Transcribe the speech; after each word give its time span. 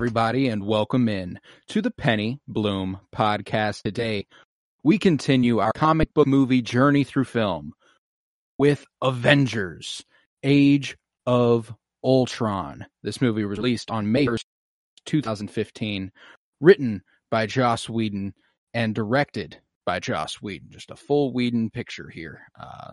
Everybody, 0.00 0.48
and 0.48 0.64
welcome 0.64 1.10
in 1.10 1.38
to 1.68 1.82
the 1.82 1.90
Penny 1.90 2.40
Bloom 2.48 2.98
podcast. 3.14 3.82
Today, 3.82 4.26
we 4.82 4.98
continue 4.98 5.58
our 5.58 5.72
comic 5.72 6.14
book 6.14 6.26
movie 6.26 6.62
journey 6.62 7.04
through 7.04 7.24
film 7.24 7.74
with 8.56 8.86
Avengers 9.02 10.02
Age 10.42 10.96
of 11.26 11.74
Ultron. 12.02 12.86
This 13.02 13.20
movie 13.20 13.44
was 13.44 13.58
released 13.58 13.90
on 13.90 14.10
May 14.10 14.24
1st, 14.24 14.44
2015, 15.04 16.10
written 16.62 17.02
by 17.30 17.44
Joss 17.44 17.86
Whedon 17.86 18.32
and 18.72 18.94
directed 18.94 19.60
by 19.84 20.00
Joss 20.00 20.40
Whedon. 20.40 20.70
Just 20.70 20.90
a 20.90 20.96
full 20.96 21.34
Whedon 21.34 21.68
picture 21.68 22.08
here. 22.08 22.40
Uh, 22.58 22.92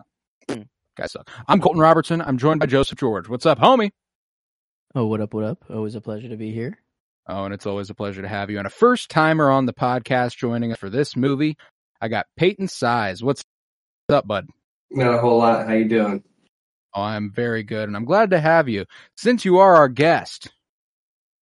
guys, 0.94 1.12
suck. 1.12 1.30
I'm 1.48 1.62
Colton 1.62 1.80
Robertson. 1.80 2.20
I'm 2.20 2.36
joined 2.36 2.60
by 2.60 2.66
Joseph 2.66 2.98
George. 2.98 3.30
What's 3.30 3.46
up, 3.46 3.60
homie? 3.60 3.92
Oh, 4.94 5.06
what 5.06 5.22
up, 5.22 5.32
what 5.32 5.44
up? 5.44 5.64
Always 5.70 5.94
a 5.94 6.02
pleasure 6.02 6.28
to 6.28 6.36
be 6.36 6.52
here. 6.52 6.76
Oh, 7.28 7.44
and 7.44 7.52
it's 7.52 7.66
always 7.66 7.90
a 7.90 7.94
pleasure 7.94 8.22
to 8.22 8.28
have 8.28 8.50
you. 8.50 8.58
And 8.58 8.66
a 8.66 8.70
first 8.70 9.10
timer 9.10 9.50
on 9.50 9.66
the 9.66 9.74
podcast 9.74 10.36
joining 10.36 10.72
us 10.72 10.78
for 10.78 10.88
this 10.88 11.14
movie, 11.14 11.58
I 12.00 12.08
got 12.08 12.26
Peyton 12.36 12.68
Seiz. 12.68 13.22
What's 13.22 13.44
up, 14.08 14.26
bud? 14.26 14.46
Not 14.90 15.14
a 15.14 15.18
whole 15.18 15.38
lot. 15.38 15.66
How 15.66 15.74
you 15.74 15.84
doing? 15.86 16.24
Oh, 16.94 17.02
I'm 17.02 17.30
very 17.30 17.62
good, 17.62 17.86
and 17.86 17.94
I'm 17.94 18.06
glad 18.06 18.30
to 18.30 18.40
have 18.40 18.68
you. 18.68 18.86
Since 19.16 19.44
you 19.44 19.58
are 19.58 19.76
our 19.76 19.88
guest, 19.88 20.50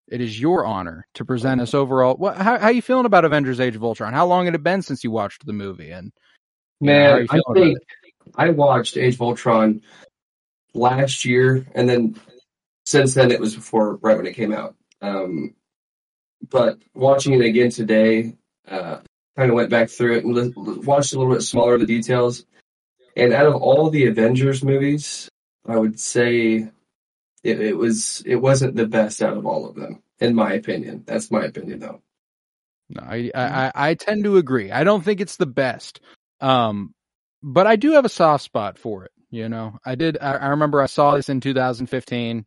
it 0.09 0.19
is 0.19 0.39
your 0.39 0.65
honor 0.65 1.07
to 1.13 1.23
present 1.23 1.61
us 1.61 1.73
overall. 1.73 2.15
What, 2.15 2.35
how 2.35 2.57
how 2.57 2.69
you 2.69 2.81
feeling 2.81 3.05
about 3.05 3.23
Avengers: 3.23 3.61
Age 3.61 3.77
of 3.77 3.83
Ultron? 3.83 4.13
How 4.13 4.27
long 4.27 4.45
had 4.45 4.55
it 4.55 4.63
been 4.63 4.81
since 4.81 5.05
you 5.05 5.11
watched 5.11 5.45
the 5.45 5.53
movie? 5.53 5.91
And 5.91 6.11
Yeah, 6.81 6.91
how 6.91 7.13
are 7.13 7.15
Man, 7.15 7.27
you 7.31 7.39
I 7.39 7.53
think 7.53 7.77
I 8.35 8.49
watched 8.49 8.97
Age 8.97 9.13
of 9.13 9.21
Ultron 9.21 9.81
last 10.73 11.23
year, 11.23 11.65
and 11.73 11.87
then 11.87 12.19
since 12.85 13.13
then 13.13 13.31
it 13.31 13.39
was 13.39 13.55
before 13.55 13.95
right 13.97 14.17
when 14.17 14.27
it 14.27 14.35
came 14.35 14.53
out. 14.53 14.75
Um, 15.01 15.55
but 16.49 16.79
watching 16.93 17.33
it 17.33 17.45
again 17.45 17.69
today, 17.69 18.35
uh, 18.67 18.99
kind 19.35 19.49
of 19.49 19.55
went 19.55 19.69
back 19.69 19.89
through 19.89 20.17
it 20.17 20.25
and 20.25 20.35
li- 20.35 20.79
watched 20.79 21.13
a 21.13 21.19
little 21.19 21.33
bit 21.33 21.41
smaller 21.41 21.75
of 21.75 21.79
the 21.79 21.85
details. 21.85 22.45
And 23.15 23.33
out 23.33 23.47
of 23.47 23.55
all 23.55 23.89
the 23.89 24.07
Avengers 24.07 24.63
movies, 24.63 25.29
I 25.65 25.77
would 25.77 25.99
say 25.99 26.69
it, 27.43 27.61
it 27.61 27.77
was 27.77 28.21
it 28.25 28.35
wasn't 28.35 28.75
the 28.75 28.87
best 28.87 29.21
out 29.21 29.37
of 29.37 29.45
all 29.45 29.67
of 29.67 29.75
them, 29.75 30.01
in 30.19 30.35
my 30.35 30.53
opinion. 30.53 31.03
That's 31.05 31.31
my 31.31 31.45
opinion, 31.45 31.79
though. 31.79 32.01
no, 32.89 33.01
I, 33.03 33.31
I 33.33 33.71
I 33.75 33.93
tend 33.95 34.23
to 34.25 34.37
agree. 34.37 34.71
I 34.71 34.83
don't 34.83 35.03
think 35.03 35.21
it's 35.21 35.37
the 35.37 35.45
best, 35.45 35.99
um, 36.41 36.93
but 37.41 37.67
I 37.67 37.75
do 37.75 37.93
have 37.93 38.05
a 38.05 38.09
soft 38.09 38.43
spot 38.43 38.77
for 38.77 39.05
it. 39.05 39.11
You 39.31 39.49
know, 39.49 39.77
I 39.85 39.95
did. 39.95 40.17
I, 40.21 40.33
I 40.33 40.47
remember 40.49 40.81
I 40.81 40.85
saw 40.87 41.15
this 41.15 41.29
in 41.29 41.41
2015 41.41 42.45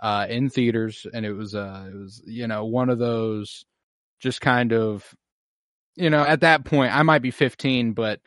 uh, 0.00 0.26
in 0.28 0.48
theaters, 0.50 1.06
and 1.12 1.24
it 1.26 1.32
was 1.32 1.54
uh, 1.54 1.88
it 1.92 1.96
was 1.96 2.22
you 2.26 2.46
know 2.46 2.64
one 2.64 2.90
of 2.90 2.98
those 2.98 3.64
just 4.20 4.40
kind 4.40 4.72
of 4.72 5.14
you 5.96 6.10
know 6.10 6.22
at 6.22 6.40
that 6.40 6.64
point 6.64 6.94
I 6.94 7.02
might 7.02 7.22
be 7.22 7.30
15, 7.30 7.92
but 7.92 8.20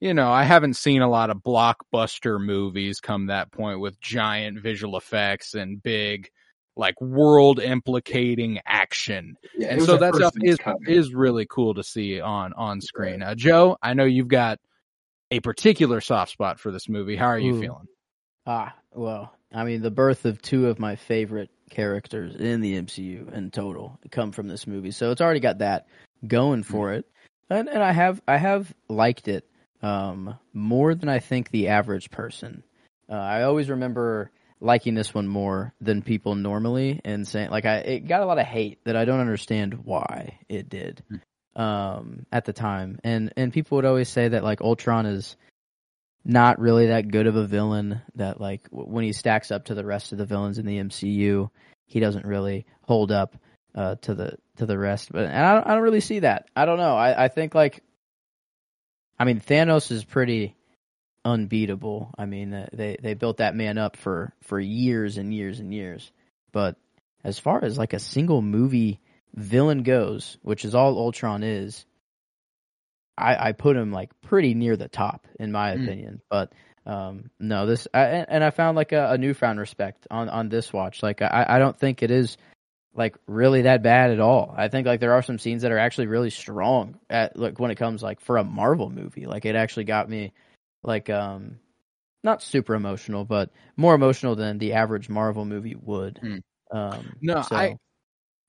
you 0.00 0.14
know 0.14 0.30
I 0.30 0.44
haven't 0.44 0.74
seen 0.74 1.02
a 1.02 1.10
lot 1.10 1.30
of 1.30 1.38
blockbuster 1.38 2.40
movies 2.40 3.00
come 3.00 3.26
that 3.26 3.50
point 3.52 3.80
with 3.80 4.00
giant 4.00 4.60
visual 4.60 4.96
effects 4.96 5.54
and 5.54 5.82
big 5.82 6.28
like 6.76 7.00
world 7.00 7.58
implicating 7.58 8.60
action 8.64 9.36
Yeah, 9.58 9.70
and 9.70 9.82
so 9.82 9.96
that 9.96 10.14
stuff 10.14 10.34
is 10.42 10.56
kind. 10.58 10.78
is 10.86 11.12
really 11.12 11.46
cool 11.50 11.74
to 11.74 11.82
see 11.82 12.20
on 12.20 12.52
on 12.52 12.80
screen. 12.80 13.20
Uh, 13.22 13.34
Joe, 13.34 13.76
I 13.82 13.94
know 13.94 14.04
you've 14.04 14.28
got 14.28 14.60
a 15.32 15.40
particular 15.40 16.00
soft 16.00 16.32
spot 16.32 16.60
for 16.60 16.70
this 16.70 16.88
movie. 16.88 17.16
How 17.16 17.26
are 17.26 17.38
you 17.38 17.54
Ooh. 17.54 17.60
feeling? 17.60 17.86
Ah, 18.46 18.74
well, 18.92 19.32
I 19.52 19.64
mean, 19.64 19.82
the 19.82 19.90
birth 19.90 20.24
of 20.24 20.42
two 20.42 20.66
of 20.68 20.78
my 20.78 20.96
favorite 20.96 21.50
characters 21.70 22.34
in 22.36 22.60
the 22.60 22.74
MCU 22.80 23.32
in 23.32 23.50
total 23.50 23.98
come 24.10 24.32
from 24.32 24.48
this 24.48 24.66
movie, 24.66 24.90
so 24.90 25.10
it's 25.10 25.20
already 25.20 25.40
got 25.40 25.58
that 25.58 25.86
going 26.26 26.62
for 26.62 26.92
it, 26.92 27.06
and 27.50 27.68
and 27.68 27.82
I 27.82 27.92
have 27.92 28.20
I 28.28 28.36
have 28.36 28.72
liked 28.88 29.28
it 29.28 29.44
um 29.82 30.38
more 30.52 30.94
than 30.94 31.08
I 31.08 31.18
think 31.20 31.50
the 31.50 31.68
average 31.68 32.10
person. 32.10 32.62
Uh, 33.08 33.14
I 33.14 33.42
always 33.42 33.70
remember 33.70 34.30
liking 34.60 34.94
this 34.94 35.14
one 35.14 35.28
more 35.28 35.72
than 35.80 36.02
people 36.02 36.34
normally, 36.34 37.00
and 37.04 37.26
saying 37.26 37.50
like 37.50 37.64
I 37.64 37.76
it 37.78 38.08
got 38.08 38.22
a 38.22 38.26
lot 38.26 38.38
of 38.38 38.46
hate 38.46 38.84
that 38.84 38.96
I 38.96 39.04
don't 39.04 39.20
understand 39.20 39.84
why 39.84 40.38
it 40.48 40.68
did. 40.68 41.02
um, 41.56 42.24
at 42.30 42.44
the 42.44 42.52
time, 42.52 42.98
and 43.02 43.32
and 43.36 43.52
people 43.52 43.76
would 43.76 43.84
always 43.84 44.08
say 44.08 44.28
that 44.28 44.44
like 44.44 44.60
Ultron 44.60 45.06
is 45.06 45.36
not 46.24 46.58
really 46.58 46.88
that 46.88 47.08
good 47.10 47.26
of 47.26 47.36
a 47.36 47.46
villain. 47.46 48.00
That 48.16 48.40
like 48.40 48.68
when 48.70 49.04
he 49.04 49.12
stacks 49.12 49.50
up 49.50 49.66
to 49.66 49.74
the 49.74 49.84
rest 49.84 50.12
of 50.12 50.18
the 50.18 50.26
villains 50.26 50.58
in 50.58 50.66
the 50.66 50.78
MCU, 50.78 51.50
he 51.86 52.00
doesn't 52.00 52.26
really 52.26 52.66
hold 52.82 53.10
up 53.12 53.36
uh, 53.74 53.96
to 54.02 54.14
the 54.14 54.38
to 54.56 54.66
the 54.66 54.78
rest. 54.78 55.12
But 55.12 55.24
and 55.24 55.44
I 55.44 55.54
don't, 55.54 55.66
I 55.66 55.74
don't 55.74 55.82
really 55.82 56.00
see 56.00 56.20
that. 56.20 56.48
I 56.54 56.64
don't 56.64 56.78
know. 56.78 56.96
I, 56.96 57.24
I 57.24 57.28
think 57.28 57.54
like, 57.54 57.82
I 59.18 59.24
mean 59.24 59.40
Thanos 59.40 59.90
is 59.90 60.04
pretty 60.04 60.54
unbeatable. 61.24 62.14
I 62.18 62.26
mean 62.26 62.52
uh, 62.52 62.68
they 62.72 62.96
they 63.00 63.14
built 63.14 63.38
that 63.38 63.54
man 63.54 63.78
up 63.78 63.96
for 63.96 64.32
for 64.42 64.60
years 64.60 65.18
and 65.18 65.32
years 65.32 65.60
and 65.60 65.72
years. 65.72 66.10
But 66.52 66.76
as 67.24 67.38
far 67.38 67.64
as 67.64 67.78
like 67.78 67.92
a 67.92 67.98
single 67.98 68.42
movie 68.42 69.00
villain 69.34 69.82
goes, 69.82 70.38
which 70.42 70.64
is 70.64 70.74
all 70.74 70.98
Ultron 70.98 71.42
is, 71.42 71.84
I, 73.18 73.48
I 73.48 73.52
put 73.52 73.76
him 73.76 73.92
like 73.92 74.10
pretty 74.22 74.54
near 74.54 74.76
the 74.76 74.88
top 74.88 75.26
in 75.38 75.52
my 75.52 75.70
Mm. 75.74 75.82
opinion. 75.84 76.22
But 76.30 76.52
um, 76.86 77.30
no, 77.38 77.66
this 77.66 77.86
I, 77.92 78.00
and 78.28 78.42
I 78.42 78.50
found 78.50 78.76
like 78.76 78.92
a, 78.92 79.10
a 79.12 79.18
newfound 79.18 79.58
respect 79.58 80.06
on 80.10 80.28
on 80.28 80.48
this 80.48 80.72
watch. 80.72 81.02
Like 81.02 81.20
I 81.22 81.44
I 81.48 81.58
don't 81.58 81.78
think 81.78 82.02
it 82.02 82.10
is 82.10 82.36
like 82.94 83.16
really 83.26 83.62
that 83.62 83.82
bad 83.82 84.10
at 84.10 84.20
all. 84.20 84.54
I 84.56 84.68
think 84.68 84.86
like 84.86 85.00
there 85.00 85.12
are 85.12 85.22
some 85.22 85.38
scenes 85.38 85.62
that 85.62 85.72
are 85.72 85.78
actually 85.78 86.06
really 86.06 86.30
strong 86.30 86.98
at 87.10 87.36
like 87.38 87.58
when 87.60 87.70
it 87.70 87.76
comes 87.76 88.02
like 88.02 88.20
for 88.20 88.38
a 88.38 88.44
Marvel 88.44 88.90
movie. 88.90 89.26
Like 89.26 89.44
it 89.44 89.54
actually 89.54 89.84
got 89.84 90.08
me 90.08 90.32
like 90.82 91.10
um 91.10 91.58
not 92.24 92.42
super 92.42 92.74
emotional, 92.74 93.24
but 93.24 93.50
more 93.76 93.94
emotional 93.94 94.34
than 94.34 94.58
the 94.58 94.72
average 94.72 95.08
Marvel 95.08 95.44
movie 95.44 95.76
would. 95.76 96.18
Hmm. 96.18 96.76
Um, 96.76 97.16
No, 97.20 97.42
so- 97.42 97.54
I- 97.56 97.76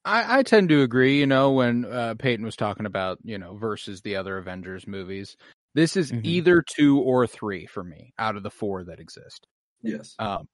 I, 0.09 0.39
I 0.39 0.43
tend 0.43 0.69
to 0.69 0.81
agree. 0.81 1.19
You 1.19 1.27
know, 1.27 1.51
when 1.51 1.85
uh, 1.85 2.15
Peyton 2.17 2.43
was 2.43 2.55
talking 2.55 2.85
about 2.87 3.19
you 3.23 3.37
know 3.37 3.55
versus 3.55 4.01
the 4.01 4.15
other 4.15 4.37
Avengers 4.37 4.87
movies, 4.87 5.37
this 5.75 5.95
is 5.95 6.11
Mhm. 6.11 6.25
either 6.25 6.63
two 6.63 6.99
or 6.99 7.27
three 7.27 7.67
for 7.67 7.83
me 7.83 8.13
out 8.17 8.35
of 8.35 8.43
the 8.43 8.49
four 8.49 8.83
that 8.85 8.99
exist. 8.99 9.45
Yes. 9.83 10.15
Um, 10.17 10.47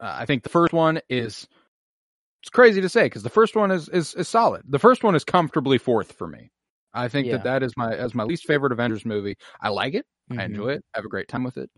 uh, 0.00 0.16
I 0.20 0.26
think 0.26 0.42
the 0.42 0.48
first 0.48 0.72
one 0.72 1.00
is 1.10 1.46
it's 2.42 2.50
crazy 2.50 2.80
to 2.80 2.88
say 2.88 3.04
because 3.04 3.22
the 3.22 3.30
first 3.30 3.54
one 3.54 3.70
is, 3.70 3.88
is 3.90 4.14
is 4.14 4.28
solid. 4.28 4.62
The 4.66 4.78
first 4.78 5.04
one 5.04 5.14
is 5.14 5.24
comfortably 5.24 5.78
fourth 5.78 6.12
for 6.12 6.26
me. 6.26 6.50
I 6.94 7.08
think 7.08 7.26
Yeah. 7.26 7.36
that 7.38 7.44
that 7.44 7.62
is 7.62 7.76
my 7.76 7.94
as 7.94 8.14
my 8.14 8.24
least 8.24 8.46
favorite 8.46 8.72
Avengers 8.72 9.04
movie. 9.04 9.36
I 9.60 9.68
like 9.68 9.94
it. 9.94 10.06
I 10.30 10.34
Mhm. 10.34 10.44
enjoy 10.46 10.68
it. 10.70 10.84
I 10.94 10.98
have 10.98 11.04
a 11.04 11.08
great 11.08 11.28
time 11.28 11.44
with 11.44 11.58
it. 11.58 11.70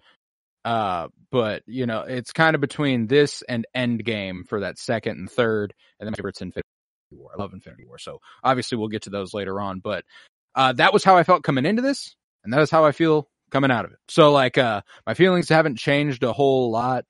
Uh, 0.64 1.08
but 1.31 1.62
you 1.67 1.87
know, 1.87 2.02
it's 2.02 2.32
kind 2.32 2.55
of 2.55 2.61
between 2.61 3.08
this 3.08 3.43
and 3.49 3.67
Endgame 3.76 4.47
for 4.49 4.61
that 4.61 4.79
second 4.79 5.19
and 5.19 5.31
third, 5.31 5.75
and 5.99 6.06
then 6.06 6.12
my 6.12 6.17
favorite's 6.17 6.40
Infinity 6.40 6.62
War. 7.14 7.31
I 7.37 7.40
love 7.40 7.52
Infinity 7.52 7.84
War, 7.87 7.99
so 7.99 8.20
obviously 8.43 8.78
we'll 8.78 8.88
get 8.88 9.02
to 9.02 9.11
those 9.11 9.34
later 9.34 9.61
on. 9.61 9.81
But 9.81 10.05
uh, 10.55 10.72
that 10.75 10.93
was 10.93 11.05
how 11.05 11.16
I 11.16 11.22
felt 11.25 11.43
coming 11.43 11.66
into 11.66 11.82
this, 11.82 12.14
and 12.44 12.52
that 12.52 12.61
is 12.62 12.70
how 12.70 12.84
I 12.84 12.93
feel 12.93 13.28
coming 13.50 13.70
out 13.70 13.84
of 13.84 13.93
it. 13.93 13.99
So 14.08 14.32
like, 14.32 14.58
uh, 14.58 14.82
my 15.06 15.14
feelings 15.14 15.49
haven't 15.49 15.78
changed 15.78 16.22
a 16.22 16.32
whole 16.32 16.70
lot 16.70 17.05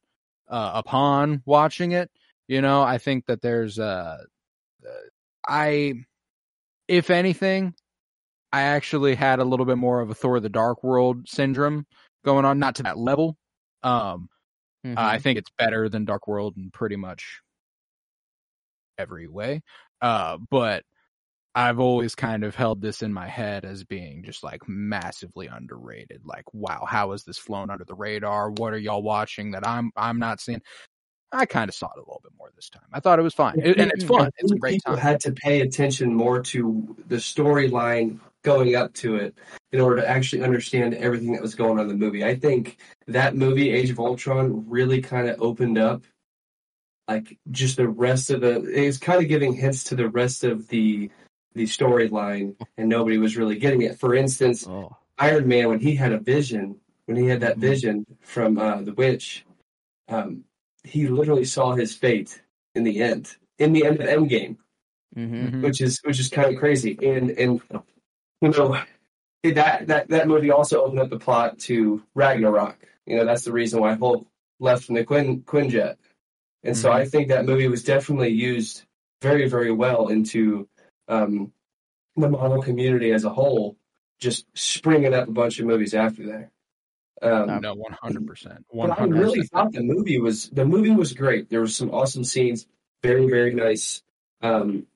uh, 0.48 0.72
upon 0.74 1.42
watching 1.46 1.92
it. 1.92 2.10
You 2.48 2.60
know, 2.60 2.82
I 2.82 2.98
think 2.98 3.26
that 3.26 3.40
there's 3.40 3.78
uh, 3.78 4.18
uh, 4.84 4.88
I, 5.48 5.94
if 6.88 7.10
anything, 7.10 7.74
I 8.52 8.62
actually 8.62 9.14
had 9.14 9.38
a 9.40 9.44
little 9.44 9.66
bit 9.66 9.78
more 9.78 10.00
of 10.00 10.10
a 10.10 10.14
Thor: 10.14 10.40
The 10.40 10.48
Dark 10.48 10.84
World 10.84 11.28
syndrome 11.28 11.86
going 12.24 12.44
on, 12.44 12.58
not 12.58 12.76
to 12.76 12.82
that 12.84 12.98
level. 12.98 13.36
Um, 13.82 14.28
Mhm. 14.84 14.98
uh, 14.98 15.00
I 15.00 15.18
think 15.18 15.38
it's 15.38 15.50
better 15.56 15.88
than 15.88 16.04
Dark 16.04 16.28
World 16.28 16.58
in 16.58 16.70
pretty 16.70 16.96
much 16.96 17.40
every 18.98 19.26
way. 19.28 19.62
Uh, 20.00 20.38
but 20.50 20.84
I've 21.54 21.78
always 21.78 22.14
kind 22.14 22.42
of 22.42 22.56
held 22.56 22.82
this 22.82 23.02
in 23.02 23.12
my 23.12 23.28
head 23.28 23.64
as 23.64 23.84
being 23.84 24.24
just 24.24 24.42
like 24.42 24.68
massively 24.68 25.46
underrated. 25.46 26.22
Like, 26.24 26.52
wow, 26.52 26.84
how 26.88 27.12
has 27.12 27.24
this 27.24 27.38
flown 27.38 27.70
under 27.70 27.84
the 27.84 27.94
radar? 27.94 28.50
What 28.50 28.72
are 28.72 28.78
y'all 28.78 29.02
watching 29.02 29.52
that 29.52 29.66
I'm 29.66 29.92
I'm 29.96 30.18
not 30.18 30.40
seeing? 30.40 30.62
I 31.32 31.46
kind 31.46 31.68
of 31.68 31.74
saw 31.74 31.86
it 31.86 31.98
a 31.98 32.00
little 32.00 32.20
bit 32.22 32.32
more 32.38 32.50
this 32.54 32.70
time. 32.70 32.84
I 32.92 33.00
thought 33.00 33.18
it 33.18 33.22
was 33.22 33.34
fine, 33.34 33.58
it, 33.58 33.78
and 33.78 33.90
it's 33.92 34.04
fun. 34.04 34.30
It's 34.38 34.52
a 34.52 34.56
great 34.56 34.74
people 34.74 34.94
time. 34.94 35.02
had 35.02 35.20
to 35.20 35.32
pay 35.32 35.60
attention 35.60 36.14
more 36.14 36.40
to 36.42 36.96
the 37.08 37.16
storyline 37.16 38.18
going 38.42 38.76
up 38.76 38.92
to 38.94 39.16
it 39.16 39.34
in 39.72 39.80
order 39.80 39.96
to 39.96 40.08
actually 40.08 40.42
understand 40.42 40.94
everything 40.94 41.32
that 41.32 41.42
was 41.42 41.54
going 41.54 41.78
on 41.78 41.80
in 41.80 41.88
the 41.88 41.94
movie. 41.94 42.24
I 42.24 42.36
think 42.36 42.78
that 43.06 43.34
movie, 43.34 43.70
Age 43.70 43.90
of 43.90 43.98
Ultron, 43.98 44.68
really 44.68 45.00
kind 45.00 45.28
of 45.28 45.40
opened 45.40 45.78
up 45.78 46.04
like 47.08 47.38
just 47.50 47.76
the 47.76 47.88
rest 47.88 48.30
of 48.30 48.40
the. 48.40 48.62
It 48.64 48.86
was 48.86 48.98
kind 48.98 49.22
of 49.22 49.28
giving 49.28 49.52
hints 49.54 49.84
to 49.84 49.94
the 49.96 50.08
rest 50.08 50.44
of 50.44 50.68
the 50.68 51.10
the 51.54 51.64
storyline, 51.64 52.56
and 52.76 52.88
nobody 52.88 53.18
was 53.18 53.36
really 53.36 53.56
getting 53.56 53.82
it. 53.82 53.98
For 53.98 54.14
instance, 54.14 54.66
Oh, 54.66 54.96
Iron 55.18 55.46
Man 55.46 55.68
when 55.68 55.80
he 55.80 55.94
had 55.94 56.12
a 56.12 56.18
vision, 56.18 56.76
when 57.06 57.16
he 57.16 57.26
had 57.26 57.40
that 57.40 57.56
Mhm. 57.56 57.60
vision 57.60 58.06
from 58.20 58.58
uh, 58.58 58.82
the 58.82 58.92
witch, 58.92 59.44
um, 60.08 60.44
he 60.82 61.06
literally 61.08 61.44
saw 61.44 61.74
his 61.74 61.94
fate 61.94 62.42
in 62.74 62.82
the 62.84 63.00
end, 63.00 63.36
in 63.58 63.72
the 63.72 63.84
end 63.86 64.00
of 64.00 64.08
Endgame, 64.08 64.56
hmm 65.14 65.46
Mhm. 65.46 65.62
which 65.62 65.80
is 65.80 66.00
which 66.04 66.18
is 66.18 66.28
kind 66.28 66.52
of 66.54 66.58
crazy. 66.60 66.98
And 67.02 67.30
and 67.30 67.60
you 68.40 68.48
know 68.48 68.76
that 69.44 69.86
that 69.86 70.08
that 70.08 70.26
movie 70.28 70.50
also 70.50 70.82
opened 70.84 71.00
up 71.00 71.10
the 71.10 71.18
plot 71.18 71.58
to 71.60 72.02
Ragnarok. 72.14 72.76
You 73.06 73.16
know 73.16 73.24
that's 73.24 73.44
the 73.44 73.52
reason 73.52 73.80
why 73.80 73.94
Hulk 73.94 74.26
left 74.58 74.84
from 74.84 74.94
the 74.96 75.04
Quin 75.04 75.42
Quinjet, 75.42 75.96
and 76.64 76.76
so 76.76 76.88
Mhm. 76.90 76.94
I 76.94 77.04
think 77.04 77.28
that 77.28 77.44
movie 77.44 77.68
was 77.68 77.82
definitely 77.84 78.30
used 78.30 78.84
very 79.22 79.48
very 79.48 79.70
well 79.72 80.08
into 80.08 80.68
um, 81.08 81.52
the 82.16 82.28
Marvel 82.28 82.62
community 82.62 83.12
as 83.12 83.24
a 83.24 83.30
whole, 83.30 83.76
just 84.20 84.46
springing 84.54 85.12
up 85.14 85.28
a 85.28 85.32
bunch 85.32 85.58
of 85.60 85.66
movies 85.66 85.94
after 85.94 86.26
that. 86.26 86.50
Um, 87.22 87.60
No, 87.60 87.74
one 87.74 87.92
hundred 87.92 88.26
percent, 88.26 88.64
but 88.72 88.98
I 88.98 89.04
really 89.04 89.42
thought 89.46 89.72
the 89.72 89.82
movie 89.82 90.18
was 90.18 90.48
the 90.50 90.64
movie 90.64 90.90
was 90.90 91.12
great. 91.12 91.48
There 91.50 91.60
was 91.60 91.76
some 91.76 91.90
awesome 91.90 92.24
scenes, 92.24 92.66
very 93.02 93.26
very 93.28 93.54
nice, 93.54 94.02
um, 94.42 94.86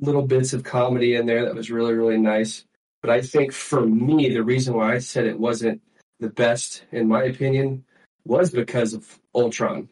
little 0.00 0.26
bits 0.26 0.52
of 0.52 0.62
comedy 0.64 1.14
in 1.14 1.26
there 1.26 1.44
that 1.44 1.54
was 1.54 1.70
really 1.70 1.94
really 1.94 2.18
nice. 2.18 2.64
But 3.02 3.10
I 3.10 3.20
think 3.20 3.52
for 3.52 3.84
me, 3.86 4.28
the 4.32 4.42
reason 4.42 4.74
why 4.74 4.94
I 4.94 4.98
said 4.98 5.26
it 5.26 5.38
wasn't 5.38 5.82
the 6.18 6.30
best, 6.30 6.84
in 6.90 7.06
my 7.06 7.22
opinion, 7.24 7.84
was 8.24 8.50
because 8.50 8.92
of 8.94 9.20
Ultron. 9.34 9.88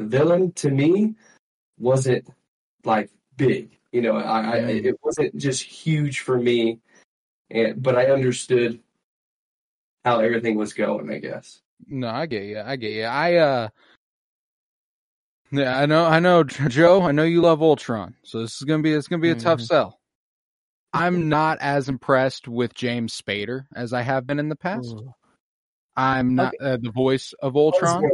Villain 0.00 0.52
to 0.52 0.70
me 0.70 1.14
wasn't 1.78 2.28
like 2.84 3.10
big. 3.36 3.78
You 3.92 4.02
know, 4.02 4.16
I, 4.16 4.40
I 4.40 4.56
it 4.56 4.96
wasn't 5.02 5.36
just 5.36 5.62
huge 5.62 6.20
for 6.20 6.38
me, 6.38 6.78
and 7.50 7.82
but 7.82 7.96
I 7.96 8.06
understood 8.10 8.80
how 10.04 10.20
everything 10.20 10.56
was 10.56 10.72
going. 10.72 11.10
I 11.10 11.18
guess. 11.18 11.60
No, 11.86 12.08
I 12.08 12.26
get 12.26 12.44
you. 12.44 12.60
I 12.60 12.76
get 12.76 12.92
you. 12.92 13.04
I 13.04 13.34
uh, 13.36 13.68
yeah, 15.50 15.78
I 15.78 15.86
know. 15.86 16.04
I 16.04 16.20
know, 16.20 16.44
Joe. 16.44 17.02
I 17.02 17.12
know 17.12 17.24
you 17.24 17.40
love 17.42 17.62
Ultron, 17.62 18.14
so 18.22 18.40
this 18.40 18.56
is 18.56 18.62
gonna 18.62 18.82
be 18.82 18.92
it's 18.92 19.08
gonna 19.08 19.22
be 19.22 19.30
a 19.30 19.34
tough 19.34 19.60
Mhm. 19.60 19.66
sell. 19.66 20.00
I'm 20.92 21.28
not 21.28 21.58
as 21.60 21.88
impressed 21.88 22.48
with 22.48 22.74
James 22.74 23.20
Spader 23.20 23.66
as 23.74 23.92
I 23.92 24.02
have 24.02 24.26
been 24.26 24.38
in 24.40 24.48
the 24.48 24.56
past. 24.56 24.92
Ooh. 24.92 25.14
I'm 25.96 26.34
not 26.34 26.54
uh, 26.60 26.78
the 26.80 26.90
voice 26.90 27.32
of 27.42 27.56
Ultron. 27.56 28.08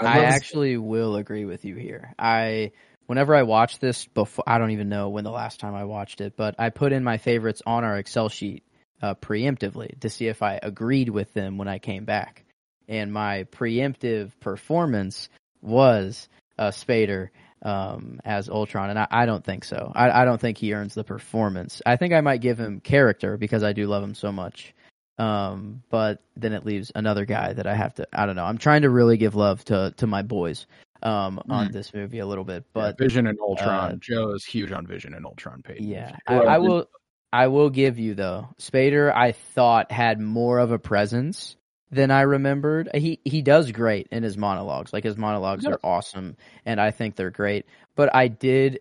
I 0.00 0.24
actually 0.24 0.76
will 0.76 1.16
agree 1.16 1.44
with 1.44 1.64
you 1.64 1.76
here. 1.76 2.14
I 2.18 2.72
whenever 3.06 3.34
I 3.34 3.42
watch 3.42 3.78
this 3.78 4.06
before, 4.06 4.44
I 4.46 4.58
don't 4.58 4.70
even 4.70 4.88
know 4.88 5.08
when 5.08 5.24
the 5.24 5.30
last 5.30 5.60
time 5.60 5.74
I 5.74 5.84
watched 5.84 6.20
it, 6.20 6.34
but 6.36 6.54
I 6.58 6.70
put 6.70 6.92
in 6.92 7.04
my 7.04 7.18
favorites 7.18 7.62
on 7.66 7.84
our 7.84 7.98
Excel 7.98 8.28
sheet 8.28 8.62
uh, 9.02 9.14
preemptively 9.14 9.98
to 10.00 10.08
see 10.08 10.26
if 10.28 10.42
I 10.42 10.60
agreed 10.62 11.08
with 11.08 11.32
them 11.34 11.58
when 11.58 11.68
I 11.68 11.78
came 11.78 12.04
back. 12.04 12.44
And 12.88 13.12
my 13.12 13.44
preemptive 13.52 14.32
performance 14.40 15.28
was 15.62 16.28
uh, 16.58 16.70
Spader 16.70 17.28
um, 17.62 18.20
as 18.24 18.48
Ultron, 18.48 18.90
and 18.90 18.98
I, 18.98 19.06
I 19.10 19.26
don't 19.26 19.44
think 19.44 19.64
so. 19.64 19.92
I, 19.94 20.22
I 20.22 20.24
don't 20.24 20.40
think 20.40 20.58
he 20.58 20.74
earns 20.74 20.94
the 20.94 21.04
performance. 21.04 21.82
I 21.84 21.96
think 21.96 22.14
I 22.14 22.20
might 22.20 22.40
give 22.40 22.58
him 22.58 22.80
character 22.80 23.36
because 23.36 23.62
I 23.62 23.72
do 23.72 23.86
love 23.86 24.02
him 24.02 24.14
so 24.14 24.32
much. 24.32 24.74
Um, 25.18 25.82
but 25.90 26.22
then 26.36 26.52
it 26.52 26.64
leaves 26.64 26.90
another 26.94 27.24
guy 27.26 27.52
that 27.52 27.66
I 27.66 27.74
have 27.74 27.94
to. 27.94 28.08
I 28.12 28.26
don't 28.26 28.36
know. 28.36 28.44
I'm 28.44 28.58
trying 28.58 28.82
to 28.82 28.90
really 28.90 29.16
give 29.18 29.34
love 29.34 29.64
to 29.66 29.92
to 29.98 30.06
my 30.06 30.22
boys 30.22 30.66
um, 31.02 31.40
on 31.48 31.70
this 31.72 31.92
movie 31.92 32.20
a 32.20 32.26
little 32.26 32.44
bit, 32.44 32.64
Yeah, 32.74 32.82
but 32.82 32.98
Vision 32.98 33.26
and 33.26 33.38
Ultron. 33.40 33.92
uh, 33.92 33.96
Joe 33.96 34.32
is 34.32 34.44
huge 34.44 34.72
on 34.72 34.86
Vision 34.86 35.12
and 35.14 35.26
Ultron. 35.26 35.62
Peyton. 35.62 35.86
yeah, 35.86 36.16
I, 36.26 36.36
I 36.36 36.58
will. 36.58 36.88
I 37.32 37.46
will 37.48 37.70
give 37.70 37.98
you 37.98 38.14
though. 38.14 38.48
Spader, 38.58 39.12
I 39.14 39.32
thought 39.32 39.92
had 39.92 40.20
more 40.20 40.58
of 40.58 40.72
a 40.72 40.78
presence 40.78 41.56
than 41.90 42.10
I 42.10 42.22
remembered. 42.22 42.88
He 42.94 43.20
he 43.24 43.42
does 43.42 43.70
great 43.72 44.08
in 44.10 44.22
his 44.22 44.36
monologues. 44.38 44.92
Like 44.92 45.04
his 45.04 45.16
monologues 45.16 45.64
Yes. 45.64 45.74
are 45.74 45.80
awesome, 45.84 46.36
and 46.64 46.80
I 46.80 46.90
think 46.92 47.14
they're 47.16 47.30
great. 47.30 47.66
But 47.94 48.14
I 48.14 48.28
did, 48.28 48.80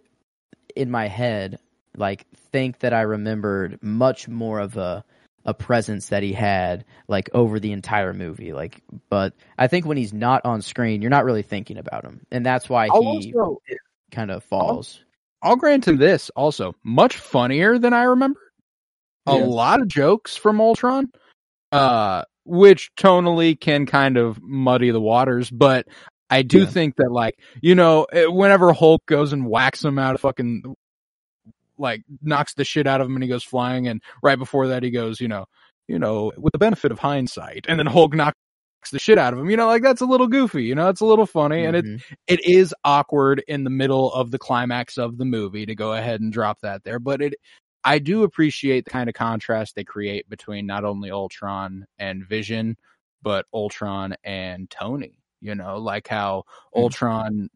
in 0.75 0.89
my 0.89 1.07
head, 1.07 1.59
like 1.97 2.25
think 2.51 2.79
that 2.79 2.93
I 2.93 3.01
remembered 3.01 3.79
much 3.83 4.27
more 4.27 4.59
of 4.59 4.77
a 4.77 5.03
a 5.45 5.53
presence 5.53 6.09
that 6.09 6.24
he 6.24 6.33
had 6.33 6.86
like 7.07 7.30
over 7.33 7.59
the 7.59 7.71
entire 7.71 8.13
movie. 8.13 8.53
Like, 8.53 8.81
but 9.09 9.33
I 9.57 9.68
think 9.68 9.86
when 9.86 9.97
he's 9.97 10.13
not 10.13 10.45
on 10.45 10.62
screen, 10.62 11.01
you're 11.01 11.09
not 11.09 11.25
really 11.25 11.44
thinking 11.44 11.77
about 11.77 12.03
him, 12.03 12.21
and 12.31 12.45
that's 12.45 12.69
why 12.69 12.86
he 12.86 12.91
also 12.91 13.62
kind 14.12 14.31
of 14.31 14.44
falls. 14.44 15.01
I'll 15.41 15.56
grant 15.56 15.88
him 15.88 15.97
this 15.97 16.30
also. 16.36 16.75
Much 16.83 17.18
funnier 17.18 17.77
than 17.77 17.94
I 17.94 18.03
remember. 18.03 18.39
A 19.25 19.36
Yeah. 19.36 19.45
lot 19.45 19.81
of 19.81 19.88
jokes 19.88 20.36
from 20.36 20.59
Ultron, 20.59 21.12
uh, 21.71 22.24
which 22.45 22.91
tonally 22.95 23.59
can 23.59 23.86
kind 23.86 24.18
of 24.18 24.41
muddy 24.41 24.91
the 24.91 25.00
waters, 25.00 25.50
but 25.50 25.88
I 26.30 26.41
do 26.41 26.59
Yeah. 26.59 26.65
think 26.65 26.95
that 26.97 27.12
like, 27.12 27.39
you 27.62 27.75
know, 27.75 28.03
eh, 28.12 28.25
whenever 28.25 28.74
Hulk 28.74 29.06
goes 29.06 29.33
and 29.33 29.47
whacks 29.47 29.83
him 29.86 29.97
out 30.00 30.15
of 30.15 30.21
fucking, 30.21 30.75
like 31.79 32.03
knocks 32.21 32.53
the 32.53 32.63
shit 32.65 32.85
out 32.87 33.01
of 33.01 33.07
him 33.07 33.15
and 33.15 33.23
he 33.23 33.29
goes 33.29 33.43
flying 33.43 33.87
and 33.87 34.01
right 34.21 34.37
before 34.37 34.67
that 34.67 34.83
he 34.83 34.91
goes, 34.91 35.19
you 35.19 35.27
know, 35.27 35.45
you 35.87 35.97
know, 35.97 36.31
with 36.37 36.51
the 36.51 36.59
benefit 36.59 36.91
of 36.91 36.99
hindsight 36.99 37.65
and 37.67 37.79
then 37.79 37.85
Hulk 37.87 38.13
knocks 38.13 38.35
the 38.91 38.99
shit 38.99 39.17
out 39.17 39.33
of 39.33 39.39
him, 39.39 39.49
you 39.49 39.57
know, 39.57 39.65
like 39.67 39.81
that's 39.81 40.01
a 40.01 40.05
little 40.05 40.27
goofy, 40.27 40.63
you 40.63 40.75
know, 40.75 40.89
it's 40.89 41.01
a 41.01 41.05
little 41.05 41.25
funny 41.25 41.65
and 41.65 41.75
it, 41.75 41.86
Mhm. 41.86 42.01
it 42.27 42.45
is 42.45 42.74
awkward 42.86 43.43
in 43.48 43.63
the 43.63 43.69
middle 43.69 44.13
of 44.13 44.31
the 44.31 44.39
climax 44.39 44.98
of 44.98 45.17
the 45.17 45.25
movie 45.25 45.65
to 45.65 45.75
go 45.75 45.93
ahead 45.93 46.21
and 46.21 46.31
drop 46.31 46.59
that 46.62 46.83
there, 46.83 47.00
but 47.00 47.21
it 47.21 47.33
I 47.86 47.98
do 48.00 48.24
appreciate 48.24 48.83
the 48.83 48.91
kind 48.91 49.07
of 49.09 49.15
contrast 49.15 49.74
they 49.75 49.86
create 49.86 50.27
between 50.29 50.65
not 50.65 50.83
only 50.83 51.12
Ultron 51.12 51.86
and 51.98 52.27
Vision, 52.27 52.75
but 53.21 53.45
Ultron 53.53 54.15
and 54.25 54.69
Tony. 54.69 55.17
You 55.41 55.55
know, 55.55 55.77
like 55.77 56.07
how 56.09 56.43
Mm. 56.75 56.81
Ultron 56.81 57.50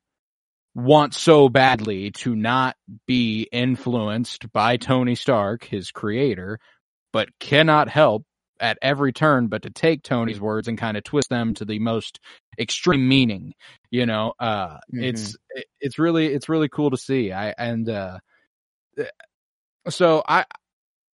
wants 0.75 1.19
so 1.19 1.49
badly 1.49 2.11
to 2.11 2.35
not 2.35 2.75
be 3.05 3.47
influenced 3.51 4.51
by 4.51 4.77
Tony 4.77 5.15
Stark, 5.15 5.63
his 5.63 5.91
creator, 5.91 6.59
but 7.11 7.29
cannot 7.39 7.89
help 7.89 8.23
at 8.59 8.77
every 8.81 9.11
turn 9.11 9.47
but 9.47 9.63
to 9.63 9.69
take 9.69 10.03
Tony's 10.03 10.39
words 10.39 10.67
and 10.67 10.77
kind 10.77 10.95
of 10.97 11.03
twist 11.03 11.29
them 11.29 11.53
to 11.55 11.65
the 11.65 11.79
most 11.79 12.19
extreme 12.57 13.07
meaning. 13.07 13.53
You 13.91 14.05
know, 14.05 14.33
uh, 14.39 14.77
it's 14.91 15.35
it's 15.79 15.99
really 15.99 16.27
it's 16.27 16.49
really 16.49 16.69
cool 16.69 16.89
to 16.91 16.97
see. 16.97 17.31
I 17.31 17.53
and 17.57 17.87
uh, 17.89 18.19
so 19.89 20.23
I. 20.27 20.45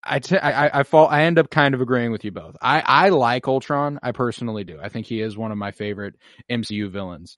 I, 0.01 0.19
t- 0.19 0.37
I 0.37 0.79
I 0.79 0.83
fall 0.83 1.09
I 1.09 1.23
end 1.23 1.37
up 1.37 1.49
kind 1.49 1.75
of 1.75 1.81
agreeing 1.81 2.13
with 2.13 2.23
you 2.23 2.31
both. 2.31 2.55
I 2.61 2.79
I 2.79 3.09
like 3.09 3.49
Ultron. 3.49 3.99
I 4.01 4.13
personally 4.13 4.63
do. 4.63 4.79
I 4.81 4.87
think 4.87 5.05
he 5.05 5.19
is 5.19 5.37
one 5.37 5.51
of 5.51 5.57
my 5.57 5.71
favorite 5.71 6.15
MCU 6.49 6.89
villains. 6.89 7.35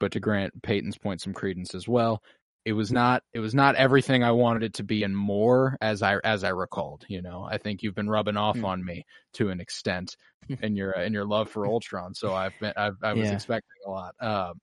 But 0.00 0.12
to 0.12 0.20
grant 0.20 0.62
Peyton's 0.62 0.98
point 0.98 1.20
some 1.20 1.32
credence 1.32 1.74
as 1.74 1.86
well, 1.86 2.22
it 2.64 2.72
was 2.72 2.90
not 2.90 3.22
it 3.32 3.38
was 3.38 3.54
not 3.54 3.76
everything 3.76 4.24
I 4.24 4.32
wanted 4.32 4.64
it 4.64 4.74
to 4.74 4.82
be 4.82 5.04
and 5.04 5.16
more 5.16 5.76
as 5.80 6.02
I 6.02 6.16
as 6.24 6.42
I 6.42 6.48
recalled. 6.48 7.04
You 7.08 7.22
know, 7.22 7.46
I 7.48 7.58
think 7.58 7.82
you've 7.82 7.94
been 7.94 8.10
rubbing 8.10 8.36
off 8.36 8.58
Hmm. 8.58 8.64
on 8.64 8.84
me 8.84 9.04
to 9.34 9.50
an 9.50 9.60
extent 9.60 10.16
in 10.62 10.74
your 10.74 10.92
in 10.92 11.12
your 11.12 11.24
love 11.24 11.48
for 11.48 11.66
Ultron. 11.66 12.14
So 12.14 12.34
I've 12.34 12.58
been 12.58 12.72
I've, 12.76 12.96
I 13.02 13.12
was 13.14 13.28
Yeah. 13.28 13.34
expecting 13.36 13.76
a 13.86 13.90
lot. 13.90 14.14
Um, 14.20 14.60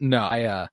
no, 0.00 0.22
I 0.22 0.42
uh, 0.44 0.66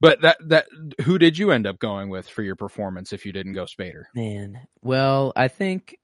but 0.00 0.20
that 0.22 0.38
that 0.48 0.66
who 1.02 1.18
did 1.18 1.38
you 1.38 1.52
end 1.52 1.66
up 1.66 1.78
going 1.78 2.08
with 2.08 2.28
for 2.28 2.42
your 2.42 2.56
performance 2.56 3.12
if 3.12 3.24
you 3.24 3.32
didn't 3.32 3.52
go 3.52 3.64
Spader? 3.64 4.04
Man, 4.14 4.58
well, 4.82 5.32
I 5.36 5.48
think 5.48 5.96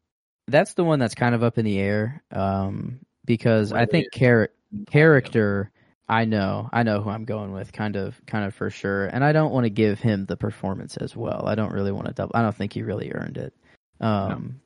that's 0.47 0.75
the 0.75 0.85
one 0.85 0.99
that's 0.99 1.15
kind 1.15 1.35
of 1.35 1.43
up 1.43 1.59
in 1.59 1.65
the 1.65 1.79
air. 1.79 2.23
Um, 2.31 3.01
because 3.25 3.73
I 3.73 3.85
think 3.85 4.07
char- 4.13 4.51
character, 4.87 5.71
I 6.09 6.25
know, 6.25 6.71
I 6.73 6.85
know 6.85 7.03
who 7.03 7.11
I'm 7.11 7.27
going 7.27 7.53
with, 7.53 7.73
kind 7.73 7.97
of, 7.97 8.19
kind 8.27 8.47
of 8.47 8.55
for 8.55 8.71
sure. 8.71 9.07
And 9.07 9.23
I 9.23 9.33
don't 9.33 9.53
want 9.53 9.65
to 9.65 9.71
give 9.71 10.01
him 10.01 10.25
the 10.25 10.37
performance 10.37 10.97
as 10.97 11.15
well. 11.15 11.45
I 11.47 11.55
don't 11.55 11.73
really 11.73 11.93
want 11.93 12.07
to 12.07 12.15
double. 12.15 12.33
I 12.35 12.43
don't 12.43 12.57
think 12.57 12.73
he 12.73 12.83
really 12.83 13.13
earned 13.13 13.37
it. 13.37 13.53
Um, 14.01 14.61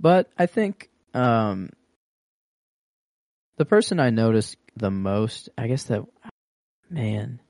but 0.00 0.28
I 0.36 0.46
think 0.46 0.90
um, 1.14 1.70
the 3.58 3.64
person 3.64 4.00
I 4.00 4.10
noticed 4.10 4.56
the 4.76 4.90
most, 4.90 5.50
I 5.56 5.68
guess 5.68 5.84
that, 5.84 6.02
man, 6.90 7.40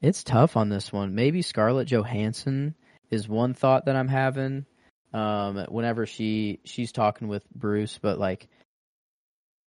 it's 0.00 0.24
tough 0.24 0.56
on 0.56 0.68
this 0.68 0.92
one. 0.92 1.14
Maybe 1.14 1.42
Scarlett 1.42 1.88
Johansson 1.88 2.74
is 3.10 3.28
one 3.28 3.54
thought 3.54 3.86
that 3.86 3.96
I'm 3.96 4.08
having. 4.08 4.66
Um, 5.12 5.64
whenever 5.70 6.04
she 6.04 6.60
she's 6.64 6.92
talking 6.92 7.28
with 7.28 7.48
Bruce, 7.50 7.98
but 8.00 8.18
like, 8.18 8.46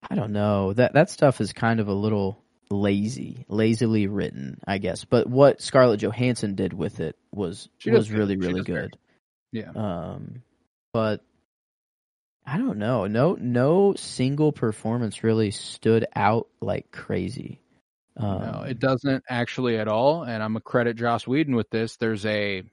I 0.08 0.16
don't 0.16 0.34
know 0.34 0.74
that 0.74 0.94
that 0.94 1.10
stuff 1.10 1.42
is 1.42 1.52
kind 1.52 1.80
of 1.80 1.88
a 1.88 1.94
little 1.94 2.41
lazy, 2.72 3.46
lazily 3.48 4.08
written, 4.08 4.60
I 4.68 4.78
guess. 4.78 5.06
But 5.06 5.28
what 5.28 5.62
Scarlett 5.62 6.00
Johansson 6.02 6.56
did 6.56 6.74
with 6.74 7.00
it 7.00 7.16
was 7.32 7.70
She 7.78 7.92
was 7.92 8.12
really 8.12 8.36
She 8.36 8.48
really 8.48 8.64
good. 8.64 8.98
Yeah. 9.52 9.72
Um, 9.76 10.44
but 10.94 11.22
I 12.46 12.58
don't 12.58 12.80
know. 12.80 13.06
No, 13.08 13.38
no 13.40 13.94
single 13.96 14.52
performance 14.52 15.24
really 15.24 15.52
stood 15.52 16.06
out 16.16 16.48
like 16.62 16.92
crazy. 16.92 17.60
Um, 18.18 18.42
No, 18.42 18.62
it 18.68 18.80
doesn't 18.80 19.24
actually 19.30 19.78
at 19.78 19.88
all. 19.88 20.24
And 20.24 20.42
I'm 20.42 20.54
gonna 20.54 20.62
credit 20.62 20.98
Joss 20.98 21.28
Whedon 21.28 21.56
with 21.56 21.70
this. 21.70 21.98
There's 21.98 22.26
a 22.26 22.64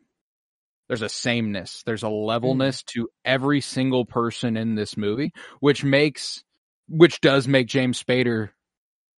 there's 0.88 1.02
a 1.02 1.08
sameness, 1.08 1.82
there's 1.84 2.02
a 2.02 2.08
levelness 2.08 2.82
to 2.94 3.10
every 3.24 3.60
single 3.60 4.06
person 4.06 4.56
in 4.56 4.74
this 4.74 4.96
movie, 4.96 5.32
which 5.60 5.84
makes 5.84 6.42
which 6.88 7.20
does 7.20 7.46
make 7.46 7.66
James 7.66 8.02
Spader 8.02 8.50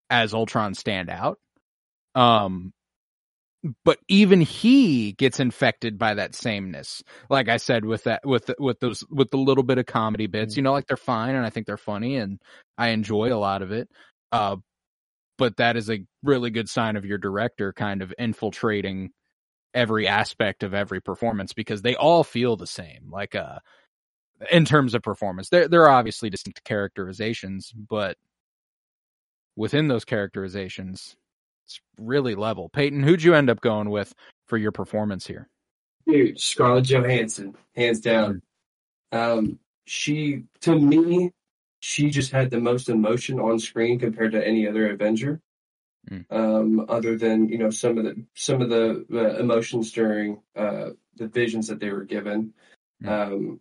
as 0.10 0.34
Ultron 0.34 0.74
stand 0.74 1.10
out. 1.10 1.40
Um 2.16 2.74
but 3.84 4.00
even 4.08 4.40
he 4.40 5.12
gets 5.14 5.40
infected 5.40 5.98
by 5.98 6.14
that 6.14 6.34
sameness. 6.34 7.04
Like 7.30 7.50
I 7.50 7.58
said 7.58 7.84
with 7.84 8.06
that 8.06 8.22
with 8.26 8.50
with 8.58 8.80
those 8.80 9.04
with 9.10 9.32
the 9.32 9.38
little 9.38 9.64
bit 9.64 9.78
of 9.78 9.86
comedy 9.86 10.28
bits, 10.28 10.56
you 10.56 10.64
know, 10.64 10.72
like 10.72 10.88
they're 10.88 10.98
fine 10.98 11.36
and 11.36 11.46
I 11.46 11.50
think 11.50 11.66
they're 11.68 11.78
funny 11.78 12.16
and 12.16 12.40
I 12.78 12.90
enjoy 12.90 13.34
a 13.34 13.36
lot 13.36 13.62
of 13.62 13.72
it. 13.72 13.90
Uh 14.32 14.58
but 15.38 15.58
that 15.58 15.78
is 15.78 15.90
a 15.90 16.06
really 16.24 16.50
good 16.52 16.70
sign 16.70 16.98
of 16.98 17.06
your 17.06 17.18
director 17.18 17.74
kind 17.74 18.02
of 18.02 18.14
infiltrating 18.20 19.12
every 19.74 20.08
aspect 20.08 20.64
of 20.64 20.74
every 20.74 21.02
performance 21.02 21.54
because 21.54 21.82
they 21.82 21.96
all 21.96 22.24
feel 22.24 22.56
the 22.58 22.68
same 22.68 23.10
like 23.12 23.36
uh 23.36 23.60
in 24.52 24.66
terms 24.66 24.94
of 24.94 25.04
performance 25.04 25.50
there 25.50 25.68
there 25.68 25.84
are 25.84 25.92
obviously 25.92 26.30
distinct 26.30 26.64
characterizations 26.64 27.72
but 27.90 28.18
within 29.60 29.88
those 29.88 30.06
characterizations 30.06 31.16
it's 31.66 31.80
really 32.00 32.34
level 32.36 32.70
peyton 32.70 33.04
who'd 33.04 33.22
you 33.22 33.36
end 33.36 33.50
up 33.50 33.62
going 33.62 33.90
with 33.90 34.14
for 34.48 34.58
your 34.58 34.72
performance 34.72 35.28
here 35.28 35.48
Dude, 36.08 36.40
Scarlett 36.40 36.86
Johansson, 36.86 37.56
hands 37.76 38.02
down. 38.02 38.42
Um, 39.12 39.60
she 39.86 40.46
to 40.62 40.74
me, 40.80 41.32
she 41.82 42.10
just 42.10 42.32
had 42.32 42.50
the 42.50 42.60
most 42.60 42.90
emotion 42.90 43.40
on 43.40 43.60
screen 43.60 44.00
compared 44.00 44.32
to 44.32 44.44
any 44.44 44.68
other 44.68 44.90
Avenger. 44.90 45.40
Mm. 46.10 46.26
Um, 46.32 46.86
other 46.90 47.16
than 47.16 47.48
you 47.50 47.60
know 47.60 47.70
some 47.70 48.00
of 48.00 48.06
the 48.06 48.26
some 48.34 48.60
of 48.60 48.70
the 48.70 49.06
uh, 49.14 49.40
emotions 49.40 49.92
during 49.92 50.42
uh, 50.56 50.92
the 51.18 51.28
visions 51.28 51.68
that 51.68 51.80
they 51.80 51.92
were 51.92 52.06
given, 52.06 52.54
Mm. 53.04 53.08
um, 53.10 53.60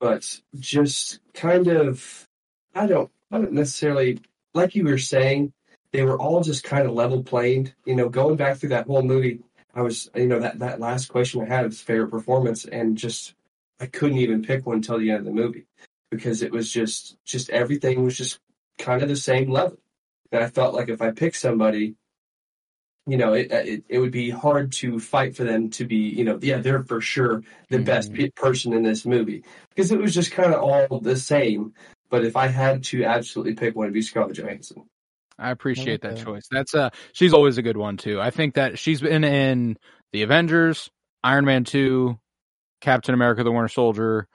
but 0.00 0.40
just 0.58 1.20
kind 1.32 1.68
of, 1.68 2.28
I 2.74 2.86
don't, 2.88 3.10
I 3.30 3.38
don't 3.38 3.52
necessarily 3.52 4.18
like 4.54 4.74
you 4.74 4.84
were 4.84 4.98
saying. 4.98 5.52
They 5.92 6.02
were 6.02 6.18
all 6.18 6.42
just 6.42 6.64
kind 6.64 6.86
of 6.88 6.94
level 6.94 7.22
planed. 7.22 7.74
You 7.84 7.94
know, 7.94 8.08
going 8.08 8.36
back 8.36 8.56
through 8.56 8.70
that 8.70 8.86
whole 8.86 9.02
movie, 9.02 9.40
I 9.74 9.82
was, 9.82 10.10
you 10.16 10.26
know, 10.26 10.40
that, 10.40 10.58
that 10.58 10.80
last 10.80 11.06
question 11.08 11.42
I 11.42 11.46
had 11.46 11.64
was 11.66 11.80
favorite 11.80 12.10
performance, 12.10 12.64
and 12.64 12.96
just 12.98 13.34
I 13.80 13.86
couldn't 13.86 14.18
even 14.18 14.42
pick 14.42 14.66
one 14.66 14.76
until 14.76 14.98
the 14.98 15.10
end 15.10 15.20
of 15.20 15.24
the 15.26 15.30
movie 15.32 15.66
because 16.10 16.42
it 16.42 16.50
was 16.52 16.72
just, 16.72 17.16
just 17.24 17.48
everything 17.50 18.04
was 18.04 18.16
just 18.16 18.40
kind 18.78 19.02
of 19.02 19.08
the 19.08 19.16
same 19.16 19.50
level. 19.50 19.78
And 20.32 20.42
I 20.42 20.48
felt 20.48 20.74
like 20.74 20.88
if 20.88 21.00
I 21.00 21.12
picked 21.12 21.36
somebody, 21.36 21.94
you 23.06 23.16
know, 23.16 23.34
it, 23.34 23.52
it 23.52 23.84
it 23.88 23.98
would 23.98 24.12
be 24.12 24.30
hard 24.30 24.72
to 24.72 24.98
fight 24.98 25.36
for 25.36 25.44
them 25.44 25.70
to 25.70 25.84
be, 25.84 25.96
you 25.96 26.24
know, 26.24 26.38
yeah, 26.40 26.58
they're 26.58 26.82
for 26.82 27.00
sure 27.00 27.42
the 27.68 27.78
Mhm. 27.78 27.84
best 27.84 28.12
pe- 28.14 28.30
person 28.30 28.72
in 28.72 28.82
this 28.82 29.04
movie 29.04 29.44
because 29.68 29.92
it 29.92 29.98
was 29.98 30.14
just 30.14 30.32
kind 30.32 30.54
of 30.54 30.62
all 30.62 30.98
the 31.00 31.16
same. 31.16 31.74
But 32.14 32.24
if 32.24 32.36
I 32.36 32.46
had 32.46 32.84
to 32.84 33.02
absolutely 33.02 33.54
pick 33.54 33.74
one, 33.74 33.86
it'd 33.86 33.92
be 33.94 34.00
Scarlett 34.00 34.36
Johansson. 34.36 34.84
I 35.36 35.50
appreciate 35.50 36.02
that 36.02 36.14
that. 36.14 36.24
choice. 36.24 36.46
That's 36.48 36.72
uh 36.72 36.90
she's 37.12 37.32
always 37.32 37.58
a 37.58 37.62
good 37.62 37.76
one 37.76 37.96
too. 37.96 38.20
I 38.20 38.30
think 38.30 38.54
that 38.54 38.78
she's 38.78 39.00
been 39.00 39.24
in 39.24 39.76
the 40.12 40.22
Avengers, 40.22 40.88
Iron 41.24 41.44
Man 41.44 41.64
2, 41.64 42.16
Captain 42.80 43.16
America 43.16 43.42
the 43.42 43.50
Winter 43.50 43.66
Soldier, 43.66 44.28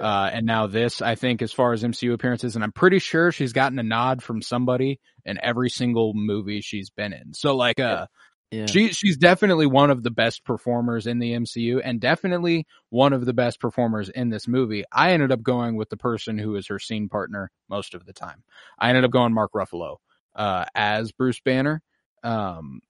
uh 0.00 0.30
and 0.32 0.46
now 0.46 0.68
this 0.68 1.02
I 1.02 1.16
think 1.16 1.42
as 1.42 1.52
far 1.52 1.72
as 1.72 1.82
MCU 1.82 2.12
appearances 2.12 2.54
and 2.54 2.62
I'm 2.62 2.70
pretty 2.70 3.00
sure 3.00 3.32
she's 3.32 3.52
gotten 3.52 3.80
a 3.80 3.82
nod 3.82 4.22
from 4.22 4.40
somebody 4.40 5.00
in 5.24 5.40
every 5.42 5.70
single 5.70 6.14
movie 6.14 6.60
she's 6.60 6.90
been 6.90 7.12
in. 7.12 7.34
So 7.34 7.56
like 7.56 7.80
uh 7.80 8.06
yeah. 8.50 8.74
she 8.74 8.88
she's 8.92 9.16
definitely 9.16 9.66
one 9.66 9.90
of 9.90 10.02
the 10.02 10.10
best 10.10 10.44
performers 10.44 11.06
in 11.06 11.18
the 11.18 11.32
MCU 11.32 11.80
and 11.84 12.00
definitely 12.00 12.66
one 12.90 13.12
of 13.12 13.24
the 13.26 13.32
best 13.34 13.60
performers 13.60 14.08
in 14.08 14.30
this 14.30 14.48
movie. 14.48 14.84
I 14.92 15.12
ended 15.12 15.32
up 15.32 15.42
going 15.42 15.76
with 15.76 15.90
the 15.90 15.96
person 15.96 16.38
who 16.38 16.56
is 16.56 16.66
her 16.68 16.78
scene 16.78 17.08
partner 17.08 17.50
most 17.68 17.94
of 17.94 18.06
the 18.06 18.12
time. 18.12 18.42
I 18.78 18.88
ended 18.90 19.04
up 19.04 19.10
going 19.10 19.34
Mark 19.34 19.52
Ruffalo 19.54 19.96
uh 20.34 20.64
as 20.74 21.12
Bruce 21.12 21.40
Banner. 21.40 21.82
Um 22.22 22.80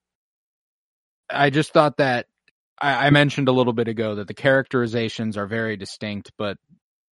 I 1.30 1.50
just 1.50 1.73
thought 1.73 1.96
that 1.99 2.26
I, 2.80 3.06
I 3.06 3.11
mentioned 3.11 3.49
a 3.49 3.52
little 3.52 3.73
bit 3.73 3.88
ago 3.88 4.16
that 4.16 4.28
the 4.28 4.34
characterizations 4.34 5.37
are 5.37 5.46
very 5.46 5.76
distinct, 5.76 6.32
but 6.38 6.58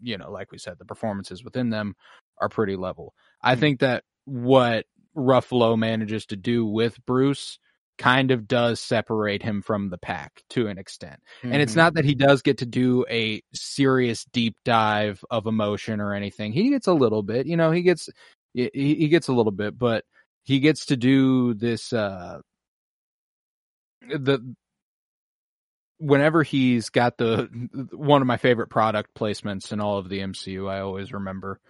you 0.01 0.19
know, 0.19 0.31
like 0.31 0.51
we 0.53 0.59
said, 0.59 0.79
the 0.79 0.85
performances 0.85 1.45
within 1.45 1.71
them 1.71 1.95
are 2.41 2.49
pretty 2.49 2.77
level. 2.77 3.15
I 3.43 3.55
Hmm. 3.55 3.61
think 3.61 3.81
that 3.81 4.05
what 4.25 4.87
Ruffalo 5.17 5.79
manages 5.79 6.27
to 6.27 6.37
do 6.37 6.67
with 6.67 7.05
Bruce 7.07 7.59
kind 8.03 8.33
of 8.33 8.49
does 8.49 8.81
separate 8.81 9.43
him 9.45 9.63
from 9.63 9.91
the 9.91 9.99
pack 9.99 10.43
to 10.51 10.69
an 10.69 10.79
extent. 10.79 11.21
And 11.51 11.63
it's 11.63 11.75
Mhm. 11.75 11.77
not 11.77 11.95
that 11.95 12.05
he 12.07 12.15
does 12.17 12.43
get 12.43 12.59
to 12.59 12.67
do 12.67 13.07
a 13.11 13.43
serious 13.55 14.25
deep 14.33 14.57
dive 14.65 15.25
of 15.31 15.47
emotion 15.47 16.01
or 16.01 16.15
anything. 16.15 16.53
He 16.53 16.71
gets 16.71 16.89
a 16.89 16.95
little 16.95 17.23
bit, 17.23 17.47
you 17.47 17.57
know, 17.57 17.71
he 17.73 17.83
gets 17.83 18.11
he, 18.55 18.71
he 18.75 19.09
gets 19.09 19.29
a 19.29 19.35
little 19.35 19.53
bit, 19.53 19.79
but 19.79 20.05
he 20.45 20.61
gets 20.61 20.87
to 20.87 20.97
do 20.99 21.55
this 21.55 21.93
uh 21.95 22.41
the 24.09 24.41
whenever 25.99 26.43
he's 26.43 26.91
got 26.91 27.19
the 27.19 27.49
one 27.93 28.23
of 28.23 28.27
my 28.29 28.39
favorite 28.39 28.69
product 28.71 29.11
placements 29.15 29.73
in 29.73 29.81
all 29.81 29.99
of 29.99 30.09
the 30.09 30.21
MCU, 30.21 30.69
I 30.71 30.81
always 30.81 31.13
remember 31.13 31.61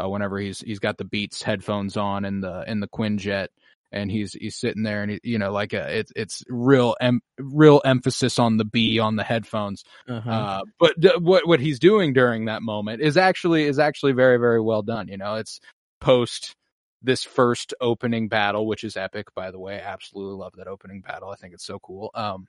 uh, 0.00 0.08
whenever 0.08 0.38
he's 0.38 0.60
he's 0.60 0.78
got 0.80 0.98
the 0.98 1.04
Beats 1.04 1.42
headphones 1.42 1.96
on 1.96 2.24
in 2.24 2.40
the 2.40 2.64
in 2.68 2.80
the 2.80 2.88
Quinjet 2.88 3.48
and 3.92 4.10
he's 4.10 4.32
he's 4.34 4.56
sitting 4.56 4.82
there 4.82 5.02
and 5.02 5.12
he, 5.12 5.20
you 5.22 5.38
know 5.38 5.52
like 5.52 5.72
a, 5.72 5.98
it's 5.98 6.12
it's 6.14 6.42
real 6.48 6.96
em, 7.00 7.20
real 7.38 7.80
emphasis 7.84 8.38
on 8.38 8.56
the 8.56 8.64
B 8.64 8.98
on 8.98 9.16
the 9.16 9.24
headphones. 9.24 9.84
Uh-huh. 10.08 10.30
Uh, 10.30 10.62
but 10.78 10.98
d- 10.98 11.12
what 11.18 11.46
what 11.46 11.60
he's 11.60 11.78
doing 11.78 12.12
during 12.12 12.46
that 12.46 12.62
moment 12.62 13.02
is 13.02 13.16
actually 13.16 13.64
is 13.64 13.78
actually 13.78 14.12
very 14.12 14.38
very 14.38 14.60
well 14.60 14.82
done. 14.82 15.08
You 15.08 15.16
know, 15.16 15.36
it's 15.36 15.60
post 16.00 16.54
this 17.02 17.24
first 17.24 17.74
opening 17.80 18.28
battle, 18.28 18.66
which 18.66 18.84
is 18.84 18.96
epic, 18.96 19.34
by 19.34 19.50
the 19.50 19.58
way. 19.58 19.80
Absolutely 19.80 20.36
love 20.36 20.52
that 20.56 20.68
opening 20.68 21.00
battle. 21.00 21.30
I 21.30 21.36
think 21.36 21.54
it's 21.54 21.64
so 21.64 21.78
cool. 21.78 22.10
Um, 22.14 22.46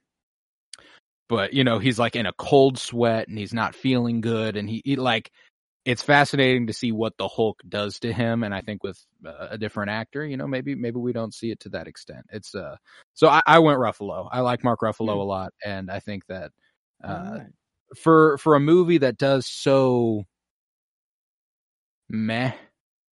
but 1.30 1.54
you 1.54 1.64
know, 1.64 1.80
he's 1.80 1.98
like 1.98 2.16
in 2.16 2.26
a 2.26 2.34
cold 2.34 2.78
sweat 2.78 3.28
and 3.30 3.38
he's 3.38 3.54
not 3.54 3.76
feeling 3.76 4.22
good, 4.22 4.58
and 4.58 4.70
he, 4.70 4.82
he 4.84 4.96
like 4.96 5.32
it's 5.84 6.04
fascinating 6.04 6.68
to 6.68 6.74
see 6.74 6.92
what 6.92 7.18
the 7.18 7.28
Hulk 7.28 7.60
does 7.68 8.00
to 8.00 8.14
him. 8.14 8.44
And 8.44 8.54
I 8.54 8.62
think 8.62 8.84
with 8.84 9.04
uh, 9.26 9.48
a 9.52 9.58
different 9.58 9.90
actor, 9.90 10.26
you 10.26 10.38
know, 10.38 10.48
maybe 10.48 10.76
maybe 10.76 10.98
we 10.98 11.14
don't 11.14 11.34
see 11.34 11.52
it 11.52 11.60
to 11.62 11.70
that 11.70 11.88
extent. 11.88 12.26
It's 12.32 12.54
uh, 12.54 12.76
so 13.14 13.28
I, 13.28 13.42
I 13.46 13.60
went 13.60 13.80
Ruffalo. 13.80 14.28
I 14.32 14.42
like 14.42 14.64
Mark 14.64 14.82
Ruffalo 14.82 15.20
a 15.20 15.24
lot, 15.24 15.54
and 15.66 15.90
I 15.90 16.00
think 16.00 16.26
that 16.28 16.52
uh, 17.04 17.08
Alright. 17.08 17.48
for 17.96 18.38
for 18.38 18.56
a 18.56 18.60
movie 18.60 19.00
that 19.00 19.18
does 19.18 19.48
so 19.48 20.26
meh 22.10 22.54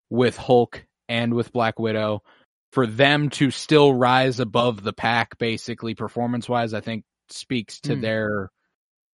with 0.10 0.38
Hulk 0.38 0.86
and 1.08 1.34
with 1.34 1.52
Black 1.52 1.80
Widow, 1.80 2.22
for 2.72 2.86
them 2.86 3.30
to 3.32 3.50
still 3.50 3.94
rise 3.94 4.40
above 4.40 4.84
the 4.84 4.94
pack, 4.94 5.38
basically 5.40 5.96
performance 5.96 6.48
wise, 6.48 6.74
I 6.74 6.82
think 6.82 7.04
speaks 7.30 7.80
to 7.82 7.96
Hmm. 7.96 8.02
their 8.02 8.52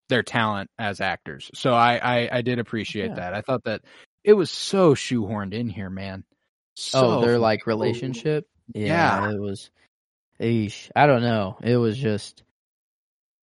their 0.09 0.23
talent 0.23 0.69
as 0.77 1.01
actors. 1.01 1.49
So 1.53 1.73
I 1.73 1.97
I, 1.97 2.29
I 2.37 2.41
did 2.41 2.59
appreciate 2.59 3.09
Yeah. 3.09 3.15
that. 3.15 3.33
I 3.33 3.41
thought 3.41 3.63
that 3.65 3.81
it 4.23 4.33
was 4.33 4.49
so 4.51 4.93
shoehorned 4.95 5.53
in 5.53 5.69
here, 5.69 5.89
man. 5.89 6.23
So 6.75 7.19
oh, 7.19 7.21
their 7.21 7.39
like 7.39 7.67
relationship. 7.67 8.47
Yeah. 8.73 9.31
it 9.31 9.39
was. 9.39 9.69
Eesh, 10.41 10.91
I 10.95 11.07
don't 11.07 11.21
know. 11.21 11.57
It 11.63 11.77
was 11.77 11.97
just 11.97 12.43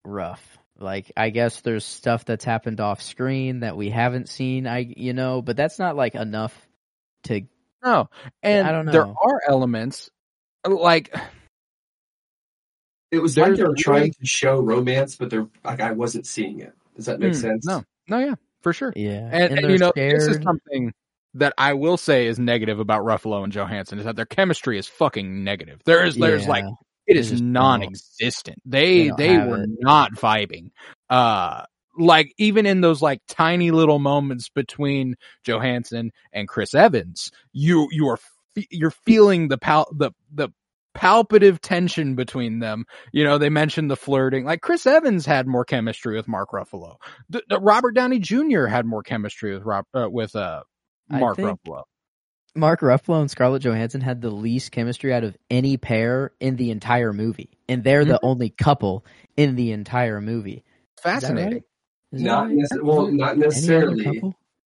rough. 0.04 0.58
Like 0.78 1.12
I 1.16 1.30
guess 1.30 1.60
there's 1.60 1.84
stuff 1.84 2.24
that's 2.24 2.44
happened 2.44 2.80
off 2.80 3.00
screen 3.00 3.60
that 3.60 3.76
we 3.76 3.88
haven't 3.88 4.28
seen. 4.28 4.66
I 4.66 4.78
you 4.96 5.12
know, 5.12 5.40
but 5.40 5.56
that's 5.56 5.78
not 5.78 5.96
like 5.96 6.14
enough 6.14 6.54
to. 7.24 7.42
No, 7.84 8.10
and 8.42 8.66
I 8.66 8.72
don't 8.72 8.86
know. 8.86 8.92
there 8.92 9.06
are 9.06 9.40
elements 9.48 10.10
like 10.68 11.14
It 13.12 13.20
was 13.20 13.34
There's 13.34 13.50
like 13.50 13.56
they 13.58 13.64
were 13.64 13.76
trying 13.76 14.12
to 14.12 14.26
show 14.26 14.58
romance, 14.58 15.16
but 15.16 15.30
they're 15.30 15.46
like 15.64 15.80
I 15.80 15.92
wasn't 15.92 16.26
seeing 16.26 16.60
it. 16.60 16.72
Does 16.96 17.06
that 17.06 17.20
make 17.20 17.34
Hmm, 17.34 17.40
sense? 17.40 17.66
No, 17.66 17.84
no, 18.08 18.18
yeah, 18.18 18.34
for 18.62 18.72
sure. 18.72 18.92
Yeah, 18.96 19.28
And, 19.30 19.52
and, 19.52 19.64
they're 19.64 19.70
you 19.70 19.78
know, 19.78 19.92
this 19.94 20.28
is 20.28 20.38
something 20.42 20.92
that 21.34 21.52
I 21.58 21.74
will 21.74 21.96
say 21.96 22.26
is 22.26 22.38
negative 22.38 22.78
about 22.78 23.04
Ruffalo 23.04 23.44
and 23.44 23.52
Johansson 23.52 23.98
is 23.98 24.06
that 24.06 24.16
their 24.16 24.26
chemistry 24.26 24.78
is 24.78 24.86
fucking 24.86 25.44
negative. 25.44 25.80
There 25.84 26.04
is, 26.04 26.16
there's 26.16 26.42
Yeah. 26.42 26.48
like, 26.48 26.64
it 27.06 27.16
is 27.16 27.30
just 27.30 27.42
non-existent. 27.42 28.58
They, 28.64 29.08
they 29.10 29.16
they 29.16 29.38
were 29.38 29.64
it. 29.64 29.70
not 29.80 30.12
vibing. 30.12 30.70
Uh, 31.10 31.64
like 31.98 32.32
even 32.38 32.64
in 32.64 32.80
those 32.80 33.02
like 33.02 33.20
tiny 33.28 33.70
little 33.70 33.98
moments 33.98 34.48
between 34.48 35.16
Johansson 35.44 36.12
and 36.32 36.48
Chris 36.48 36.74
Evans, 36.74 37.30
you 37.52 37.88
you 37.90 38.08
are 38.08 38.18
you're 38.70 38.90
feeling 38.90 39.48
the 39.48 39.58
pal 39.58 39.86
the 39.92 40.12
the 40.32 40.50
palpative 40.94 41.58
tension 41.60 42.14
between 42.14 42.58
them. 42.58 42.84
You 43.12 43.24
know, 43.24 43.38
they 43.38 43.48
mentioned 43.50 43.90
the 43.90 43.96
flirting. 43.96 44.44
Like 44.44 44.60
Chris 44.60 44.86
Evans 44.86 45.26
had 45.26 45.46
more 45.46 45.64
chemistry 45.64 46.16
with 46.16 46.28
Mark 46.28 46.50
Ruffalo. 46.52 46.96
D- 47.30 47.42
D- 47.48 47.56
Robert 47.60 47.92
Downey 47.92 48.18
Jr. 48.18 48.66
had 48.66 48.86
more 48.86 49.02
chemistry 49.02 49.54
with 49.54 49.64
Rob 49.64 49.84
uh, 49.94 50.08
with 50.10 50.34
uh 50.36 50.62
Mark 51.08 51.38
Ruffalo. 51.38 51.82
Mark 52.54 52.80
Ruffalo 52.80 53.20
and 53.20 53.30
Scarlett 53.30 53.62
Johansson 53.62 54.02
had 54.02 54.20
the 54.20 54.30
least 54.30 54.72
chemistry 54.72 55.12
out 55.14 55.24
of 55.24 55.36
any 55.50 55.78
pair 55.78 56.32
in 56.38 56.56
the 56.56 56.70
entire 56.70 57.12
movie, 57.14 57.50
and 57.68 57.82
they're 57.82 58.04
the 58.04 58.20
only 58.22 58.50
couple 58.50 59.06
in 59.36 59.56
the 59.56 59.72
entire 59.72 60.20
movie. 60.20 60.62
Fascinating. 61.02 61.52
right? 61.52 61.62
Not 62.12 62.48
right? 62.48 62.56
necess- 62.56 62.82
well, 62.82 63.06
not 63.10 63.38
necessarily. 63.38 64.22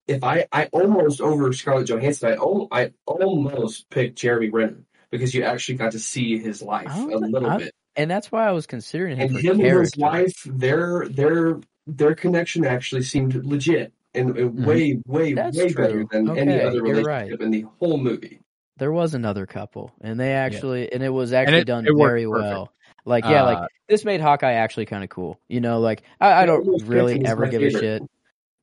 If 0.07 0.23
I, 0.23 0.45
I 0.51 0.65
almost 0.71 1.19
over 1.21 1.51
Scarlett 1.53 1.87
Johansson, 1.87 2.31
I, 2.31 2.35
al- 2.35 2.67
I 2.71 2.91
almost 3.05 3.89
picked 3.89 4.17
Jeremy 4.19 4.49
Renner 4.49 4.83
because 5.17 5.33
you 5.33 5.43
actually 5.43 5.75
got 5.75 5.91
to 5.93 5.99
see 5.99 6.37
his 6.39 6.61
life 6.61 6.87
a 6.93 6.99
little 7.05 7.49
I- 7.49 7.57
bit. 7.57 7.71
And 7.97 8.11
that's 8.11 8.29
why 8.29 8.45
I 8.45 8.51
was 8.51 8.67
considering 8.67 9.15
him 9.17 9.27
and 9.29 9.35
for 9.35 9.41
him 9.41 9.61
and 9.61 9.79
his 9.79 9.95
wife, 9.97 10.43
their 10.45 11.07
their 11.07 11.59
their 11.87 12.13
connection 12.13 12.65
actually 12.65 13.03
seemed 13.03 13.33
legit 13.45 13.93
and, 14.13 14.37
and 14.37 14.65
way 14.65 14.99
way 15.07 15.27
Mm-hmm. 15.31 15.35
That's 15.35 15.57
way 15.57 15.69
true. 15.71 15.83
better 15.85 16.05
than 16.11 16.37
any 16.37 16.59
other 16.61 16.85
you're 16.85 16.95
relationship 16.97 17.41
in 17.41 17.51
the 17.51 17.65
whole 17.79 17.97
movie. 17.97 18.41
There 18.77 18.91
was 18.91 19.13
another 19.13 19.45
couple, 19.45 19.93
and 20.01 20.19
they 20.19 20.33
actually, 20.33 20.91
and 20.91 21.01
it 21.01 21.09
was 21.09 21.31
actually 21.31 21.59
it- 21.59 21.67
done 21.67 21.85
it 21.87 21.93
very 21.95 22.25
perfect. 22.25 22.43
well. 22.43 22.71
Like, 23.05 23.23
yeah, 23.23 23.43
Uh, 23.43 23.45
like 23.45 23.69
this 23.87 24.03
made 24.03 24.19
Hawkeye 24.19 24.53
actually 24.53 24.87
kind 24.87 25.03
of 25.03 25.09
cool. 25.09 25.39
You 25.47 25.61
know, 25.61 25.79
like 25.79 26.01
I, 26.19 26.41
I 26.41 26.45
don't 26.45 26.83
really 26.85 27.23
ever 27.25 27.45
my 27.45 27.49
give 27.51 27.61
a 27.61 27.69
shit 27.69 28.03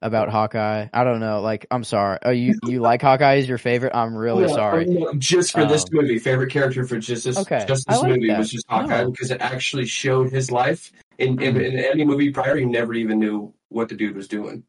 about 0.02 0.28
Hawkeye. 0.28 0.88
I 0.92 1.04
don't 1.04 1.20
know. 1.20 1.40
Like, 1.40 1.66
I'm 1.70 1.84
sorry. 1.84 2.18
Oh, 2.24 2.30
you 2.30 2.54
you 2.66 2.80
like 2.80 3.00
Hawkeye 3.02 3.34
is 3.36 3.48
your 3.48 3.58
favorite? 3.58 3.94
I'm 3.94 4.14
really 4.14 4.42
Yeah, 4.46 4.54
sorry. 4.54 4.84
no, 4.86 5.12
Just 5.14 5.52
for 5.52 5.64
this 5.64 5.82
Um, 5.84 5.88
movie, 5.92 6.18
favorite 6.18 6.50
character 6.50 6.84
for 6.84 6.98
just 6.98 7.24
this 7.24 7.38
Okay, 7.38 7.64
just 7.66 7.86
this 7.88 8.00
like 8.02 8.08
movie 8.10 8.28
that. 8.28 8.38
was 8.38 8.50
just 8.50 8.66
Hawkeye 8.68 9.02
No. 9.04 9.10
because 9.10 9.30
it 9.30 9.40
actually 9.40 9.86
showed 9.86 10.30
his 10.30 10.50
life. 10.50 10.92
In, 11.18 11.40
in, 11.40 11.54
Mhm. 11.54 11.64
in 11.64 11.78
any 11.78 12.04
movie 12.04 12.30
prior, 12.30 12.56
you 12.58 12.66
never 12.66 12.94
even 12.94 13.18
knew 13.20 13.54
what 13.68 13.88
the 13.88 13.94
dude 13.94 14.16
was 14.16 14.26
doing 14.28 14.64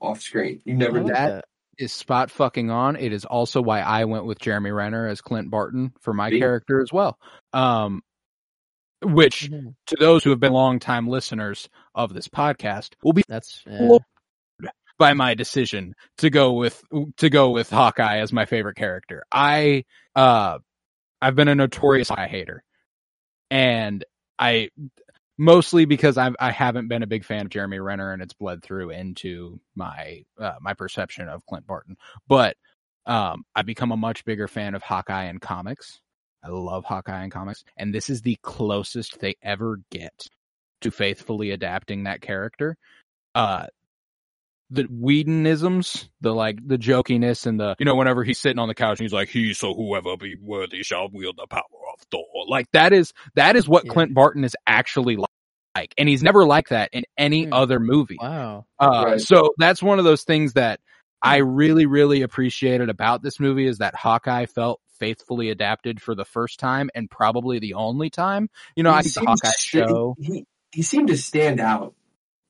off 0.00 0.20
screen. 0.20 0.60
You 0.64 0.74
never 0.74 1.02
like 1.02 1.12
that. 1.12 1.28
that. 1.34 1.44
is 1.78 1.92
spot 1.92 2.30
fucking 2.30 2.70
on. 2.70 2.96
It 2.96 3.12
is 3.12 3.26
also 3.26 3.60
why 3.60 3.80
I 3.80 4.06
went 4.06 4.24
with 4.24 4.38
Jeremy 4.38 4.70
Renner 4.70 5.08
as 5.08 5.20
Clint 5.20 5.50
Barton 5.50 5.92
for 6.00 6.14
my 6.14 6.30
See? 6.30 6.38
character 6.38 6.80
as 6.80 6.90
well. 6.90 7.18
Um, 7.52 8.02
which 9.02 9.50
Mhm. 9.50 9.74
to 9.88 9.96
those 10.00 10.24
who 10.24 10.30
have 10.30 10.40
been 10.40 10.54
longtime 10.54 11.06
listeners 11.06 11.68
of 11.94 12.14
this 12.14 12.28
podcast 12.28 12.94
will 13.02 13.12
be 13.12 13.24
That's 13.28 13.62
eh. 13.68 13.88
By 14.98 15.12
my 15.12 15.34
decision 15.34 15.94
to 16.18 16.30
go 16.30 16.54
with 16.54 16.82
to 17.18 17.28
go 17.28 17.50
with 17.50 17.68
Hawkeye 17.68 18.18
as 18.18 18.32
my 18.32 18.46
favorite 18.46 18.76
character. 18.76 19.24
I 19.30 19.84
uh 20.14 20.58
I've 21.20 21.34
been 21.34 21.48
a 21.48 21.54
notorious 21.54 22.08
Hawkeye 22.08 22.28
hater. 22.28 22.62
And 23.50 24.04
I 24.38 24.70
mostly 25.38 25.84
because 25.84 26.16
I've 26.16 26.36
I 26.40 26.50
haven't 26.50 26.88
been 26.88 27.02
a 27.02 27.06
big 27.06 27.24
fan 27.24 27.46
of 27.46 27.50
Jeremy 27.50 27.78
Renner 27.78 28.12
and 28.12 28.22
it's 28.22 28.32
bled 28.34 28.62
through 28.62 28.90
into 28.90 29.60
my 29.74 30.24
uh, 30.38 30.54
my 30.60 30.74
perception 30.74 31.28
of 31.28 31.44
Clint 31.46 31.66
Barton. 31.66 31.96
But 32.26 32.56
um 33.06 33.44
I've 33.54 33.66
become 33.66 33.92
a 33.92 33.96
much 33.96 34.24
bigger 34.24 34.48
fan 34.48 34.74
of 34.74 34.82
Hawkeye 34.82 35.24
in 35.24 35.38
comics. 35.38 36.00
I 36.42 36.48
love 36.48 36.84
Hawkeye 36.84 37.24
in 37.24 37.30
comics 37.30 37.64
and 37.76 37.94
this 37.94 38.08
is 38.08 38.22
the 38.22 38.38
closest 38.42 39.20
they 39.20 39.34
ever 39.42 39.80
get 39.90 40.26
to 40.82 40.90
faithfully 40.90 41.50
adapting 41.50 42.04
that 42.04 42.22
character. 42.22 42.76
Uh 43.34 43.66
the 44.70 44.84
Whedonisms, 44.84 46.08
the 46.20 46.34
like 46.34 46.58
the 46.66 46.76
jokiness 46.78 47.46
and 47.46 47.58
the 47.60 47.76
you 47.78 47.84
know 47.84 47.94
whenever 47.94 48.24
he's 48.24 48.38
sitting 48.40 48.58
on 48.58 48.68
the 48.68 48.74
couch 48.74 48.98
and 48.98 49.04
he's 49.04 49.12
like 49.12 49.28
he 49.28 49.54
so 49.54 49.74
whoever 49.74 50.16
be 50.16 50.36
worthy 50.40 50.82
shall 50.82 51.08
wield 51.12 51.36
the 51.36 51.46
power 51.46 51.62
of 51.94 52.00
Thor. 52.10 52.24
Like 52.48 52.66
that 52.72 52.92
is 52.92 53.12
that 53.34 53.56
is 53.56 53.68
what 53.68 53.84
Yeah. 53.84 53.92
Clint 53.92 54.14
Barton 54.14 54.44
is 54.44 54.56
actually 54.66 55.16
like, 55.76 55.94
and 55.98 56.08
he's 56.08 56.22
never 56.22 56.44
like 56.46 56.68
that 56.70 56.90
in 56.92 57.04
any 57.18 57.44
Hmm. 57.44 57.52
other 57.52 57.78
movie. 57.78 58.18
wow. 58.20 58.64
Uh, 58.78 59.04
Right. 59.06 59.20
So 59.20 59.54
that's 59.58 59.82
one 59.82 59.98
of 59.98 60.04
those 60.04 60.24
things 60.24 60.54
that 60.54 60.80
I 61.22 61.38
really, 61.38 61.86
really 61.86 62.22
appreciated 62.22 62.88
about 62.88 63.22
this 63.22 63.40
movie 63.40 63.66
is 63.66 63.78
that 63.78 63.94
Hawkeye 63.94 64.46
felt 64.46 64.80
faithfully 64.98 65.50
adapted 65.50 66.00
for 66.00 66.14
the 66.14 66.24
first 66.24 66.58
time 66.60 66.90
and 66.94 67.10
probably 67.10 67.58
the 67.58 67.74
only 67.74 68.10
time. 68.10 68.48
You 68.76 68.82
know, 68.82 68.90
I 68.90 69.02
think 69.02 69.14
the 69.14 69.20
Hawkeye 69.22 69.48
to 69.48 69.54
show. 69.58 70.16
He, 70.20 70.44
he 70.72 70.82
seemed 70.82 71.08
to 71.08 71.16
stand 71.16 71.60
out, 71.60 71.94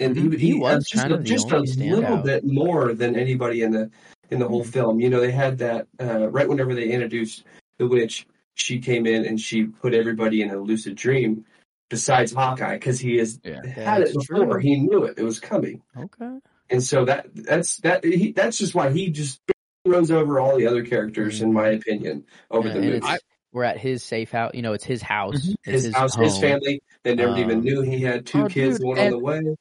and 0.00 0.16
Mhm. 0.16 0.32
he, 0.38 0.46
He 0.48 0.54
was 0.54 0.86
just, 0.86 1.02
kind 1.02 1.14
a, 1.14 1.16
of 1.18 1.24
just 1.24 1.50
a 1.50 1.58
little 1.60 2.18
bit 2.18 2.44
more 2.44 2.92
than 2.92 3.16
anybody 3.16 3.62
in 3.62 3.72
the 3.72 3.90
in 4.30 4.38
the 4.40 4.48
whole 4.48 4.64
film. 4.64 5.00
You 5.00 5.08
know, 5.08 5.20
they 5.20 5.30
had 5.30 5.58
that 5.58 5.86
uh, 6.00 6.28
right 6.28 6.48
whenever 6.48 6.74
they 6.74 6.90
introduced 6.90 7.44
the 7.78 7.86
witch, 7.86 8.26
she 8.54 8.78
came 8.80 9.06
in 9.06 9.24
and 9.24 9.40
she 9.40 9.64
put 9.64 9.94
everybody 9.94 10.42
in 10.42 10.50
a 10.50 10.58
lucid 10.58 10.96
dream. 10.96 11.44
Besides 11.88 12.32
Hawkeye, 12.32 12.74
because 12.74 12.98
he 12.98 13.16
has 13.18 13.38
Yeah. 13.44 13.64
had 13.64 14.02
it 14.02 14.12
before, 14.12 14.54
true. 14.54 14.58
he 14.60 14.74
knew 14.80 15.04
it; 15.04 15.18
it 15.18 15.22
was 15.22 15.38
coming, 15.38 15.82
Okay. 15.96 16.38
and 16.68 16.82
so 16.82 17.04
that 17.04 17.28
that's 17.32 17.76
that 17.78 18.02
he, 18.02 18.32
that's 18.32 18.58
just 18.58 18.74
why 18.74 18.90
he 18.90 19.08
just 19.10 19.40
rose 19.86 20.10
over 20.10 20.40
all 20.40 20.56
the 20.56 20.66
other 20.66 20.84
characters, 20.84 21.40
in 21.42 21.52
my 21.52 21.68
opinion, 21.68 22.24
over 22.50 22.66
Yeah, 22.66 22.74
the 22.74 22.80
and 22.80 22.88
movie. 22.88 23.06
it's, 23.06 23.22
we're 23.52 23.62
at 23.62 23.78
his 23.78 24.02
safe 24.02 24.32
house. 24.32 24.50
You 24.52 24.62
know, 24.62 24.72
it's 24.72 24.82
his 24.84 25.00
house. 25.00 25.46
Mhm. 25.46 25.54
It's 25.64 25.84
his, 25.84 25.94
house, 25.94 26.16
his 26.16 26.36
family. 26.38 26.82
They 27.04 27.14
never 27.14 27.38
even 27.38 27.58
Um, 27.58 27.64
knew 27.64 27.82
he 27.82 28.00
had 28.00 28.26
two 28.26 28.42
oh, 28.42 28.48
kids, 28.48 28.78
dude, 28.80 28.86
one 28.88 28.98
on 28.98 29.10
the 29.10 29.18
way. 29.20 29.54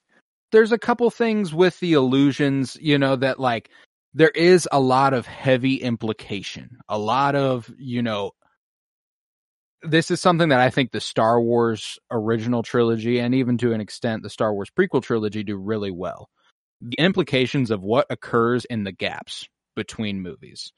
There's 0.51 0.71
a 0.71 0.77
couple 0.77 1.09
things 1.09 1.53
with 1.53 1.79
the 1.79 1.93
illusions, 1.93 2.77
you 2.79 2.97
know, 2.97 3.15
that 3.15 3.39
like 3.39 3.69
there 4.13 4.29
is 4.29 4.67
a 4.71 4.79
lot 4.79 5.13
of 5.13 5.25
heavy 5.25 5.75
implication, 5.75 6.77
a 6.87 6.97
lot 6.97 7.35
of, 7.35 7.71
you 7.77 8.01
know, 8.01 8.31
this 9.81 10.09
is 10.09 10.19
something 10.19 10.49
that 10.49 10.59
I 10.59 10.69
think 10.69 10.91
the 10.91 11.01
Star 11.01 11.39
Wars 11.39 11.99
original 12.09 12.63
trilogy 12.63 13.19
and 13.19 13.35
even 13.35 13.57
to 13.59 13.73
an 13.73 13.81
extent 13.81 14.23
the 14.23 14.29
Star 14.29 14.53
Wars 14.53 14.71
prequel 14.77 15.03
trilogy 15.03 15.43
do 15.43 15.57
really 15.57 15.91
well. 15.91 16.29
The 16.81 16.95
implications 16.97 17.71
of 17.71 17.81
what 17.83 18.07
occurs 18.09 18.65
in 18.65 18.83
the 18.83 18.91
gaps 18.91 19.47
between 19.75 20.21
movies. 20.21 20.71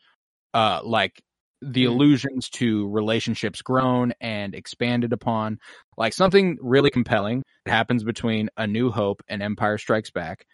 Uh 0.54 0.80
like 0.84 1.22
the 1.62 1.86
mm-hmm. 1.86 1.94
allusions 1.94 2.50
to 2.50 2.88
relationships 2.90 3.62
grown 3.62 4.14
and 4.22 4.54
expanded 4.54 5.14
upon, 5.14 5.60
like 5.98 6.14
something 6.14 6.58
really 6.62 6.90
compelling 6.90 7.44
that 7.66 7.72
happens 7.72 8.04
between 8.04 8.50
A 8.58 8.68
New 8.68 8.92
Hope 8.92 9.22
and 9.28 9.42
Empire 9.42 9.78
Strikes 9.78 10.12
Back 10.12 10.46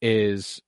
is 0.00 0.60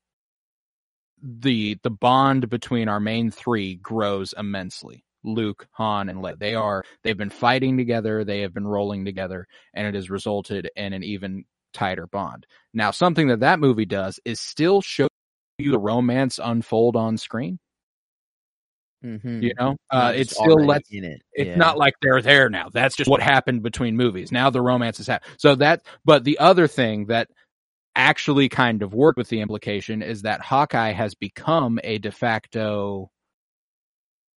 the 1.22 1.78
the 1.82 1.90
bond 1.90 2.50
between 2.50 2.88
our 2.88 3.00
main 3.00 3.30
three 3.30 3.76
grows 3.76 4.34
immensely. 4.36 5.04
Luke, 5.24 5.66
Han, 5.72 6.10
and 6.10 6.22
Leia. 6.22 6.38
They 6.38 6.54
are 6.54 6.84
they've 7.02 7.16
been 7.16 7.30
fighting 7.30 7.78
together, 7.78 8.24
they 8.24 8.40
have 8.40 8.52
been 8.52 8.66
rolling 8.66 9.04
together, 9.04 9.46
and 9.72 9.86
it 9.86 9.94
has 9.94 10.10
resulted 10.10 10.70
in 10.76 10.92
an 10.92 11.02
even 11.02 11.44
tighter 11.72 12.06
bond. 12.06 12.46
Now, 12.74 12.90
something 12.90 13.28
that 13.28 13.40
that 13.40 13.58
movie 13.58 13.86
does 13.86 14.20
is 14.24 14.38
still 14.40 14.82
show 14.82 15.08
you 15.58 15.70
the 15.70 15.78
romance 15.78 16.38
unfold 16.42 16.96
on 16.96 17.16
screen. 17.16 17.58
Mhm. 19.04 19.42
You 19.42 19.52
know, 19.58 19.76
uh, 19.90 20.12
it 20.16 20.30
still 20.30 20.64
lets 20.64 20.88
it. 20.90 21.20
it's 21.34 21.48
Yeah. 21.48 21.56
not 21.56 21.76
like 21.76 21.94
they're 22.00 22.22
there 22.22 22.48
now. 22.48 22.70
That's 22.72 22.96
just 22.96 23.10
what 23.10 23.20
happened 23.20 23.62
between 23.62 23.96
movies. 23.96 24.32
Now 24.32 24.48
the 24.50 24.62
romance 24.62 24.98
is 24.98 25.06
happening. 25.06 25.36
So 25.38 25.54
that, 25.56 25.82
but 26.04 26.24
the 26.24 26.38
other 26.38 26.66
thing 26.66 27.06
that 27.06 27.28
actually 27.96 28.48
kind 28.48 28.82
of 28.82 28.94
worked 28.94 29.18
with 29.18 29.28
the 29.28 29.40
implication 29.40 30.02
is 30.02 30.22
that 30.22 30.40
Hawkeye 30.40 30.92
has 30.92 31.14
become 31.14 31.78
a 31.84 31.98
de 31.98 32.10
facto 32.10 33.10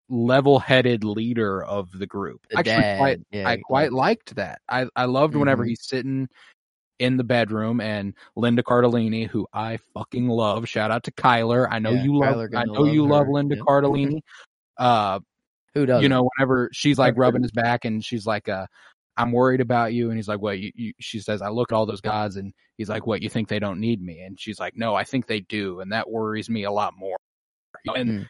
level-headed 0.10 1.04
leader 1.04 1.64
of 1.64 1.92
the 1.92 2.06
group. 2.08 2.42
The 2.50 2.60
Actually, 2.60 2.76
dad, 2.82 2.98
quite, 2.98 3.20
yeah, 3.32 3.50
I 3.50 3.58
quite 3.58 3.92
liked 3.94 4.36
that. 4.36 4.62
I 4.70 4.88
I 4.96 5.06
loved 5.06 5.36
whenever 5.36 5.64
Mhm. 5.66 5.68
he's 5.70 5.86
sitting 5.88 6.30
in 7.00 7.18
the 7.18 7.24
bedroom 7.24 7.80
and 7.82 8.14
Linda 8.36 8.64
Cardellini, 8.64 9.28
who 9.28 9.46
I 9.54 9.78
fucking 9.94 10.28
love. 10.30 10.68
Shout 10.68 10.92
out 10.92 11.04
to 11.04 11.12
Kyler. 11.12 11.68
I 11.70 11.80
know 11.80 11.92
Yeah, 11.92 12.04
you 12.04 12.18
love. 12.18 12.50
I 12.56 12.64
know 12.66 12.86
you 12.86 13.02
love 13.04 13.28
love. 13.28 13.30
Linda 13.30 13.56
Yeah. 13.56 13.62
Cardellini. 13.64 14.22
Uh, 14.78 15.20
Who 15.74 15.86
does? 15.86 16.04
you 16.04 16.10
know, 16.10 16.30
whenever 16.36 16.70
she's 16.74 16.98
like 16.98 17.18
rubbing 17.18 17.44
his 17.44 17.52
back 17.52 17.86
and 17.86 18.04
she's 18.04 18.26
like, 18.26 18.50
uh, 18.50 18.68
I'm 19.16 19.32
worried 19.32 19.62
about 19.62 19.94
you. 19.94 20.10
And 20.10 20.18
he's 20.18 20.28
like, 20.28 20.40
what? 20.42 20.60
You, 20.60 20.72
you, 20.76 20.94
she 21.00 21.20
says, 21.20 21.42
I 21.42 21.50
look 21.50 21.72
at 21.72 21.76
all 21.76 21.88
those 21.88 22.02
gods 22.02 22.36
and 22.36 22.54
he's 22.78 22.90
like, 22.90 23.08
what? 23.08 23.24
You 23.24 23.30
think 23.30 23.48
they 23.48 23.60
don't 23.60 23.80
need 23.80 24.02
me? 24.02 24.22
And 24.22 24.40
she's 24.40 24.60
like, 24.60 24.78
no, 24.78 24.94
I 24.94 25.04
think 25.04 25.26
they 25.26 25.40
do. 25.40 25.80
And 25.80 25.92
that 25.92 26.10
worries 26.10 26.50
me 26.50 26.64
a 26.64 26.72
lot 26.72 26.94
more. 26.98 27.18
And 27.96 28.10
Mm. 28.10 28.28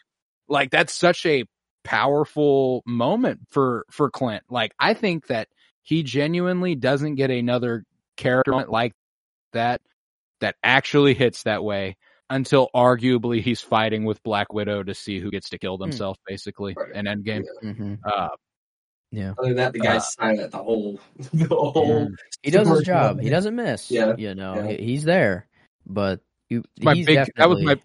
like, 0.47 0.71
that's 0.71 0.93
such 0.93 1.25
a 1.25 1.43
powerful 1.83 2.83
moment 2.85 3.41
for, 3.49 3.85
for 3.91 4.09
Clint. 4.09 4.43
Like, 4.49 4.73
I 4.79 4.93
think 4.93 5.27
that 5.27 5.49
he 5.81 6.03
genuinely 6.03 6.75
doesn't 6.75 7.15
get 7.15 7.31
another 7.31 7.83
character 8.15 8.65
like 8.67 8.93
that, 9.53 9.81
that 10.39 10.55
actually 10.63 11.13
hits 11.15 11.43
that 11.43 11.63
way 11.63 11.97
until 12.29 12.69
arguably 12.75 13.41
he's 13.41 13.61
fighting 13.61 14.03
with 14.05 14.21
Black 14.23 14.51
Widow 14.53 14.83
to 14.83 14.93
see 14.93 15.19
who 15.19 15.31
gets 15.31 15.49
to 15.49 15.57
kill 15.57 15.77
themselves, 15.77 16.19
basically, 16.27 16.73
Right. 16.77 16.93
in 16.95 17.05
Endgame. 17.05 17.43
hmm 17.61 17.95
Uh, 18.03 18.29
Yeah. 19.11 19.33
Other 19.37 19.47
than 19.49 19.57
that, 19.57 19.73
the 19.73 19.79
guy's 19.79 20.01
Uh, 20.19 20.21
silent 20.21 20.51
the 20.51 20.57
whole 20.63 20.99
the 21.33 21.47
whole. 21.47 22.09
He 22.43 22.51
does 22.51 22.67
his 22.67 22.79
job. 22.83 23.15
job. 23.17 23.21
He 23.21 23.29
doesn't 23.29 23.55
miss. 23.55 23.89
Yeah, 23.89 24.15
You 24.17 24.35
know, 24.35 24.55
yeah. 24.69 24.77
he's 24.77 25.03
there. 25.05 25.47
but 25.85 26.19
you, 26.49 26.63
my 26.81 26.93
he's 26.95 27.05
big 27.05 27.29
that 27.37 27.49
was 27.49 27.61
my 27.63 27.75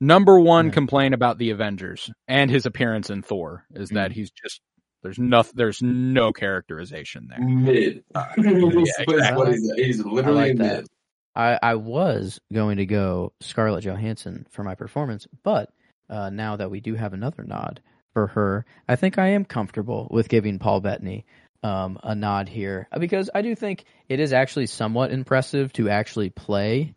number 0.00 0.40
one 0.40 0.66
Yeah. 0.66 0.72
complaint 0.72 1.12
about 1.14 1.36
the 1.38 1.50
Avengers 1.50 2.10
and 2.28 2.50
his 2.50 2.64
appearance 2.66 3.10
in 3.10 3.20
Thor 3.22 3.66
is 3.74 3.90
Mm. 3.90 3.94
that 3.94 4.12
he's 4.12 4.30
just 4.30 4.60
there's 5.02 5.18
no 5.18 5.42
there's 5.54 5.82
no 5.82 6.32
characterization 6.32 7.26
there. 7.28 7.40
Mid. 7.40 8.04
He's- 8.36 8.88
exactly. 9.00 9.52
he's, 9.52 9.72
he's 9.74 10.04
literally 10.04 10.38
I 10.40 10.44
like 10.48 10.56
that. 10.58 10.76
mid. 10.82 10.86
I, 11.34 11.58
I 11.62 11.74
was 11.76 12.40
going 12.52 12.76
to 12.76 12.86
go 12.86 13.32
Scarlett 13.40 13.84
Johansson 13.84 14.46
for 14.50 14.62
my 14.62 14.74
performance, 14.74 15.26
but 15.42 15.70
uh, 16.10 16.30
now 16.30 16.56
that 16.56 16.70
we 16.70 16.80
do 16.80 16.94
have 16.94 17.14
another 17.14 17.44
nod 17.44 17.80
for 18.12 18.28
her, 18.28 18.66
I 18.88 18.96
think 18.96 19.18
I 19.18 19.28
am 19.28 19.44
comfortable 19.44 20.08
with 20.10 20.28
giving 20.28 20.58
Paul 20.58 20.80
Bettany 20.80 21.24
um, 21.62 21.98
a 22.02 22.14
nod 22.14 22.48
here 22.48 22.88
because 22.98 23.30
I 23.34 23.42
do 23.42 23.54
think 23.54 23.84
it 24.08 24.20
is 24.20 24.32
actually 24.32 24.66
somewhat 24.66 25.12
impressive 25.12 25.72
to 25.74 25.88
actually 25.88 26.30
play 26.30 26.94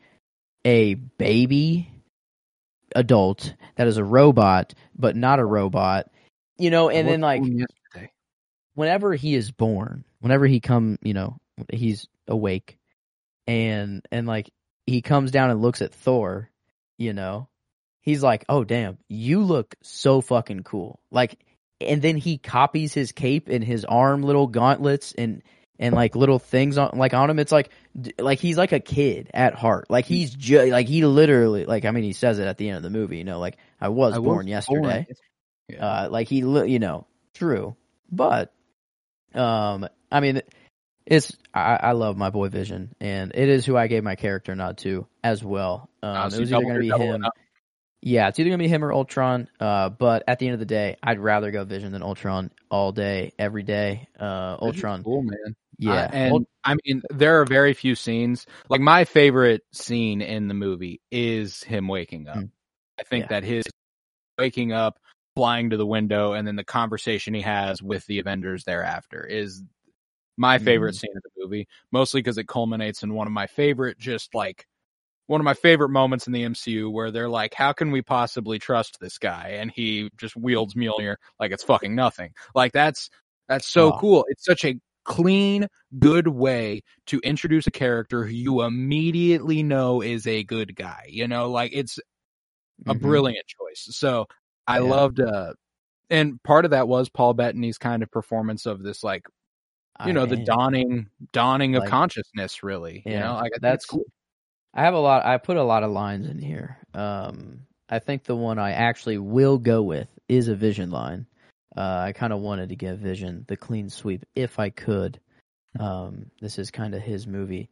a 0.65 0.95
baby 0.95 1.89
adult 2.95 3.53
that 3.75 3.87
is 3.87 3.97
a 3.97 4.03
robot, 4.03 4.73
but 4.95 5.15
not 5.15 5.39
a 5.39 5.45
robot. 5.45 6.09
You 6.57 6.71
know, 6.71 6.89
and 6.89 7.07
then 7.07 7.21
like 7.21 7.43
whenever 8.73 9.13
he 9.13 9.35
is 9.35 9.51
born, 9.51 10.03
whenever 10.19 10.47
he 10.47 10.59
come, 10.59 10.97
you 11.01 11.13
know, 11.13 11.37
he's 11.71 12.07
awake 12.27 12.77
and 13.47 14.05
and 14.11 14.27
like 14.27 14.51
he 14.85 15.01
comes 15.01 15.31
down 15.31 15.49
and 15.49 15.61
looks 15.61 15.81
at 15.81 15.93
Thor, 15.93 16.49
you 16.97 17.13
know, 17.13 17.47
he's 18.01 18.23
like, 18.23 18.45
"Oh 18.49 18.63
damn, 18.63 18.97
you 19.07 19.41
look 19.41 19.75
so 19.81 20.21
fucking 20.21 20.63
cool." 20.63 20.99
Like 21.11 21.39
and 21.81 22.01
then 22.01 22.17
he 22.17 22.37
copies 22.37 22.93
his 22.93 23.11
cape 23.11 23.49
and 23.49 23.63
his 23.63 23.85
arm 23.85 24.23
little 24.23 24.47
gauntlets 24.47 25.13
and 25.17 25.43
and 25.77 25.93
like 25.93 26.15
little 26.15 26.39
things 26.39 26.77
on 26.77 26.91
like 26.97 27.13
on 27.13 27.29
him. 27.29 27.39
It's 27.39 27.51
like 27.51 27.69
like 28.17 28.39
he's 28.39 28.57
like 28.57 28.71
a 28.71 28.79
kid 28.79 29.29
at 29.33 29.55
heart. 29.55 29.89
Like 29.89 30.05
he's 30.05 30.33
just 30.33 30.71
like 30.71 30.87
he 30.87 31.05
literally 31.05 31.65
like 31.65 31.85
I 31.85 31.91
mean 31.91 32.03
he 32.03 32.13
says 32.13 32.39
it 32.39 32.47
at 32.47 32.57
the 32.57 32.69
end 32.69 32.77
of 32.77 32.83
the 32.83 32.89
movie, 32.89 33.17
you 33.17 33.23
know, 33.23 33.39
like 33.39 33.57
I 33.81 33.89
was 33.89 34.13
I 34.13 34.19
was 34.19 34.25
born 34.25 34.47
yesterday. 34.47 35.07
Yeah. 35.67 35.85
Uh, 35.85 36.09
like 36.09 36.27
he, 36.27 36.37
you 36.37 36.79
know, 36.79 37.07
true. 37.33 37.75
But, 38.11 38.53
um, 39.33 39.87
I 40.11 40.19
mean, 40.19 40.41
it's 41.05 41.35
I, 41.53 41.77
I 41.81 41.91
love 41.93 42.17
my 42.17 42.29
boy 42.29 42.49
Vision, 42.49 42.95
and 42.99 43.31
it 43.35 43.49
is 43.49 43.65
who 43.65 43.77
I 43.77 43.87
gave 43.87 44.03
my 44.03 44.15
character 44.15 44.55
nod 44.55 44.77
to 44.79 45.07
as 45.23 45.43
well. 45.43 45.89
Um, 46.03 46.15
Ah, 46.15 46.29
so 46.29 46.37
it 46.37 46.39
was 46.41 46.53
either 46.53 46.63
going 46.63 46.75
to 46.75 46.79
be 46.81 46.89
him. 46.89 47.23
up. 47.23 47.33
Yeah, 48.01 48.27
it's 48.27 48.39
either 48.39 48.49
going 48.49 48.59
to 48.59 48.63
be 48.63 48.69
him 48.69 48.83
or 48.83 48.93
Ultron. 48.93 49.47
Uh, 49.59 49.89
but 49.89 50.23
at 50.27 50.37
the 50.39 50.45
end 50.47 50.53
of 50.53 50.59
the 50.59 50.65
day, 50.67 50.95
I'd 51.01 51.19
rather 51.19 51.49
go 51.51 51.63
Vision 51.63 51.91
than 51.91 52.03
Ultron 52.03 52.51
all 52.69 52.91
day, 52.91 53.33
every 53.39 53.63
day. 53.63 54.07
Uh, 54.19 54.57
Ultron. 54.61 55.03
cool 55.03 55.23
man. 55.23 55.55
Yeah, 55.79 55.91
Uh, 55.93 56.09
and 56.13 56.33
Ult- 56.33 56.47
I 56.63 56.75
mean, 56.85 57.01
there 57.09 57.41
are 57.41 57.45
very 57.45 57.73
few 57.73 57.95
scenes. 57.95 58.45
Like 58.69 58.79
my 58.81 59.05
favorite 59.05 59.63
scene 59.73 60.21
in 60.21 60.47
the 60.47 60.53
movie 60.53 61.01
is 61.11 61.63
him 61.63 61.87
waking 61.87 62.27
up. 62.27 62.37
Mm. 62.37 62.49
I 62.99 63.03
think 63.03 63.23
Yeah. 63.23 63.27
that 63.29 63.43
his 63.43 63.63
waking 64.37 64.71
up, 64.71 64.97
flying 65.35 65.71
to 65.71 65.77
the 65.77 65.85
window, 65.85 66.33
and 66.33 66.47
then 66.47 66.55
the 66.55 66.63
conversation 66.63 67.33
he 67.33 67.41
has 67.41 67.81
with 67.81 68.05
the 68.05 68.19
Avengers 68.19 68.63
thereafter 68.65 69.25
is 69.25 69.63
my 70.37 70.57
favorite 70.59 70.95
Mm. 70.95 70.99
scene 70.99 71.11
of 71.15 71.23
the 71.23 71.29
movie. 71.43 71.67
Mostly 71.91 72.21
because 72.21 72.37
it 72.37 72.47
culminates 72.47 73.03
in 73.03 73.13
one 73.13 73.27
of 73.27 73.33
my 73.33 73.47
favorite, 73.47 73.97
just 73.99 74.33
like 74.35 74.65
one 75.27 75.41
of 75.41 75.45
my 75.45 75.53
favorite 75.55 75.89
moments 75.89 76.27
in 76.27 76.33
the 76.33 76.43
MCU 76.45 76.91
where 76.91 77.11
they're 77.11 77.29
like, 77.29 77.53
"How 77.55 77.73
can 77.73 77.91
we 77.91 78.01
possibly 78.03 78.59
trust 78.59 78.99
this 79.01 79.17
guy?" 79.19 79.49
And 79.59 79.71
he 79.71 80.09
just 80.17 80.35
wields 80.37 80.75
Mjolnir 80.75 81.17
like 81.39 81.51
it's 81.51 81.63
fucking 81.63 81.95
nothing. 81.95 82.33
Like 82.55 82.73
that's 82.73 83.09
that's 83.49 83.67
so 83.67 83.91
Oh. 83.91 83.93
cool. 83.93 84.25
It's 84.29 84.45
such 84.45 84.65
a 84.65 84.79
clean, 85.05 85.67
good 85.99 86.27
way 86.29 86.81
to 87.07 87.19
introduce 87.21 87.67
a 87.67 87.71
character 87.71 88.25
who 88.25 88.31
you 88.33 88.61
immediately 88.63 89.63
know 89.63 90.01
is 90.01 90.27
a 90.27 90.43
good 90.43 90.75
guy. 90.75 91.05
You 91.09 91.27
know, 91.27 91.51
like 91.51 91.71
it's 91.75 91.99
a 92.87 92.93
Mhm. 92.93 92.95
brilliant 92.95 93.45
choice. 93.47 93.87
So 93.97 94.27
I 94.67 94.79
Yeah. 94.79 94.81
loved, 94.81 95.19
uh, 95.21 95.53
and 96.11 96.41
part 96.43 96.65
of 96.65 96.71
that 96.71 96.87
was 96.89 97.09
Paul 97.09 97.33
Bettany's 97.35 97.77
kind 97.79 98.03
of 98.03 98.11
performance 98.11 98.65
of 98.67 98.83
this, 98.83 99.03
like, 99.03 99.25
you 100.03 100.09
I 100.09 100.11
know, 100.11 100.25
the 100.25 100.37
am. 100.37 100.43
dawning, 100.45 101.09
dawning 101.31 101.75
of 101.75 101.81
Like- 101.81 101.89
consciousness, 101.89 102.63
really. 102.63 103.01
You 103.05 103.19
know, 103.19 103.33
I 103.33 103.49
that's 103.61 103.85
cool. 103.85 104.03
I 104.73 104.81
have 104.83 104.93
a 104.93 104.99
lot. 104.99 105.25
I 105.25 105.37
put 105.37 105.57
a 105.57 105.63
lot 105.63 105.83
of 105.83 105.91
lines 105.91 106.27
in 106.27 106.37
here. 106.39 106.77
Um, 106.93 107.61
I 107.87 107.99
think 107.99 108.23
the 108.23 108.35
one 108.35 108.59
I 108.59 108.71
actually 108.71 109.17
will 109.17 109.57
go 109.57 109.81
with 109.83 110.09
is 110.27 110.47
a 110.49 110.55
Vision 110.55 110.91
line. 110.91 111.27
Uh, 111.77 112.03
I 112.07 112.11
kind 112.13 112.33
of 112.33 112.39
wanted 112.41 112.69
to 112.69 112.75
give 112.75 112.99
Vision 112.99 113.45
the 113.47 113.55
clean 113.57 113.89
sweep 113.89 114.25
if 114.35 114.59
I 114.59 114.69
could. 114.69 115.19
Um, 115.79 116.31
this 116.41 116.57
is 116.59 116.71
kind 116.71 116.93
of 116.95 117.01
his 117.01 117.27
movie. 117.27 117.69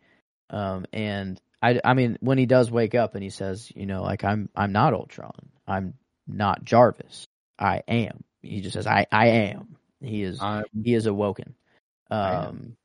Um, 0.50 0.86
and 0.94 1.42
I, 1.62 1.80
I 1.84 1.94
mean, 1.94 2.18
when 2.22 2.38
he 2.38 2.46
does 2.46 2.70
wake 2.70 2.96
up 2.96 3.16
and 3.16 3.24
he 3.24 3.30
says, 3.30 3.72
you 3.76 3.86
know, 3.86 4.04
like 4.04 4.24
I'm, 4.24 4.50
I'm 4.56 4.72
not 4.74 4.94
Ultron. 4.94 5.50
I'm 5.68 5.94
not 6.28 6.64
Jarvis. 6.66 7.26
I 7.58 7.82
am. 7.88 8.24
He 8.42 8.62
just 8.62 8.74
says, 8.74 8.88
I, 8.88 9.08
I 9.12 9.28
am. 9.28 9.78
He 10.02 10.24
is 10.24 10.42
Um, 10.42 10.66
he 10.84 10.94
is 10.94 11.06
awoken. 11.06 11.56
Um, 12.10 12.76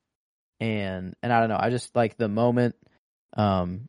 and 0.60 1.14
and 1.22 1.32
I 1.32 1.40
don't 1.40 1.48
know. 1.48 1.58
I 1.58 1.70
just 1.70 1.94
like 1.94 2.16
the 2.16 2.28
moment, 2.28 2.74
um, 3.36 3.88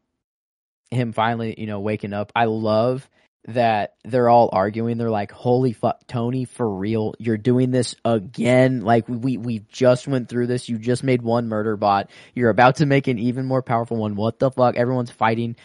him 0.91 1.13
finally, 1.13 1.55
you 1.57 1.67
know, 1.67 1.79
waking 1.79 2.13
up. 2.13 2.31
I 2.35 2.45
love 2.45 3.07
that 3.47 3.95
they're 4.03 4.29
all 4.29 4.49
arguing. 4.51 4.97
They're 4.97 5.09
like, 5.09 5.31
"Holy 5.31 5.73
fuck, 5.73 6.05
Tony, 6.07 6.45
for 6.45 6.69
real? 6.69 7.15
You're 7.19 7.37
doing 7.37 7.71
this 7.71 7.95
again? 8.03 8.81
Like 8.81 9.07
we 9.07 9.37
we 9.37 9.59
just 9.69 10.07
went 10.07 10.29
through 10.29 10.47
this. 10.47 10.69
You 10.69 10.77
just 10.77 11.03
made 11.03 11.21
one 11.21 11.47
murder 11.47 11.77
bot. 11.77 12.09
You're 12.35 12.49
about 12.49 12.77
to 12.77 12.85
make 12.85 13.07
an 13.07 13.17
even 13.19 13.45
more 13.45 13.63
powerful 13.63 13.97
one. 13.97 14.15
What 14.15 14.39
the 14.39 14.51
fuck? 14.51 14.75
Everyone's 14.75 15.11
fighting." 15.11 15.55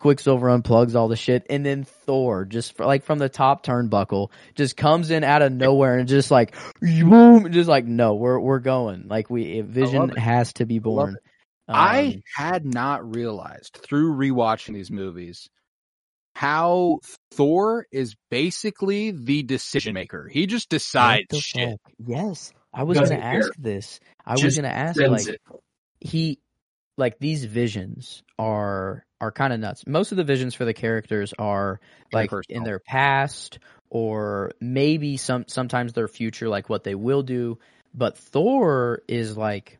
Quicksilver 0.00 0.48
unplugs 0.48 0.94
all 0.96 1.08
the 1.08 1.14
shit, 1.16 1.46
and 1.48 1.64
then 1.64 1.84
Thor, 1.84 2.44
just 2.44 2.76
for, 2.76 2.86
like 2.86 3.04
from 3.04 3.18
the 3.18 3.28
top 3.28 3.64
turnbuckle, 3.64 4.30
just 4.54 4.76
comes 4.76 5.10
in 5.10 5.22
out 5.22 5.42
of 5.42 5.52
nowhere 5.52 5.98
and 5.98 6.08
just 6.08 6.30
like 6.30 6.56
boom, 6.80 7.52
just 7.52 7.68
like 7.68 7.84
no, 7.84 8.14
we're 8.14 8.40
we're 8.40 8.58
going. 8.58 9.06
Like 9.08 9.30
we 9.30 9.60
Vision 9.60 10.08
has 10.10 10.54
to 10.54 10.66
be 10.66 10.78
born. 10.80 11.16
I 11.68 12.00
Um, 12.16 12.22
had 12.34 12.64
not 12.64 13.14
realized 13.14 13.78
through 13.80 14.14
rewatching 14.16 14.74
these 14.74 14.90
movies 14.90 15.48
how 16.34 17.00
Thor 17.32 17.86
is 17.92 18.16
basically 18.30 19.10
the 19.10 19.42
decision 19.42 19.94
maker. 19.94 20.28
He 20.28 20.46
just 20.46 20.68
decides 20.68 21.26
shit. 21.38 21.68
fuck? 21.70 21.92
Yes, 21.98 22.52
I 22.72 22.84
was 22.84 22.98
gonna 22.98 23.16
ask 23.20 23.50
this. 23.58 24.00
I 24.24 24.32
was 24.32 24.56
gonna 24.56 24.68
ask 24.68 24.98
like 24.98 25.28
it. 25.28 25.40
he 26.00 26.38
like 27.00 27.18
these 27.18 27.44
visions 27.44 28.22
are 28.38 29.04
are 29.20 29.32
kind 29.32 29.52
of 29.52 29.60
nuts. 29.60 29.86
Most 29.86 30.12
of 30.12 30.16
the 30.16 30.24
visions 30.24 30.54
for 30.54 30.64
the 30.64 30.74
characters 30.74 31.34
are 31.38 31.80
like 32.12 32.30
in 32.48 32.64
their 32.64 32.78
past 32.78 33.58
or 33.90 34.52
maybe 34.60 35.16
some 35.16 35.44
sometimes 35.48 35.92
their 35.92 36.08
future 36.08 36.48
like 36.48 36.68
what 36.68 36.84
they 36.84 36.94
will 36.94 37.22
do, 37.22 37.58
but 37.92 38.16
Thor 38.16 39.02
is 39.08 39.36
like 39.36 39.78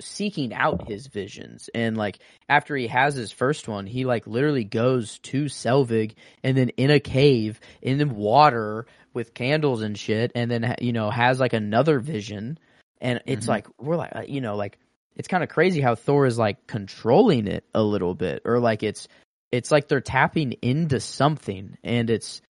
seeking 0.00 0.54
out 0.54 0.88
his 0.88 1.06
visions 1.08 1.68
and 1.74 1.94
like 1.96 2.20
after 2.48 2.74
he 2.74 2.86
has 2.86 3.14
his 3.14 3.30
first 3.30 3.68
one 3.68 3.86
he 3.86 4.06
like 4.06 4.26
literally 4.26 4.64
goes 4.64 5.18
to 5.18 5.44
Selvig 5.44 6.14
and 6.42 6.56
then 6.56 6.70
in 6.70 6.90
a 6.90 6.98
cave 6.98 7.60
in 7.82 7.98
the 7.98 8.06
water 8.06 8.86
with 9.12 9.34
candles 9.34 9.82
and 9.82 9.98
shit 9.98 10.32
and 10.34 10.50
then 10.50 10.74
you 10.80 10.94
know 10.94 11.10
has 11.10 11.38
like 11.38 11.52
another 11.52 12.00
vision 12.00 12.58
and 13.02 13.20
it's 13.26 13.44
Mhm. 13.44 13.50
like 13.50 13.66
we're 13.78 13.96
like 13.96 14.16
uh, 14.16 14.22
you 14.26 14.40
know 14.40 14.56
like 14.56 14.78
it's 15.16 15.28
kind 15.28 15.42
of 15.42 15.48
crazy 15.48 15.80
how 15.80 15.94
Thor 15.94 16.26
is 16.26 16.38
like 16.38 16.66
controlling 16.66 17.46
it 17.46 17.64
a 17.74 17.82
little 17.82 18.14
bit 18.14 18.42
or 18.44 18.58
like 18.60 18.82
it's 18.82 19.08
it's 19.52 19.70
like 19.70 19.88
they're 19.88 20.00
tapping 20.00 20.52
into 20.62 21.00
something 21.00 21.76
and 21.82 22.08
it's 22.10 22.40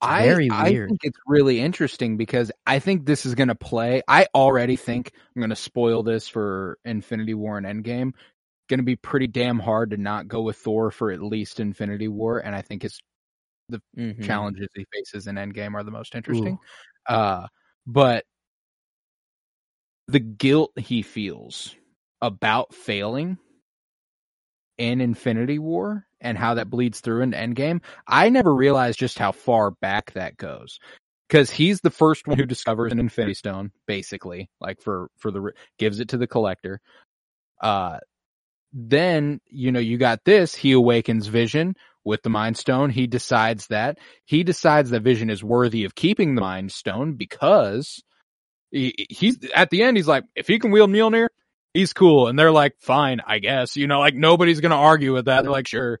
I, 0.00 0.22
very 0.22 0.48
I 0.50 0.70
weird. 0.70 0.88
think 0.90 1.00
it's 1.02 1.18
really 1.26 1.60
interesting 1.60 2.16
because 2.16 2.52
I 2.66 2.78
think 2.78 3.04
this 3.04 3.26
is 3.26 3.34
going 3.34 3.48
to 3.48 3.56
play. 3.56 4.02
I 4.06 4.26
already 4.34 4.76
think 4.76 5.12
I'm 5.34 5.40
going 5.40 5.50
to 5.50 5.56
spoil 5.56 6.02
this 6.04 6.28
for 6.28 6.78
Infinity 6.84 7.34
War 7.34 7.58
and 7.58 7.66
Endgame. 7.66 8.12
Going 8.68 8.78
to 8.78 8.84
be 8.84 8.94
pretty 8.96 9.26
damn 9.26 9.58
hard 9.58 9.90
to 9.90 9.96
not 9.96 10.28
go 10.28 10.42
with 10.42 10.56
Thor 10.56 10.90
for 10.92 11.10
at 11.10 11.20
least 11.22 11.58
Infinity 11.58 12.06
War, 12.06 12.38
and 12.38 12.54
I 12.54 12.62
think 12.62 12.82
his 12.82 13.00
Mhm. 13.96 14.22
challenges 14.22 14.68
he 14.74 14.86
faces 14.92 15.26
in 15.26 15.34
Endgame 15.36 15.74
are 15.74 15.82
the 15.82 15.90
most 15.90 16.14
interesting. 16.14 16.58
Uh, 17.06 17.46
but 17.86 18.24
the 20.08 20.20
guilt 20.20 20.72
he 20.76 21.02
feels 21.02 21.76
about 22.20 22.74
failing 22.74 23.38
in 24.78 25.00
Infinity 25.00 25.58
War 25.58 26.06
and 26.20 26.38
how 26.38 26.54
that 26.54 26.70
bleeds 26.70 27.00
through 27.00 27.22
into 27.22 27.36
Endgame, 27.36 27.82
I 28.06 28.30
never 28.30 28.52
realized 28.52 28.98
just 28.98 29.18
how 29.18 29.32
far 29.32 29.70
back 29.70 30.12
that 30.12 30.36
goes. 30.36 30.78
Because 31.28 31.50
he's 31.50 31.82
the 31.82 31.90
first 31.90 32.26
one 32.26 32.38
who 32.38 32.46
discovers 32.46 32.90
an 32.90 32.98
Infinity 32.98 33.34
Stone, 33.34 33.70
basically, 33.86 34.48
like 34.62 34.80
for 34.80 35.10
for 35.18 35.30
the 35.30 35.52
gives 35.78 36.00
it 36.00 36.08
to 36.08 36.16
the 36.16 36.26
collector. 36.26 36.80
Uh, 37.60 37.98
then 38.72 39.38
you 39.44 39.70
know 39.70 39.78
you 39.78 39.98
got 39.98 40.24
this. 40.24 40.54
He 40.54 40.72
awakens 40.72 41.26
Vision 41.26 41.74
with 42.02 42.22
the 42.22 42.30
Mind 42.30 42.56
Stone. 42.56 42.88
He 42.88 43.06
decides 43.06 43.66
that 43.66 43.98
he 44.24 44.42
decides 44.42 44.88
that 44.88 45.02
Vision 45.02 45.28
is 45.28 45.44
worthy 45.44 45.84
of 45.84 45.94
keeping 45.94 46.34
the 46.34 46.40
Mind 46.40 46.72
Stone 46.72 47.16
because 47.16 48.02
he, 48.70 49.06
he's 49.10 49.38
at 49.54 49.70
the 49.70 49.82
end. 49.82 49.96
He's 49.96 50.08
like, 50.08 50.24
if 50.34 50.46
he 50.46 50.58
can 50.58 50.70
wield 50.70 50.90
Mjolnir, 50.90 51.28
he's 51.74 51.92
cool. 51.92 52.28
And 52.28 52.38
they're 52.38 52.52
like, 52.52 52.74
fine, 52.80 53.20
I 53.26 53.38
guess, 53.38 53.76
you 53.76 53.86
know, 53.86 54.00
like 54.00 54.14
nobody's 54.14 54.60
going 54.60 54.70
to 54.70 54.76
argue 54.76 55.12
with 55.12 55.26
that. 55.26 55.42
They're 55.42 55.50
like, 55.50 55.68
sure. 55.68 56.00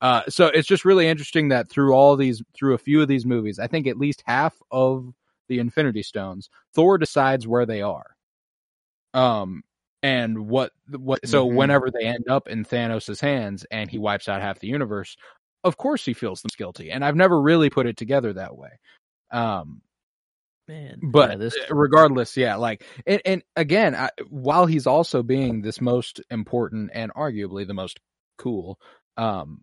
Uh, 0.00 0.22
so 0.28 0.46
it's 0.46 0.68
just 0.68 0.84
really 0.84 1.08
interesting 1.08 1.48
that 1.48 1.68
through 1.68 1.92
all 1.92 2.16
these, 2.16 2.42
through 2.54 2.74
a 2.74 2.78
few 2.78 3.02
of 3.02 3.08
these 3.08 3.26
movies, 3.26 3.58
I 3.58 3.66
think 3.66 3.86
at 3.86 3.98
least 3.98 4.22
half 4.26 4.54
of 4.70 5.12
the 5.48 5.58
Infinity 5.58 6.02
Stones, 6.02 6.50
Thor 6.74 6.98
decides 6.98 7.48
where 7.48 7.66
they 7.66 7.82
are. 7.82 8.14
Um, 9.14 9.62
and 10.02 10.46
what, 10.48 10.72
what, 10.88 11.26
so 11.26 11.48
Mhm. 11.48 11.54
whenever 11.54 11.90
they 11.90 12.04
end 12.04 12.28
up 12.28 12.46
in 12.46 12.64
Thanos' 12.64 13.20
hands 13.20 13.66
and 13.70 13.90
he 13.90 13.98
wipes 13.98 14.28
out 14.28 14.40
half 14.40 14.60
the 14.60 14.68
universe, 14.68 15.16
of 15.64 15.76
course 15.76 16.04
he 16.04 16.12
feels 16.14 16.42
them 16.42 16.50
guilty. 16.56 16.92
And 16.92 17.04
I've 17.04 17.16
never 17.16 17.40
really 17.40 17.68
put 17.68 17.86
it 17.86 17.96
together 17.96 18.32
that 18.34 18.56
way. 18.56 18.78
Um, 19.32 19.82
Man, 20.68 21.00
but 21.02 21.30
yeah, 21.30 21.36
this 21.36 21.56
regardless, 21.70 22.36
yeah, 22.36 22.56
like, 22.56 22.84
and, 23.06 23.22
and 23.24 23.42
again, 23.56 23.94
I, 23.94 24.10
while 24.28 24.66
he's 24.66 24.86
also 24.86 25.22
being 25.22 25.62
this 25.62 25.80
most 25.80 26.20
important 26.30 26.90
and 26.92 27.12
arguably 27.14 27.66
the 27.66 27.72
most 27.72 27.98
cool, 28.36 28.78
um, 29.16 29.62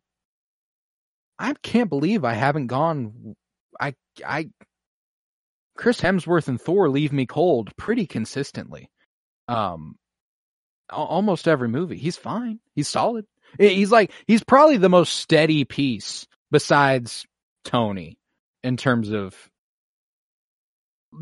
I 1.38 1.54
can't 1.62 1.90
believe 1.90 2.26
I 2.26 2.34
haven't 2.34 2.68
gone. 2.68 3.36
I, 3.80 3.94
I, 4.26 4.50
Chris 5.78 6.02
Hemsworth 6.02 6.48
and 6.48 6.60
Thor 6.60 6.90
leave 6.90 7.14
me 7.14 7.28
cold 7.28 7.76
pretty 7.78 8.08
consistently. 8.08 8.90
Um, 9.48 9.98
almost 10.90 11.48
every 11.48 11.68
movie, 11.68 11.98
he's 11.98 12.18
fine. 12.18 12.60
He's 12.74 12.88
solid. 12.88 13.26
He's 13.60 13.92
like, 13.92 14.12
he's 14.26 14.44
probably 14.44 14.78
the 14.78 14.90
most 14.90 15.14
steady 15.18 15.66
piece 15.66 16.26
besides 16.50 17.28
Tony 17.64 18.18
in 18.64 18.76
terms 18.76 19.12
of 19.12 19.36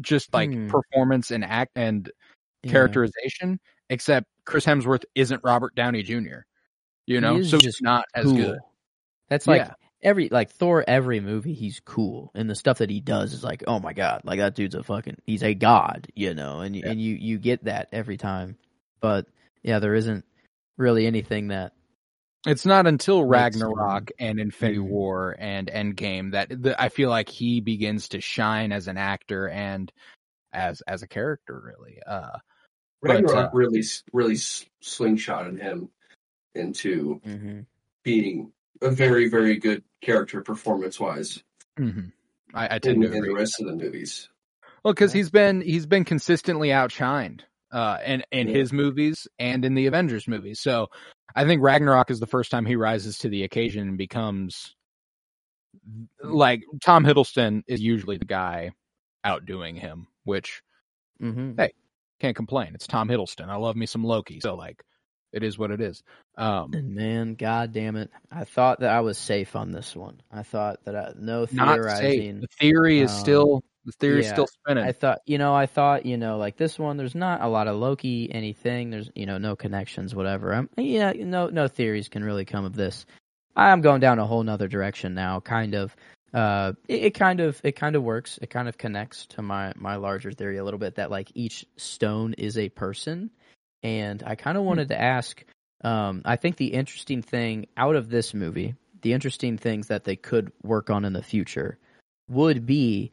just 0.01 0.33
like 0.33 0.51
Hmm. 0.51 0.67
performance 0.67 1.31
and 1.31 1.43
act 1.43 1.71
and 1.75 2.11
yeah. 2.63 2.71
characterization, 2.71 3.59
except 3.89 4.27
Chris 4.45 4.65
Hemsworth 4.65 5.05
isn't 5.15 5.41
Robert 5.43 5.75
Downey 5.75 6.03
Jr. 6.03 6.39
You 7.05 7.19
know, 7.21 7.41
so 7.43 7.57
just 7.57 7.81
not 7.81 8.05
as 8.15 8.31
good. 8.31 8.59
That's 9.29 9.45
like 9.47 9.61
Yeah. 9.61 9.73
every 10.01 10.29
like 10.29 10.49
Thor. 10.51 10.83
Every 10.87 11.19
movie, 11.19 11.53
he's 11.53 11.81
cool, 11.81 12.31
and 12.33 12.49
the 12.49 12.55
stuff 12.55 12.77
that 12.77 12.89
he 12.89 12.99
does 13.01 13.33
is 13.33 13.43
like, 13.43 13.63
oh 13.67 13.79
my 13.79 13.93
god, 13.93 14.21
like 14.23 14.39
that 14.39 14.55
dude's 14.55 14.75
a 14.75 14.83
fucking, 14.83 15.17
he's 15.25 15.43
a 15.43 15.53
god, 15.53 16.07
you 16.15 16.33
know, 16.33 16.61
and 16.61 16.75
Yeah. 16.75 16.89
and 16.89 17.01
you 17.01 17.15
you 17.15 17.37
get 17.39 17.65
that 17.65 17.89
every 17.91 18.17
time. 18.17 18.57
But 19.01 19.27
yeah, 19.63 19.79
there 19.79 19.95
isn't 19.95 20.23
really 20.77 21.05
anything 21.07 21.49
that 21.49 21.73
It's 22.45 22.65
not 22.65 22.87
until 22.87 23.23
Ragnarok 23.23 24.11
and 24.19 24.39
Infinity 24.39 24.79
Mhm. 24.79 24.89
War 24.89 25.35
and 25.39 25.67
Endgame 25.67 26.31
that 26.31 26.49
the, 26.49 26.79
I 26.81 26.89
feel 26.89 27.09
like 27.09 27.29
he 27.29 27.61
begins 27.61 28.09
to 28.09 28.21
shine 28.21 28.71
as 28.71 28.87
an 28.87 28.97
actor 28.97 29.47
and 29.47 29.91
as 30.51 30.81
as 30.81 31.03
a 31.03 31.07
character, 31.07 31.61
really. 31.63 31.99
Uh, 32.05 32.37
But, 33.01 33.11
Ragnarok 33.11 33.53
uh, 33.53 33.57
really, 33.57 33.83
really 34.11 34.35
slingshotted 34.35 35.59
him 35.59 35.89
into 36.55 37.21
being 38.03 38.51
a 38.81 38.91
very, 38.91 39.29
very 39.29 39.57
good 39.57 39.83
character 40.01 40.41
performance 40.41 40.99
wise 40.99 41.41
mhm. 41.79 42.11
I, 42.53 42.67
I 42.67 42.75
in, 42.75 42.79
tend 42.81 43.01
to 43.03 43.11
in 43.13 43.23
the 43.23 43.33
rest 43.33 43.61
of 43.61 43.67
the 43.67 43.75
movies. 43.75 44.29
Well, 44.83 44.93
because 44.93 45.13
he's 45.13 45.29
been 45.29 45.61
he's 45.61 45.85
been 45.85 46.03
consistently 46.03 46.69
outshined 46.69 47.41
uh, 47.71 47.99
in 48.05 48.23
in 48.31 48.49
Yeah. 48.49 48.55
his 48.57 48.73
movies 48.73 49.27
and 49.39 49.63
in 49.63 49.75
the 49.75 49.87
Avengers 49.87 50.27
movies. 50.27 50.59
So 50.59 50.87
I 51.35 51.45
think 51.45 51.61
Ragnarok 51.61 52.11
is 52.11 52.19
the 52.19 52.27
first 52.27 52.51
time 52.51 52.65
he 52.65 52.75
rises 52.75 53.17
to 53.19 53.29
the 53.29 53.43
occasion 53.43 53.87
and 53.87 53.97
becomes 53.97 54.75
like 56.23 56.61
Tom 56.83 57.03
Hiddleston 57.03 57.63
is 57.67 57.81
usually 57.81 58.17
the 58.17 58.25
guy 58.25 58.71
outdoing 59.23 59.75
him, 59.75 60.07
which 60.23 60.61
Mm-hmm. 61.21 61.53
Hey. 61.57 61.71
can't 62.19 62.35
complain. 62.35 62.71
It's 62.75 62.87
Tom 62.87 63.07
Hiddleston. 63.07 63.47
I 63.47 63.55
love 63.55 63.75
me 63.75 63.85
some 63.85 64.03
Loki, 64.03 64.39
so 64.41 64.55
like 64.55 64.83
it 65.31 65.41
is 65.43 65.57
what 65.57 65.71
it 65.71 65.79
is. 65.79 66.03
Um, 66.37 66.71
And 66.73 66.93
man, 66.95 67.35
god 67.35 67.71
damn 67.71 67.95
it, 67.95 68.09
I 68.31 68.43
thought 68.43 68.81
that 68.81 68.89
I 68.91 68.99
was 69.01 69.17
safe 69.17 69.55
on 69.55 69.71
this 69.71 69.95
one. 69.95 70.21
I 70.31 70.43
thought 70.43 70.83
that 70.85 70.95
I, 70.95 71.13
no 71.17 71.47
not 71.51 71.75
safe. 71.75 71.83
theorizing. 72.01 72.41
The 72.41 72.47
theory 72.59 72.99
is 72.99 73.11
Um, 73.11 73.17
still 73.19 73.63
the 73.85 73.91
theory 73.93 74.19
is 74.21 74.27
yeah, 74.27 74.33
still 74.33 74.47
spinning. 74.47 74.85
I 74.85 74.93
thought, 74.93 75.19
you 75.25 75.37
know, 75.37 75.53
I 75.53 75.65
thought, 75.65 76.05
you 76.05 76.17
know, 76.17 76.37
like 76.37 76.57
this 76.57 76.79
one, 76.79 76.97
there's 76.97 77.15
not 77.15 77.41
a 77.41 77.47
lot 77.47 77.67
of 77.67 77.75
Loki 77.75 78.29
anything. 78.33 78.89
There's, 78.89 79.09
you 79.15 79.25
know, 79.25 79.37
no 79.37 79.55
connections, 79.55 80.15
whatever. 80.15 80.53
I'm, 80.53 80.69
yeah, 80.77 81.11
no, 81.17 81.47
no 81.47 81.67
theories 81.67 82.07
can 82.07 82.23
really 82.23 82.45
come 82.45 82.65
of 82.65 82.75
this. 82.75 83.05
I'm 83.55 83.81
going 83.81 83.99
down 83.99 84.19
a 84.19 84.25
whole 84.25 84.43
nother 84.43 84.67
direction 84.67 85.13
now, 85.13 85.39
kind 85.39 85.75
of. 85.75 85.95
Uh, 86.33 86.73
it, 86.87 87.03
it 87.03 87.11
kind 87.11 87.41
of, 87.41 87.59
it 87.63 87.73
kind 87.73 87.95
of 87.95 88.03
works. 88.03 88.39
It 88.41 88.49
kind 88.49 88.67
of 88.67 88.77
connects 88.77 89.27
to 89.27 89.41
my 89.41 89.73
my 89.75 89.97
larger 89.97 90.31
theory 90.31 90.57
a 90.57 90.63
little 90.63 90.79
bit 90.79 90.95
that 90.95 91.11
like 91.11 91.29
each 91.35 91.65
stone 91.77 92.33
is 92.33 92.57
a 92.57 92.69
person, 92.69 93.29
and 93.83 94.23
I 94.25 94.35
kind 94.35 94.57
of 94.57 94.63
wanted 94.63 94.87
to 94.89 94.99
ask. 94.99 95.43
Um, 95.83 96.21
I 96.25 96.37
think 96.37 96.55
the 96.55 96.73
interesting 96.73 97.21
thing 97.21 97.67
out 97.75 97.95
of 97.95 98.09
this 98.09 98.33
movie, 98.33 98.73
the 99.01 99.13
interesting 99.13 99.57
things 99.57 99.89
that 99.89 100.05
they 100.05 100.15
could 100.15 100.51
work 100.63 100.89
on 100.89 101.05
in 101.05 101.13
the 101.13 101.21
future, 101.21 101.77
would 102.29 102.65
be 102.65 103.11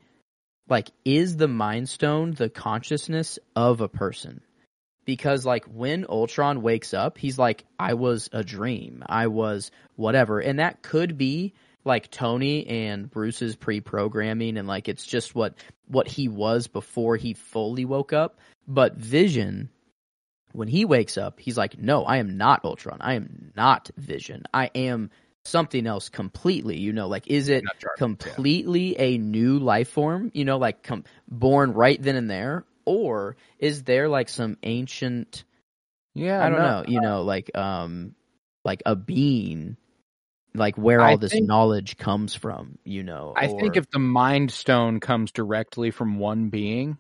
like 0.70 0.90
is 1.04 1.36
the 1.36 1.48
mind 1.48 1.88
stone 1.88 2.32
the 2.32 2.48
consciousness 2.48 3.38
of 3.56 3.80
a 3.80 3.88
person? 3.88 4.40
Because 5.04 5.44
like 5.44 5.64
when 5.64 6.06
ultron 6.08 6.62
wakes 6.62 6.94
up 6.94 7.18
he's 7.18 7.38
like 7.38 7.64
i 7.78 7.94
was 7.94 8.28
a 8.32 8.44
dream. 8.44 9.02
I 9.06 9.26
was 9.26 9.70
whatever. 9.96 10.38
And 10.40 10.58
that 10.58 10.82
could 10.82 11.18
be 11.18 11.54
like 11.84 12.10
tony 12.10 12.66
and 12.66 13.10
bruce's 13.10 13.56
pre-programming 13.56 14.56
and 14.58 14.68
like 14.68 14.88
it's 14.88 15.04
just 15.04 15.34
what 15.34 15.54
what 15.88 16.06
he 16.06 16.28
was 16.28 16.68
before 16.68 17.16
he 17.16 17.34
fully 17.34 17.84
woke 17.84 18.12
up. 18.12 18.38
But 18.68 18.94
vision 18.94 19.70
when 20.52 20.68
he 20.68 20.84
wakes 20.84 21.16
up 21.16 21.38
he's 21.38 21.56
like 21.56 21.78
no 21.78 22.04
i 22.04 22.18
am 22.18 22.36
not 22.36 22.64
ultron. 22.64 22.98
I 23.00 23.14
am 23.14 23.52
not 23.56 23.90
vision. 23.96 24.44
I 24.54 24.70
am 24.74 25.10
something 25.50 25.86
else 25.86 26.08
completely 26.08 26.78
you 26.78 26.92
know 26.92 27.08
like 27.08 27.26
is 27.26 27.48
it 27.48 27.64
Not 27.64 27.78
Jarvis, 27.78 27.96
yeah. 27.96 28.06
completely 28.06 28.98
a 28.98 29.18
new 29.18 29.58
life 29.58 29.88
form, 29.88 30.30
you 30.34 30.44
know, 30.44 30.56
like 30.58 30.82
com- 30.82 31.04
born 31.28 31.72
right 31.72 32.00
then 32.00 32.16
and 32.16 32.30
there, 32.30 32.64
or 32.84 33.36
is 33.58 33.82
there 33.82 34.08
like 34.08 34.28
some 34.28 34.56
ancient, 34.62 35.44
Yeah, 36.14 36.44
I 36.44 36.48
don't 36.48 36.58
no, 36.58 36.80
know, 36.82 36.84
you 36.88 37.00
know, 37.00 37.22
like 37.22 37.56
um, 37.56 38.14
like 38.64 38.82
a 38.86 38.96
being, 38.96 39.76
like 40.54 40.76
where 40.76 41.00
I 41.00 41.12
all 41.12 41.18
this 41.18 41.32
think- 41.32 41.46
knowledge 41.46 41.96
comes 41.96 42.34
from, 42.34 42.78
you 42.84 43.02
know? 43.02 43.32
I 43.36 43.46
think 43.48 43.76
if 43.76 43.90
the 43.90 43.98
Mind 43.98 44.50
Stone 44.50 45.00
comes 45.00 45.30
directly 45.32 45.90
from 45.90 46.18
one 46.18 46.48
being, 46.50 46.98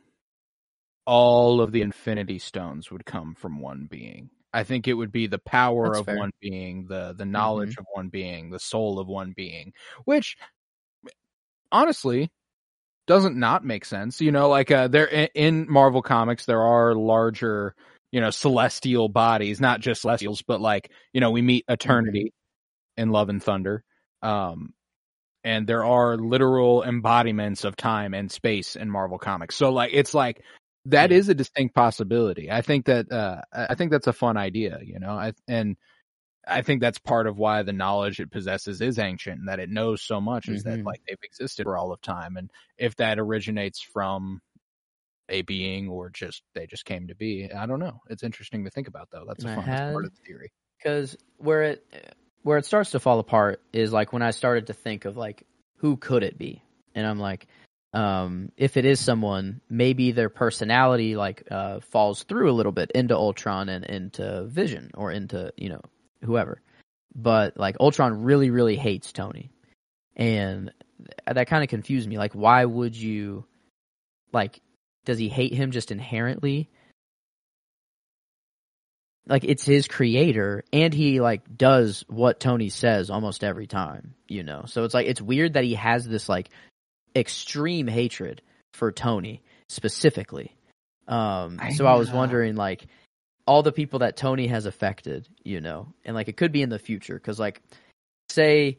all 1.06 1.60
of 1.60 1.72
the 1.72 1.82
Infinity 1.82 2.38
Stones 2.38 2.90
would 2.90 3.04
come 3.04 3.34
from 3.34 3.60
one 3.60 3.88
being. 3.90 4.30
I 4.52 4.64
think 4.64 4.88
it 4.88 4.94
would 4.94 5.12
be 5.12 5.26
the 5.26 5.38
power 5.38 5.88
That's 5.88 6.00
of 6.00 6.06
fair. 6.06 6.16
one 6.16 6.30
being, 6.40 6.86
the 6.88 7.14
the 7.16 7.24
knowledge 7.24 7.76
of 7.78 7.86
one 7.92 8.08
being, 8.08 8.50
the 8.50 8.58
soul 8.58 8.98
of 8.98 9.06
one 9.06 9.32
being, 9.36 9.72
which 10.04 10.36
honestly 11.72 12.30
doesn't 13.06 13.36
not 13.36 13.64
make 13.64 13.84
sense. 13.84 14.20
You 14.20 14.32
know, 14.32 14.48
like 14.48 14.70
uh, 14.70 14.88
there 14.88 15.06
in- 15.06 15.28
in 15.34 15.66
Marvel 15.70 16.02
comics 16.02 16.46
there 16.46 16.62
are 16.62 16.94
larger, 16.94 17.74
you 18.12 18.20
know, 18.20 18.30
celestial 18.30 19.08
bodies, 19.08 19.60
not 19.60 19.80
just 19.80 20.02
celestials, 20.02 20.42
but 20.42 20.60
like 20.60 20.90
you 21.12 21.20
know 21.20 21.30
we 21.30 21.42
meet 21.42 21.64
Eternity 21.68 22.32
in 22.96 23.10
Love 23.10 23.28
and 23.28 23.42
Thunder. 23.42 23.84
Um, 24.22 24.74
and 25.42 25.66
there 25.66 25.84
are 25.84 26.16
literal 26.18 26.82
embodiments 26.82 27.64
of 27.64 27.76
time 27.76 28.12
and 28.14 28.30
space 28.30 28.76
in 28.76 28.90
Marvel 28.90 29.18
comics. 29.18 29.54
So 29.56 29.70
like 29.72 29.90
it's 29.94 30.12
like 30.12 30.42
that 30.86 31.10
Yeah. 31.10 31.12
is 31.12 31.28
a 31.28 31.34
distinct 31.34 31.74
possibility. 31.74 32.50
I 32.50 32.62
think 32.62 32.86
that 32.86 33.10
uh 33.12 33.42
I 33.52 33.74
think 33.74 33.90
that's 33.90 34.06
a 34.06 34.12
fun 34.12 34.36
idea, 34.36 34.80
you 34.82 34.98
know. 34.98 35.12
I 35.12 35.32
and 35.48 35.76
I 36.48 36.62
think 36.62 36.80
that's 36.82 36.98
part 36.98 37.26
of 37.28 37.38
why 37.38 37.62
the 37.64 37.72
knowledge 37.74 38.20
it 38.20 38.30
possesses 38.32 38.80
is 38.82 38.98
ancient 38.98 39.40
and 39.40 39.48
that 39.48 39.60
it 39.60 39.70
knows 39.70 40.02
so 40.02 40.20
much 40.20 40.50
is 40.50 40.64
that 40.64 40.80
Mhm. 40.80 40.86
like 40.86 41.02
they've 41.08 41.18
existed 41.22 41.64
for 41.64 41.76
all 41.78 41.92
of 41.92 42.00
time 42.02 42.36
and 42.36 42.50
if 42.78 42.96
that 42.96 43.18
originates 43.20 43.80
from 43.82 44.40
a 45.30 45.42
being 45.42 45.88
or 45.88 46.10
just 46.10 46.42
they 46.54 46.66
just 46.66 46.84
came 46.86 47.08
to 47.08 47.14
be, 47.16 47.50
I 47.52 47.66
don't 47.66 47.80
know. 47.80 48.00
It's 48.10 48.22
interesting 48.24 48.64
to 48.64 48.70
think 48.70 48.88
about 48.88 49.10
though. 49.10 49.24
That's 49.26 49.44
a 49.44 49.48
And 49.48 49.48
fun 49.48 49.72
that's 49.72 49.82
part 49.92 50.04
of 50.06 50.12
the 50.12 50.18
theory. 50.26 50.52
because 50.78 51.16
where 51.38 51.62
it 51.62 52.14
where 52.42 52.58
it 52.58 52.64
starts 52.66 52.90
to 52.92 53.00
fall 53.00 53.18
apart 53.18 53.62
is 53.72 53.92
like 53.92 54.12
when 54.12 54.22
I 54.22 54.30
started 54.30 54.66
to 54.68 54.72
think 54.72 55.04
of 55.04 55.16
like 55.16 55.44
who 55.76 55.96
could 55.96 56.22
it 56.22 56.38
be, 56.38 56.62
and 56.94 57.06
I'm 57.06 57.18
like, 57.18 57.46
um, 57.92 58.52
if 58.56 58.76
it 58.76 58.84
is 58.84 59.00
someone, 59.00 59.60
maybe 59.68 60.12
their 60.12 60.28
personality 60.28 61.16
like 61.16 61.42
uh, 61.50 61.80
falls 61.80 62.22
through 62.22 62.50
a 62.50 62.54
little 62.54 62.72
bit 62.72 62.92
into 62.94 63.16
Ultron 63.16 63.68
and 63.68 63.84
into 63.84 64.46
Vision 64.46 64.90
or 64.94 65.10
into 65.10 65.52
you 65.56 65.70
know 65.70 65.80
whoever, 66.24 66.60
but 67.14 67.56
like 67.56 67.76
Ultron 67.80 68.22
really 68.22 68.50
really 68.50 68.76
hates 68.76 69.12
Tony, 69.12 69.50
and 70.14 70.72
that 71.26 71.48
kind 71.48 71.64
of 71.64 71.68
confused 71.68 72.08
me. 72.08 72.18
Like, 72.18 72.32
why 72.32 72.64
would 72.64 72.94
you 72.96 73.44
like? 74.32 74.60
Does 75.04 75.18
he 75.18 75.28
hate 75.28 75.54
him 75.54 75.72
just 75.72 75.90
inherently? 75.90 76.70
like 79.30 79.44
it's 79.44 79.64
his 79.64 79.86
creator 79.86 80.64
and 80.72 80.92
he 80.92 81.20
like 81.20 81.56
does 81.56 82.04
what 82.08 82.40
Tony 82.40 82.68
says 82.68 83.10
almost 83.10 83.44
every 83.44 83.68
time, 83.68 84.14
you 84.26 84.42
know. 84.42 84.64
So 84.66 84.82
it's 84.84 84.92
like 84.92 85.06
it's 85.06 85.22
weird 85.22 85.54
that 85.54 85.64
he 85.64 85.74
has 85.74 86.06
this 86.06 86.28
like 86.28 86.50
extreme 87.14 87.86
hatred 87.86 88.42
for 88.74 88.92
Tony 88.92 89.42
specifically. 89.68 90.54
Um 91.08 91.58
I 91.60 91.70
so 91.72 91.86
I 91.86 91.94
was 91.94 92.10
wondering 92.10 92.56
like 92.56 92.86
all 93.46 93.62
the 93.62 93.72
people 93.72 94.00
that 94.00 94.16
Tony 94.16 94.46
has 94.46 94.66
affected, 94.66 95.26
you 95.42 95.60
know, 95.60 95.92
and 96.04 96.14
like 96.14 96.28
it 96.28 96.36
could 96.36 96.52
be 96.52 96.62
in 96.62 96.68
the 96.68 96.78
future 96.78 97.14
because 97.14 97.38
like 97.40 97.62
say 98.28 98.78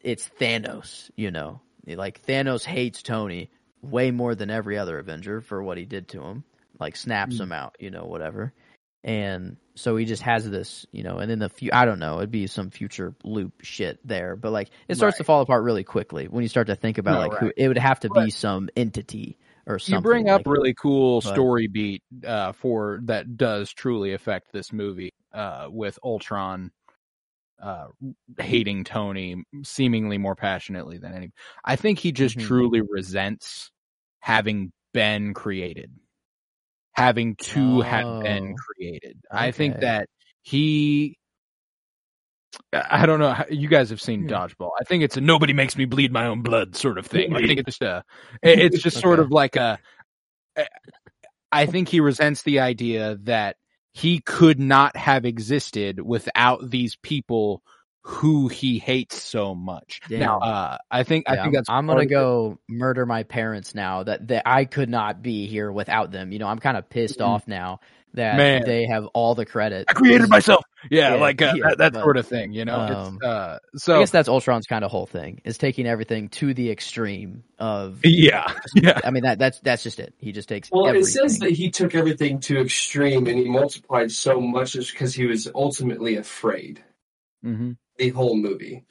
it's 0.00 0.28
Thanos, 0.40 1.10
you 1.16 1.30
know, 1.30 1.60
like 1.86 2.24
Thanos 2.26 2.64
hates 2.64 3.02
Tony 3.02 3.50
way 3.82 4.10
more 4.10 4.34
than 4.34 4.50
every 4.50 4.78
other 4.78 4.98
Avenger 4.98 5.40
for 5.40 5.62
what 5.62 5.78
he 5.78 5.84
did 5.84 6.08
to 6.08 6.22
him, 6.22 6.44
like 6.80 6.96
snaps 6.96 7.36
Mm. 7.36 7.40
him 7.42 7.52
out, 7.52 7.76
you 7.78 7.90
know, 7.90 8.04
whatever, 8.04 8.52
and 9.06 9.56
so 9.76 9.96
he 9.96 10.04
just 10.04 10.22
has 10.22 10.48
this, 10.50 10.84
you 10.90 11.02
know, 11.04 11.18
and 11.18 11.30
then 11.30 11.38
the 11.38 11.48
few, 11.48 11.70
I 11.72 11.84
don't 11.84 11.98
know, 12.00 12.16
it'd 12.18 12.30
be 12.30 12.46
some 12.48 12.70
future 12.70 13.14
loop 13.24 13.52
shit 13.62 13.98
there, 14.06 14.34
but 14.36 14.50
like 14.50 14.68
it 14.88 14.96
starts 14.96 15.16
to 15.18 15.24
fall 15.24 15.40
apart 15.42 15.62
really 15.64 15.84
quickly 15.84 16.26
when 16.28 16.42
you 16.42 16.48
start 16.48 16.66
to 16.66 16.74
think 16.74 16.98
about 16.98 17.12
No, 17.22 17.28
like 17.28 17.38
who 17.38 17.52
it 17.56 17.68
would 17.68 17.78
have 17.78 18.00
to 18.00 18.10
be 18.10 18.30
some 18.30 18.68
entity 18.76 19.38
or 19.66 19.78
something. 19.78 19.98
you 19.98 20.02
bring 20.02 20.28
up 20.28 20.40
like- 20.46 20.46
really 20.56 20.74
cool 20.74 21.20
but- 21.20 21.32
story 21.32 21.68
beat 21.68 22.02
uh, 22.26 22.52
for 22.52 23.00
that 23.04 23.36
does 23.36 23.72
truly 23.72 24.12
affect 24.12 24.52
this 24.52 24.72
movie 24.72 25.14
uh, 25.32 25.68
with 25.70 25.98
Ultron 26.02 26.72
uh, 27.62 27.86
hating 28.38 28.84
Tony 28.84 29.42
seemingly 29.62 30.18
more 30.18 30.34
passionately 30.36 30.98
than 30.98 31.14
any. 31.14 31.30
I 31.64 31.76
think 31.76 31.98
he 31.98 32.12
just 32.12 32.36
Mhm. 32.38 32.42
truly 32.46 32.80
resents 32.82 33.70
having 34.20 34.72
been 34.92 35.32
created, 35.32 35.90
having 36.96 37.36
to 37.36 37.82
have 37.82 38.22
been 38.22 38.52
Oh, 38.52 38.54
created. 38.74 39.18
I 39.30 39.50
think 39.50 39.80
that 39.80 40.08
he. 40.42 41.18
I 42.72 43.04
don't 43.04 43.20
know. 43.20 43.36
You 43.50 43.68
guys 43.68 43.90
have 43.90 44.00
seen 44.00 44.22
Hmm. 44.22 44.28
Dodgeball. 44.28 44.70
I 44.80 44.84
think 44.84 45.02
it's 45.02 45.16
a 45.16 45.20
nobody 45.20 45.52
makes 45.52 45.76
me 45.76 45.84
bleed 45.84 46.10
my 46.12 46.26
own 46.26 46.42
blood 46.42 46.74
sort 46.74 46.96
of 46.98 47.06
thing. 47.06 47.34
I 47.34 47.46
think 47.46 47.60
it's 47.60 47.78
just 47.78 47.82
a, 47.82 48.02
it's 48.42 48.82
just 48.82 48.98
sort 49.00 49.18
of 49.18 49.30
like 49.30 49.56
a. 49.56 49.78
I 51.52 51.66
think 51.66 51.88
he 51.88 52.00
resents 52.00 52.42
the 52.42 52.60
idea 52.60 53.16
that 53.22 53.56
he 53.92 54.20
could 54.20 54.58
not 54.58 54.96
have 54.96 55.24
existed 55.24 56.00
without 56.00 56.70
these 56.70 56.96
people 57.02 57.62
who 58.06 58.46
he 58.46 58.78
hates 58.78 59.20
so 59.20 59.52
much. 59.54 60.00
Now, 60.08 60.38
uh, 60.38 60.78
I 60.90 61.02
think 61.02 61.28
I 61.28 61.34
Yeah, 61.34 61.42
think 61.42 61.54
that's 61.54 61.68
I'm 61.68 61.86
gonna 61.88 62.02
of 62.02 62.04
it. 62.04 62.10
go 62.10 62.58
murder 62.68 63.04
my 63.04 63.24
parents 63.24 63.74
now. 63.74 64.04
That 64.04 64.28
that 64.28 64.44
I 64.46 64.64
could 64.64 64.88
not 64.88 65.22
be 65.22 65.46
here 65.48 65.72
without 65.72 66.12
them. 66.12 66.30
You 66.30 66.38
know, 66.38 66.46
I'm 66.46 66.60
kind 66.60 66.76
of 66.76 66.88
pissed 66.88 67.18
Mhm. 67.18 67.26
off 67.26 67.48
now 67.48 67.80
that 68.14 68.36
Man. 68.36 68.62
they 68.64 68.86
have 68.86 69.06
all 69.06 69.34
the 69.34 69.44
credit. 69.44 69.86
I 69.88 69.92
created 69.92 70.30
myself. 70.30 70.64
Yeah, 70.88 71.14
Yeah, 71.14 71.20
like 71.20 71.42
uh, 71.42 71.52
yeah, 71.56 71.64
that, 71.70 71.78
that 71.78 71.92
but, 71.94 72.02
sort 72.02 72.16
of 72.16 72.28
thing. 72.28 72.52
You 72.52 72.64
know, 72.64 72.78
um, 72.78 73.16
it's, 73.16 73.24
uh, 73.24 73.58
I 73.58 73.78
so 73.78 73.98
guess 73.98 74.10
that's 74.12 74.28
Ultron's 74.28 74.66
kind 74.66 74.84
of 74.84 74.90
whole 74.92 75.06
thing 75.06 75.40
is 75.44 75.58
taking 75.58 75.86
everything 75.88 76.28
to 76.28 76.54
the 76.54 76.70
extreme 76.70 77.42
of. 77.58 78.00
yeah, 78.04 78.52
yeah. 78.74 79.00
I 79.02 79.10
mean 79.10 79.24
that 79.24 79.40
that's 79.40 79.58
that's 79.60 79.82
just 79.82 79.98
it. 79.98 80.14
He 80.18 80.30
just 80.30 80.48
takes. 80.48 80.70
Well, 80.70 80.86
everything. 80.86 81.08
it 81.08 81.10
says 81.10 81.38
that 81.40 81.50
he 81.50 81.70
took 81.70 81.94
everything 81.96 82.38
to 82.40 82.60
extreme 82.60 83.26
and 83.26 83.36
he 83.38 83.48
multiplied 83.48 84.12
so 84.12 84.40
much 84.40 84.74
just 84.74 84.92
because 84.92 85.12
he 85.14 85.26
was 85.26 85.48
ultimately 85.54 86.16
afraid. 86.16 86.84
hmm 87.42 87.72
The 87.98 88.10
whole 88.10 88.36
movie. 88.36 88.84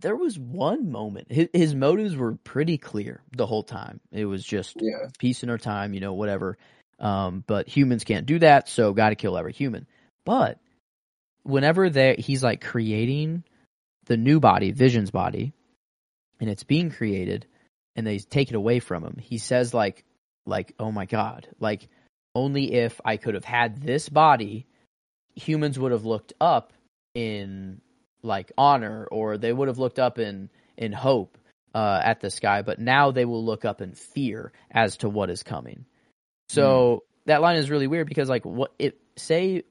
there 0.00 0.14
was 0.16 0.38
one 0.38 0.92
moment. 0.92 1.32
His, 1.32 1.48
his 1.52 1.74
motives 1.74 2.14
were 2.14 2.36
pretty 2.36 2.78
clear 2.78 3.20
the 3.36 3.46
whole 3.46 3.64
time. 3.64 4.00
It 4.12 4.26
was 4.26 4.44
just 4.44 4.76
Yeah. 4.80 5.08
peace 5.18 5.42
in 5.42 5.50
our 5.50 5.58
time, 5.58 5.92
you 5.92 6.00
know, 6.00 6.14
whatever. 6.14 6.56
Um, 7.00 7.42
but 7.46 7.68
humans 7.68 8.04
can't 8.04 8.26
do 8.26 8.38
that, 8.40 8.68
so 8.68 8.92
got 8.92 9.08
to 9.10 9.16
kill 9.16 9.36
every 9.36 9.52
human. 9.52 9.86
But 10.24 10.60
whenever 11.42 11.90
they 11.90 12.16
he's 12.18 12.42
like 12.44 12.60
creating 12.60 13.42
the 14.06 14.16
new 14.16 14.38
body, 14.40 14.70
Vision's 14.70 15.10
body, 15.10 15.52
and 16.40 16.48
it's 16.48 16.64
being 16.64 16.90
created, 16.90 17.46
and 17.96 18.06
they 18.06 18.18
take 18.18 18.50
it 18.50 18.54
away 18.56 18.78
from 18.80 19.02
him, 19.04 19.16
he 19.20 19.38
says 19.38 19.74
like, 19.74 20.04
like, 20.46 20.74
oh 20.78 20.92
my 20.92 21.06
god, 21.06 21.48
like 21.58 21.88
only 22.34 22.72
if 22.74 23.00
I 23.04 23.16
could 23.16 23.34
have 23.34 23.44
had 23.44 23.80
this 23.82 24.08
body, 24.08 24.66
humans 25.34 25.78
would 25.78 25.92
have 25.92 26.04
looked 26.04 26.34
up 26.40 26.72
in 27.18 27.80
like 28.22 28.52
honor, 28.56 29.06
or 29.10 29.38
they 29.38 29.52
would 29.52 29.68
have 29.68 29.78
looked 29.78 29.98
up 29.98 30.18
in 30.18 30.50
in 30.76 30.92
hope 30.92 31.36
uh, 31.74 32.00
at 32.02 32.20
the 32.20 32.30
sky, 32.30 32.62
but 32.62 32.78
now 32.78 33.10
they 33.10 33.24
will 33.24 33.44
look 33.44 33.64
up 33.64 33.80
in 33.80 33.92
fear 33.92 34.52
as 34.70 34.98
to 34.98 35.08
what 35.08 35.30
is 35.30 35.42
coming. 35.42 35.84
So 36.48 37.02
that 37.26 37.42
line 37.42 37.56
is 37.56 37.70
really 37.70 37.88
weird 37.88 38.08
because 38.08 38.28
like 38.28 38.44
what 38.44 38.72
it 38.78 38.98
say 39.16 39.64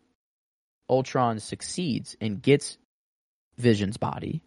Ultron 0.90 1.40
succeeds 1.40 2.18
and 2.20 2.42
gets 2.42 2.78
Vision's 3.58 3.98
body. 3.98 4.42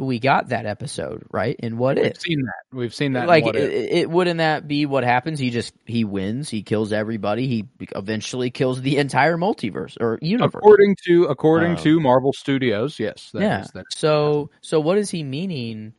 We 0.00 0.20
got 0.20 0.50
that 0.50 0.64
episode, 0.64 1.24
right? 1.32 1.56
And 1.60 1.76
what 1.76 1.96
We've 1.96 2.06
if? 2.06 2.20
seen 2.20 2.42
that. 2.42 2.76
We've 2.76 2.94
seen 2.94 3.14
that. 3.14 3.26
like 3.26 3.44
What 3.44 3.56
it, 3.56 3.72
it, 3.72 4.10
wouldn't 4.10 4.38
that 4.38 4.68
be 4.68 4.86
what 4.86 5.02
happens? 5.02 5.40
He 5.40 5.50
just 5.50 5.74
he 5.86 6.04
wins, 6.04 6.48
he 6.48 6.62
kills 6.62 6.92
everybody, 6.92 7.48
he 7.48 7.66
eventually 7.96 8.50
kills 8.50 8.80
the 8.80 8.98
entire 8.98 9.36
multiverse 9.36 9.96
or 10.00 10.18
universe. 10.22 10.54
according 10.54 10.96
to 11.06 11.24
according 11.24 11.72
Um, 11.72 11.76
to 11.78 11.98
Marvel 12.00 12.32
Studios, 12.32 13.00
yes. 13.00 13.30
that 13.32 13.42
yeah. 13.42 13.60
is- 13.62 13.70
that 13.72 13.80
is- 13.92 13.98
So 13.98 14.50
so 14.60 14.78
what 14.78 14.98
is 14.98 15.10
he 15.10 15.24
meaning 15.24 15.94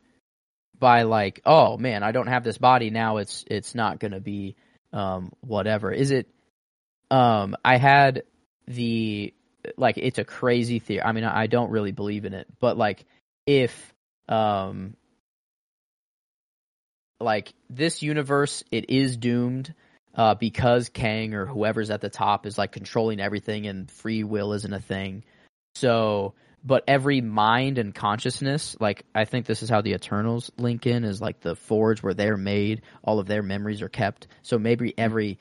by 0.78 1.02
like, 1.02 1.42
oh 1.44 1.76
man, 1.76 2.02
I 2.02 2.12
don't 2.12 2.28
have 2.28 2.42
this 2.42 2.56
body 2.56 2.88
now. 2.88 3.18
It's 3.18 3.44
it's 3.50 3.74
not 3.74 4.00
going 4.00 4.12
to 4.12 4.20
be 4.20 4.56
um 4.94 5.30
whatever. 5.42 5.92
Is 5.92 6.10
it? 6.10 6.26
Um, 7.10 7.54
I 7.62 7.76
had 7.76 8.22
the 8.66 9.34
like 9.76 9.98
it's 9.98 10.18
a 10.18 10.24
crazy 10.24 10.78
theory. 10.78 11.02
I 11.02 11.12
mean, 11.12 11.24
I 11.24 11.42
I 11.42 11.46
don't 11.48 11.70
really 11.70 11.92
believe 11.92 12.24
in 12.24 12.32
it, 12.32 12.46
but 12.60 12.78
like 12.78 13.04
if 13.50 13.94
um 14.28 14.94
like 17.18 17.52
this 17.68 18.02
universe, 18.02 18.62
it 18.70 18.88
is 18.88 19.16
doomed. 19.16 19.74
Uh, 20.12 20.34
because 20.34 20.88
Kang 20.88 21.34
or 21.34 21.46
whoever's 21.46 21.88
at 21.90 22.00
the 22.00 22.10
top 22.10 22.44
is 22.44 22.58
like 22.58 22.72
controlling 22.72 23.20
everything 23.20 23.68
and 23.68 23.88
free 23.88 24.24
will 24.24 24.52
isn't 24.54 24.74
a 24.74 24.80
thing. 24.80 25.22
So, 25.76 26.34
but 26.64 26.82
every 26.88 27.20
mind 27.20 27.78
and 27.78 27.94
consciousness, 27.94 28.76
like 28.80 29.04
I 29.14 29.24
think 29.24 29.46
this 29.46 29.62
is 29.62 29.70
how 29.70 29.82
the 29.82 29.92
Eternals 29.92 30.50
link 30.58 30.84
in, 30.84 31.04
is 31.04 31.20
like 31.20 31.40
the 31.40 31.54
forge 31.54 32.02
where 32.02 32.12
they're 32.12 32.36
made, 32.36 32.82
all 33.04 33.20
of 33.20 33.28
their 33.28 33.42
memories 33.42 33.82
are 33.82 33.88
kept. 33.88 34.26
So 34.42 34.58
maybe 34.58 34.92
every 34.98 35.38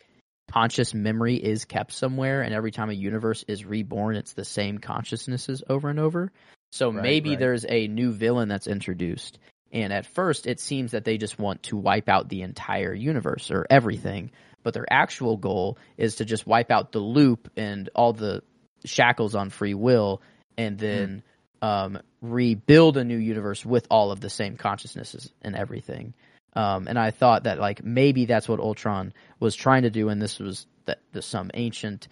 conscious 0.52 0.94
memory 0.94 1.36
is 1.36 1.66
kept 1.66 1.92
somewhere, 1.92 2.44
and 2.44 2.54
every 2.54 2.72
time 2.72 2.92
a 2.92 2.94
universe 2.94 3.44
is 3.48 3.66
reborn, 3.66 4.16
it's 4.18 4.34
the 4.34 4.46
same 4.46 4.78
consciousnesses 4.78 5.64
over 5.68 5.90
and 5.90 6.00
over. 6.00 6.32
So 6.72 6.92
Right, 6.92 7.04
maybe 7.04 7.32
right. 7.32 7.40
there's 7.40 7.66
a 7.68 7.88
new 7.88 8.12
villain 8.12 8.50
that's 8.50 8.68
introduced. 8.68 9.40
And 9.72 9.94
at 9.94 10.06
first, 10.06 10.48
it 10.48 10.60
seems 10.60 10.92
that 10.92 11.06
they 11.06 11.18
just 11.18 11.38
want 11.38 11.64
to 11.64 11.78
wipe 11.78 12.10
out 12.10 12.30
the 12.30 12.42
entire 12.42 12.94
universe 12.94 13.52
or 13.52 13.66
everything. 13.70 14.32
But 14.64 14.74
their 14.74 14.92
actual 14.92 15.38
goal 15.38 15.78
is 15.98 16.16
to 16.16 16.26
just 16.26 16.48
wipe 16.48 16.72
out 16.72 16.92
the 16.92 17.00
loop 17.00 17.50
and 17.56 17.90
all 17.96 18.14
the 18.14 18.44
shackles 18.86 19.36
on 19.36 19.50
free 19.50 19.74
will 19.74 20.22
and 20.58 20.78
then 20.78 21.24
um, 21.62 22.00
rebuild 22.22 22.98
a 22.98 23.04
new 23.04 23.18
universe 23.18 23.66
with 23.66 23.88
all 23.90 24.12
of 24.12 24.20
the 24.20 24.30
same 24.30 24.58
consciousnesses 24.58 25.32
and 25.42 25.56
everything. 25.56 26.14
Um, 26.54 26.88
and 26.88 26.98
I 26.98 27.12
thought 27.12 27.44
that 27.44 27.60
like 27.60 27.84
maybe 27.84 28.26
that's 28.26 28.50
what 28.50 28.60
Ultron 28.60 29.14
was 29.40 29.56
trying 29.56 29.84
to 29.84 29.90
do, 29.90 30.10
and 30.10 30.22
this 30.22 30.40
was 30.40 30.66
that 30.86 31.00
the, 31.12 31.22
some 31.22 31.52
ancient 31.54 32.08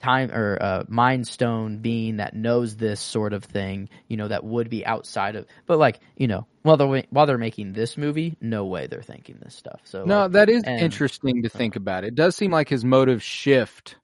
time 0.00 0.30
or 0.30 0.58
uh, 0.60 0.84
mind 0.88 1.26
stone 1.26 1.78
being 1.78 2.16
that 2.18 2.34
knows 2.34 2.76
this 2.76 3.00
sort 3.00 3.32
of 3.32 3.44
thing, 3.44 3.88
you 4.08 4.16
know, 4.16 4.28
that 4.28 4.44
would 4.44 4.70
be 4.70 4.84
outside 4.86 5.36
of. 5.36 5.46
But 5.66 5.78
like 5.78 6.00
you 6.16 6.26
know, 6.28 6.46
while 6.62 6.76
they're 6.76 7.04
while 7.10 7.26
they're 7.26 7.38
making 7.38 7.72
this 7.72 7.96
movie, 7.96 8.36
no 8.40 8.64
way 8.66 8.86
they're 8.86 9.02
thinking 9.02 9.38
this 9.42 9.54
stuff. 9.54 9.80
So 9.84 10.04
no, 10.04 10.22
like, 10.22 10.32
that 10.32 10.48
is 10.48 10.62
and- 10.64 10.80
interesting 10.80 11.42
to 11.42 11.48
think 11.48 11.76
about. 11.76 12.04
It 12.04 12.14
does 12.14 12.36
seem 12.36 12.50
like 12.50 12.68
his 12.68 12.84
motives 12.84 13.22
shift 13.22 13.96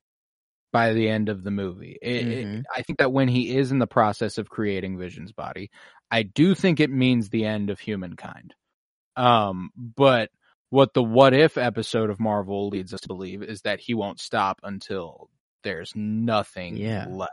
by 0.73 0.93
the 0.93 1.09
end 1.09 1.29
of 1.29 1.45
the 1.45 1.53
movie. 1.53 1.97
It, 2.03 2.27
it- 2.29 2.47
Mhm. 2.47 2.63
I 2.75 2.83
think 2.83 2.99
that 2.99 3.13
when 3.13 3.29
he 3.29 3.57
is 3.57 3.71
in 3.71 3.79
the 3.79 3.87
process 3.87 4.39
of 4.39 4.51
creating 4.51 4.99
Vision's 4.99 5.31
body, 5.33 5.71
I 6.11 6.25
do 6.25 6.55
think 6.55 6.81
it 6.81 6.91
means 6.91 7.29
the 7.29 7.45
end 7.45 7.71
of 7.71 7.79
humankind. 7.79 8.55
Um, 9.17 9.71
but 9.77 10.31
what 10.71 10.93
the 10.93 11.03
what 11.03 11.33
if 11.35 11.57
episode 11.57 12.11
of 12.11 12.19
Marvel 12.19 12.69
leads 12.69 12.93
us 12.93 13.01
to 13.03 13.09
believe 13.09 13.45
is 13.45 13.61
that 13.63 13.79
he 13.79 13.95
won't 13.95 14.19
stop 14.19 14.59
until 14.65 15.31
there's 15.65 15.93
nothing 15.97 16.77
Yeah. 16.77 17.07
left. 17.09 17.33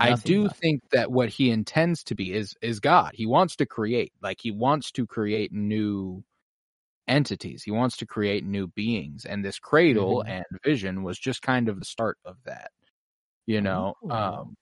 I 0.00 0.14
do 0.14 0.44
left. 0.44 0.56
think 0.56 0.82
that 0.92 1.10
what 1.10 1.28
he 1.28 1.50
intends 1.50 2.04
to 2.04 2.14
be 2.14 2.32
is 2.32 2.54
is 2.62 2.80
God. 2.80 3.12
He 3.14 3.26
wants 3.26 3.56
to 3.56 3.66
create, 3.66 4.12
like 4.22 4.38
he 4.40 4.50
wants 4.52 4.92
to 4.92 5.06
create 5.06 5.52
new 5.52 6.22
entities. 7.08 7.62
He 7.64 7.70
wants 7.72 7.96
to 7.98 8.06
create 8.06 8.44
new 8.44 8.68
beings, 8.68 9.24
and 9.26 9.44
this 9.44 9.58
cradle 9.58 10.22
Mhm. 10.24 10.30
and 10.30 10.44
vision 10.64 11.02
was 11.02 11.18
just 11.18 11.42
kind 11.42 11.68
of 11.68 11.78
the 11.80 11.84
start 11.84 12.18
of 12.24 12.36
that. 12.44 12.70
You 13.46 13.60
know, 13.60 13.94
Oh. 14.04 14.10
um, 14.10 14.56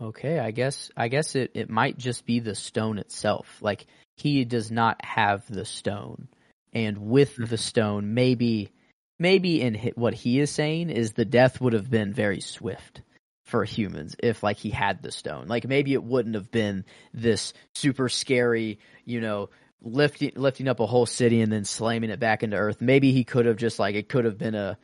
Okay, 0.00 0.40
I 0.40 0.50
guess 0.50 0.90
I 0.96 1.08
guess 1.08 1.36
it, 1.36 1.52
it 1.54 1.70
might 1.70 1.96
just 1.96 2.26
be 2.26 2.40
the 2.40 2.54
stone 2.56 2.98
itself. 2.98 3.62
Like 3.62 3.86
he 4.16 4.44
does 4.44 4.70
not 4.72 5.02
have 5.04 5.46
the 5.48 5.64
stone, 5.64 6.28
and 6.72 6.98
with 6.98 7.36
the 7.36 7.56
stone, 7.56 8.12
maybe 8.14 8.72
maybe 9.18 9.60
in 9.60 9.74
what 9.94 10.14
he 10.14 10.40
is 10.40 10.50
saying 10.50 10.90
is 10.90 11.12
the 11.12 11.24
death 11.24 11.60
would 11.60 11.72
have 11.72 11.90
been 11.90 12.12
very 12.12 12.40
swift 12.40 13.02
for 13.44 13.64
humans 13.64 14.16
if 14.22 14.42
like 14.42 14.56
he 14.56 14.70
had 14.70 15.02
the 15.02 15.12
stone. 15.12 15.46
Like 15.46 15.66
maybe 15.66 15.92
it 15.92 16.02
wouldn't 16.02 16.34
have 16.34 16.50
been 16.50 16.84
this 17.12 17.52
super 17.74 18.08
scary, 18.08 18.78
you 19.04 19.20
know, 19.20 19.50
lifting 19.82 20.32
lifting 20.36 20.68
up 20.68 20.80
a 20.80 20.86
whole 20.86 21.06
city 21.06 21.40
and 21.42 21.52
then 21.52 21.64
slamming 21.64 22.10
it 22.10 22.20
back 22.20 22.42
into 22.42 22.56
earth. 22.56 22.80
Maybe 22.80 23.12
he 23.12 23.24
could 23.24 23.46
have 23.46 23.56
just 23.56 23.78
like 23.78 23.94
it 23.94 24.08
could 24.08 24.24
have 24.24 24.38
been 24.38 24.54
a 24.54 24.78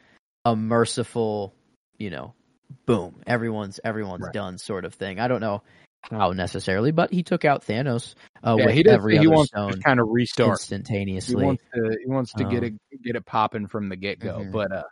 a 0.45 0.55
merciful 0.55 1.55
you 1.99 2.11
know, 2.11 2.35
boom, 2.87 3.23
everyone's 3.27 3.81
everyone's 3.85 4.25
Right. 4.25 4.33
done 4.33 4.59
sort 4.59 4.85
of 4.85 4.95
thing. 4.95 5.19
I 5.21 5.29
don't 5.29 5.41
know 5.41 5.63
how 6.03 6.31
necessarily, 6.33 6.93
but 6.93 7.13
he 7.13 7.23
took 7.23 7.45
out 7.45 7.65
Thanos 7.67 8.15
uh, 8.47 8.57
yeah, 8.59 8.67
with 8.67 8.75
he 8.75 8.83
does. 8.83 8.95
every 8.95 9.15
He 9.15 9.27
other 9.27 9.31
wants 9.31 9.51
stone 9.51 9.73
to 9.73 9.79
kind 9.81 10.01
of 10.01 10.09
restart. 10.09 10.49
He 10.49 10.53
instantaneously. 10.53 11.45
wants 11.45 11.63
to. 11.75 11.97
He 12.05 12.11
wants 12.11 12.33
to 12.35 12.45
get 12.45 12.63
Um, 12.65 12.79
it 12.93 13.03
get 13.03 13.17
it 13.17 13.27
popping 13.27 13.67
from 13.67 13.89
the 13.89 13.97
get 13.97 14.19
go. 14.19 14.39
Mhm. 14.41 14.53
But 14.53 14.73
uh, 14.73 14.83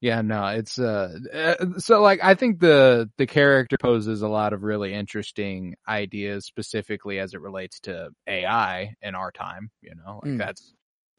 yeah, 0.00 0.20
no, 0.22 0.46
it's 0.48 0.78
uh, 0.78 1.16
uh, 1.32 1.78
so 1.78 2.02
like 2.02 2.22
I 2.22 2.34
think 2.34 2.60
the 2.60 3.08
the 3.16 3.26
character 3.26 3.76
poses 3.80 4.22
a 4.22 4.28
lot 4.28 4.52
of 4.52 4.62
really 4.62 4.92
interesting 4.92 5.76
ideas, 5.88 6.44
specifically 6.46 7.18
as 7.20 7.32
it 7.34 7.40
relates 7.40 7.80
to 7.80 8.10
AI 8.26 8.94
in 9.02 9.14
our 9.14 9.30
time. 9.32 9.70
You 9.82 9.94
know, 9.94 10.20
like 10.22 10.32
Mm. 10.32 10.38
that's 10.38 10.74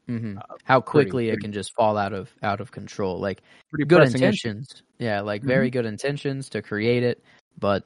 hmm 0.06 0.38
uh, 0.38 0.42
How 0.62 0.80
pretty- 0.80 1.10
quickly 1.10 1.28
it 1.30 1.40
can 1.40 1.52
just 1.52 1.74
fall 1.74 1.96
out 1.96 2.12
of 2.12 2.30
out 2.42 2.60
of 2.60 2.70
control. 2.70 3.18
Like 3.18 3.42
good 3.72 3.88
pressing 3.88 4.22
issue. 4.22 4.26
intentions, 4.48 4.82
yeah, 4.98 5.22
like 5.22 5.42
very 5.42 5.70
good 5.70 5.86
intentions 5.86 6.50
to 6.50 6.62
create 6.62 7.02
it, 7.02 7.24
but 7.58 7.82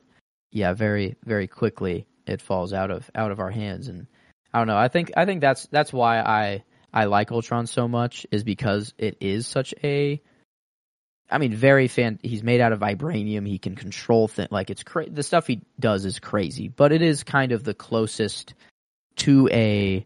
yeah, 0.51 0.72
very 0.72 1.16
very 1.24 1.46
quickly 1.46 2.07
it 2.26 2.40
falls 2.40 2.72
out 2.72 2.90
of 2.90 3.11
out 3.14 3.30
of 3.30 3.40
our 3.40 3.51
hands. 3.51 3.88
And 3.88 4.07
I 4.53 4.59
don't 4.59 4.68
know. 4.68 4.76
I 4.76 4.88
think 4.88 5.12
I 5.16 5.24
think 5.24 5.40
that's 5.40 5.66
that's 5.66 5.92
why 5.92 6.20
I 6.20 6.64
I 6.92 7.05
like 7.05 7.32
Ultron 7.32 7.66
so 7.66 7.88
much 7.88 8.26
is 8.30 8.44
because 8.44 8.94
it 8.98 9.18
is 9.20 9.46
such 9.46 9.74
a 9.82 10.20
I 11.32 11.38
mean, 11.38 11.55
very 11.55 11.86
fan. 11.86 12.18
He's 12.22 12.42
made 12.42 12.61
out 12.61 12.72
of 12.72 12.80
vibranium. 12.80 13.46
He 13.46 13.59
can 13.59 13.76
control 13.76 14.26
things. 14.26 14.51
Like 14.51 14.70
it's 14.70 14.82
cra- 14.82 15.09
the 15.09 15.22
stuff 15.22 15.46
he 15.46 15.62
does 15.78 16.05
is 16.05 16.18
crazy, 16.18 16.68
but 16.68 16.92
it 16.92 17.03
is 17.03 17.22
kind 17.22 17.53
of 17.53 17.62
the 17.62 17.74
closest 17.74 18.55
to 19.16 19.48
a 19.53 20.05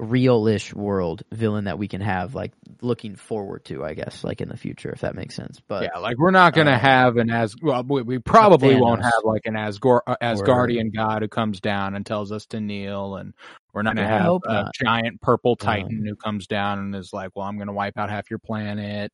real-ish 0.00 0.74
world 0.74 1.22
villain 1.32 1.64
that 1.64 1.78
we 1.78 1.88
can 1.88 2.00
have. 2.00 2.34
Like 2.34 2.52
looking 2.80 3.16
forward 3.16 3.64
to, 3.66 3.84
I 3.84 3.94
guess, 3.94 4.24
like 4.24 4.40
in 4.40 4.48
the 4.48 4.56
future, 4.56 4.90
if 4.90 5.00
that 5.00 5.14
makes 5.14 5.34
sense. 5.34 5.60
But 5.66 5.84
yeah, 5.84 5.98
like 5.98 6.18
we're 6.18 6.30
not 6.30 6.54
gonna 6.54 6.72
um, 6.72 6.80
have 6.80 7.16
an 7.16 7.30
as 7.30 7.54
well. 7.60 7.84
We, 7.84 8.02
we 8.02 8.18
probably 8.18 8.76
won't 8.76 9.02
have 9.02 9.12
like 9.24 9.42
an 9.46 9.54
Asgore, 9.54 10.00
uh, 10.06 10.16
Asgardian 10.22 10.94
god 10.94 11.22
who 11.22 11.28
comes 11.28 11.60
down 11.60 11.94
and 11.94 12.04
tells 12.04 12.32
us 12.32 12.46
to 12.46 12.60
kneel, 12.60 13.16
and 13.16 13.34
we're 13.72 13.82
not 13.82 13.96
gonna 13.96 14.08
I 14.08 14.10
have 14.10 14.40
a 14.44 14.52
not. 14.52 14.74
giant 14.74 15.20
purple 15.20 15.56
titan 15.56 15.98
Um, 16.00 16.06
who 16.06 16.16
comes 16.16 16.46
down 16.46 16.78
and 16.78 16.94
is 16.94 17.12
like, 17.12 17.30
"Well, 17.34 17.46
I'm 17.46 17.58
gonna 17.58 17.72
wipe 17.72 17.96
out 17.96 18.10
half 18.10 18.30
your 18.30 18.40
planet." 18.40 19.12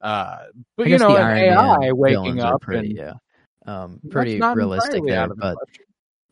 Uh, 0.00 0.44
but 0.76 0.88
you 0.88 0.98
know, 0.98 1.16
an 1.16 1.36
AI 1.36 1.92
waking 1.92 2.40
up 2.40 2.60
pretty, 2.60 2.90
and 2.90 2.98
yeah, 2.98 3.12
um, 3.66 4.00
pretty 4.10 4.40
realistic 4.40 5.02
there. 5.06 5.28
But 5.28 5.56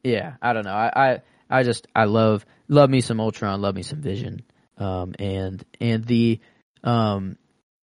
yeah, 0.03 0.35
I 0.43 0.53
don't 0.53 0.65
know. 0.65 0.75
I, 0.75 0.93
I 0.95 1.23
I 1.49 1.63
just 1.63 1.87
I 1.95 2.05
love 2.05 2.47
love 2.73 2.91
me 2.91 3.01
some 3.01 3.21
Ultron, 3.21 3.61
love 3.61 3.75
me 3.75 3.83
some 3.83 4.01
Vision, 4.01 4.43
um, 4.79 5.15
and 5.19 5.65
and 5.81 6.05
the 6.05 6.41
um 6.83 7.37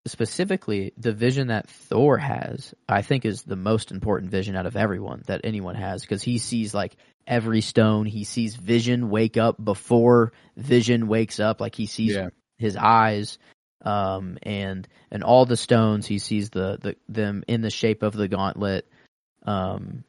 specifically 0.07 0.93
the 0.97 1.11
vision 1.13 1.47
that 1.47 1.69
Thor 1.69 2.17
has, 2.17 2.73
I 2.87 3.01
think 3.03 3.25
is 3.25 3.43
the 3.43 3.55
most 3.55 3.91
important 3.91 4.31
vision 4.31 4.55
out 4.55 4.65
of 4.65 4.75
everyone 4.75 5.23
that 5.27 5.41
anyone 5.43 5.75
has 5.75 6.01
because 6.01 6.23
he 6.23 6.37
sees 6.39 6.73
like 6.73 6.95
every 7.27 7.61
stone. 7.61 8.05
He 8.05 8.23
sees 8.23 8.55
Vision 8.55 9.09
wake 9.09 9.37
up 9.37 9.63
before 9.63 10.33
Vision 10.57 11.07
wakes 11.07 11.39
up. 11.39 11.61
Like 11.61 11.75
he 11.75 11.85
sees 11.85 12.15
Yeah. 12.15 12.29
his 12.57 12.75
eyes 12.75 13.37
um 13.81 14.37
and 14.43 14.85
and 15.09 15.23
all 15.23 15.45
the 15.45 15.55
stones 15.55 16.05
he 16.05 16.19
sees 16.19 16.49
the, 16.49 16.77
the 16.81 16.95
them 17.07 17.45
in 17.47 17.61
the 17.61 17.69
shape 17.69 18.03
of 18.03 18.11
the 18.11 18.27
gauntlet 18.27 18.85
um 19.45 20.03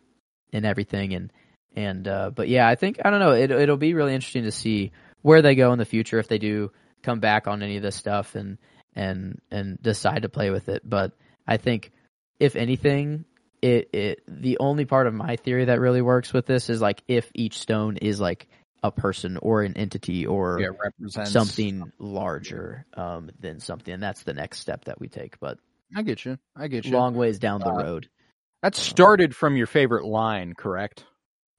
and 0.53 0.67
everything 0.67 1.15
and 1.15 1.33
and 1.77 2.09
uh 2.09 2.31
but 2.31 2.49
yeah 2.49 2.67
i 2.69 2.75
think 2.75 2.99
i 3.05 3.11
don't 3.11 3.21
know 3.21 3.33
it, 3.33 3.51
it'll 3.51 3.77
be 3.77 3.95
really 3.95 4.15
interesting 4.15 4.45
to 4.45 4.53
see 4.53 4.93
where 5.23 5.43
they 5.43 5.55
go 5.55 5.73
in 5.73 5.79
the 5.79 5.85
future 5.85 6.19
if 6.19 6.29
they 6.29 6.39
do 6.39 6.71
come 7.03 7.21
back 7.21 7.47
on 7.47 7.63
any 7.63 7.77
of 7.77 7.83
this 7.83 7.97
stuff 7.97 8.35
and 8.35 8.59
and 8.95 9.41
and 9.51 9.81
decide 9.83 10.23
to 10.23 10.29
play 10.29 10.51
with 10.51 10.69
it 10.69 10.83
but 10.85 11.13
i 11.47 11.57
think 11.57 11.93
if 12.39 12.57
anything 12.57 13.25
it 13.63 13.91
it 13.93 14.23
the 14.27 14.59
only 14.59 14.85
part 14.85 15.07
of 15.07 15.15
my 15.15 15.37
theory 15.37 15.67
that 15.67 15.81
really 15.81 16.03
works 16.03 16.33
with 16.33 16.47
this 16.47 16.71
is 16.71 16.81
like 16.81 17.03
if 17.09 17.31
each 17.35 17.59
stone 17.59 17.97
is 17.99 18.21
like 18.21 18.49
a 18.83 18.91
person 18.91 19.37
or 19.37 19.63
an 19.63 19.77
entity 19.77 20.27
or 20.27 20.59
Yeah, 20.59 20.69
represents 20.83 21.31
something 21.31 21.93
larger 21.99 22.87
um, 22.95 23.31
than 23.39 23.61
something, 23.61 23.93
and 23.93 24.03
that's 24.03 24.23
the 24.23 24.33
next 24.33 24.61
step 24.61 24.87
that 24.87 24.99
we 24.99 25.09
take. 25.09 25.39
But 25.39 25.59
I 25.95 26.01
get 26.01 26.25
you. 26.25 26.39
I 26.57 26.69
get 26.69 26.87
you. 26.87 26.93
long 26.93 27.15
ways 27.15 27.39
down 27.39 27.61
the 27.61 27.67
Uh, 27.67 27.83
road, 27.85 28.09
that 28.63 28.75
started 28.75 29.37
from 29.37 29.57
your 29.59 29.67
favorite 29.67 30.07
line, 30.07 30.55
correct? 30.55 31.05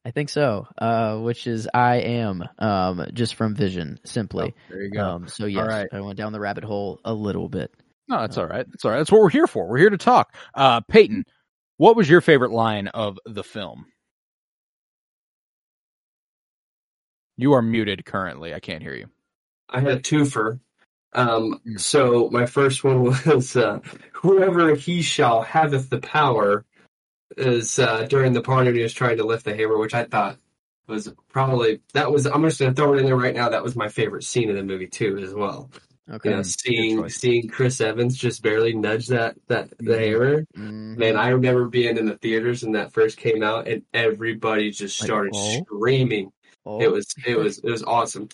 I 0.03 0.11
think 0.11 0.29
so. 0.29 0.67
Uh, 0.77 1.17
which 1.19 1.45
is 1.45 1.69
I 1.73 1.97
am 1.97 2.43
um, 2.57 3.05
just 3.13 3.35
from 3.35 3.55
Vision, 3.55 3.99
simply. 4.03 4.53
Oh, 4.55 4.61
there 4.69 4.83
you 4.83 4.91
go. 4.91 5.05
Um, 5.05 5.27
so 5.27 5.45
yes, 5.45 5.67
right. 5.67 5.87
I 5.91 6.01
went 6.01 6.17
down 6.17 6.33
the 6.33 6.39
rabbit 6.39 6.63
hole 6.63 6.99
a 7.05 7.13
little 7.13 7.49
bit. 7.49 7.71
No, 8.07 8.19
that's 8.19 8.37
all 8.37 8.47
right. 8.47 8.65
That's 8.69 8.83
all 8.83 8.91
right. 8.91 8.97
That's 8.97 9.11
what 9.11 9.21
we're 9.21 9.29
here 9.29 9.47
for. 9.47 9.67
We're 9.67 9.77
here 9.77 9.89
to 9.89 9.97
talk. 9.97 10.35
Uh, 10.55 10.81
Peyton, 10.81 11.23
what 11.77 11.95
was 11.95 12.09
your 12.09 12.21
favorite 12.21 12.51
line 12.51 12.87
of 12.87 13.19
the 13.25 13.43
film? 13.43 13.85
You 17.37 17.53
are 17.53 17.61
muted 17.61 18.05
currently. 18.05 18.53
I 18.53 18.59
can't 18.59 18.83
hear 18.83 18.95
you. 18.95 19.07
I 19.69 19.79
had 19.79 19.91
a 19.93 19.99
twofer. 19.99 20.59
Um, 21.13 21.61
so 21.77 22.29
my 22.31 22.45
first 22.45 22.83
one 22.83 23.03
was 23.25 23.55
uh, 23.55 23.79
whoever 24.13 24.75
he 24.75 25.01
shall 25.01 25.43
haveth 25.43 25.89
the 25.89 25.99
power 25.99 26.65
is 27.37 27.79
uh, 27.79 28.03
during 28.09 28.33
the 28.33 28.41
part 28.41 28.65
when 28.65 28.75
he 28.75 28.81
was 28.83 28.93
trying 28.93 29.17
to 29.17 29.23
lift 29.25 29.45
the 29.45 29.55
hammer, 29.55 29.77
which 29.77 29.93
I 29.93 30.05
thought 30.05 30.37
was 30.87 31.13
probably 31.29 31.81
that 31.93 32.11
was. 32.11 32.25
I'm 32.25 32.43
just 32.43 32.59
gonna 32.59 32.73
throw 32.73 32.93
it 32.93 32.99
in 32.99 33.05
there 33.05 33.15
right 33.15 33.35
now. 33.35 33.49
That 33.49 33.63
was 33.63 33.75
my 33.75 33.87
favorite 33.89 34.23
scene 34.23 34.49
in 34.49 34.55
the 34.55 34.63
movie 34.63 34.87
too, 34.87 35.17
as 35.19 35.33
well. 35.33 35.69
Okay. 36.09 36.29
You 36.29 36.35
know, 36.37 36.41
seeing 36.43 37.09
seeing 37.09 37.47
Chris 37.47 37.79
Evans 37.79 38.17
just 38.17 38.41
barely 38.43 38.73
nudge 38.73 39.07
that 39.07 39.35
that 39.47 39.69
the 39.77 39.93
Mhm. 39.93 39.99
hammer. 39.99 40.45
Mhm. 40.57 40.97
Man, 40.97 41.15
I 41.15 41.29
remember 41.29 41.65
being 41.69 41.97
in 41.97 42.05
the 42.05 42.17
theaters 42.17 42.63
when 42.63 42.73
that 42.73 42.91
first 42.91 43.17
came 43.17 43.43
out, 43.43 43.67
and 43.67 43.83
everybody 43.93 44.71
just 44.71 44.99
Like, 44.99 45.07
started 45.07 45.31
oh. 45.35 45.61
screaming. 45.63 46.31
Oh, 46.65 46.81
It 46.81 46.91
was 46.91 47.07
it 47.25 47.37
was 47.37 47.59
it 47.59 47.69
was 47.69 47.83
awesome. 47.83 48.27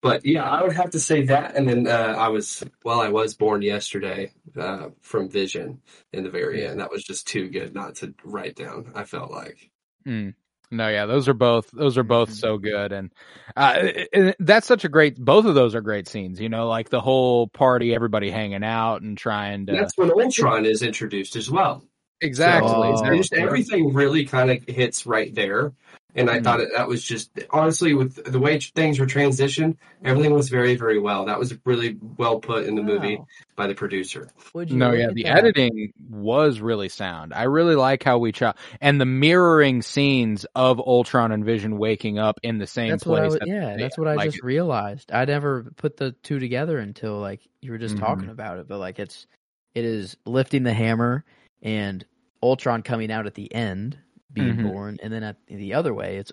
But 0.00 0.24
yeah, 0.24 0.44
I 0.48 0.62
would 0.62 0.74
have 0.76 0.90
to 0.90 1.00
say 1.00 1.22
that, 1.26 1.56
and 1.56 1.68
then 1.68 1.86
uh, 1.88 2.14
I 2.16 2.28
was 2.28 2.62
well, 2.84 3.00
I 3.00 3.08
was 3.08 3.34
born 3.34 3.62
yesterday 3.62 4.30
uh, 4.56 4.90
from 5.00 5.28
Vision 5.28 5.80
in 6.12 6.22
the 6.22 6.30
very 6.30 6.64
end. 6.66 6.78
That 6.80 6.90
was 6.90 7.02
just 7.02 7.26
too 7.26 7.48
good 7.48 7.74
not 7.74 7.96
to 7.96 8.14
write 8.24 8.54
down. 8.56 8.92
I 8.94 9.04
felt 9.04 9.30
like 9.30 9.70
Mm. 10.06 10.34
No, 10.70 10.88
yeah, 10.88 11.06
those 11.06 11.28
are 11.28 11.34
both 11.34 11.70
those 11.72 11.98
are 11.98 12.02
both 12.04 12.28
Mhm. 12.30 12.34
so 12.34 12.58
good, 12.58 12.92
and 12.92 13.10
uh, 13.56 13.74
it- 13.82 14.08
it- 14.12 14.36
that's 14.38 14.66
such 14.66 14.84
a 14.84 14.88
great. 14.88 15.16
Both 15.16 15.46
of 15.46 15.54
those 15.54 15.74
are 15.74 15.80
great 15.80 16.06
scenes. 16.06 16.40
You 16.40 16.48
know, 16.48 16.68
like 16.68 16.90
the 16.90 17.00
whole 17.00 17.48
party, 17.48 17.94
everybody 17.94 18.30
hanging 18.30 18.62
out 18.64 19.02
and 19.02 19.16
trying 19.18 19.66
to 19.66 19.72
that's 19.72 19.96
when 19.98 20.10
Ultron 20.12 20.64
is 20.66 20.82
introduced 20.82 21.34
as 21.36 21.50
well. 21.50 21.82
exactly. 22.20 22.70
Oh. 22.72 22.96
So 22.96 23.16
just 23.16 23.32
everything 23.32 23.92
really 23.94 24.24
kind 24.26 24.50
of 24.50 24.62
hits 24.68 25.06
right 25.06 25.34
there. 25.34 25.72
And 26.14 26.30
I 26.30 26.40
Mhm. 26.40 26.44
thought 26.44 26.60
that 26.74 26.88
was 26.88 27.04
just 27.04 27.30
honestly 27.50 27.92
with 27.94 28.24
the 28.24 28.40
way 28.40 28.58
things 28.58 28.98
were 28.98 29.06
transitioned, 29.06 29.76
everything 30.04 30.32
was 30.32 30.48
very 30.48 30.74
very 30.74 30.98
well. 30.98 31.26
That 31.26 31.38
was 31.38 31.56
really 31.66 31.98
well 32.16 32.40
put 32.40 32.64
in 32.66 32.74
the 32.76 32.82
movie 32.82 33.20
by 33.56 33.66
the 33.66 33.74
producer. 33.74 34.28
Would 34.54 34.70
you 34.70 34.78
No, 34.78 34.92
yeah, 34.92 35.10
the 35.12 35.24
that? 35.24 35.36
editing 35.36 35.92
was 36.08 36.60
really 36.60 36.88
sound. 36.88 37.34
I 37.34 37.42
really 37.44 37.76
like 37.76 38.02
how 38.02 38.18
we 38.18 38.32
chop 38.32 38.56
and 38.80 38.98
the 39.00 39.04
mirroring 39.06 39.82
scenes 39.82 40.46
of 40.56 40.80
Ultron 40.80 41.30
and 41.30 41.44
Vision 41.44 41.76
waking 41.78 42.18
up 42.18 42.40
in 42.42 42.56
the 42.58 42.66
same 42.66 42.90
That's 42.90 43.04
what 43.06 43.22
I 43.22 43.28
place. 43.28 43.40
the 43.40 43.46
yeah, 43.46 43.68
same- 43.70 43.78
that's 43.78 43.98
what 43.98 44.08
I 44.08 44.14
like, 44.14 44.30
just 44.30 44.42
realized. 44.42 45.12
I 45.12 45.24
never 45.26 45.64
put 45.76 45.98
the 45.98 46.12
two 46.22 46.38
together 46.38 46.78
until 46.78 47.18
like 47.18 47.40
you 47.60 47.70
were 47.70 47.78
just 47.78 47.96
Mhm. 47.96 48.00
talking 48.00 48.30
about 48.30 48.58
it. 48.58 48.66
But 48.66 48.78
like 48.78 48.98
it's 48.98 49.26
it 49.74 49.84
is 49.84 50.16
lifting 50.24 50.62
the 50.62 50.72
hammer 50.72 51.24
and 51.62 52.04
Ultron 52.42 52.82
coming 52.82 53.12
out 53.12 53.26
at 53.26 53.34
the 53.34 53.52
end, 53.54 53.98
being 54.32 54.56
Mhm. 54.56 54.62
born, 54.62 54.98
and 55.02 55.12
then 55.12 55.22
at 55.22 55.36
the 55.46 55.74
other 55.74 55.94
way, 55.94 56.16
it's 56.16 56.32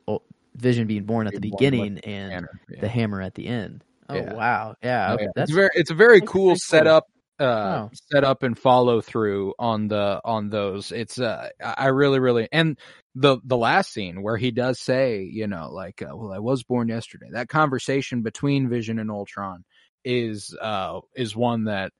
Vision 0.56 0.88
being 0.88 1.04
born 1.04 1.28
at 1.28 1.34
the 1.34 1.40
beginning 1.40 2.00
and 2.00 2.32
Banner, 2.32 2.50
yeah. 2.70 2.82
the 2.82 2.88
hammer 2.88 3.22
at 3.22 3.36
the 3.36 3.48
end. 3.48 3.84
Oh 4.10 4.16
Yeah. 4.16 4.36
wow, 4.36 4.76
yeah, 4.84 5.14
Oh, 5.14 5.18
that's 5.36 5.38
it's 5.38 5.52
very 5.52 5.70
it's 5.74 5.92
a 5.92 5.96
very 5.96 6.22
cool 6.22 6.50
cool. 6.50 6.56
setup 6.56 7.06
uh 7.40 7.44
Wow. 7.44 7.92
setup 7.94 8.44
and 8.44 8.58
follow 8.58 9.02
through 9.02 9.54
on 9.60 9.90
the 9.90 10.22
on 10.24 10.50
those 10.50 10.94
it's 10.94 11.20
uh 11.20 11.50
i 11.62 11.74
I 11.80 11.88
really 11.88 12.20
really 12.20 12.48
and 12.50 12.80
the 13.14 13.40
the 13.44 13.58
last 13.58 13.92
scene 13.92 14.22
where 14.24 14.38
he 14.38 14.52
does 14.52 14.80
say 14.80 15.24
you 15.24 15.46
know 15.46 15.70
like 15.70 16.02
uh, 16.02 16.16
well 16.16 16.32
i 16.32 16.40
was 16.40 16.64
born 16.64 16.88
yesterday 16.88 17.28
that 17.34 17.50
conversation 17.50 18.22
between 18.22 18.70
vision 18.70 19.00
and 19.00 19.12
ultron 19.12 19.66
is 20.06 20.56
uh 20.62 21.02
is 21.14 21.36
one 21.36 21.66
that 21.66 21.92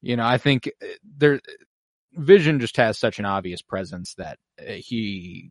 you 0.00 0.16
know 0.16 0.24
i 0.24 0.38
think 0.38 0.70
uh, 0.82 0.86
there 1.18 1.40
vision 2.14 2.60
just 2.60 2.76
has 2.76 2.98
such 2.98 3.18
an 3.18 3.24
obvious 3.24 3.62
presence 3.62 4.14
that 4.14 4.38
uh, 4.60 4.72
he 4.72 5.50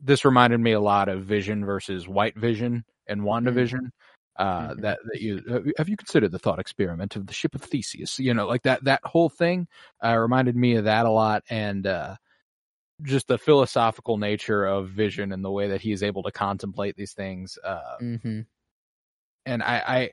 this 0.00 0.24
reminded 0.24 0.60
me 0.60 0.72
a 0.72 0.80
lot 0.80 1.08
of 1.08 1.24
vision 1.24 1.64
versus 1.64 2.06
white 2.06 2.36
vision 2.36 2.84
and 3.08 3.22
wandavision 3.22 3.90
uh, 4.36 4.68
Mhm. 4.74 4.80
that 4.82 4.98
that 5.12 5.20
you 5.20 5.72
have 5.76 5.88
you- 5.88 5.96
considered 5.96 6.30
the 6.30 6.38
thought 6.38 6.60
experiment 6.60 7.16
of 7.16 7.26
the 7.26 7.32
ship 7.32 7.54
of 7.56 7.62
Theseus? 7.62 8.18
You 8.20 8.34
know, 8.34 8.46
like 8.46 8.62
that 8.62 8.84
that 8.84 9.00
whole 9.04 9.28
thing 9.28 9.66
uh, 10.04 10.16
reminded 10.16 10.54
me 10.54 10.76
of 10.76 10.84
that 10.84 11.06
a 11.06 11.10
lot, 11.10 11.42
and 11.50 11.86
uh, 11.86 12.16
just 13.02 13.26
the 13.26 13.38
philosophical 13.38 14.16
nature 14.16 14.64
of 14.64 14.90
Vision 14.90 15.32
and 15.32 15.44
the 15.44 15.50
way 15.50 15.68
that 15.68 15.80
he 15.80 15.90
is 15.90 16.02
able 16.04 16.22
to 16.22 16.30
contemplate 16.30 16.96
these 16.96 17.12
things. 17.14 17.58
Uh, 17.64 17.96
mm-hmm. 18.00 18.40
and 19.46 19.62
I, 19.62 19.82
I 19.86 20.10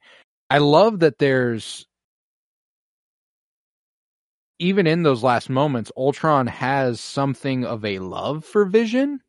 I 0.50 0.58
love 0.58 1.00
that 1.00 1.20
there's 1.20 1.86
even 4.60 4.88
in 4.88 5.04
those 5.04 5.24
last 5.24 5.50
moments, 5.50 5.92
Ultron 5.98 6.48
has 6.48 7.00
something 7.02 7.66
of 7.66 7.84
a 7.84 8.00
love 8.00 8.46
for 8.46 8.66
Vision, 8.66 9.20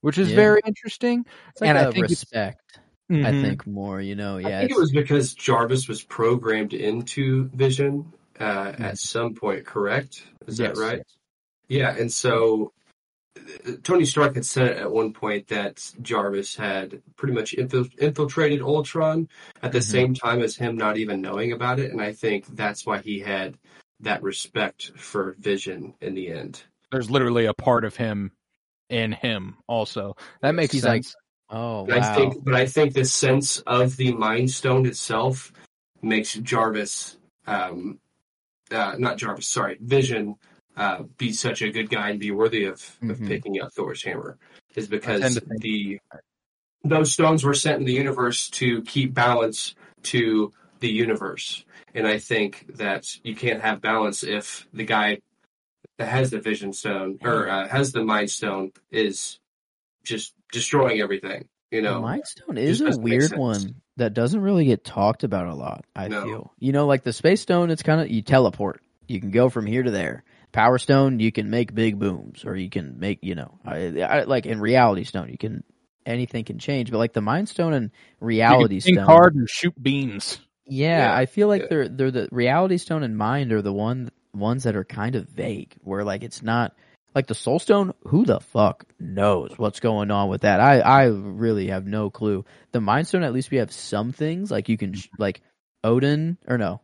which 0.00 0.18
is 0.18 0.28
Yeah. 0.30 0.36
very 0.36 0.60
interesting. 0.66 1.24
It's 1.50 1.60
like 1.60 1.68
And 1.70 1.78
I 1.78 1.84
a 1.84 1.92
think 1.92 2.08
respect. 2.08 2.78
I 3.10 3.14
Mhm. 3.14 3.42
think 3.42 3.66
more. 3.66 4.00
You 4.00 4.14
know, 4.16 4.38
yeah. 4.38 4.56
I 4.56 4.60
think 4.60 4.72
it 4.72 4.78
was 4.78 4.92
because 4.92 5.34
Jarvis 5.34 5.88
was 5.88 6.02
programmed 6.02 6.74
into 6.74 7.48
Vision 7.50 8.12
uh, 8.40 8.72
at 8.78 8.98
some 8.98 9.34
point, 9.34 9.64
correct? 9.64 10.24
Is 10.46 10.58
Yes, 10.58 10.76
that 10.76 10.82
right? 10.82 11.02
Yeah, 11.68 11.94
and 11.96 12.10
so 12.10 12.72
uh, 13.36 13.72
Tony 13.82 14.04
Stark 14.04 14.34
had 14.34 14.44
said 14.44 14.76
at 14.78 14.90
one 14.90 15.12
point 15.12 15.48
that 15.48 15.92
Jarvis 16.02 16.56
had 16.56 17.02
pretty 17.16 17.34
much 17.34 17.54
infil- 17.56 17.96
infiltrated 17.98 18.62
Ultron 18.62 19.28
at 19.62 19.72
the 19.72 19.78
Mhm. 19.78 19.82
same 19.82 20.14
time 20.14 20.40
as 20.40 20.56
him 20.56 20.76
not 20.76 20.96
even 20.96 21.20
knowing 21.20 21.52
about 21.52 21.78
it, 21.78 21.92
and 21.92 22.00
I 22.00 22.12
think 22.12 22.46
that's 22.56 22.84
why 22.84 22.98
he 22.98 23.20
had 23.20 23.58
that 24.02 24.22
respect 24.22 24.92
for 24.96 25.34
Vision 25.38 25.94
in 26.00 26.14
the 26.14 26.28
end. 26.30 26.62
There's 26.90 27.10
literally 27.10 27.46
a 27.46 27.54
part 27.54 27.84
of 27.84 27.96
him 27.96 28.32
in 28.90 29.12
him 29.12 29.56
also. 29.66 30.16
That 30.42 30.54
makes 30.54 30.72
He's 30.72 30.84
like, 30.84 31.04
sense. 31.04 31.16
oh 31.50 31.86
But 31.86 31.98
I 31.98 32.14
think, 32.14 32.44
but 32.44 32.54
I 32.54 32.66
think 32.66 32.92
the 32.92 33.04
sense 33.04 33.58
of 33.60 33.96
the 33.96 34.12
Mind 34.12 34.50
Stone 34.50 34.86
itself 34.86 35.52
makes 36.02 36.34
Jarvis, 36.34 37.16
um, 37.46 37.98
uh, 38.70 38.96
not 38.98 39.16
Jarvis, 39.18 39.48
sorry, 39.48 39.78
Vision, 39.80 40.34
uh, 40.76 41.04
be 41.16 41.32
such 41.32 41.62
a 41.62 41.70
good 41.70 41.88
guy 41.90 42.10
and 42.10 42.20
be 42.20 42.30
worthy 42.30 42.64
of, 42.64 42.74
of 43.02 43.18
Mhm. 43.18 43.28
picking 43.28 43.60
up 43.60 43.72
Thor's 43.72 44.02
hammer, 44.02 44.38
is 44.74 44.88
because 44.88 45.38
think- 45.38 45.60
the 45.62 46.00
those 46.84 47.12
stones 47.12 47.44
were 47.44 47.54
sent 47.54 47.78
in 47.78 47.84
the 47.86 47.92
universe 47.92 48.50
to 48.50 48.82
keep 48.82 49.14
balance 49.14 49.76
to 50.02 50.52
the 50.82 50.90
universe, 50.90 51.64
and 51.94 52.06
I 52.06 52.18
think 52.18 52.66
that 52.76 53.06
you 53.24 53.34
can't 53.34 53.62
have 53.62 53.80
balance 53.80 54.22
if 54.22 54.68
the 54.74 54.84
guy 54.84 55.20
that 55.98 56.08
has 56.08 56.30
the 56.30 56.40
Vision 56.40 56.72
Stone 56.74 57.20
or 57.22 57.48
uh, 57.48 57.66
has 57.68 57.92
the 57.92 58.04
Mind 58.04 58.30
Stone 58.30 58.72
is 58.90 59.38
just 60.04 60.34
destroying 60.52 61.00
everything. 61.00 61.48
You 61.70 61.80
The 61.80 61.92
know, 61.92 62.02
Mind 62.02 62.26
Stone 62.26 62.58
is 62.58 62.80
a 62.82 62.98
weird 62.98 63.32
one 63.36 63.76
that 63.96 64.12
doesn't 64.12 64.40
really 64.40 64.66
get 64.66 64.84
talked 64.84 65.24
about 65.24 65.46
a 65.46 65.54
lot. 65.54 65.86
I 65.96 66.08
No. 66.08 66.24
feel, 66.24 66.52
you 66.58 66.72
know, 66.72 66.86
like 66.86 67.04
the 67.04 67.12
Space 67.12 67.40
Stone, 67.40 67.70
it's 67.70 67.82
kind 67.82 68.00
of 68.00 68.10
you 68.10 68.20
teleport. 68.20 68.82
You 69.08 69.20
can 69.20 69.30
go 69.30 69.48
from 69.48 69.64
here 69.66 69.82
to 69.82 69.90
there. 69.90 70.24
Power 70.52 70.76
Stone, 70.76 71.20
you 71.20 71.32
can 71.32 71.48
make 71.48 71.74
big 71.74 71.98
booms, 71.98 72.44
or 72.44 72.56
you 72.56 72.68
can 72.68 72.98
make, 72.98 73.20
you 73.22 73.34
know, 73.34 73.58
I, 73.64 74.02
I, 74.02 74.22
like 74.24 74.44
in 74.44 74.60
Reality 74.60 75.04
Stone, 75.04 75.30
you 75.30 75.38
can 75.38 75.64
anything 76.04 76.44
can 76.44 76.58
change. 76.58 76.90
But 76.90 76.98
like 76.98 77.12
the 77.14 77.20
Mind 77.22 77.48
Stone 77.48 77.72
and 77.72 77.90
Reality 78.20 78.74
you 78.76 78.82
can 78.82 78.94
Stone, 78.94 79.06
hard 79.06 79.34
and 79.34 79.48
shoot 79.48 79.80
beams. 79.82 80.40
Yeah, 80.66 81.08
Yeah, 81.08 81.16
I 81.16 81.26
feel 81.26 81.48
like 81.48 81.62
yeah. 81.62 81.68
they're 81.70 81.88
they're 81.88 82.10
the 82.10 82.28
Reality 82.30 82.78
Stone 82.78 83.02
and 83.02 83.16
Mind 83.16 83.52
are 83.52 83.62
the 83.62 83.72
one 83.72 84.10
ones 84.34 84.64
that 84.64 84.76
are 84.76 84.84
kind 84.84 85.16
of 85.16 85.28
vague, 85.28 85.74
where 85.82 86.04
like 86.04 86.22
it's 86.22 86.42
not 86.42 86.74
like 87.14 87.26
the 87.26 87.34
Soul 87.34 87.58
Stone. 87.58 87.92
Who 88.04 88.24
the 88.24 88.40
fuck 88.40 88.84
knows 88.98 89.52
what's 89.56 89.80
going 89.80 90.10
on 90.10 90.28
with 90.28 90.42
that? 90.42 90.60
I 90.60 90.80
I 90.80 91.04
really 91.06 91.68
have 91.68 91.86
no 91.86 92.10
clue. 92.10 92.44
The 92.72 92.80
Mind 92.80 93.08
Stone, 93.08 93.24
at 93.24 93.32
least 93.32 93.50
we 93.50 93.58
have 93.58 93.72
some 93.72 94.12
things 94.12 94.50
like 94.50 94.68
you 94.68 94.78
can 94.78 94.94
like 95.18 95.42
Odin 95.84 96.38
or 96.46 96.58
no, 96.58 96.80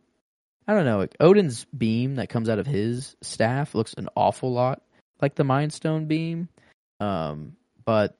I 0.67 0.73
don't 0.73 0.85
know. 0.85 0.97
Like 0.97 1.15
Odin's 1.19 1.65
beam 1.65 2.15
that 2.15 2.29
comes 2.29 2.49
out 2.49 2.59
of 2.59 2.67
his 2.67 3.15
staff 3.21 3.73
looks 3.73 3.93
an 3.93 4.09
awful 4.15 4.51
lot 4.51 4.81
like 5.21 5.35
the 5.35 5.43
Mind 5.43 5.73
Stone 5.73 6.05
beam, 6.05 6.49
um, 6.99 7.55
but. 7.85 8.15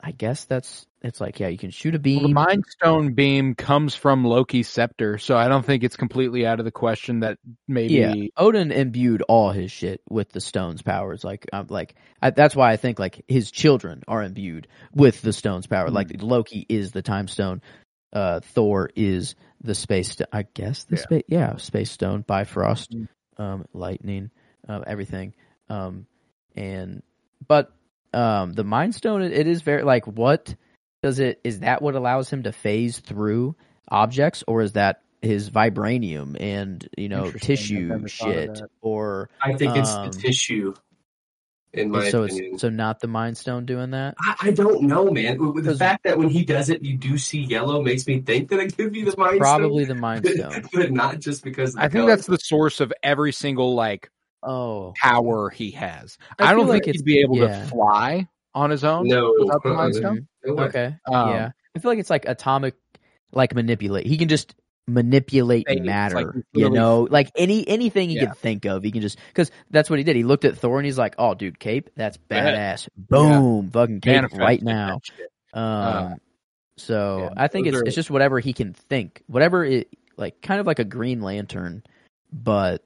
I 0.00 0.12
guess 0.12 0.44
that's 0.44 0.86
it's 1.02 1.20
like 1.20 1.40
yeah, 1.40 1.48
you 1.48 1.58
can 1.58 1.70
shoot 1.70 1.94
a 1.94 1.98
beam. 1.98 2.18
Well, 2.18 2.28
the 2.28 2.34
Mind 2.34 2.64
Stone 2.68 3.14
beam 3.14 3.54
comes 3.54 3.94
from 3.96 4.24
Loki's 4.24 4.68
scepter, 4.68 5.18
so 5.18 5.36
I 5.36 5.48
don't 5.48 5.64
think 5.66 5.82
it's 5.82 5.96
completely 5.96 6.46
out 6.46 6.58
of 6.60 6.64
the 6.64 6.70
question 6.70 7.20
that 7.20 7.38
maybe 7.66 7.94
Yeah, 7.94 8.14
Odin 8.36 8.70
imbued 8.70 9.22
all 9.22 9.50
his 9.50 9.72
shit 9.72 10.00
with 10.08 10.30
the 10.30 10.40
stone's 10.40 10.82
powers. 10.82 11.24
Like, 11.24 11.46
um, 11.52 11.66
like 11.68 11.94
I, 12.22 12.30
that's 12.30 12.54
why 12.54 12.70
I 12.72 12.76
think 12.76 12.98
like 13.00 13.24
his 13.28 13.50
children 13.50 14.02
are 14.06 14.22
imbued 14.22 14.68
with 14.94 15.20
the 15.20 15.32
stone's 15.32 15.66
power. 15.66 15.90
Like 15.90 16.10
Hmm. 16.20 16.26
Loki 16.26 16.64
is 16.68 16.92
the 16.92 17.02
time 17.02 17.26
stone, 17.26 17.60
uh, 18.12 18.38
Thor 18.40 18.90
is 18.94 19.34
the 19.62 19.74
space. 19.74 20.12
St- 20.12 20.28
I 20.32 20.42
guess 20.54 20.84
the 20.84 20.96
Yeah. 20.96 21.02
space. 21.02 21.24
Yeah, 21.28 21.56
space 21.56 21.90
stone, 21.90 22.22
Bifrost, 22.22 22.92
Mm. 22.92 23.08
um, 23.38 23.64
lightning, 23.72 24.30
um, 24.68 24.84
everything. 24.86 25.34
Um, 25.68 26.06
and 26.56 27.02
but 27.46 27.72
um, 28.12 28.52
the 28.52 28.64
Mind 28.64 28.94
Stone, 28.94 29.22
it, 29.22 29.32
it 29.32 29.46
is 29.46 29.62
very 29.62 29.82
like 29.82 30.06
what 30.06 30.54
does 31.02 31.18
it? 31.18 31.40
Is 31.44 31.60
that 31.60 31.82
what 31.82 31.94
allows 31.94 32.30
him 32.30 32.42
to 32.44 32.52
phase 32.52 32.98
through 32.98 33.54
objects, 33.88 34.44
or 34.46 34.62
is 34.62 34.72
that 34.72 35.02
his 35.22 35.50
vibranium 35.50 36.36
and 36.40 36.88
you 36.96 37.08
know 37.08 37.30
tissue 37.30 37.86
never 37.88 38.08
thought 38.08 38.28
of 38.28 38.34
shit, 38.56 38.60
or 38.80 39.28
I 39.42 39.54
think 39.54 39.76
it's 39.76 39.90
Um, 39.94 40.10
the 40.10 40.18
tissue. 40.18 40.74
In 41.74 41.90
my 41.90 42.08
so 42.08 42.24
opinion, 42.24 42.52
it's 42.54 42.62
so 42.62 42.70
not 42.70 43.00
the 43.00 43.08
Mind 43.08 43.36
Stone 43.36 43.66
doing 43.66 43.90
that? 43.90 44.14
I, 44.18 44.36
I 44.48 44.50
don't 44.52 44.84
know, 44.84 45.10
man. 45.10 45.52
With 45.52 45.66
the 45.66 45.76
fact 45.76 46.04
that 46.04 46.16
when 46.16 46.30
he 46.30 46.42
does 46.42 46.70
it, 46.70 46.82
you 46.82 46.96
do 46.96 47.18
see 47.18 47.40
yellow 47.40 47.82
makes 47.82 48.06
me 48.06 48.20
think 48.22 48.48
that 48.48 48.58
it 48.58 48.74
could 48.74 48.90
be 48.90 49.02
the 49.04 49.14
mind 49.18 49.38
Probably 49.38 49.84
stone, 49.84 49.96
the 49.96 50.00
Mind 50.00 50.26
Stone. 50.34 50.64
but 50.72 50.90
not 50.92 51.20
just 51.20 51.44
because. 51.44 51.70
Of 51.70 51.74
the 51.76 51.80
I 51.82 51.88
think 51.88 52.04
color. 52.04 52.16
that's 52.16 52.26
the 52.26 52.38
source 52.38 52.80
of 52.80 52.90
every 53.02 53.32
single 53.32 53.74
like 53.74 54.10
Oh, 54.48 54.94
power 55.00 55.50
he 55.50 55.70
has. 55.72 56.16
I 56.38 56.46
I, 56.50 56.52
don't 56.54 56.68
think 56.68 56.86
like 56.86 56.94
he'd 56.96 57.04
be 57.04 57.20
able 57.20 57.36
yeah. 57.36 57.60
to 57.62 57.66
fly 57.68 58.28
on 58.54 58.70
his 58.70 58.82
own 58.82 59.06
no. 59.06 59.34
without 59.38 59.62
the 59.62 59.68
uh-uh, 59.68 59.76
Mind 59.76 59.94
Stone. 59.94 60.28
no 60.44 60.58
okay, 60.64 60.96
Um, 61.06 61.28
yeah. 61.30 61.50
I 61.76 61.78
feel 61.80 61.90
like 61.90 61.98
it's 61.98 62.10
like 62.10 62.26
atomic, 62.26 62.74
like 63.32 63.54
manipulate. 63.54 64.06
He 64.06 64.16
can 64.16 64.28
just 64.28 64.54
manipulate 64.86 65.66
Phase, 65.68 65.76
like, 65.76 65.84
matter. 65.84 66.32
he's 66.52 66.62
you 66.62 66.70
know, 66.70 67.06
like 67.10 67.30
any 67.36 67.68
anything 67.68 68.08
he 68.08 68.16
Yeah. 68.16 68.26
can 68.26 68.34
think 68.36 68.64
of, 68.64 68.82
he 68.82 68.90
can 68.90 69.02
just 69.02 69.18
because 69.28 69.50
that's 69.70 69.90
what 69.90 69.98
he 69.98 70.04
did. 70.04 70.16
He 70.16 70.24
looked 70.24 70.46
at 70.46 70.56
Thor 70.56 70.78
and 70.78 70.86
he's 70.86 70.96
like, 70.98 71.14
"Oh, 71.18 71.34
dude, 71.34 71.58
cape, 71.58 71.90
that's 71.94 72.16
badass. 72.16 72.88
Boom, 72.96 73.70
fucking 73.70 74.00
cape 74.00 74.14
Manifested 74.14 74.40
right 74.40 74.62
now." 74.62 75.00
shit. 75.04 75.30
Um, 75.52 75.62
Uh, 75.62 76.14
so 76.78 77.18
yeah, 77.24 77.30
I 77.36 77.48
think 77.48 77.66
it's 77.66 77.76
are- 77.76 77.84
it's 77.84 77.94
just 77.94 78.10
whatever 78.10 78.40
he 78.40 78.52
can 78.54 78.72
think, 78.72 79.22
whatever 79.26 79.62
it 79.64 79.88
like, 80.16 80.40
kind 80.40 80.58
of 80.58 80.66
like 80.66 80.78
a 80.78 80.84
Green 80.84 81.20
Lantern, 81.20 81.82
but 82.32 82.82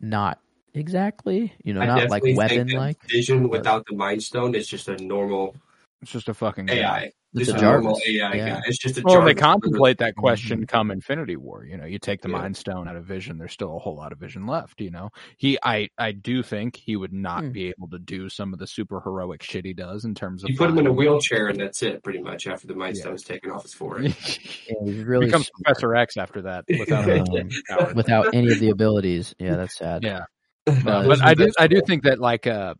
not 0.00 0.38
exactly. 0.74 1.52
You 1.64 1.74
know, 1.74 1.80
I 1.80 1.86
not 1.86 2.10
like 2.10 2.22
weapon 2.34 2.68
like. 2.68 2.98
Vision 3.08 3.48
without 3.48 3.86
the 3.86 3.96
mind 3.96 4.22
stone 4.22 4.54
is 4.54 4.66
just 4.68 4.88
a 4.88 4.96
normal 4.96 5.56
It's 6.02 6.12
just 6.12 6.28
a 6.28 6.34
fucking 6.34 6.66
guy. 6.66 6.74
AI. 6.74 7.12
It's 7.36 7.46
Just 7.48 7.56
a 7.56 7.66
a 7.66 7.68
normal 7.72 7.98
AI 8.06 8.34
yeah. 8.34 8.48
guy. 8.48 8.62
It's 8.66 8.78
just 8.78 8.96
a 8.96 9.02
Well, 9.02 9.24
they 9.24 9.34
contemplate 9.34 9.98
that 9.98 10.12
Mhm. 10.14 10.18
question 10.20 10.66
come 10.68 10.92
Infinity 10.92 11.34
War. 11.34 11.64
You 11.64 11.76
know, 11.76 11.84
you 11.84 11.98
take 11.98 12.20
the 12.22 12.28
Yeah. 12.28 12.36
Mind 12.38 12.56
Stone 12.56 12.86
out 12.86 12.94
of 12.94 13.06
Vision, 13.06 13.38
there's 13.38 13.50
still 13.50 13.74
a 13.74 13.78
whole 13.80 13.96
lot 13.96 14.12
of 14.12 14.18
Vision 14.18 14.46
left. 14.46 14.80
You 14.80 14.92
know, 14.92 15.10
he, 15.36 15.58
I, 15.60 15.88
I 15.98 16.12
do 16.12 16.44
think 16.44 16.76
he 16.76 16.94
would 16.94 17.12
not 17.12 17.42
Hmm. 17.42 17.50
be 17.50 17.68
able 17.76 17.88
to 17.88 17.98
do 17.98 18.28
some 18.28 18.52
of 18.52 18.60
the 18.60 18.68
super 18.68 19.00
heroic 19.00 19.42
shit 19.42 19.64
he 19.64 19.72
does 19.72 20.04
in 20.04 20.14
terms 20.14 20.44
of. 20.44 20.50
You 20.50 20.56
put 20.56 20.70
him 20.70 20.78
in 20.78 20.86
a 20.86 20.92
wheelchair 20.92 21.48
and 21.48 21.58
that's 21.58 21.82
it, 21.82 22.04
pretty 22.04 22.20
much. 22.20 22.46
After 22.46 22.68
the 22.68 22.76
mind 22.76 22.94
Yeah. 22.94 23.02
stone's 23.02 23.24
taken 23.24 23.50
off 23.50 23.64
his 23.64 23.74
forehead. 23.74 24.14
Yeah, 24.68 24.74
he's 24.84 25.02
really 25.02 25.26
becomes 25.26 25.46
smart 25.48 25.64
Professor 25.64 25.94
X 25.96 26.16
after 26.16 26.42
that 26.42 26.64
without 26.78 27.10
Um, 27.10 27.10
any 27.36 27.48
without 27.96 28.32
any 28.32 28.52
of 28.52 28.60
the 28.60 28.70
abilities. 28.70 29.34
Yeah, 29.40 29.56
that's 29.56 29.76
sad. 29.76 30.04
Yeah, 30.04 30.24
No, 30.66 30.72
No, 31.02 31.08
but 31.08 31.22
I 31.22 31.34
do, 31.34 31.50
I 31.58 31.66
do 31.66 31.80
think 31.86 32.04
that 32.04 32.18
like, 32.20 32.46
uh, 32.46 32.74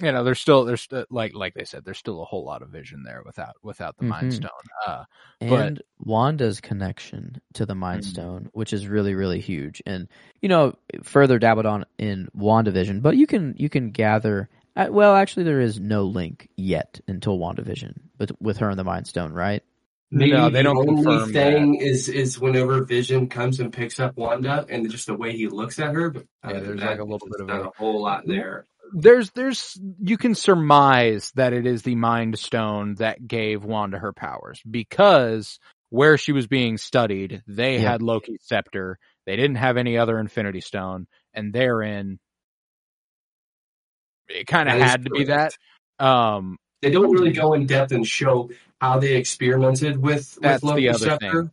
you 0.00 0.12
know, 0.12 0.22
there's 0.22 0.38
still, 0.38 0.64
there's 0.64 0.86
uh, 0.92 1.04
like, 1.10 1.34
like 1.34 1.54
they 1.54 1.64
said, 1.64 1.84
there's 1.84 1.98
still 1.98 2.22
a 2.22 2.24
whole 2.24 2.44
lot 2.44 2.62
of 2.62 2.68
Vision 2.68 3.02
there 3.02 3.22
without, 3.26 3.56
without 3.64 3.96
the 3.98 4.04
Mind 4.04 4.30
Mhm. 4.30 4.36
Stone. 4.36 4.50
Uh, 4.86 5.04
But- 5.40 5.46
and 5.60 5.82
Wanda's 5.98 6.60
connection 6.60 7.40
to 7.54 7.66
the 7.66 7.74
Mind 7.74 8.02
Mhm. 8.02 8.06
Stone, 8.06 8.48
which 8.52 8.72
is 8.72 8.86
really 8.86 9.14
really 9.14 9.40
huge, 9.40 9.82
and 9.86 10.06
you 10.40 10.48
know 10.48 10.74
further 11.02 11.38
dabbled 11.40 11.66
on 11.66 11.84
in 11.98 12.28
WandaVision, 12.36 13.02
but 13.02 13.16
you 13.16 13.26
can 13.26 13.54
you 13.58 13.68
can 13.68 13.90
gather. 13.90 14.48
Uh, 14.76 14.86
well, 14.90 15.16
actually, 15.16 15.42
there 15.42 15.60
is 15.60 15.80
no 15.80 16.04
link 16.04 16.48
yet 16.56 17.00
until 17.08 17.36
WandaVision, 17.38 17.94
but 18.16 18.30
with 18.40 18.58
her 18.58 18.70
and 18.70 18.78
the 18.78 18.84
Mind 18.84 19.08
Stone, 19.08 19.32
right? 19.32 19.64
Maybe 20.10 20.30
No, 20.32 20.48
they 20.48 20.58
the 20.60 20.62
don't 20.62 20.78
only 20.88 21.02
confirm 21.04 21.32
thing 21.32 21.74
is 21.76 22.08
is 22.08 22.38
whenever 22.40 22.82
Vision 22.84 23.28
comes 23.28 23.60
and 23.60 23.72
picks 23.72 24.00
up 24.00 24.16
Wanda 24.16 24.64
and 24.68 24.90
just 24.90 25.06
the 25.06 25.14
way 25.14 25.36
he 25.36 25.48
looks 25.48 25.78
at 25.78 25.94
her. 25.94 26.10
But 26.10 26.24
Yeah, 26.44 26.60
there's 26.60 26.80
that, 26.80 26.90
like 26.92 26.98
a 27.00 27.04
little 27.04 27.28
bit 27.30 27.40
of 27.42 27.46
not 27.46 27.60
a- 27.60 27.68
a 27.68 27.72
whole 27.76 28.02
lot 28.02 28.26
there. 28.26 28.64
there's 28.94 29.30
there's 29.32 29.78
you 30.00 30.16
can 30.16 30.34
surmise 30.34 31.30
that 31.34 31.52
it 31.52 31.66
is 31.66 31.82
the 31.82 31.94
mind 31.94 32.38
stone 32.38 32.94
that 32.94 33.26
gave 33.28 33.64
Wanda 33.64 33.98
her 33.98 34.14
powers 34.14 34.62
because 34.70 35.58
where 35.90 36.16
she 36.16 36.32
was 36.32 36.46
being 36.46 36.78
studied, 36.78 37.42
they 37.46 37.74
Yeah. 37.74 37.90
had 37.92 38.02
Loki's 38.02 38.40
scepter. 38.44 38.98
They 39.26 39.36
didn't 39.36 39.56
have 39.56 39.76
any 39.76 39.98
other 39.98 40.18
Infinity 40.18 40.60
Stone, 40.62 41.06
and 41.34 41.52
therein 41.52 42.18
it 44.28 44.46
kind 44.46 44.68
of 44.70 44.78
had 44.78 45.04
to 45.04 45.10
be 45.10 45.24
that. 45.24 45.52
Um, 45.98 46.56
They 46.82 46.90
don't 46.90 47.10
really 47.10 47.32
go 47.32 47.52
in 47.54 47.66
depth 47.66 47.92
and 47.92 48.06
show 48.06 48.50
how 48.80 48.98
they 48.98 49.16
experimented 49.16 49.96
with 49.96 50.36
with 50.36 50.42
That's 50.42 50.60
the 50.62 50.66
Loki's 50.68 50.88
other 50.96 51.18
scepter. 51.18 51.50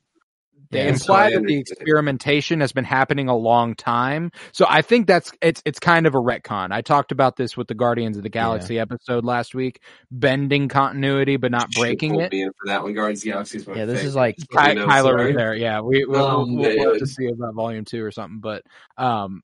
they 0.71 0.83
Yeah, 0.85 0.89
imply 0.89 1.25
I 1.25 1.29
that 1.31 1.43
the 1.45 1.57
experimentation 1.59 2.59
has 2.61 2.71
been 2.71 2.83
happening 2.83 3.27
a 3.29 3.35
long 3.35 3.75
time. 3.75 4.31
So 4.51 4.65
I 4.67 4.81
think 4.81 5.07
that's 5.07 5.31
it's 5.41 5.61
it's 5.65 5.79
kind 5.79 6.05
of 6.07 6.15
a 6.15 6.19
retcon. 6.19 6.71
I 6.71 6.81
talked 6.81 7.11
about 7.11 7.35
this 7.37 7.55
with 7.57 7.67
the 7.67 7.73
Guardians 7.75 8.17
of 8.17 8.23
the 8.23 8.29
Galaxy 8.29 8.77
episode 8.79 9.25
last 9.25 9.55
week, 9.55 9.81
bending 10.11 10.67
continuity 10.67 11.37
but 11.37 11.51
not 11.51 11.71
breaking 11.71 12.19
it. 12.19 12.29
being 12.31 12.51
for 12.59 12.67
that 12.67 12.83
one. 12.83 12.93
Guardians 12.93 13.19
of 13.21 13.23
the 13.23 13.29
Galaxy 13.31 13.57
is 13.59 13.67
my 13.67 13.75
Yeah, 13.75 13.85
this 13.85 13.97
favorite. 13.97 14.09
is 14.09 14.15
like 14.15 14.35
Just 14.37 14.51
Ky- 14.51 14.57
let 14.57 14.67
you 14.69 14.75
know, 14.75 14.87
Kyler 14.87 15.03
sorry. 15.03 15.27
was 15.27 15.35
there. 15.35 15.55
Yeah, 15.55 15.81
we 15.81 16.05
we'll, 16.05 16.23
Oh, 16.25 16.45
we'll, 16.45 16.55
we'll 16.75 16.89
have 16.91 16.99
to 16.99 17.07
see 17.07 17.25
about 17.27 17.53
volume 17.55 17.85
two 17.85 18.03
or 18.03 18.11
something. 18.11 18.39
But 18.39 18.63
um, 18.97 19.41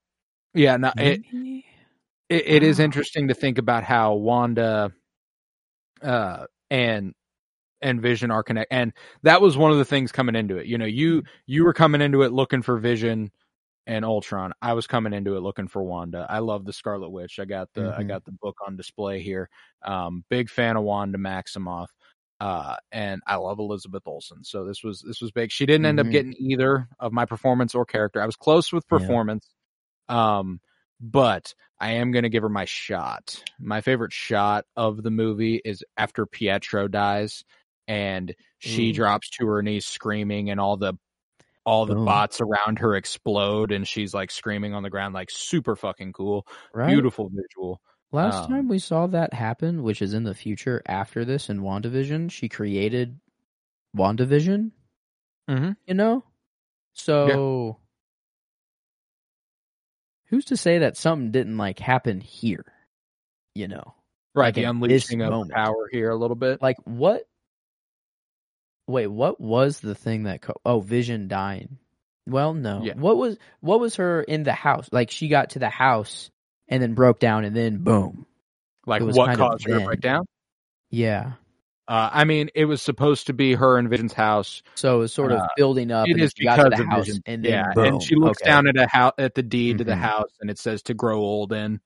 yeah, 0.53 0.77
no, 0.77 0.91
it, 0.97 1.21
it, 2.29 2.43
it 2.47 2.63
is 2.63 2.79
interesting 2.79 3.27
to 3.29 3.34
think 3.34 3.57
about 3.57 3.84
how 3.84 4.13
Wanda 4.15 4.91
uh 6.04 6.45
and 6.70 7.14
and 7.82 8.02
Vision 8.02 8.32
are 8.32 8.43
connect 8.43 8.72
and 8.72 8.93
that 9.24 9.41
was 9.41 9.58
one 9.58 9.72
of 9.72 9.78
the 9.78 9.86
things 9.86 10.12
coming 10.12 10.36
into 10.36 10.58
it. 10.58 10.68
You 10.68 10.78
know, 10.78 10.86
you 10.86 11.24
you 11.47 11.64
were 11.64 11.74
coming 11.74 12.02
into 12.02 12.24
it 12.24 12.32
looking 12.32 12.62
for 12.62 12.78
Vision 12.78 13.32
and 13.88 14.06
Ultron. 14.06 14.54
I 14.62 14.74
was 14.74 14.88
coming 14.88 15.14
into 15.14 15.36
it 15.38 15.41
looking 15.41 15.68
for 15.68 15.84
Wanda. 15.84 16.28
I 16.30 16.39
love 16.39 16.66
the 16.66 16.74
Scarlet 16.74 17.10
Witch. 17.10 17.39
I 17.39 17.45
got 17.45 17.70
the 17.74 17.93
I 17.97 18.04
Mhm. 18.04 18.08
got 18.08 18.26
the 18.26 18.32
book 18.34 18.58
on 18.66 18.76
display 18.78 19.22
here. 19.22 19.49
Um 19.84 20.24
big 20.30 20.49
fan 20.49 20.78
of 20.78 20.84
Wanda 20.84 21.18
Maximoff. 21.18 21.88
Uh 22.39 22.76
and 22.91 23.22
I 23.28 23.36
love 23.38 23.60
Elizabeth 23.60 24.04
Olsen. 24.06 24.43
So 24.43 24.66
this 24.66 24.84
was 24.84 25.02
this 25.02 25.22
was 25.22 25.32
big. 25.32 25.52
She 25.52 25.66
didn't 25.66 25.86
end 25.88 25.99
up 25.99 26.08
Mhm. 26.08 26.12
getting 26.12 26.36
either 26.39 26.88
of 26.99 27.12
my 27.14 27.26
performance 27.26 27.74
or 27.76 27.86
character. 27.86 28.22
I 28.22 28.26
was 28.28 28.36
close 28.36 28.72
with 28.72 28.86
Yeah. 28.91 28.99
performance. 28.99 29.49
Um 30.10 30.62
but 31.02 31.54
I 31.80 31.93
am 31.93 32.12
going 32.12 32.24
to 32.24 32.30
give 32.30 32.43
her 32.43 32.49
my 32.49 32.66
shot. 32.66 33.43
My 33.60 33.82
favorite 33.82 34.14
shot 34.14 34.66
of 34.76 35.02
the 35.04 35.12
movie 35.12 35.60
is 35.66 35.84
after 35.97 36.26
Pietro 36.26 36.88
dies 36.88 37.43
and 37.88 38.36
she 38.60 38.91
Ooh. 38.91 38.93
drops 38.93 39.30
to 39.32 39.47
her 39.47 39.62
knees 39.64 39.86
screaming 39.88 40.49
and 40.52 40.60
all 40.60 40.78
the 40.78 40.93
all 41.66 41.86
the 41.86 41.95
Boom. 41.95 42.06
bots 42.06 42.39
around 42.41 42.80
her 42.80 42.95
explode 42.95 43.72
and 43.72 43.88
she's 43.88 44.14
like 44.14 44.32
screaming 44.32 44.74
on 44.74 44.82
the 44.84 44.89
ground 44.89 45.14
like 45.14 45.30
super 45.32 45.76
fucking 45.76 46.14
cool. 46.14 46.45
Right? 46.74 46.88
Beautiful 46.88 47.30
visual. 47.30 47.82
Last 48.12 48.45
Um, 48.45 48.47
time 48.49 48.68
we 48.68 48.80
saw 48.80 49.08
that 49.08 49.34
happen, 49.34 49.84
which 49.84 50.02
is 50.02 50.14
in 50.14 50.24
the 50.24 50.34
future 50.34 50.82
after 50.86 51.24
this 51.24 51.49
in 51.49 51.62
WandaVision, 51.62 52.30
she 52.32 52.49
created 52.49 53.20
WandaVision, 53.95 54.72
Mhm. 55.49 55.78
you 55.86 55.93
know? 55.93 56.24
So 56.93 57.80
who's 60.32 60.45
to 60.45 60.57
say 60.57 60.79
that 60.79 60.97
something 60.97 61.29
didn't 61.32 61.57
like 61.57 61.77
happen 61.77 62.19
here? 62.19 62.65
You 63.53 63.67
know? 63.67 63.93
Right, 64.34 64.47
Like 64.47 64.55
the 64.55 64.63
in 64.63 64.69
unleashing 64.69 65.21
of 65.21 65.29
moment. 65.29 65.51
power 65.51 65.88
here 65.91 66.09
a 66.09 66.15
little 66.15 66.36
bit. 66.36 66.61
Like 66.61 66.77
what 66.86 67.27
Wait, 68.88 69.07
what 69.07 69.39
was 69.39 69.79
the 69.79 69.95
thing 69.95 70.23
that 70.23 70.41
co- 70.41 70.59
oh, 70.65 70.79
Vision 70.79 71.27
dying? 71.27 71.77
Well, 72.27 72.53
no. 72.53 72.82
Yeah. 72.84 72.93
What 72.95 73.17
was 73.17 73.38
what 73.59 73.79
was 73.79 73.95
her 73.95 74.21
in 74.21 74.43
the 74.43 74.53
house? 74.53 74.89
Like 74.91 75.11
she 75.11 75.27
got 75.27 75.51
to 75.51 75.59
the 75.59 75.69
house 75.69 76.29
and 76.67 76.82
then 76.82 76.93
broke 76.93 77.19
down 77.19 77.45
and 77.45 77.55
then 77.55 77.77
boom. 77.77 78.25
like 78.86 79.01
what 79.01 79.38
caused 79.38 79.65
her 79.65 79.79
to 79.79 79.86
break 79.86 80.01
down? 80.01 80.25
Yeah. 80.89 81.34
Uh, 81.92 82.10
I 82.14 82.24
mean, 82.24 82.50
it 82.56 82.64
was 82.64 82.82
supposed 82.82 83.28
to 83.28 83.34
be 83.34 83.54
her 83.54 83.78
and 83.78 83.89
Vision's 83.89 84.14
house. 84.14 84.64
So 84.76 84.96
it 84.96 85.00
was 85.00 85.14
sort 85.14 85.34
of 85.34 85.39
Uh, 85.39 85.48
building 85.58 85.92
up 85.92 86.08
It 86.08 86.12
and 86.12 86.22
is 86.22 86.32
then 86.32 86.32
she 86.38 86.46
got 86.46 86.56
to 86.56 86.64
because 86.64 86.78
the 86.78 86.84
of 86.84 86.89
house 86.89 87.06
Vision. 87.08 87.24
and 87.26 87.44
then 87.44 87.52
yeah, 87.52 87.74
boom. 87.74 87.86
and 87.86 88.02
she 88.02 88.16
looks 88.16 88.39
Okay. 88.42 88.50
down 88.50 88.68
at 88.68 88.78
a 88.78 88.88
house 88.88 89.12
at 89.18 89.36
the 89.36 89.44
deed 89.44 89.80
to 89.80 89.84
the 89.84 89.92
Mhm. 89.92 90.00
house, 90.00 90.32
and 90.39 90.50
it 90.50 90.58
says 90.58 90.84
to 90.84 90.94
grow 90.94 91.20
old 91.20 91.52
in. 91.52 91.82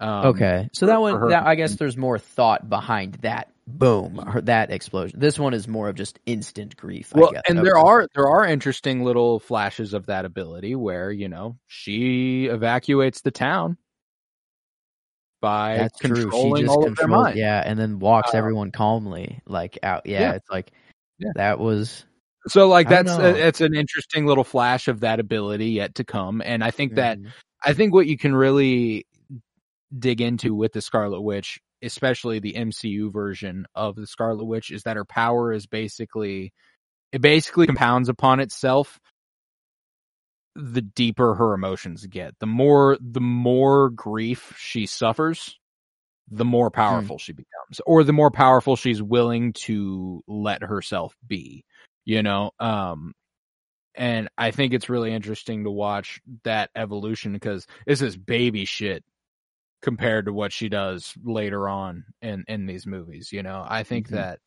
Um, 0.00 0.26
Okay, 0.26 0.68
so 0.72 0.86
that 0.86 1.00
one, 1.00 1.28
that, 1.28 1.46
I 1.46 1.54
guess 1.54 1.76
there's 1.76 1.96
more 1.96 2.18
thought 2.18 2.68
behind 2.68 3.14
that. 3.22 3.48
Boom, 3.68 4.16
her, 4.16 4.40
that 4.40 4.72
explosion. 4.72 5.20
This 5.20 5.38
one 5.38 5.54
is 5.54 5.68
more 5.68 5.88
of 5.88 5.94
just 5.94 6.18
instant 6.26 6.76
grief. 6.76 7.12
I 7.14 7.20
Well, 7.20 7.30
guess. 7.30 7.42
and 7.48 7.58
Okay. 7.58 7.64
there 7.66 7.78
are 7.78 8.08
there 8.16 8.26
are 8.28 8.44
interesting 8.44 9.04
little 9.04 9.38
flashes 9.38 9.94
of 9.94 10.06
that 10.06 10.24
ability 10.24 10.74
where 10.74 11.12
you 11.12 11.28
know 11.28 11.58
she 11.68 12.46
evacuates 12.46 13.20
the 13.20 13.30
town 13.30 13.76
by 15.40 15.76
that's 15.78 15.98
true. 15.98 16.16
She 16.16 16.22
controlling 16.22 16.62
just 16.64 16.70
all 16.76 16.86
of 16.86 16.96
their 16.96 17.06
controls, 17.06 17.34
yeah, 17.36 17.62
and 17.64 17.78
then 17.78 17.98
walks 17.98 18.34
Uh, 18.34 18.38
everyone 18.38 18.70
calmly, 18.72 19.40
like 19.46 19.78
out. 19.82 20.06
Yeah, 20.06 20.20
yeah. 20.20 20.32
it's 20.34 20.50
like 20.50 20.72
Yeah. 21.18 21.30
that 21.36 21.58
was 21.58 22.04
So 22.48 22.68
like 22.68 22.86
I 22.88 23.02
don't 23.02 23.18
that's 23.20 23.38
it's 23.38 23.60
an 23.60 23.74
interesting 23.74 24.26
little 24.26 24.44
flash 24.44 24.88
of 24.88 25.00
that 25.00 25.20
ability 25.20 25.70
yet 25.70 25.94
to 25.96 26.04
come, 26.04 26.40
and 26.44 26.62
I 26.64 26.70
think 26.70 26.94
that 26.94 27.18
Mhm. 27.18 27.30
I 27.64 27.72
think 27.74 27.92
what 27.92 28.06
you 28.06 28.16
can 28.16 28.34
really 28.34 29.06
dig 29.98 30.20
into 30.20 30.54
with 30.54 30.72
the 30.72 30.80
Scarlet 30.82 31.20
Witch, 31.20 31.58
especially 31.82 32.38
the 32.38 32.54
MCU 32.54 33.10
version 33.12 33.66
of 33.74 33.96
the 33.96 34.06
Scarlet 34.06 34.44
Witch, 34.44 34.70
is 34.70 34.82
that 34.84 34.96
her 34.96 35.04
power 35.04 35.52
is 35.52 35.66
basically 35.66 36.52
it 37.12 37.20
basically 37.20 37.66
compounds 37.66 38.08
upon 38.08 38.38
itself 38.40 38.98
the 40.58 40.82
deeper 40.82 41.34
her 41.34 41.54
emotions 41.54 42.04
get. 42.06 42.34
The 42.40 42.46
more 42.46 42.98
the 43.00 43.20
more 43.20 43.90
grief 43.90 44.54
she 44.58 44.86
suffers, 44.86 45.58
the 46.30 46.44
more 46.44 46.70
powerful 46.70 47.16
she 47.18 47.32
becomes. 47.32 47.80
Or 47.86 48.02
the 48.02 48.12
more 48.12 48.30
powerful 48.30 48.74
she's 48.74 49.00
willing 49.00 49.52
to 49.64 50.22
let 50.26 50.62
herself 50.62 51.16
be. 51.26 51.64
You 52.04 52.22
know? 52.22 52.50
Um 52.58 53.14
and 53.94 54.28
I 54.36 54.50
think 54.50 54.74
it's 54.74 54.88
really 54.88 55.12
interesting 55.12 55.64
to 55.64 55.70
watch 55.70 56.20
that 56.44 56.70
evolution 56.76 57.32
because 57.32 57.66
this 57.86 58.02
is 58.02 58.16
baby 58.16 58.64
shit 58.64 59.04
compared 59.82 60.26
to 60.26 60.32
what 60.32 60.52
she 60.52 60.68
does 60.68 61.14
later 61.22 61.68
on 61.68 62.04
in 62.20 62.44
in 62.48 62.66
these 62.66 62.86
movies. 62.86 63.32
You 63.32 63.44
know, 63.44 63.64
I 63.66 63.84
think 63.84 64.08
Mhm. 64.08 64.12
that, 64.12 64.40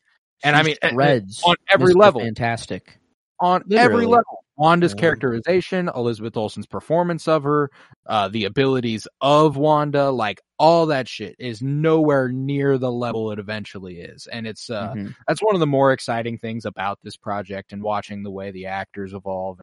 and 0.44 0.56
I 0.56 0.62
mean, 0.62 0.76
uh, 0.82 0.88
uh, 0.88 1.20
on 1.46 1.56
every 1.70 1.94
level, 1.94 2.20
fantastic. 2.20 2.98
on 3.40 3.64
every 3.72 4.06
level, 4.06 4.41
Wanda's 4.56 4.92
characterization, 4.94 5.90
Elizabeth 5.94 6.36
Olsen's 6.36 6.66
performance 6.66 7.26
of 7.26 7.42
her, 7.42 7.70
uh, 8.06 8.28
the 8.28 8.44
abilities 8.44 9.08
of 9.20 9.56
Wanda, 9.56 10.10
like 10.10 10.40
all 10.58 10.86
that 10.86 11.08
shit 11.08 11.34
is 11.38 11.62
nowhere 11.62 12.28
near 12.28 12.76
the 12.78 12.92
level 12.92 13.32
it 13.32 13.38
eventually 13.38 14.00
is, 14.00 14.26
and 14.26 14.46
it's 14.46 14.68
uh, 14.70 14.92
Mhm. 14.92 15.14
that's 15.26 15.40
one 15.42 15.54
of 15.54 15.60
the 15.60 15.66
more 15.66 15.92
exciting 15.92 16.36
things 16.38 16.64
about 16.66 16.98
this 17.02 17.16
project 17.16 17.72
and 17.72 17.82
watching 17.82 18.22
the 18.22 18.30
way 18.30 18.50
the 18.50 18.66
actors 18.66 19.14
evolve, 19.14 19.58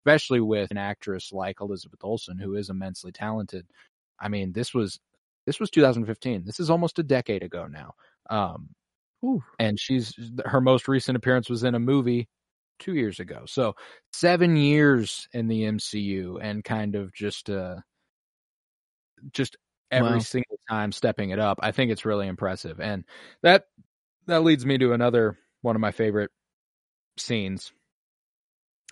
especially 0.00 0.40
with 0.40 0.70
an 0.70 0.78
actress 0.78 1.32
like 1.32 1.60
Elizabeth 1.60 2.00
Olsen, 2.02 2.38
who 2.38 2.54
is 2.54 2.70
immensely 2.70 3.12
talented. 3.12 3.66
I 4.18 4.28
mean, 4.28 4.52
this 4.52 4.72
was 4.72 4.98
this 5.46 5.60
was 5.60 5.70
2015. 5.70 6.44
This 6.44 6.58
is 6.58 6.70
almost 6.70 6.98
a 6.98 7.02
decade 7.04 7.42
ago 7.44 7.66
now. 7.66 7.94
Um, 8.30 8.70
Whew. 9.20 9.44
and 9.58 9.78
she's 9.78 10.18
her 10.44 10.60
most 10.60 10.88
recent 10.88 11.16
appearance 11.16 11.48
was 11.50 11.62
in 11.64 11.74
a 11.74 11.78
movie 11.78 12.28
two 12.78 12.94
years 12.94 13.20
ago. 13.20 13.44
So 13.46 13.74
seven 14.12 14.56
years 14.56 15.28
in 15.32 15.48
the 15.48 15.64
MCU 15.64 16.38
and 16.40 16.64
kind 16.64 16.94
of 16.94 17.12
just 17.14 17.50
uh 17.50 17.76
just 19.32 19.56
every 19.90 20.18
Wow. 20.18 20.18
single 20.20 20.58
time 20.68 20.92
stepping 20.92 21.30
it 21.30 21.38
up. 21.38 21.58
I 21.62 21.72
think 21.72 21.90
it's 21.90 22.04
really 22.04 22.26
impressive. 22.26 22.80
And 22.80 23.04
that 23.42 23.64
that 24.26 24.42
leads 24.44 24.66
me 24.66 24.78
to 24.78 24.92
another 24.92 25.38
one 25.62 25.76
of 25.76 25.80
my 25.80 25.92
favorite 25.92 26.30
scenes. 27.18 27.72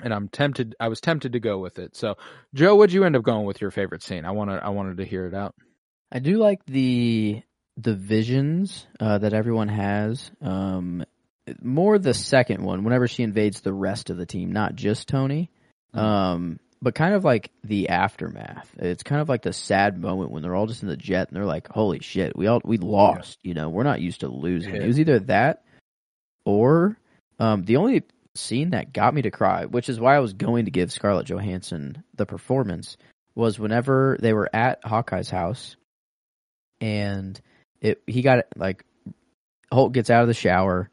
And 0.03 0.13
I'm 0.13 0.29
tempted 0.29 0.75
I 0.81 0.89
was 0.89 1.01
tempted 1.01 1.33
to 1.33 1.41
go 1.41 1.59
with 1.59 1.79
it. 1.79 1.97
So 1.97 2.17
Joe, 2.55 2.75
what'd 2.75 2.93
you 2.93 3.05
end 3.05 3.17
up 3.17 3.23
going 3.23 3.47
with 3.47 3.61
your 3.61 3.71
favorite 3.71 4.03
scene? 4.03 4.25
I 4.25 4.33
wanna 4.33 4.57
I 4.63 4.71
wanted 4.71 4.97
to 4.99 5.05
hear 5.05 5.27
it 5.27 5.35
out. 5.35 5.55
I 6.11 6.19
do 6.19 6.39
like 6.39 6.65
the 6.67 7.43
the 7.77 7.95
visions 7.95 8.87
uh, 9.01 9.19
that 9.19 9.33
everyone 9.35 9.69
has. 9.69 10.31
Um, 10.41 11.05
more 11.63 11.99
the 11.99 12.15
second 12.15 12.63
one, 12.63 12.85
whenever 12.85 13.09
she 13.09 13.23
invades 13.23 13.61
the 13.61 13.73
rest 13.73 14.11
of 14.11 14.17
the 14.17 14.27
team, 14.27 14.53
not 14.53 14.75
just 14.75 15.09
Tony. 15.09 15.51
Mhm. 15.95 15.99
Um, 15.99 16.61
but 16.83 16.95
kind 16.95 17.15
of 17.15 17.25
like 17.25 17.51
the 17.63 17.89
aftermath. 17.89 18.71
It's 18.77 19.03
kind 19.03 19.21
of 19.23 19.29
like 19.29 19.43
the 19.43 19.55
sad 19.55 19.99
moment 19.99 20.31
when 20.31 20.43
they're 20.43 20.55
all 20.55 20.67
just 20.67 20.83
in 20.83 20.89
the 20.89 20.97
jet 20.97 21.29
and 21.29 21.37
they're 21.37 21.47
like, 21.47 21.69
"Holy 21.69 22.01
shit, 22.01 22.37
we 22.37 22.47
all 22.47 22.61
we 22.65 22.77
lost." 22.77 23.39
You 23.43 23.55
know, 23.55 23.71
we're 23.71 23.85
not 23.85 24.03
used 24.03 24.21
to 24.21 24.29
losing. 24.29 24.75
Yeah. 24.75 24.83
It 24.83 24.87
was 24.87 25.01
either 25.01 25.21
that 25.21 25.65
or 26.45 26.99
um, 27.39 27.65
the 27.65 27.77
only 27.77 28.03
scene 28.35 28.71
that 28.71 28.93
got 28.93 29.15
me 29.15 29.23
to 29.23 29.31
cry, 29.31 29.65
which 29.65 29.89
is 29.89 29.99
why 29.99 30.17
I 30.17 30.21
was 30.21 30.35
going 30.35 30.67
to 30.67 30.71
give 30.71 30.93
Scarlett 30.93 31.27
Johansson 31.27 32.03
the 32.15 32.27
performance, 32.27 32.97
was 33.35 33.59
whenever 33.59 34.19
they 34.21 34.33
were 34.33 34.51
at 34.55 34.85
Hawkeye's 34.85 35.31
house 35.31 35.77
and 36.81 37.41
it 37.81 38.03
he 38.07 38.23
got 38.23 38.45
like 38.57 38.85
Hulk 39.73 39.93
gets 39.93 40.11
out 40.11 40.23
of 40.23 40.29
the 40.29 40.35
shower, 40.35 40.91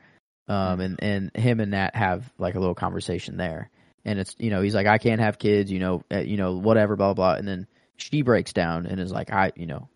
um, 0.52 0.82
and 0.82 1.02
and 1.02 1.32
him 1.36 1.62
and 1.62 1.72
Nat 1.72 1.95
have 1.95 2.30
like 2.38 2.56
a 2.56 2.60
little 2.60 2.76
conversation 2.76 3.38
there, 3.38 3.70
and 4.04 4.20
it's 4.20 4.36
you 4.38 4.49
know 4.49 4.62
he's 4.62 4.76
like 4.76 4.86
I 4.88 4.97
can't 4.97 5.22
have 5.22 5.39
kids, 5.39 5.72
you 5.72 5.80
know, 5.80 6.04
uh, 6.12 6.20
you 6.20 6.36
know 6.36 6.58
whatever, 6.58 6.97
blah 6.97 7.14
blah, 7.14 7.36
and 7.36 7.47
then 7.47 7.68
she 7.95 8.22
breaks 8.22 8.52
down 8.52 8.86
and 8.86 8.99
is 8.99 9.14
like 9.14 9.32
I 9.32 9.54
you 9.56 9.66
know 9.66 9.88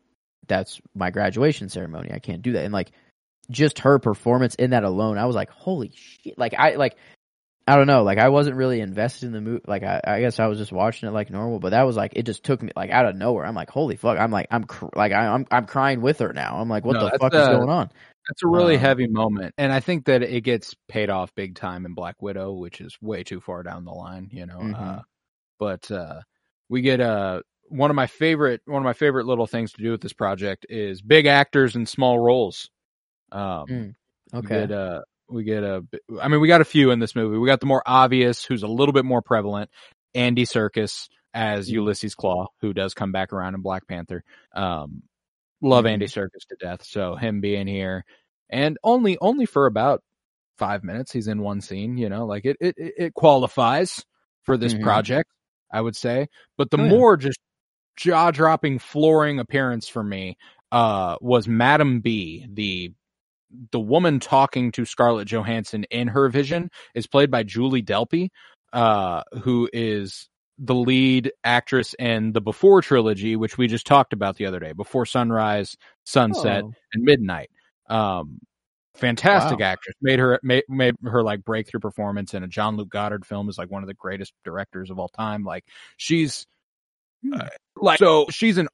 that's 0.48 0.80
my 0.96 1.12
graduation 1.12 1.68
ceremony, 1.68 2.12
I 2.14 2.20
can't 2.20 2.42
do 2.42 2.54
that, 2.54 2.64
and 2.64 2.74
like 2.74 2.92
just 3.50 3.80
her 3.80 4.00
performance 4.00 4.56
in 4.56 4.70
that 4.70 4.86
alone, 4.86 5.18
I 5.18 5.26
was 5.26 5.36
like 5.36 5.50
holy 5.50 5.92
shit, 5.94 6.38
like 6.38 6.54
I 6.58 6.76
like. 6.76 6.96
I 7.68 7.78
don't 7.78 7.88
know, 7.88 8.04
like 8.04 8.20
I 8.20 8.30
wasn't 8.30 8.58
really 8.58 8.80
invested 8.80 9.26
in 9.26 9.32
the 9.32 9.42
movie. 9.42 9.64
Like 9.66 9.82
I, 9.82 10.00
I 10.06 10.20
guess 10.20 10.40
I 10.40 10.46
was 10.46 10.60
just 10.60 10.72
watching 10.72 11.10
it 11.10 11.14
like 11.14 11.32
normal, 11.32 11.58
but 11.58 11.72
that 11.72 11.82
was 11.82 11.98
like 11.98 12.12
it 12.16 12.22
just 12.22 12.44
took 12.44 12.62
me 12.62 12.72
like 12.76 12.92
out 12.92 13.08
of 13.08 13.16
nowhere. 13.16 13.44
I'm 13.44 13.56
like, 13.56 13.72
holy 13.72 13.96
fuck! 13.96 14.20
I'm 14.20 14.30
like, 14.30 14.46
I'm 14.52 14.66
cr- 14.66 14.96
like 14.96 15.14
I, 15.14 15.26
I'm 15.30 15.48
I'm 15.50 15.66
crying 15.66 16.00
with 16.02 16.20
her 16.20 16.32
now. 16.32 16.58
I'm 16.58 16.70
like, 16.70 16.86
what 16.86 16.94
No, 16.94 17.10
the 17.10 17.18
fuck 17.18 17.34
is 17.34 17.48
going 17.48 17.68
on? 17.68 17.90
It's 18.30 18.44
a 18.44 18.48
really 18.48 18.78
Um, 18.78 18.80
heavy 18.80 19.08
moment, 19.08 19.54
and 19.58 19.72
I 19.72 19.80
think 19.80 20.06
that 20.06 20.24
it 20.24 20.42
gets 20.42 20.76
paid 20.88 21.10
off 21.10 21.36
big 21.36 21.56
time 21.56 21.86
in 21.86 21.94
Black 21.94 22.22
Widow, 22.22 22.54
which 22.54 22.82
is 22.82 22.98
way 23.02 23.24
too 23.24 23.40
far 23.40 23.64
down 23.64 23.86
the 23.86 23.92
line, 23.92 24.30
you 24.32 24.46
know. 24.48 24.62
Mhm. 24.62 24.74
Uh, 24.74 25.02
but 25.60 25.90
uh, 25.92 26.22
we 26.70 26.82
get 26.82 27.02
uh, 27.02 27.42
one 27.70 27.90
of 27.92 27.96
my 27.96 28.08
favorite 28.08 28.62
one 28.66 28.82
of 28.82 28.86
my 28.86 28.94
favorite 28.94 29.26
little 29.28 29.48
things 29.48 29.74
to 29.74 29.84
do 29.84 29.92
with 29.92 30.02
this 30.02 30.14
project 30.14 30.66
is 30.70 31.02
big 31.02 31.26
actors 31.28 31.76
in 31.76 31.86
small 31.86 32.20
roles. 32.20 32.70
Um, 33.32 33.68
Mm, 33.70 33.96
We 34.40 34.40
Okay. 34.40 34.56
get 34.68 34.72
uh 34.72 35.02
we 35.30 35.44
get 35.44 35.64
a 35.64 35.84
I 36.22 36.28
mean 36.28 36.42
we 36.42 36.48
got 36.48 36.62
a 36.62 36.66
few 36.66 36.92
in 36.92 37.00
this 37.00 37.16
movie. 37.16 37.38
We 37.38 37.48
got 37.48 37.60
the 37.62 37.66
more 37.68 37.84
obvious 37.86 38.46
who's 38.46 38.64
a 38.64 38.68
little 38.68 38.94
bit 38.94 39.06
more 39.06 39.22
prevalent, 39.22 39.70
Andy 40.16 40.46
Serkis 40.46 41.10
as 41.34 41.70
Mhm. 41.70 41.72
Ulysses 41.72 42.16
Klaue, 42.16 42.48
who 42.62 42.74
does 42.74 42.94
come 42.94 43.12
back 43.12 43.34
around 43.34 43.56
in 43.56 43.62
Black 43.62 43.88
Panther. 43.88 44.24
Um 44.54 45.04
love 45.62 45.86
Mhm. 45.86 45.88
Andy 45.88 46.08
Serkis 46.08 46.46
to 46.50 46.56
death, 46.60 46.84
so 46.84 47.16
him 47.16 47.42
being 47.42 47.68
here 47.68 48.06
and 48.50 48.78
only 48.84 49.18
only 49.22 49.46
for 49.46 49.66
about 49.68 50.02
5 50.58 50.84
minutes 50.84 51.12
he's 51.14 51.28
in 51.28 51.42
one 51.42 51.62
scene, 51.62 51.98
you 51.98 52.10
know, 52.10 52.26
like 52.26 52.46
it 52.46 52.58
it 52.62 52.76
it 52.78 53.14
qualifies 53.16 54.06
for 54.44 54.58
this 54.58 54.74
Mhm. 54.74 54.82
project, 54.84 55.30
I 55.74 55.82
would 55.82 55.96
say. 55.96 56.28
But 56.58 56.72
the 56.72 56.78
Oh, 56.78 56.86
yeah. 56.86 57.02
more 57.02 57.18
just 57.18 57.40
jaw-dropping 57.98 58.80
flooring 58.80 59.40
appearance 59.40 59.88
for 59.90 60.04
me 60.04 60.38
uh 60.72 61.18
was 61.22 61.48
Madame 61.48 62.02
B, 62.02 62.48
the 62.54 62.94
the 63.72 63.80
woman 63.80 64.20
talking 64.20 64.72
to 64.74 64.86
Scarlett 64.86 65.28
Johansson 65.30 65.86
in 65.86 66.08
her 66.10 66.30
vision 66.30 66.70
is 66.96 67.08
played 67.08 67.32
by 67.32 67.44
Julie 67.44 67.84
Delpy, 67.84 68.30
uh, 68.74 69.24
who 69.44 69.70
is 69.74 70.30
the 70.58 70.76
lead 70.76 71.32
actress 71.44 71.94
in 72.00 72.32
the 72.32 72.42
Before 72.42 72.82
trilogy, 72.82 73.36
which 73.36 73.58
we 73.58 73.68
just 73.68 73.86
talked 73.86 74.14
about 74.14 74.38
the 74.38 74.46
other 74.46 74.60
day, 74.60 74.72
Before 74.72 75.06
Sunrise, 75.06 75.76
Sunset, 76.06 76.64
Oh, 76.64 76.74
and 76.94 77.04
Midnight. 77.04 77.50
Um, 77.90 78.40
fantastic 78.96 79.60
Wow. 79.60 79.66
actress. 79.66 79.96
Made 80.02 80.20
her 80.20 80.40
made, 80.44 80.64
made 80.70 80.96
her 81.04 81.22
like 81.24 81.44
breakthrough 81.44 81.82
performance 81.82 82.34
in 82.34 82.44
a 82.44 82.48
Jean-Luc 82.48 82.90
Godard 82.90 83.26
film 83.26 83.50
is 83.50 83.58
like 83.58 83.70
one 83.70 83.84
of 83.84 83.88
the 83.88 83.94
greatest 83.94 84.34
directors 84.46 84.90
of 84.90 84.98
all 85.00 85.10
time. 85.10 85.44
Like 85.44 85.66
she's 85.98 86.46
Hmm. 87.22 87.34
uh, 87.34 87.48
like 87.76 88.00
so 88.00 88.28
she's 88.30 88.58
an 88.58 88.70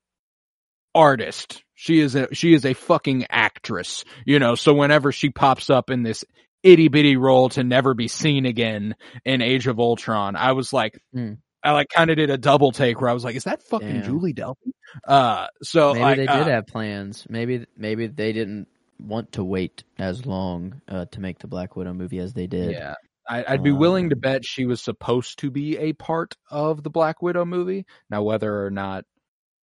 artist. 0.93 1.63
She 1.73 1.99
is 1.99 2.15
a 2.15 2.33
she 2.33 2.53
is 2.53 2.65
a 2.65 2.73
fucking 2.73 3.25
actress, 3.29 4.05
you 4.25 4.39
know. 4.39 4.55
So 4.55 4.73
whenever 4.73 5.11
she 5.11 5.29
pops 5.29 5.69
up 5.69 5.89
in 5.89 6.03
this 6.03 6.23
itty 6.63 6.89
bitty 6.89 7.17
role 7.17 7.49
to 7.49 7.63
never 7.63 7.93
be 7.95 8.07
seen 8.07 8.45
again 8.45 8.95
in 9.25 9.41
Age 9.41 9.65
of 9.67 9.79
Ultron, 9.79 10.35
I 10.35 10.51
was 10.51 10.71
like, 10.71 10.99
Hmm. 11.13 11.33
I 11.63 11.71
like 11.73 11.89
kind 11.89 12.09
of 12.09 12.17
did 12.17 12.29
a 12.29 12.37
double 12.37 12.71
take 12.71 12.99
where 12.99 13.09
I 13.09 13.13
was 13.13 13.23
like, 13.23 13.35
is 13.35 13.43
that 13.43 13.61
fucking 13.63 13.87
Damn. 13.87 14.03
Julie 14.03 14.33
Delpy? 14.33 14.71
Uh, 15.07 15.47
so 15.61 15.93
maybe 15.93 16.03
like, 16.03 16.17
they 16.17 16.25
did 16.25 16.29
uh, 16.29 16.45
have 16.45 16.67
plans. 16.67 17.25
Maybe 17.29 17.65
maybe 17.77 18.07
they 18.07 18.33
didn't 18.33 18.67
want 18.99 19.33
to 19.33 19.43
wait 19.43 19.83
as 19.97 20.25
long 20.25 20.81
uh, 20.87 21.05
to 21.11 21.19
make 21.19 21.39
the 21.39 21.47
Black 21.47 21.75
Widow 21.75 21.93
movie 21.93 22.19
as 22.19 22.33
they 22.33 22.47
did. 22.47 22.71
Yeah. 22.71 22.95
I, 23.29 23.45
I'd 23.47 23.63
be 23.63 23.71
willing 23.71 24.09
to 24.09 24.15
Um, 24.15 24.19
bet 24.19 24.45
she 24.45 24.65
was 24.65 24.81
supposed 24.81 25.39
to 25.39 25.51
be 25.51 25.77
a 25.77 25.93
part 25.93 26.35
of 26.49 26.83
the 26.83 26.89
Black 26.89 27.21
Widow 27.21 27.45
movie. 27.45 27.85
Now, 28.09 28.23
whether 28.23 28.65
or 28.65 28.71
not, 28.71 29.05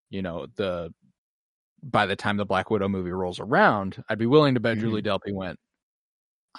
you 0.10 0.22
know, 0.22 0.48
the 0.56 0.94
by 1.82 2.06
the 2.06 2.16
time 2.16 2.38
the 2.38 2.46
Black 2.46 2.70
Widow 2.70 2.90
movie 2.90 3.12
rolls 3.12 3.40
around, 3.40 4.04
I'd 4.10 4.20
be 4.20 4.26
willing 4.26 4.56
to 4.56 4.60
bet 4.60 4.78
Mhm. 4.78 4.82
Julie 4.82 5.02
Delpy 5.02 5.34
went. 5.34 5.60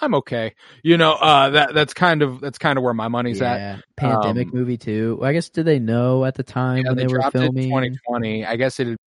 I'm 0.01 0.13
okay. 0.15 0.53
You 0.83 0.97
know, 0.97 1.13
uh, 1.13 1.49
that 1.51 1.73
that's 1.73 1.93
kind 1.93 2.21
of 2.21 2.39
that's 2.41 2.57
kind 2.57 2.77
of 2.77 2.83
where 2.83 2.93
my 2.93 3.07
money's 3.07 3.41
at. 3.41 3.57
yeah. 3.57 3.77
Pandemic 3.95 4.47
Um, 4.47 4.53
movie 4.53 4.77
too. 4.77 5.19
I 5.23 5.33
guess 5.33 5.49
did 5.49 5.65
they 5.65 5.79
know 5.79 6.25
at 6.25 6.35
the 6.35 6.43
time 6.43 6.83
Yeah, 6.83 6.89
when 6.89 6.97
they, 6.97 7.05
they, 7.05 7.13
were 7.13 7.19
dropped 7.19 7.35
it 7.35 7.39
in 7.43 7.53
filming? 7.53 7.69
2020. 7.69 8.45
I 8.45 8.55
guess 8.55 8.79
it 8.79 8.87
had 8.87 8.97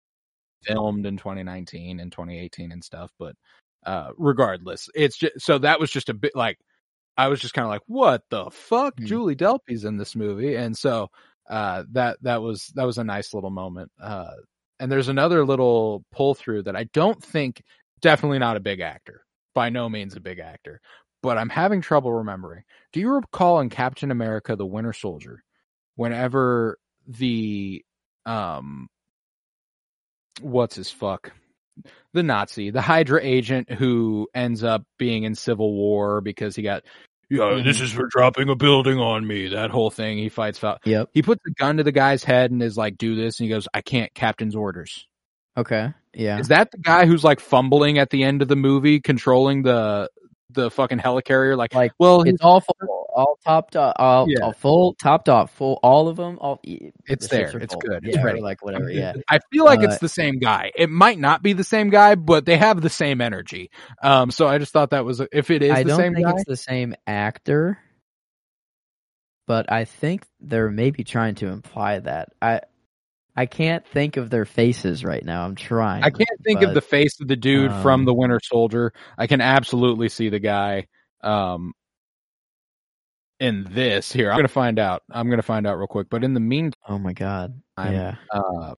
filmed 0.65 1.07
in 1.07 1.17
2019 1.17 2.01
and 2.01 2.11
2018 2.13 2.73
and 2.73 2.83
stuff, 2.85 3.11
but 3.19 3.35
uh 3.87 4.11
regardless, 4.19 4.89
it's 4.95 5.17
just 5.17 5.41
so 5.41 5.59
that 5.59 5.81
was 5.81 5.91
just 5.91 6.09
a 6.09 6.15
bit 6.15 6.35
like 6.37 6.59
I 7.17 7.29
was 7.29 7.41
just 7.41 7.55
kind 7.55 7.65
of 7.67 7.71
like, 7.71 7.83
what 7.87 8.23
the 8.31 8.51
fuck? 8.51 8.95
Hmm. 8.99 9.07
Julie 9.07 9.35
Delpy's 9.35 9.85
in 9.85 9.97
this 9.97 10.15
movie, 10.17 10.57
and 10.57 10.77
so 10.77 11.09
uh 11.49 11.85
that 11.93 12.19
that 12.23 12.43
was 12.43 12.67
that 12.75 12.85
was 12.85 12.99
a 12.99 13.05
nice 13.05 13.33
little 13.35 13.51
moment. 13.51 13.91
Uh, 14.01 14.33
and 14.79 14.91
there's 14.91 15.09
another 15.09 15.45
little 15.45 16.05
pull 16.13 16.35
through 16.35 16.63
that 16.65 16.77
I 16.77 16.85
don't 16.93 17.23
think 17.23 17.63
definitely 18.01 18.39
not 18.39 18.57
a 18.57 18.61
big 18.61 18.81
actor, 18.81 19.23
by 19.55 19.71
no 19.71 19.89
means 19.89 20.17
a 20.17 20.21
big 20.21 20.39
actor, 20.39 20.81
but 21.23 21.39
I'm 21.39 21.49
having 21.49 21.81
trouble 21.81 22.13
remembering. 22.13 22.65
Do 22.93 23.01
you 23.01 23.11
recall 23.11 23.61
in 23.61 23.71
Captain 23.71 24.11
America: 24.11 24.57
The 24.57 24.67
Winter 24.67 24.93
Soldier, 24.93 25.43
whenever 25.97 26.79
the 27.07 27.85
um 28.27 28.89
what's 30.41 30.77
his 30.77 30.91
fuck 30.91 31.33
the 32.13 32.23
Nazi, 32.23 32.71
the 32.71 32.81
Hydra 32.83 33.21
agent 33.23 33.71
who 33.71 34.29
ends 34.35 34.65
up 34.65 34.83
being 34.99 35.25
in 35.25 35.35
Civil 35.35 35.73
War 35.73 36.21
because 36.21 36.57
he 36.57 36.63
got, 36.63 36.83
yeah, 37.31 37.61
this 37.65 37.81
is 37.81 37.93
for 37.93 38.07
dropping 38.09 38.49
a 38.49 38.57
building 38.57 38.99
on 38.99 39.25
me. 39.27 39.49
That 39.49 39.71
whole 39.71 39.91
thing. 39.91 40.19
He 40.19 40.29
fights. 40.29 40.59
Fal- 40.59 40.79
Yep. 40.85 41.11
he 41.13 41.23
puts 41.23 41.41
a 41.47 41.51
gun 41.53 41.77
to 41.77 41.85
the 41.85 41.93
guy's 41.93 42.25
head 42.25 42.51
and 42.51 42.61
is 42.63 42.77
like, 42.77 42.99
"Do 42.99 43.15
this," 43.15 43.39
and 43.39 43.45
he 43.47 43.51
goes, 43.51 43.69
"I 43.73 43.83
can't." 43.83 44.13
Captain's 44.15 44.57
orders. 44.57 45.07
Okay. 45.61 45.93
Yeah. 46.15 46.39
Is 46.39 46.49
that 46.49 46.71
the 46.73 46.79
guy 46.79 47.07
who's 47.07 47.23
like 47.25 47.41
fumbling 47.41 47.99
at 47.99 48.11
the 48.11 48.25
end 48.25 48.43
of 48.43 48.49
the 48.49 48.57
movie, 48.57 49.01
controlling 49.01 49.63
the 49.63 50.11
the 50.53 50.71
fucking 50.71 50.99
helicarrier? 50.99 51.57
Like, 51.57 51.75
Like 51.75 51.93
well, 51.99 52.23
it's 52.23 52.43
all 52.43 52.61
full, 52.61 53.07
all 53.15 53.39
topped 53.45 53.77
off, 53.77 53.95
all, 53.97 54.27
Yeah. 54.29 54.45
all 54.47 54.53
full, 54.53 54.95
topped 54.95 55.29
off, 55.29 55.53
full, 55.55 55.79
all 55.83 56.09
of 56.09 56.17
them. 56.17 56.39
All 56.41 56.59
It's 56.65 56.93
ships 57.07 57.29
there. 57.29 57.57
It's 57.59 57.73
full. 57.75 57.81
good. 57.81 58.05
It's 58.05 58.17
Yeah, 58.17 58.25
ready. 58.25 58.41
Like 58.41 58.65
whatever. 58.65 58.91
Yeah. 58.91 59.13
I 59.29 59.39
feel 59.53 59.65
like 59.65 59.81
Uh, 59.81 59.85
it's 59.85 59.99
the 59.99 60.09
same 60.09 60.41
guy. 60.41 60.73
It 60.75 60.91
might 60.91 61.19
not 61.21 61.43
be 61.43 61.53
the 61.53 61.63
same 61.65 61.91
guy, 61.91 62.17
but 62.17 62.45
they 62.47 62.57
have 62.57 62.81
the 62.81 62.91
same 62.91 63.21
energy. 63.21 63.71
Um, 64.03 64.31
so 64.33 64.49
I 64.49 64.59
just 64.59 64.73
thought 64.73 64.91
that 64.91 65.05
was 65.05 65.23
if 65.33 65.51
it 65.53 65.63
is 65.63 65.71
I 65.71 65.83
the 65.85 65.91
don't 65.91 65.99
same 66.01 66.15
think 66.15 66.27
guy. 66.27 66.33
it's 66.33 66.45
the 66.45 66.57
same 66.57 66.95
actor, 67.07 67.79
but 69.47 69.71
I 69.71 69.85
think 69.85 70.25
they're 70.41 70.71
maybe 70.71 71.05
trying 71.05 71.37
to 71.37 71.47
imply 71.47 72.01
that. 72.01 72.31
I 72.43 72.63
I 73.41 73.47
can't 73.47 73.87
think 73.87 74.19
of 74.19 74.29
their 74.29 74.45
faces 74.45 75.03
right 75.03 75.25
now. 75.25 75.45
I'm 75.47 75.55
trying. 75.55 76.05
I 76.05 76.11
can't 76.11 76.29
think 76.45 76.61
of 76.61 76.75
the 76.75 76.83
face 76.83 77.19
of 77.23 77.29
the 77.29 77.37
dude 77.37 77.73
from 77.81 78.01
um, 78.01 78.05
the 78.05 78.13
Winter 78.13 78.39
Soldier. 78.43 78.93
I 79.17 79.27
can 79.27 79.41
absolutely 79.41 80.11
see 80.11 80.29
the 80.29 80.39
guy 80.39 80.89
um 81.23 81.73
in 83.39 83.67
this 83.71 84.13
here. 84.13 84.31
I'm 84.31 84.37
gonna 84.37 84.49
find 84.49 84.79
out. 84.79 85.03
I'm 85.11 85.31
gonna 85.31 85.41
find 85.41 85.67
out 85.67 85.79
real 85.79 85.87
quick. 85.87 86.09
But 86.11 86.23
in 86.23 86.35
the 86.35 86.41
meantime, 86.41 86.79
Oh 86.87 86.99
my 86.99 87.15
god. 87.15 87.59
yeah. 87.79 88.17
uh, 88.31 88.75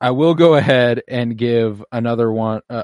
I 0.00 0.10
will 0.10 0.34
go 0.34 0.56
ahead 0.56 1.02
and 1.06 1.38
give 1.38 1.84
another 1.92 2.32
one. 2.32 2.62
Uh, 2.68 2.82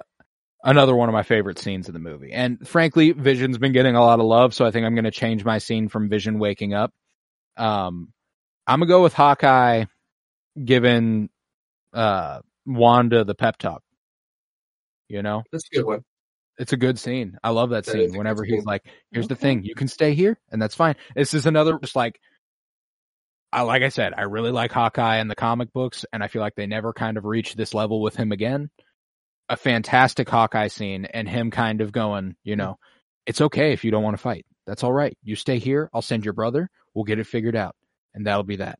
Another 0.63 0.95
one 0.95 1.09
of 1.09 1.15
my 1.15 1.23
favorite 1.23 1.59
scenes 1.59 1.89
in 1.89 1.95
the 1.95 1.99
movie. 2.01 2.33
And 2.33 2.69
frankly, 2.69 3.13
Vision's 3.13 3.57
been 3.57 3.73
getting 3.73 3.97
a 3.97 4.01
lot 4.03 4.21
of 4.21 4.27
love, 4.27 4.53
so 4.53 4.67
I 4.67 4.71
think 4.71 4.85
I'm 4.85 4.95
going 4.95 5.07
to 5.07 5.11
change 5.11 5.43
my 5.43 5.57
scene 5.57 5.89
from 5.89 6.11
Vision 6.11 6.39
waking 6.39 6.75
up. 6.75 6.93
Um, 7.57 8.13
I'm 8.67 8.79
going 8.81 8.87
to 8.89 8.93
go 8.93 9.03
with 9.03 9.15
Hawkeye 9.15 9.87
giving 10.63 11.29
uh, 11.93 12.41
Wanda 12.67 13.25
the 13.25 13.35
pep 13.35 13.57
talk. 13.59 13.83
You 15.09 15.23
know, 15.23 15.43
That's 15.51 15.65
a 15.73 15.77
good 15.77 15.87
one. 15.87 16.05
it's 16.59 16.73
a 16.73 16.77
good 16.77 16.99
scene. 16.99 17.37
I 17.43 17.51
love 17.51 17.71
that 17.71 17.85
That 17.85 17.91
scene. 17.93 18.17
Whenever 18.17 18.45
he's 18.45 18.59
scene. 18.61 18.65
like, 18.65 18.85
"Here's 19.11 19.27
the 19.29 19.35
thing, 19.35 19.65
you 19.65 19.75
can 19.75 19.89
stay 19.89 20.15
here, 20.15 20.39
and 20.53 20.63
that's 20.63 20.75
fine." 20.77 20.95
This 21.17 21.35
is 21.35 21.47
another 21.47 21.79
just 21.81 21.97
like, 21.97 22.21
I 23.53 23.63
like 23.63 23.83
I 23.83 23.89
said, 23.89 24.13
I 24.17 24.23
really 24.23 24.53
like 24.53 24.71
Hawkeye 24.71 25.19
in 25.19 25.27
the 25.27 25.35
comic 25.35 25.73
books, 25.73 26.05
and 26.13 26.23
I 26.23 26.29
feel 26.29 26.43
like 26.43 26.55
they 26.55 26.67
never 26.67 26.93
kind 26.93 27.17
of 27.17 27.25
reach 27.25 27.57
this 27.57 27.75
level 27.75 28.01
with 28.01 28.15
him 28.15 28.31
again. 28.31 28.71
A 29.49 29.57
fantastic 29.57 30.29
Hawkeye 30.29 30.69
scene, 30.69 31.07
and 31.07 31.29
him 31.29 31.51
kind 31.51 31.81
of 31.81 31.91
going, 31.91 32.37
you 32.45 32.55
know, 32.55 32.79
it's 33.27 33.41
okay 33.41 33.73
if 33.73 33.83
you 33.83 33.91
don't 33.91 34.05
want 34.05 34.17
to 34.17 34.23
fight. 34.23 34.47
That's 34.65 34.85
all 34.85 34.93
right. 34.93 35.19
You 35.25 35.35
stay 35.35 35.59
here. 35.59 35.91
I'll 35.93 36.03
send 36.03 36.25
your 36.25 36.35
brother. 36.35 36.71
We'll 36.95 37.05
get 37.05 37.19
it 37.19 37.27
figured 37.27 37.57
out, 37.57 37.75
and 38.15 38.29
that'll 38.29 38.45
be 38.45 38.57
that. 38.57 38.79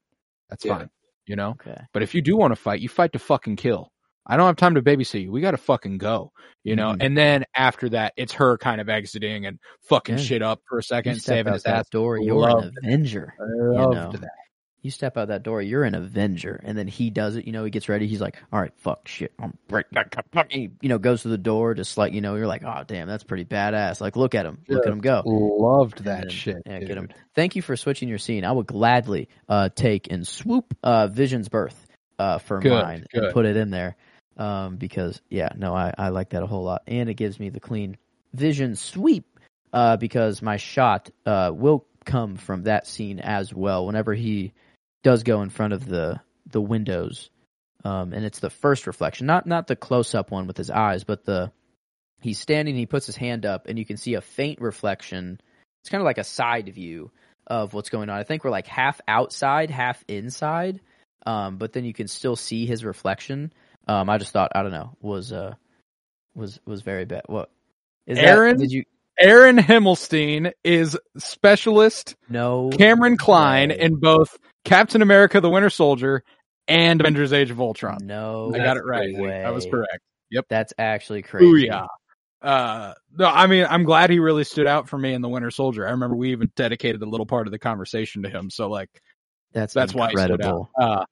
That's 0.49 0.65
Yeah. 0.65 0.79
fine. 0.79 0.91
You 1.31 1.37
know. 1.37 1.51
Okay. 1.51 1.81
But 1.93 2.03
if 2.03 2.13
you 2.15 2.23
do 2.23 2.37
want 2.37 2.51
to 2.51 2.57
fight, 2.57 2.81
you 2.81 2.89
fight 2.89 3.13
to 3.13 3.21
fucking 3.21 3.55
kill. 3.57 3.93
I 4.27 4.37
don't 4.37 4.47
have 4.47 4.57
time 4.57 4.75
to 4.75 4.83
babysit 4.83 5.23
you. 5.23 5.31
We 5.33 5.41
got 5.41 5.53
to 5.53 5.57
fucking 5.57 5.99
go, 5.99 6.33
you 6.65 6.75
know? 6.77 6.91
Mhm. 6.93 7.05
And 7.05 7.17
then 7.17 7.45
after 7.55 7.89
that, 7.91 8.13
it's 8.17 8.33
her 8.35 8.59
kind 8.59 8.81
of 8.81 8.89
exiting 8.89 9.47
and 9.47 9.59
fucking 9.89 10.19
Yeah. 10.19 10.25
shit 10.25 10.43
up 10.43 10.61
for 10.69 10.79
a 10.79 10.83
second, 10.83 11.21
saving 11.23 11.53
his 11.53 11.65
ass. 11.65 11.89
door, 11.89 12.19
you're 12.19 12.35
Loved 12.37 12.67
an 12.67 12.73
Avenger. 12.85 13.33
I 13.41 13.45
loved 13.81 13.95
know. 13.95 14.11
that. 14.21 14.31
You 14.83 14.91
step 14.91 15.17
out 15.19 15.29
that 15.29 15.43
door, 15.43 15.61
you're 15.61 15.85
an 15.85 15.95
Avenger, 15.95 16.59
and 16.65 16.77
then 16.77 16.89
he 16.89 17.11
does 17.11 17.37
it. 17.37 17.47
You 17.47 17.53
know, 17.53 17.65
he 17.65 17.71
gets 17.71 17.89
ready. 17.89 18.07
He's 18.07 18.21
like, 18.21 18.37
"All 18.53 18.61
right, 18.61 18.73
fuck, 18.79 19.07
shit, 19.09 19.33
I'm 19.39 19.53
break." 19.69 19.87
He, 20.49 20.71
you 20.81 20.89
know, 20.89 20.99
goes 20.99 21.23
to 21.23 21.29
the 21.29 21.37
door, 21.39 21.75
just 21.75 21.99
like 21.99 22.13
you 22.15 22.21
know, 22.23 22.35
you're 22.37 22.47
like, 22.47 22.63
"Oh, 22.65 22.83
damn, 22.87 23.07
that's 23.07 23.25
pretty 23.25 23.45
badass." 23.45 24.01
Like, 24.01 24.17
look 24.17 24.35
at 24.35 24.47
him, 24.47 24.63
look 24.69 24.87
at 24.87 24.93
him 24.93 25.01
go. 25.01 25.23
Loved 25.27 26.05
that 26.05 26.23
then- 26.23 26.31
shit. 26.31 26.63
Yeah, 26.65 26.79
dude. 26.79 26.89
get 26.89 26.97
him. 26.97 27.09
Thank 27.35 27.57
you 27.57 27.63
for 27.63 27.77
switching 27.77 28.09
your 28.09 28.19
scene. 28.19 28.45
I 28.45 28.53
would 28.53 28.67
gladly 28.67 29.29
uh, 29.49 29.69
take 29.75 30.11
and 30.11 30.27
swoop 30.27 30.75
uh, 30.83 31.09
Vision's 31.09 31.49
birth 31.51 31.87
uh, 32.19 32.39
for 32.39 32.61
Good, 32.61 32.73
mine 32.73 33.07
good. 33.13 33.25
and 33.25 33.33
put 33.35 33.45
it 33.47 33.57
in 33.57 33.71
there 33.71 33.97
um, 34.39 34.77
because 34.77 35.21
yeah, 35.29 35.51
no, 35.57 35.75
I, 35.75 35.93
I 35.97 36.09
like 36.09 36.31
that 36.31 36.43
a 36.43 36.47
whole 36.47 36.65
lot, 36.65 36.83
and 36.87 37.11
it 37.11 37.15
gives 37.15 37.39
me 37.39 37.51
the 37.51 37.61
clean 37.61 37.97
Vision 38.33 38.77
sweep 38.77 39.27
uh, 39.73 39.97
because 39.99 40.41
my 40.41 40.57
shot 40.57 41.11
uh, 41.27 41.51
will 41.53 41.85
come 42.07 42.37
from 42.37 42.63
that 42.63 42.87
scene 42.87 43.21
as 43.21 43.53
well. 43.53 43.85
Whenever 43.87 44.15
he 44.15 44.53
does 45.03 45.23
go 45.23 45.43
in 45.43 45.51
front 45.51 45.73
of 45.73 45.87
the 45.87 46.21
the 46.47 46.61
windows, 46.61 47.31
um, 47.85 48.13
and 48.13 48.25
it's 48.25 48.41
the 48.41 48.51
first 48.51 48.87
reflection, 48.87 49.27
not 49.27 49.47
not 49.47 49.67
the 49.67 49.77
close 49.77 50.15
up 50.15 50.31
one 50.31 50.47
with 50.47 50.57
his 50.57 50.71
eyes, 50.71 51.05
but 51.05 51.25
the 51.25 51.53
he's 52.21 52.39
standing. 52.39 52.75
He 52.75 52.87
puts 52.87 53.07
his 53.07 53.17
hand 53.17 53.47
up, 53.47 53.67
and 53.67 53.79
you 53.79 53.85
can 53.85 53.97
see 53.97 54.15
a 54.15 54.21
faint 54.21 54.61
reflection. 54.61 55.41
It's 55.83 55.89
kind 55.89 56.01
of 56.01 56.07
like 56.07 56.19
a 56.19 56.25
side 56.25 56.69
view 56.75 57.11
of 57.47 57.75
what's 57.75 57.91
going 57.91 58.11
on. 58.11 58.19
I 58.19 58.25
think 58.25 58.45
we're 58.45 58.51
like 58.51 58.67
half 58.67 59.01
outside, 59.09 59.71
half 59.71 60.05
inside, 60.09 60.81
um, 61.27 61.57
but 61.57 61.73
then 61.73 61.85
you 61.85 61.95
can 61.95 62.09
still 62.09 62.37
see 62.37 62.67
his 62.67 62.85
reflection. 62.85 63.53
Um, 63.89 64.09
I 64.09 64.19
just 64.19 64.33
thought 64.33 64.53
I 64.55 64.63
don't 64.63 64.73
know 64.73 64.97
was 65.01 65.33
uh 65.33 65.55
was 66.35 66.61
was 66.67 66.83
very 66.83 67.05
bad. 67.05 67.23
What 67.27 67.51
is 68.07 68.19
Aaron? 68.19 68.57
That, 68.57 68.65
did 68.65 68.73
you 68.73 68.85
Aaron 69.19 69.59
Himmelstein 69.59 70.53
is 70.65 70.99
specialist 71.19 72.17
no 72.29 72.71
Cameron 72.71 73.17
Klein 73.17 73.69
way. 73.69 73.79
in 73.79 73.97
both 73.97 74.39
Captain 74.65 75.03
America: 75.03 75.41
The 75.41 75.51
Winter 75.51 75.71
Soldier 75.71 76.23
and 76.69 77.01
Avengers: 77.01 77.33
Age 77.33 77.51
of 77.51 77.61
Ultron. 77.61 77.99
No, 78.03 78.53
I 78.55 78.59
got 78.59 78.77
it 78.77 78.85
right. 78.85 79.15
way. 79.17 79.43
That 79.43 79.55
was 79.55 79.67
correct. 79.67 80.01
Yep, 80.31 80.47
that's 80.49 80.73
actually 80.79 81.23
crazy. 81.23 81.69
Booyah. 81.69 81.87
Uh, 82.43 82.95
no, 83.19 83.27
I 83.27 83.47
mean, 83.49 83.67
I'm 83.69 83.85
glad 83.85 84.09
he 84.11 84.19
really 84.19 84.45
stood 84.45 84.67
out 84.67 84.89
for 84.89 84.97
me 84.97 85.13
in 85.13 85.21
The 85.23 85.29
Winter 85.29 85.51
Soldier. 85.51 85.87
I 85.87 85.91
remember 85.91 86.17
we 86.17 86.31
even 86.33 86.51
dedicated 86.57 87.03
a 87.03 87.07
little 87.07 87.27
part 87.27 87.47
of 87.47 87.51
the 87.51 87.59
conversation 87.59 88.23
to 88.23 88.31
him. 88.31 88.49
So 88.49 88.69
like, 88.71 88.89
That's 89.53 89.75
that's 89.75 89.93
why 89.93 90.11
he 90.11 90.17
stood 90.17 90.41
out. 90.43 90.69
Uh, 90.81 91.05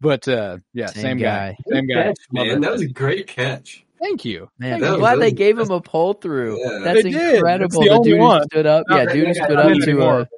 but 0.00 0.26
uh, 0.28 0.58
yeah, 0.74 0.86
Same 0.86 1.02
same, 1.02 1.18
guy. 1.18 1.52
guy. 1.52 1.56
Same 1.74 1.86
guy. 1.86 2.02
Catch, 2.02 2.16
man. 2.32 2.46
it. 2.48 2.60
That 2.60 2.72
was 2.72 2.82
a 2.82 2.88
great 2.88 3.28
catch. 3.28 3.84
Thank 3.98 4.26
you. 4.26 4.50
Man, 4.58 4.80
Thank 4.80 4.92
I'm 4.92 4.98
glad 4.98 5.14
that 5.14 5.20
they 5.20 5.32
gave 5.32 5.58
him 5.58 5.70
a 5.70 5.80
pull 5.80 6.12
through. 6.14 6.58
Yeah. 6.58 6.80
That's 6.84 7.02
They 7.02 7.10
did. 7.10 7.14
That's 7.14 7.34
incredible. 7.36 7.80
the 7.80 7.88
The, 7.88 8.00
dude 8.02 8.18
one. 8.20 8.42
stood 8.50 8.66
up. 8.66 8.84
No, 8.90 8.96
yeah, 8.98 9.04
they- 9.06 9.12
dude 9.14 9.22
they 9.22 9.28
who 9.28 9.34
stood 9.34 9.56
up 9.56 9.72
to 9.72 9.82
anymore. 9.82 10.20
a. 10.20 10.28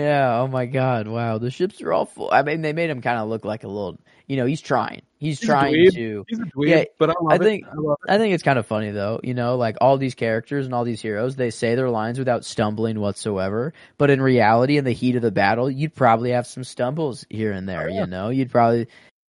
Yeah. 0.00 0.40
Oh 0.40 0.46
my 0.46 0.66
God. 0.66 1.06
Wow. 1.08 1.38
The 1.38 1.50
ships 1.50 1.80
are 1.82 1.92
all 1.92 2.06
full. 2.06 2.30
I 2.32 2.42
mean, 2.42 2.62
they 2.62 2.72
made 2.72 2.90
him 2.90 3.00
kind 3.02 3.18
of 3.18 3.28
look 3.28 3.44
like 3.44 3.64
a 3.64 3.68
little. 3.68 3.98
You 4.26 4.36
know, 4.36 4.46
he's 4.46 4.60
trying. 4.60 5.02
He's, 5.18 5.40
He's 5.40 5.48
trying 5.48 5.74
to. 5.90 6.24
He's 6.28 6.38
a 6.38 6.42
dweeb, 6.44 6.68
Yeah, 6.68 6.84
but 6.98 7.10
I 7.10 7.14
love 7.20 7.32
I 7.32 7.34
it. 7.34 7.42
think- 7.42 7.66
I. 8.08 8.14
I 8.14 8.18
think 8.18 8.32
it's 8.32 8.42
kind 8.44 8.58
of 8.58 8.66
funny 8.66 8.90
though, 8.90 9.20
you 9.22 9.34
know, 9.34 9.56
like 9.56 9.76
all 9.80 9.98
these 9.98 10.14
characters 10.14 10.64
and 10.66 10.74
all 10.74 10.84
these 10.84 11.02
heroes, 11.02 11.34
they 11.36 11.50
say 11.50 11.74
their 11.74 11.90
lines 11.90 12.18
without 12.18 12.44
stumbling 12.44 13.00
whatsoever. 13.00 13.72
But 13.98 14.10
in 14.10 14.22
reality, 14.22 14.76
in 14.78 14.84
the 14.84 14.92
heat 14.92 15.16
of 15.16 15.22
the 15.22 15.30
battle, 15.32 15.68
you'd 15.70 15.94
probably 15.94 16.30
have 16.30 16.46
some 16.46 16.64
stumbles 16.64 17.26
here 17.28 17.52
and 17.52 17.68
there. 17.68 17.88
Oh, 17.88 17.92
yeah. 17.92 18.00
You 18.02 18.06
know, 18.06 18.28
you'd 18.30 18.50
probably, 18.50 18.86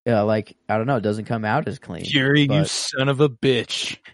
uh, 0.05 0.25
like 0.25 0.55
I 0.67 0.77
don't 0.77 0.85
know, 0.85 0.97
it 0.97 1.01
doesn't 1.03 1.25
come 1.25 1.45
out 1.45 1.67
as 1.67 1.79
clean. 1.79 2.03
Fury, 2.05 2.41
you 2.49 2.65
son 2.65 3.09
of 3.09 3.21
a 3.21 3.29
bitch. 3.29 3.97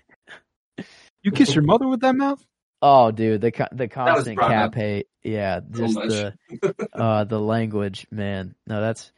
You 1.24 1.32
kiss 1.32 1.56
your 1.56 1.64
mother 1.64 1.88
with 1.88 2.02
that 2.02 2.16
mouth? 2.16 2.46
Oh, 2.88 3.10
dude, 3.10 3.42
the 3.42 3.68
the 3.72 3.88
constant 3.88 4.40
cap 4.40 4.52
up 4.68 4.76
hate, 4.76 5.08
yeah, 5.24 5.60
just 5.72 5.96
the 5.96 6.34
uh 6.94 7.24
the 7.24 7.40
language, 7.40 8.06
man. 8.12 8.54
No, 8.68 8.80
that's 8.80 9.12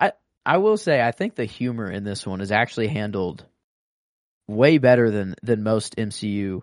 I 0.00 0.12
I 0.46 0.56
will 0.56 0.78
say 0.78 1.02
I 1.02 1.10
think 1.12 1.34
the 1.34 1.44
humor 1.44 1.90
in 1.90 2.02
this 2.04 2.26
one 2.26 2.40
is 2.40 2.50
actually 2.50 2.88
handled 2.88 3.44
way 4.48 4.78
better 4.78 5.10
than 5.10 5.34
than 5.42 5.62
most 5.62 5.96
MCU 5.96 6.62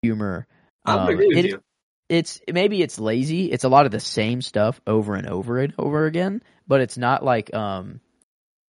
humor. 0.00 0.46
I 0.86 0.94
Um, 0.94 1.08
agree 1.10 1.28
with 1.28 1.36
it- 1.44 1.50
you. 1.50 1.62
it's 2.08 2.40
maybe 2.50 2.80
it's 2.82 2.98
lazy. 2.98 3.52
It's 3.52 3.64
a 3.64 3.68
lot 3.68 3.84
of 3.84 3.92
the 3.92 4.00
same 4.00 4.40
stuff 4.40 4.80
over 4.86 5.14
and 5.14 5.28
over 5.28 5.58
and 5.58 5.74
over 5.78 6.06
again, 6.06 6.42
but 6.66 6.80
it's 6.80 6.96
not 6.96 7.22
like 7.22 7.52
um 7.54 8.00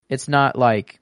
it's 0.09 0.27
not 0.27 0.57
like 0.57 0.99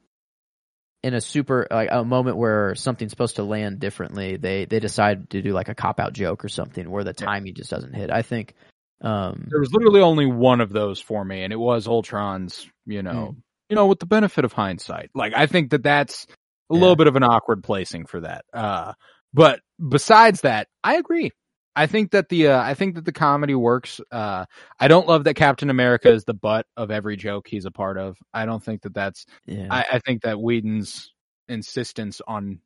in 1.04 1.14
a 1.14 1.22
super 1.22 1.68
like 1.72 1.89
a 1.91 2.04
moment 2.04 2.38
where 2.38 2.76
something's 2.76 3.12
supposed 3.12 3.38
to 3.38 3.43
land 3.43 3.80
differently. 3.80 4.38
They 4.38 4.66
they 4.66 4.80
decide 4.80 5.30
to 5.32 5.41
do 5.41 5.52
like 5.54 5.70
a 5.70 5.76
cop 5.76 5.99
out 5.99 6.14
joke 6.14 6.45
or 6.45 6.49
something 6.49 6.89
where 6.89 7.04
the 7.04 7.14
timing 7.14 7.56
just 7.56 7.70
doesn't 7.72 7.93
hit. 7.93 8.12
I 8.12 8.22
think 8.22 8.54
um 9.02 9.47
There 9.49 9.60
was 9.60 9.74
literally 9.74 10.02
only 10.02 10.28
one 10.28 10.62
of 10.62 10.72
those 10.72 10.99
for 11.02 11.24
me, 11.26 11.43
and 11.43 11.52
it 11.52 11.58
was 11.60 11.88
Ultron's. 11.88 12.68
You 12.86 13.02
know, 13.04 13.36
you 13.70 13.76
know, 13.76 13.88
with 13.88 13.99
the 13.99 14.06
benefit 14.06 14.45
of 14.45 14.54
hindsight, 14.54 15.10
like 15.16 15.34
I 15.36 15.47
think 15.47 15.72
that 15.72 15.84
that's 15.84 16.28
a 16.70 16.76
Yeah. 16.76 16.80
little 16.82 16.95
bit 16.95 17.08
of 17.08 17.16
an 17.16 17.24
awkward 17.24 17.64
placing 17.64 18.06
for 18.06 18.22
that. 18.22 18.45
Uh, 18.54 18.93
but 19.34 19.62
besides 19.88 20.41
that, 20.41 20.68
I 20.84 20.95
agree. 20.97 21.32
I 21.76 21.88
think 21.88 22.11
that 22.11 22.30
the 22.30 22.47
uh, 22.47 22.61
I 22.61 22.74
think 22.74 22.95
that 22.95 23.05
the 23.05 23.11
comedy 23.11 23.55
works. 23.55 24.01
Uh, 24.11 24.45
I 24.80 24.88
don't 24.88 25.07
love 25.07 25.24
that 25.24 25.36
Captain 25.36 25.69
America 25.69 26.11
is 26.11 26.26
the 26.26 26.34
butt 26.34 26.65
of 26.76 26.91
every 26.91 27.15
joke 27.15 27.47
he's 27.47 27.65
a 27.65 27.72
part 27.72 27.97
of. 27.97 28.17
I 28.34 28.45
don't 28.45 28.63
think 28.63 28.82
that 28.82 28.93
that's. 28.93 29.26
yeah. 29.45 29.67
I, 29.69 29.86
I 29.93 29.99
think 29.99 30.24
that 30.24 30.39
Whedon's 30.39 31.13
insistence 31.47 32.22
on 32.28 32.59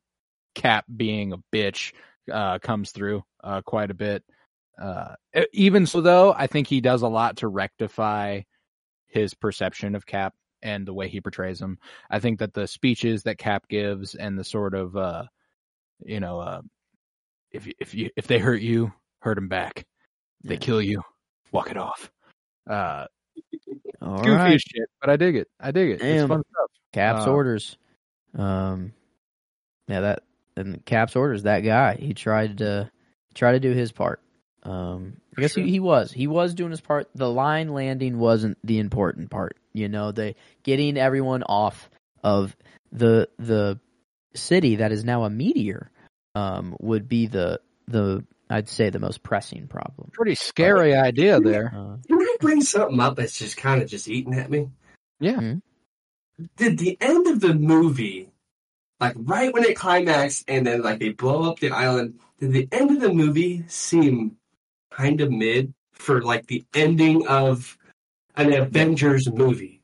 Cap 0.54 0.84
being 0.94 1.32
a 1.32 1.38
bitch 1.52 1.92
uh, 2.32 2.58
comes 2.58 2.90
through 2.90 3.22
uh, 3.44 3.62
quite 3.62 3.90
a 3.90 3.94
bit. 3.94 4.24
Uh, 4.80 5.14
even 5.52 5.86
so, 5.86 6.00
though, 6.00 6.32
I 6.32 6.48
think 6.48 6.66
he 6.66 6.80
does 6.80 7.02
a 7.02 7.08
lot 7.08 7.38
to 7.38 7.48
rectify 7.48 8.42
his 9.06 9.34
perception 9.34 9.94
of 9.94 10.04
Cap 10.04 10.34
and 10.62 10.86
the 10.86 10.92
way 10.92 11.08
he 11.08 11.20
portrays 11.20 11.60
him. 11.60 11.78
I 12.10 12.18
think 12.18 12.40
that 12.40 12.54
the 12.54 12.66
speeches 12.66 13.22
that 13.22 13.38
Cap 13.38 13.68
gives 13.68 14.14
and 14.14 14.38
the 14.38 14.44
sort 14.44 14.74
of, 14.74 14.96
uh, 14.96 15.24
you 16.04 16.20
know, 16.20 16.40
uh, 16.40 16.62
if 17.52 17.66
you, 17.66 17.72
if 17.80 17.94
you 17.94 18.10
if 18.16 18.26
they 18.26 18.38
hurt 18.38 18.60
you, 18.60 18.92
hurt 19.20 19.34
them 19.36 19.48
back. 19.48 19.86
They 20.44 20.54
Yeah. 20.54 20.60
kill 20.60 20.82
you, 20.82 21.02
walk 21.52 21.70
it 21.70 21.76
off. 21.76 22.10
Uh, 22.68 23.06
All 24.02 24.18
goofy 24.18 24.30
right. 24.30 24.54
as 24.54 24.62
shit, 24.62 24.88
but 25.00 25.10
I 25.10 25.16
dig 25.16 25.36
it. 25.36 25.48
I 25.60 25.70
dig 25.70 25.90
it. 25.90 26.00
Damn. 26.00 26.16
It's 26.24 26.28
fun 26.28 26.42
stuff. 26.50 26.70
Caps 26.92 27.26
Uh, 27.26 27.30
orders. 27.32 27.76
Um, 28.34 28.92
yeah, 29.88 30.00
that 30.00 30.22
and 30.56 30.84
Caps 30.84 31.16
orders 31.16 31.44
that 31.44 31.60
guy. 31.60 31.94
He 31.96 32.14
tried 32.14 32.58
to 32.58 32.90
try 33.34 33.52
to 33.52 33.60
do 33.60 33.72
his 33.72 33.92
part. 33.92 34.20
Um, 34.62 35.18
I 35.36 35.42
guess 35.42 35.52
Sure. 35.52 35.64
he, 35.64 35.70
he 35.72 35.80
was 35.80 36.12
he 36.12 36.26
was 36.26 36.54
doing 36.54 36.70
his 36.70 36.80
part. 36.80 37.08
The 37.14 37.30
line 37.30 37.68
landing 37.72 38.18
wasn't 38.18 38.58
the 38.64 38.78
important 38.78 39.30
part. 39.30 39.56
You 39.72 39.88
know, 39.88 40.12
the 40.12 40.34
getting 40.62 40.96
everyone 40.96 41.42
off 41.44 41.88
of 42.24 42.56
the 42.92 43.28
the 43.38 43.78
city 44.34 44.76
that 44.76 44.92
is 44.92 45.04
now 45.04 45.24
a 45.24 45.30
meteor 45.30 45.90
um, 46.36 46.76
would 46.80 47.08
be 47.08 47.26
the 47.26 47.60
the 47.88 48.24
I'd 48.50 48.68
say 48.68 48.90
the 48.90 49.00
most 49.00 49.22
pressing 49.22 49.66
problem. 49.66 50.10
Pretty 50.12 50.36
scary 50.36 50.94
idea 50.94 51.40
there. 51.40 51.72
Uh, 51.74 51.96
Can 52.06 52.20
I 52.20 52.36
bring 52.40 52.60
something 52.60 53.00
up 53.00 53.16
that's 53.16 53.38
just 53.38 53.56
kind 53.56 53.82
of 53.82 53.88
just 53.88 54.06
eating 54.06 54.34
at 54.34 54.50
me? 54.50 54.68
Yeah. 55.18 55.54
Did 56.56 56.78
the 56.78 56.96
end 57.00 57.26
of 57.26 57.40
the 57.40 57.54
movie, 57.54 58.28
like 59.00 59.14
right 59.16 59.52
when 59.52 59.64
it 59.64 59.76
climaxed 59.76 60.44
and 60.46 60.66
then 60.66 60.82
like 60.82 61.00
they 61.00 61.08
blow 61.08 61.50
up 61.50 61.58
the 61.58 61.70
island, 61.70 62.20
did 62.38 62.52
the 62.52 62.68
end 62.70 62.90
of 62.90 63.00
the 63.00 63.12
movie 63.12 63.64
seem 63.68 64.36
kind 64.90 65.20
of 65.22 65.30
mid 65.32 65.72
for 65.92 66.20
like 66.20 66.46
the 66.46 66.64
ending 66.74 67.26
of 67.26 67.78
an 68.36 68.52
Avengers 68.52 69.26
movie? 69.32 69.82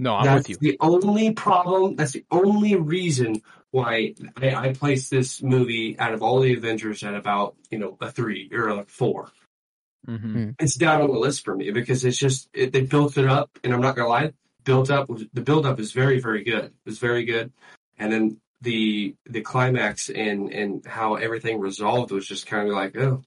No, 0.00 0.14
I'm 0.14 0.24
that's 0.24 0.48
with 0.48 0.62
you. 0.62 0.70
the 0.70 0.76
only 0.80 1.32
problem. 1.32 1.96
That's 1.96 2.12
the 2.12 2.24
only 2.30 2.76
reason 2.76 3.42
why 3.70 4.14
I, 4.36 4.54
I 4.54 4.72
placed 4.72 5.10
this 5.10 5.42
movie 5.42 5.98
out 5.98 6.14
of 6.14 6.22
all 6.22 6.40
the 6.40 6.54
Avengers 6.54 7.02
at 7.02 7.14
about 7.14 7.56
you 7.70 7.78
know 7.78 7.96
a 8.00 8.10
three 8.10 8.50
or 8.52 8.68
a 8.68 8.84
four. 8.84 9.30
hmm 10.06 10.50
It's 10.58 10.76
down 10.76 11.02
on 11.02 11.10
the 11.10 11.18
list 11.18 11.44
for 11.44 11.54
me 11.54 11.70
because 11.70 12.04
it's 12.04 12.18
just 12.18 12.48
it, 12.52 12.72
they 12.72 12.82
built 12.82 13.18
it 13.18 13.26
up, 13.26 13.50
and 13.62 13.72
I'm 13.72 13.80
not 13.80 13.96
gonna 13.96 14.08
lie, 14.08 14.32
built 14.64 14.90
up 14.90 15.08
the 15.32 15.40
build 15.40 15.66
up 15.66 15.80
is 15.80 15.92
very 15.92 16.20
very 16.20 16.44
good. 16.44 16.64
It 16.64 16.86
was 16.86 16.98
very 16.98 17.24
good, 17.24 17.52
and 17.98 18.12
then 18.12 18.40
the 18.60 19.14
the 19.26 19.40
climax 19.42 20.08
and 20.08 20.52
and 20.52 20.84
how 20.86 21.14
everything 21.14 21.60
resolved 21.60 22.10
was 22.10 22.26
just 22.26 22.46
kind 22.46 22.68
of 22.68 22.74
like 22.74 22.96
oh 22.96 23.22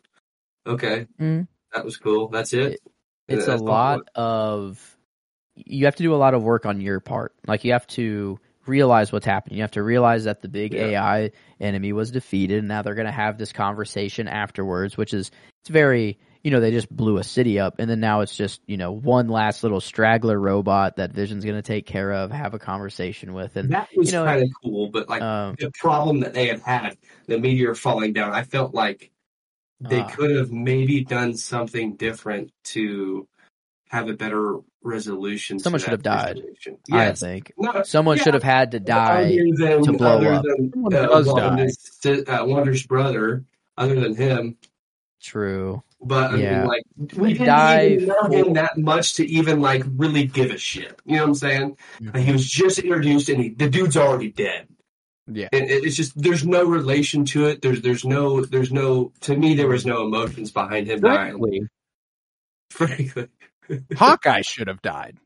okay 0.66 1.08
Mhm. 1.20 1.48
that 1.74 1.86
was 1.86 1.98
cool 1.98 2.28
that's 2.28 2.54
it. 2.54 2.82
And 3.30 3.38
it's 3.40 3.48
a 3.48 3.52
that's 3.52 3.62
all 3.62 3.68
lot 3.68 4.00
of 4.14 4.98
you 5.56 5.86
have 5.86 5.96
to 5.96 6.04
do 6.04 6.14
a 6.14 6.18
lot 6.18 6.34
of 6.34 6.44
work 6.44 6.66
on 6.66 6.82
your 6.82 7.00
part 7.00 7.34
like 7.48 7.64
you 7.64 7.72
have 7.72 7.88
to 7.88 8.40
realize 8.66 9.12
what's 9.12 9.26
happening 9.26 9.58
you 9.58 9.64
have 9.64 9.72
to 9.72 9.84
realize 9.84 10.24
that 10.26 10.42
the 10.42 10.48
big 10.48 10.74
Yeah. 10.74 10.88
ai 10.88 11.32
enemy 11.60 11.94
was 11.94 12.12
defeated 12.12 12.60
and 12.60 12.68
now 12.68 12.82
they're 12.82 12.96
going 12.96 13.06
to 13.06 13.12
have 13.12 13.38
this 13.38 13.52
conversation 13.52 14.28
afterwards 14.28 14.98
which 14.98 15.14
is 15.14 15.32
it's 15.62 15.70
very 15.70 16.20
you 16.44 16.52
know 16.52 16.60
they 16.60 16.72
just 16.72 16.90
blew 16.96 17.18
a 17.18 17.24
city 17.24 17.60
up 17.60 17.76
and 17.80 17.90
then 17.90 18.00
now 18.00 18.22
it's 18.22 18.36
just 18.36 18.62
you 18.68 18.78
know 18.78 18.92
one 18.92 19.28
last 19.28 19.64
little 19.64 19.82
straggler 19.82 20.40
robot 20.40 20.96
that 20.98 21.12
vision's 21.12 21.44
going 21.44 21.56
to 21.58 21.62
take 21.62 21.86
care 21.86 22.12
of 22.12 22.32
have 22.32 22.54
a 22.54 22.60
conversation 22.60 23.34
with 23.34 23.56
and 23.56 23.72
that 23.72 23.90
was 23.96 24.12
you 24.12 24.18
know, 24.18 24.26
kind 24.26 24.42
of 24.44 24.50
cool, 24.64 24.90
but 24.90 25.08
like 25.10 25.22
um 25.22 25.56
the 25.60 25.72
problem 25.80 26.20
that 26.22 26.34
they 26.34 26.48
had 26.48 26.62
had, 26.62 26.98
the 27.28 27.38
meteor 27.40 27.76
falling 27.76 28.14
down, 28.14 28.32
I 28.34 28.44
felt 28.44 28.74
like 28.74 29.12
they 29.80 30.00
Ah. 30.02 30.08
could 30.08 30.36
have 30.36 30.52
maybe 30.52 31.04
done 31.04 31.36
something 31.36 31.96
different 31.96 32.52
to 32.66 33.28
have 33.92 34.08
a 34.10 34.14
better 34.14 34.58
resolution. 34.82 35.60
Someone 35.60 35.82
should 35.82 35.92
have 35.92 36.02
died, 36.02 36.38
situation. 36.38 36.78
i 36.94 37.12
think 37.12 37.52
No, 37.58 37.84
someone 37.84 38.16
yeah, 38.18 38.24
should 38.24 38.34
have 38.36 38.42
had 38.44 38.72
to 38.72 38.80
die 38.80 39.26
other 39.26 39.44
than, 39.58 39.84
to 39.84 39.92
blow 39.94 40.18
other 40.18 40.34
up. 40.34 40.44
Than, 40.46 40.72
uh, 40.96 41.24
Wanda's, 41.26 42.00
uh, 42.06 42.44
Wanda's 42.48 42.86
brother, 42.88 43.44
other 43.78 44.00
than 44.00 44.16
him. 44.16 44.58
true 45.22 45.84
But 46.02 46.32
I 46.32 46.38
Yeah. 46.38 46.60
mean, 46.60 46.68
like 46.68 46.84
we 47.16 47.34
didn't 47.34 47.48
Die 47.48 47.88
even 47.90 48.08
know 48.08 48.16
for- 48.26 48.34
him 48.34 48.54
that 48.54 48.78
much 48.78 49.16
to 49.16 49.26
even 49.28 49.60
like 49.62 49.84
really 49.98 50.26
give 50.26 50.52
a 50.52 50.58
shit. 50.58 51.00
You 51.06 51.18
know 51.18 51.24
what 51.24 51.28
I'm 51.30 51.36
saying? 51.36 51.78
Like, 52.02 52.24
he 52.24 52.32
was 52.32 52.50
just 52.50 52.80
introduced, 52.80 53.28
and 53.30 53.44
he, 53.44 53.50
the 53.50 53.70
dude's 53.70 53.98
already 53.98 54.32
dead. 54.32 54.68
Yeah. 55.28 55.50
And 55.54 55.70
it's 55.70 55.96
just 55.96 56.20
there's 56.20 56.44
no 56.46 56.64
relation 56.66 57.26
to 57.26 57.46
it. 57.46 57.62
There's 57.62 57.82
there's 57.84 58.04
no 58.04 58.44
there's 58.44 58.72
no 58.72 59.12
to 59.22 59.36
me 59.38 59.54
there 59.54 59.68
was 59.68 59.86
no 59.86 60.04
emotions 60.08 60.50
behind 60.52 60.88
him 60.88 61.02
dying. 61.02 61.68
Frankly, 62.72 63.28
Hawkeye 63.96 64.42
should 64.42 64.68
have 64.68 64.82
died. 64.82 65.18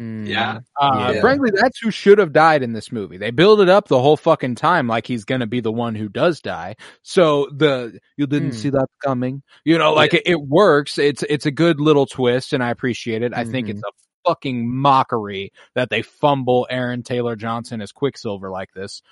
Mm. 0.00 0.26
Yeah. 0.26 0.60
Uh, 0.80 1.12
Yeah. 1.14 1.20
Frankly, 1.20 1.50
that's 1.54 1.78
who 1.80 1.90
should 1.90 2.18
have 2.18 2.32
died 2.32 2.62
in 2.62 2.72
this 2.72 2.90
movie. 2.90 3.18
They 3.18 3.30
build 3.30 3.60
it 3.60 3.68
up 3.68 3.86
the 3.88 4.00
whole 4.00 4.16
fucking 4.16 4.54
time 4.54 4.86
like 4.86 5.06
he's 5.06 5.24
going 5.26 5.40
to 5.42 5.46
be 5.46 5.60
the 5.60 5.72
one 5.72 5.94
who 5.94 6.08
does 6.08 6.40
die. 6.40 6.76
So 7.02 7.48
the 7.54 7.98
you 8.16 8.26
didn't 8.26 8.52
Hmm. 8.52 8.56
see 8.56 8.70
that 8.70 8.86
coming. 9.04 9.42
You 9.64 9.76
know, 9.78 9.92
like 9.92 10.14
it, 10.14 10.22
it 10.24 10.40
works. 10.40 10.96
It's 10.98 11.22
it's 11.24 11.44
a 11.46 11.50
good 11.50 11.80
little 11.80 12.06
twist, 12.06 12.52
and 12.54 12.62
I 12.62 12.70
appreciate 12.70 13.22
it. 13.22 13.34
I 13.34 13.44
think 13.44 13.68
it's 13.68 13.82
a 13.82 13.92
fucking 14.28 14.68
mockery 14.74 15.52
that 15.74 15.90
they 15.90 16.00
fumble 16.02 16.66
Aaron 16.70 17.02
Taylor 17.02 17.36
Johnson 17.36 17.80
as 17.82 17.92
Quicksilver 17.92 18.50
like 18.50 18.72
this. 18.74 19.02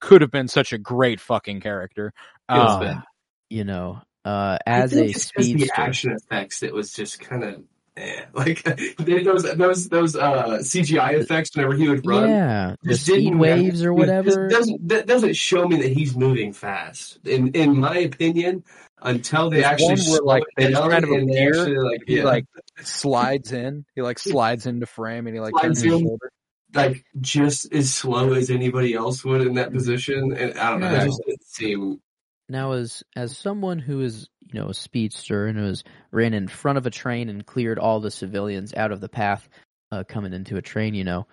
Could 0.00 0.20
have 0.20 0.30
been 0.30 0.46
such 0.46 0.72
a 0.72 0.78
great 0.78 1.20
fucking 1.20 1.60
character. 1.62 2.12
Um. 2.48 3.02
You 3.50 3.64
know, 3.64 4.02
uh, 4.24 4.58
as 4.66 4.92
a 4.94 5.06
it's 5.06 5.30
just 5.32 5.54
the 5.54 5.70
action 5.74 6.12
effects 6.12 6.60
that 6.60 6.72
was 6.74 6.92
just 6.92 7.18
kind 7.18 7.42
of 7.42 7.64
eh. 7.98 8.24
like 8.32 8.62
those 8.96 9.42
those 9.56 9.88
those 9.88 10.16
uh 10.16 10.58
CGI 10.60 11.14
effects 11.20 11.54
whenever 11.54 11.74
he 11.74 11.88
would 11.88 12.06
run. 12.06 12.28
yeah, 12.28 12.74
the 12.82 12.90
just 12.90 13.06
speed 13.06 13.24
didn't- 13.24 13.38
waves 13.38 13.82
or 13.82 13.88
just 13.90 13.98
whatever. 13.98 14.48
doesn't 14.48 14.88
that 14.88 15.06
doesn't 15.06 15.34
show 15.36 15.66
me 15.66 15.76
that 15.82 15.92
he's 15.92 16.16
moving 16.16 16.52
fast. 16.52 17.18
In 17.24 17.48
in 17.54 17.76
my 17.78 17.98
opinion, 17.98 18.64
until 19.02 19.50
they 19.50 19.60
There's 19.60 19.66
actually 19.72 19.86
one 19.88 19.96
where, 19.96 20.16
slow 20.16 20.24
like, 20.26 20.42
it 20.42 20.48
they 20.56 20.68
just 20.70 20.80
down 20.82 20.90
kind 20.90 21.04
of 21.04 21.10
and 21.10 21.28
they 21.28 21.46
actually, 21.46 21.76
like 21.78 22.00
he 22.06 22.16
yeah, 22.18 22.24
like 22.24 22.46
slides 22.82 23.52
in. 23.52 23.84
He 23.94 24.02
like 24.02 24.18
slides 24.18 24.66
into 24.66 24.86
frame, 24.86 25.26
and 25.26 25.34
he 25.36 25.40
like 25.40 25.52
Slides 25.52 25.64
turns 25.64 25.82
his 25.82 26.00
shoulder. 26.00 26.30
like 26.74 27.04
just 27.20 27.72
as 27.72 27.92
slow 27.94 28.32
as 28.34 28.50
anybody 28.50 28.94
else 28.94 29.24
would 29.24 29.42
in 29.46 29.54
that 29.54 29.72
position. 29.72 30.32
And 30.36 30.58
I 30.58 30.70
don't 30.70 30.80
know, 30.80 30.90
Yeah. 30.90 31.02
it 31.02 31.06
just 31.06 31.22
didn't 31.26 31.46
seem 31.46 32.00
Now, 32.48 32.72
as 32.72 33.02
as 33.14 33.36
someone 33.36 33.78
who 33.78 34.00
is 34.00 34.28
you 34.52 34.60
know 34.60 34.68
a 34.68 34.74
speedster 34.74 35.46
and 35.46 35.58
who's 35.58 35.84
ran 36.10 36.34
in 36.34 36.48
front 36.48 36.78
of 36.78 36.86
a 36.86 36.90
train 36.90 37.28
and 37.28 37.44
cleared 37.44 37.78
all 37.78 38.00
the 38.00 38.10
civilians 38.10 38.72
out 38.74 38.92
of 38.92 39.00
the 39.00 39.08
path 39.08 39.48
uh, 39.92 40.04
coming 40.04 40.32
into 40.32 40.56
a 40.56 40.62
train, 40.62 40.94
you 40.94 41.04
know, 41.04 41.26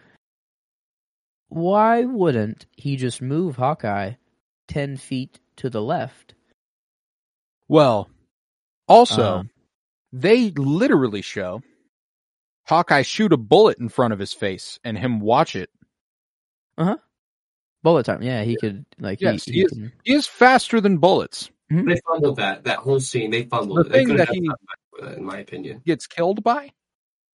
why 1.48 2.04
wouldn't 2.04 2.66
he 2.74 2.98
just 2.98 3.22
move 3.22 3.56
Hawkeye 3.56 4.14
ten 4.68 4.98
feet 4.98 5.40
to 5.58 5.70
the 5.70 5.82
left? 5.82 6.34
Well, 7.68 8.10
also, 8.88 9.38
Um, 9.40 9.50
they 10.12 10.52
literally 10.52 11.22
show 11.22 11.62
Hawkeye 12.68 13.04
shoot 13.04 13.34
a 13.34 13.38
bullet 13.38 13.80
in 13.80 13.90
front 13.90 14.14
of 14.14 14.20
his 14.20 14.34
face 14.34 14.80
and 14.84 14.98
him 14.98 15.20
watch 15.20 15.56
it. 15.56 15.70
Bullet 17.86 18.06
time. 18.06 18.22
Yeah, 18.22 18.44
he 18.44 18.58
could 18.58 18.86
like 19.00 19.22
Yes, 19.22 19.46
he, 19.46 19.52
he 19.54 19.58
he 19.60 19.64
is- 19.66 19.72
can, 19.72 19.92
He 20.04 20.14
is 20.14 20.28
faster 20.28 20.82
than 20.82 20.98
bullets. 20.98 21.50
they 21.70 21.96
fumbled 22.06 22.36
that 22.38 22.66
that 22.66 22.80
whole 22.80 23.00
scene. 23.00 23.32
They 23.32 23.44
fumbled 23.44 23.78
The 23.78 23.90
it. 23.90 23.92
Thing 23.94 24.08
could've 24.08 24.28
that 24.28 24.36
he- 24.36 24.46
something 25.00 25.18
in 25.18 25.24
my 25.24 25.38
opinion. 25.40 25.82
Gets 25.86 26.08
killed 26.08 26.44
by. 26.44 26.72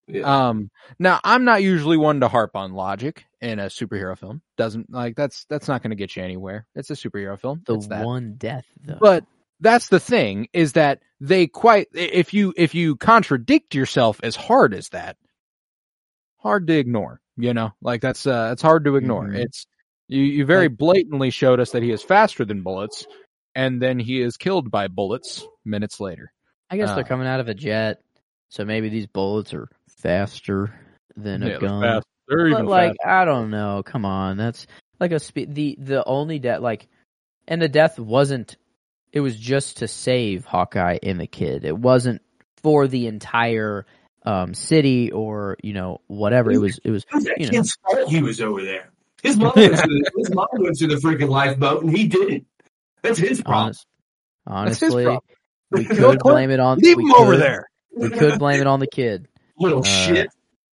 Yeah. 0.06 0.48
Um, 0.48 0.70
now 0.98 1.20
I'm 1.22 1.44
not 1.44 1.62
usually 1.62 1.96
one 1.96 2.20
to 2.20 2.28
harp 2.28 2.56
on 2.56 2.72
logic 2.72 3.24
in 3.40 3.58
a 3.60 3.66
superhero 3.66 4.18
film. 4.18 4.42
Doesn't 4.56 4.90
like 4.92 5.14
that's 5.14 5.44
that's 5.44 5.68
not 5.68 5.82
going 5.82 5.90
to 5.90 5.96
get 5.96 6.16
you 6.16 6.22
anywhere. 6.24 6.66
It's 6.74 6.90
a 6.90 6.94
superhero 6.94 7.38
film. 7.38 7.62
the 7.64 7.74
It's 7.76 7.86
that. 7.88 8.04
one 8.04 8.34
death 8.36 8.66
though. 8.84 8.98
But 9.00 9.24
that's 9.60 9.88
the 9.88 10.00
thing 10.00 10.48
is 10.52 10.72
that 10.72 11.00
they 11.20 11.46
quite 11.46 11.88
if 11.94 12.34
you 12.34 12.52
if 12.56 12.74
you 12.74 12.96
contradict 12.96 13.74
yourself 13.74 14.18
as 14.22 14.34
hard 14.34 14.74
as 14.74 14.88
that, 14.88 15.16
hard 16.38 16.66
to 16.66 16.74
ignore. 16.76 17.20
You 17.36 17.54
know, 17.54 17.72
like 17.80 18.00
that's 18.00 18.26
uh 18.26 18.50
it's 18.52 18.62
hard 18.62 18.84
to 18.86 18.96
ignore. 18.96 19.26
Mhm. 19.28 19.36
It's 19.44 19.66
you 20.10 20.22
you 20.22 20.44
very 20.44 20.68
blatantly 20.68 21.30
showed 21.30 21.60
us 21.60 21.70
that 21.70 21.82
he 21.82 21.90
is 21.92 22.02
faster 22.02 22.44
than 22.44 22.62
bullets, 22.62 23.06
and 23.54 23.80
then 23.80 23.98
he 23.98 24.20
is 24.20 24.36
killed 24.36 24.70
by 24.70 24.88
bullets 24.88 25.46
minutes 25.64 26.00
later. 26.00 26.32
I 26.68 26.76
guess 26.76 26.90
uh, 26.90 26.96
they're 26.96 27.04
coming 27.04 27.26
out 27.26 27.40
of 27.40 27.48
a 27.48 27.54
jet, 27.54 28.02
so 28.48 28.64
maybe 28.64 28.88
these 28.88 29.06
bullets 29.06 29.54
are 29.54 29.68
faster 29.98 30.74
than 31.16 31.42
Yeah, 31.42 31.46
a 31.46 31.50
they're 31.50 31.60
gun. 31.60 31.82
fast. 31.82 32.06
They're 32.28 32.50
But 32.50 32.50
even 32.50 32.66
like 32.66 32.96
faster. 33.02 33.08
I 33.20 33.24
don't 33.24 33.50
know. 33.50 33.82
Come 33.84 34.04
on, 34.04 34.36
that's 34.36 34.66
like 34.98 35.12
a 35.12 35.20
spe- 35.20 35.48
the 35.48 35.76
the 35.80 36.04
only 36.04 36.38
death 36.38 36.60
like, 36.60 36.88
and 37.48 37.60
the 37.62 37.68
death 37.68 37.98
wasn't. 37.98 38.56
It 39.12 39.20
was 39.20 39.36
just 39.36 39.78
to 39.78 39.88
save 39.88 40.44
Hawkeye 40.44 40.98
and 41.02 41.18
the 41.20 41.26
kid. 41.26 41.64
It 41.64 41.76
wasn't 41.76 42.22
for 42.62 42.86
the 42.86 43.06
entire 43.06 43.86
um 44.24 44.54
city 44.54 45.10
or 45.10 45.56
you 45.62 45.72
know 45.72 46.00
whatever. 46.06 46.50
It 46.52 46.58
was 46.58 46.78
it 46.84 46.90
was 46.90 47.04
It 47.10 47.14
was 47.14 47.24
that 47.24 47.40
you 47.40 47.50
know. 47.50 48.06
he 48.08 48.22
was 48.22 48.40
over 48.40 48.62
there. 48.62 48.90
His 49.22 49.36
mom, 49.36 49.52
went 49.54 49.78
through 49.78 49.98
the, 49.98 50.10
his 50.16 50.30
mom 50.34 50.46
went 50.54 50.76
to 50.78 50.86
the 50.86 50.96
freaking 50.96 51.28
lifeboat 51.28 51.82
and 51.82 51.96
he 51.96 52.08
didn't. 52.08 52.46
That's 53.02 53.18
his 53.18 53.42
problem. 53.42 53.66
honest, 53.66 53.86
That's 54.46 54.80
his 54.80 54.90
honestly, 54.90 55.04
problem. 55.04 55.22
we 55.70 55.84
could 55.96 56.18
blame 56.20 56.50
it 56.50 56.60
on 56.60 56.78
Leave 56.78 56.96
we 56.96 57.04
him 57.04 57.14
over 57.14 57.36
there. 57.36 57.66
We 57.96 58.10
could 58.10 58.38
blame 58.38 58.60
it 58.60 58.66
on 58.66 58.80
the 58.80 58.86
kid. 58.86 59.28
Little 59.58 59.80
Uh, 59.80 59.82
shit. 59.82 60.28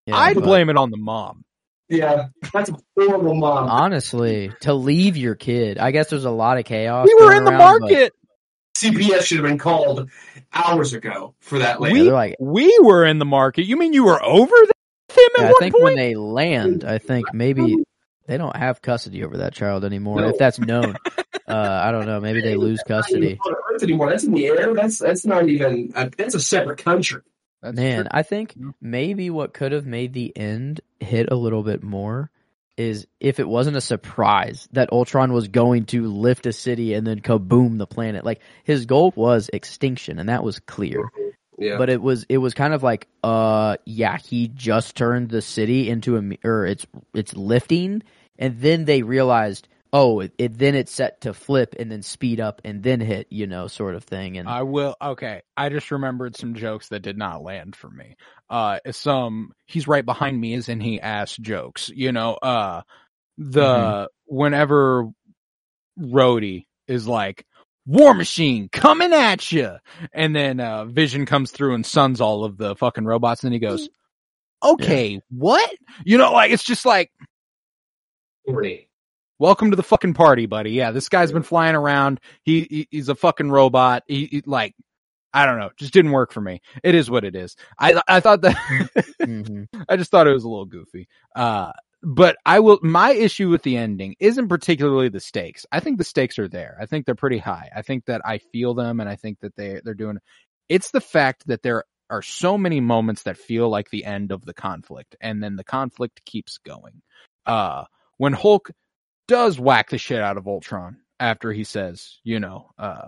Yeah, 0.07 0.19
I'd 0.19 0.35
but 0.35 0.45
blame 0.45 0.69
it 0.69 0.77
on 0.77 0.91
the 0.91 0.99
mom. 0.99 1.45
Yeah, 1.89 2.29
that's 2.53 2.71
a 2.71 2.77
horrible 2.97 3.35
mom. 3.35 3.69
honestly 3.69 4.53
to 4.61 4.75
leave 4.75 5.17
your 5.17 5.35
kid. 5.35 5.79
I 5.79 5.91
guess 5.91 6.09
there's 6.09 6.25
a 6.25 6.31
lot 6.31 6.59
of 6.59 6.65
chaos. 6.65 7.07
We 7.07 7.15
were 7.15 7.33
in 7.35 7.45
the 7.45 7.51
around, 7.51 7.81
market. 7.81 8.13
CPS 8.77 9.23
should 9.23 9.39
have 9.39 9.47
been 9.47 9.59
called 9.59 10.11
hours 10.53 10.93
ago 10.93 11.35
for 11.41 11.59
that 11.61 11.81
Yeah, 11.81 11.85
lady. 11.85 12.03
We 12.03 12.11
like, 12.11 12.37
we 12.41 12.79
were 12.83 13.05
in 13.05 13.19
the 13.19 13.25
market. 13.25 13.67
You 13.67 13.77
mean 13.77 13.93
you 13.93 14.05
were 14.05 14.23
over 14.23 14.51
there 14.51 14.73
with 15.09 15.19
him 15.19 15.29
at 15.39 15.41
Yeah, 15.41 15.49
I 15.49 15.53
one 15.53 15.61
think 15.61 15.73
point? 15.75 15.85
when 15.85 15.95
they 15.97 16.15
land, 16.15 16.85
I 16.85 16.99
think 16.99 17.33
maybe 17.33 17.77
they 18.27 18.39
don't 18.39 18.57
have 18.57 18.83
custody 18.83 19.25
over 19.25 19.39
that 19.39 19.53
child 19.53 19.85
anymore. 19.85 20.21
No. 20.21 20.29
If 20.29 20.39
that's 20.39 20.59
known, 20.59 20.97
uh, 21.49 21.81
I 21.85 21.93
don't 21.93 22.07
know. 22.07 22.21
Maybe 22.21 22.41
they 22.41 22.57
lose 22.57 22.83
That's 22.87 23.11
not 23.11 23.19
even 23.19 23.39
custody. 23.39 23.55
Earth 23.75 23.83
anymore. 23.83 24.11
That's 24.11 24.25
in 24.25 24.33
the 24.33 24.47
air. 24.47 24.75
That's 24.75 24.99
that's 24.99 25.27
not 25.27 25.49
even. 25.49 25.93
Uh, 25.95 26.09
that's 26.17 26.35
a 26.35 26.41
separate 26.41 26.79
country. 26.79 27.23
That's 27.63 27.77
Man, 27.77 28.03
true. 28.03 28.09
I 28.11 28.23
think 28.23 28.55
maybe 28.81 29.31
what 29.31 29.55
could 29.55 29.73
have 29.73 29.87
made 29.87 30.13
the 30.13 30.37
end 30.37 30.81
hit 31.01 31.31
a 31.31 31.37
little 31.37 31.63
bit 31.63 31.83
more 31.83 32.31
is 32.77 33.07
if 33.21 33.39
it 33.39 33.49
wasn't 33.49 33.77
a 33.77 33.81
surprise 33.81 34.69
that 34.73 34.93
Ultron 34.93 35.33
was 35.33 35.49
going 35.49 35.87
to 35.87 36.09
lift 36.09 36.47
a 36.47 36.53
city 36.53 36.95
and 36.95 37.07
then 37.07 37.21
kaboom 37.21 37.79
the 37.79 37.87
planet. 37.87 38.25
Like 38.25 38.41
his 38.65 38.87
goal 38.87 39.13
was 39.15 39.49
extinction, 39.53 40.19
and 40.19 40.29
that 40.29 40.45
was 40.45 40.59
clear. 40.61 41.11
Yeah. 41.59 41.79
But 41.79 41.91
it 41.91 42.03
was 42.03 42.27
it 42.29 42.39
was 42.39 42.55
kind 42.55 42.75
of 42.75 42.83
like, 42.83 43.09
uh, 43.23 43.77
yeah, 43.85 44.17
he 44.19 44.49
just 44.49 44.97
turned 44.97 45.31
the 45.31 45.43
city 45.43 45.89
into 45.89 46.17
a 46.17 46.49
or 46.49 46.67
it's 46.67 46.87
it's 47.15 47.35
lifting, 47.35 48.03
and 48.39 48.61
then 48.61 48.85
they 48.87 49.03
realized, 49.03 49.69
oh, 49.93 50.21
it, 50.21 50.33
it 50.39 50.59
then 50.59 50.75
it's 50.75 50.93
set 50.93 51.21
to 51.23 51.33
flip 51.33 51.77
and 51.79 51.91
then 51.93 52.03
speed 52.03 52.41
up 52.41 52.61
and 52.65 52.83
then 52.83 53.01
hit, 53.01 53.29
you 53.31 53.47
know, 53.47 53.69
sort 53.69 53.95
of 53.95 54.03
thing. 54.05 54.37
And 54.37 54.49
I 54.49 54.63
will. 54.63 54.97
Okay, 55.01 55.43
I 55.57 55.69
just 55.69 55.91
remembered 55.91 56.37
some 56.37 56.55
jokes 56.55 56.89
that 56.89 57.01
did 57.03 57.17
not 57.17 57.43
land 57.43 57.77
for 57.77 57.89
me. 57.89 58.17
Uh, 58.51 58.81
some 58.91 59.53
he's 59.67 59.87
right 59.89 60.05
behind 60.05 60.41
me, 60.41 60.55
is 60.55 60.69
in 60.69 60.81
he 60.81 61.01
ass 61.01 61.37
jokes. 61.37 61.91
You 61.95 62.13
know, 62.13 62.35
uh, 62.35 62.83
the 63.39 63.61
Mm-hmm. 63.61 64.37
whenever 64.37 65.09
Rhodey 65.99 66.67
is 66.89 67.07
like 67.07 67.47
War 67.87 68.15
Machine 68.15 68.69
coming 68.71 69.13
at 69.13 69.53
you, 69.53 69.77
and 70.13 70.35
then 70.35 70.61
uh, 70.61 70.87
Vision 70.87 71.27
comes 71.27 71.51
through 71.51 71.75
and 71.75 71.85
suns 71.85 72.21
all 72.21 72.45
of 72.45 72.57
the 72.57 72.75
fucking 72.77 73.05
robots, 73.05 73.43
and 73.43 73.49
then 73.49 73.53
he 73.53 73.59
goes, 73.59 73.89
"Okay, 74.63 75.21
what?" 75.31 75.71
You 76.05 76.19
know, 76.19 76.33
like 76.33 76.51
it's 76.51 76.65
just 76.65 76.87
like. 76.87 77.11
Horny. 78.47 78.89
Welcome 79.39 79.71
to 79.71 79.77
the 79.77 79.83
fucking 79.83 80.15
party, 80.15 80.47
buddy. 80.47 80.71
Yeah, 80.71 80.93
this 80.93 81.09
guy's 81.09 81.33
been 81.33 81.43
flying 81.43 81.75
around. 81.75 82.21
He, 82.45 82.63
he 82.71 82.89
he's 82.91 83.09
a 83.09 83.15
fucking 83.15 83.51
robot. 83.51 84.05
He, 84.07 84.27
he 84.27 84.43
like 84.47 84.75
I 85.33 85.45
don't 85.47 85.59
know, 85.59 85.71
just 85.77 85.93
didn't 85.93 86.13
work 86.13 86.33
for 86.33 86.41
me. 86.41 86.61
It 86.85 86.95
is 86.95 87.11
what 87.11 87.25
it 87.25 87.35
is. 87.35 87.57
I 87.79 88.01
I 88.07 88.21
thought 88.21 88.43
that 88.43 88.55
Mhm. 89.21 89.67
I 89.89 89.97
just 89.97 90.11
thought 90.11 90.29
it 90.29 90.33
was 90.33 90.45
a 90.45 90.49
little 90.49 90.67
goofy. 90.67 91.09
Uh 91.35 91.73
but 92.05 92.37
I 92.47 92.61
will 92.61 92.79
my 92.83 93.13
issue 93.13 93.49
with 93.51 93.63
the 93.63 93.77
ending 93.77 94.15
isn't 94.21 94.49
particularly 94.49 95.09
the 95.09 95.21
stakes. 95.21 95.65
I 95.73 95.81
think 95.81 95.99
the 95.99 96.05
stakes 96.05 96.39
are 96.39 96.49
there. 96.49 96.77
I 96.81 96.87
think 96.87 97.07
they're 97.07 97.15
pretty 97.15 97.39
high. 97.39 97.71
I 97.75 97.83
think 97.83 98.05
that 98.07 98.21
I 98.25 98.39
feel 98.39 98.75
them 98.75 99.01
and 99.01 99.09
I 99.09 99.17
think 99.17 99.41
that 99.41 99.57
they 99.57 99.81
they're 99.85 99.95
doing 99.95 100.19
it's 100.69 100.91
the 100.91 101.01
fact 101.01 101.47
that 101.47 101.63
there 101.63 101.85
are 102.11 102.23
so 102.23 102.59
many 102.59 102.81
moments 102.81 103.23
that 103.25 103.37
feel 103.39 103.69
like 103.71 103.91
the 103.91 104.05
end 104.05 104.31
of 104.33 104.45
the 104.45 104.55
conflict 104.55 105.17
and 105.21 105.43
then 105.43 105.57
the 105.57 105.65
conflict 105.65 106.25
keeps 106.25 106.59
going. 106.59 107.03
Uh 107.47 107.85
when 108.19 108.33
Hulk 108.33 108.71
does 109.27 109.59
whack 109.59 109.91
the 109.91 109.99
shit 109.99 110.21
out 110.21 110.37
of 110.37 110.47
Ultron 110.47 110.99
after 111.19 111.53
he 111.53 111.65
says, 111.65 112.19
you 112.25 112.39
know, 112.41 112.71
uh, 112.79 113.07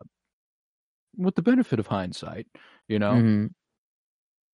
with 1.16 1.34
the 1.34 1.42
benefit 1.42 1.78
of 1.78 1.86
hindsight, 1.86 2.46
you 2.88 2.98
know, 2.98 3.12
Mhm. 3.14 3.50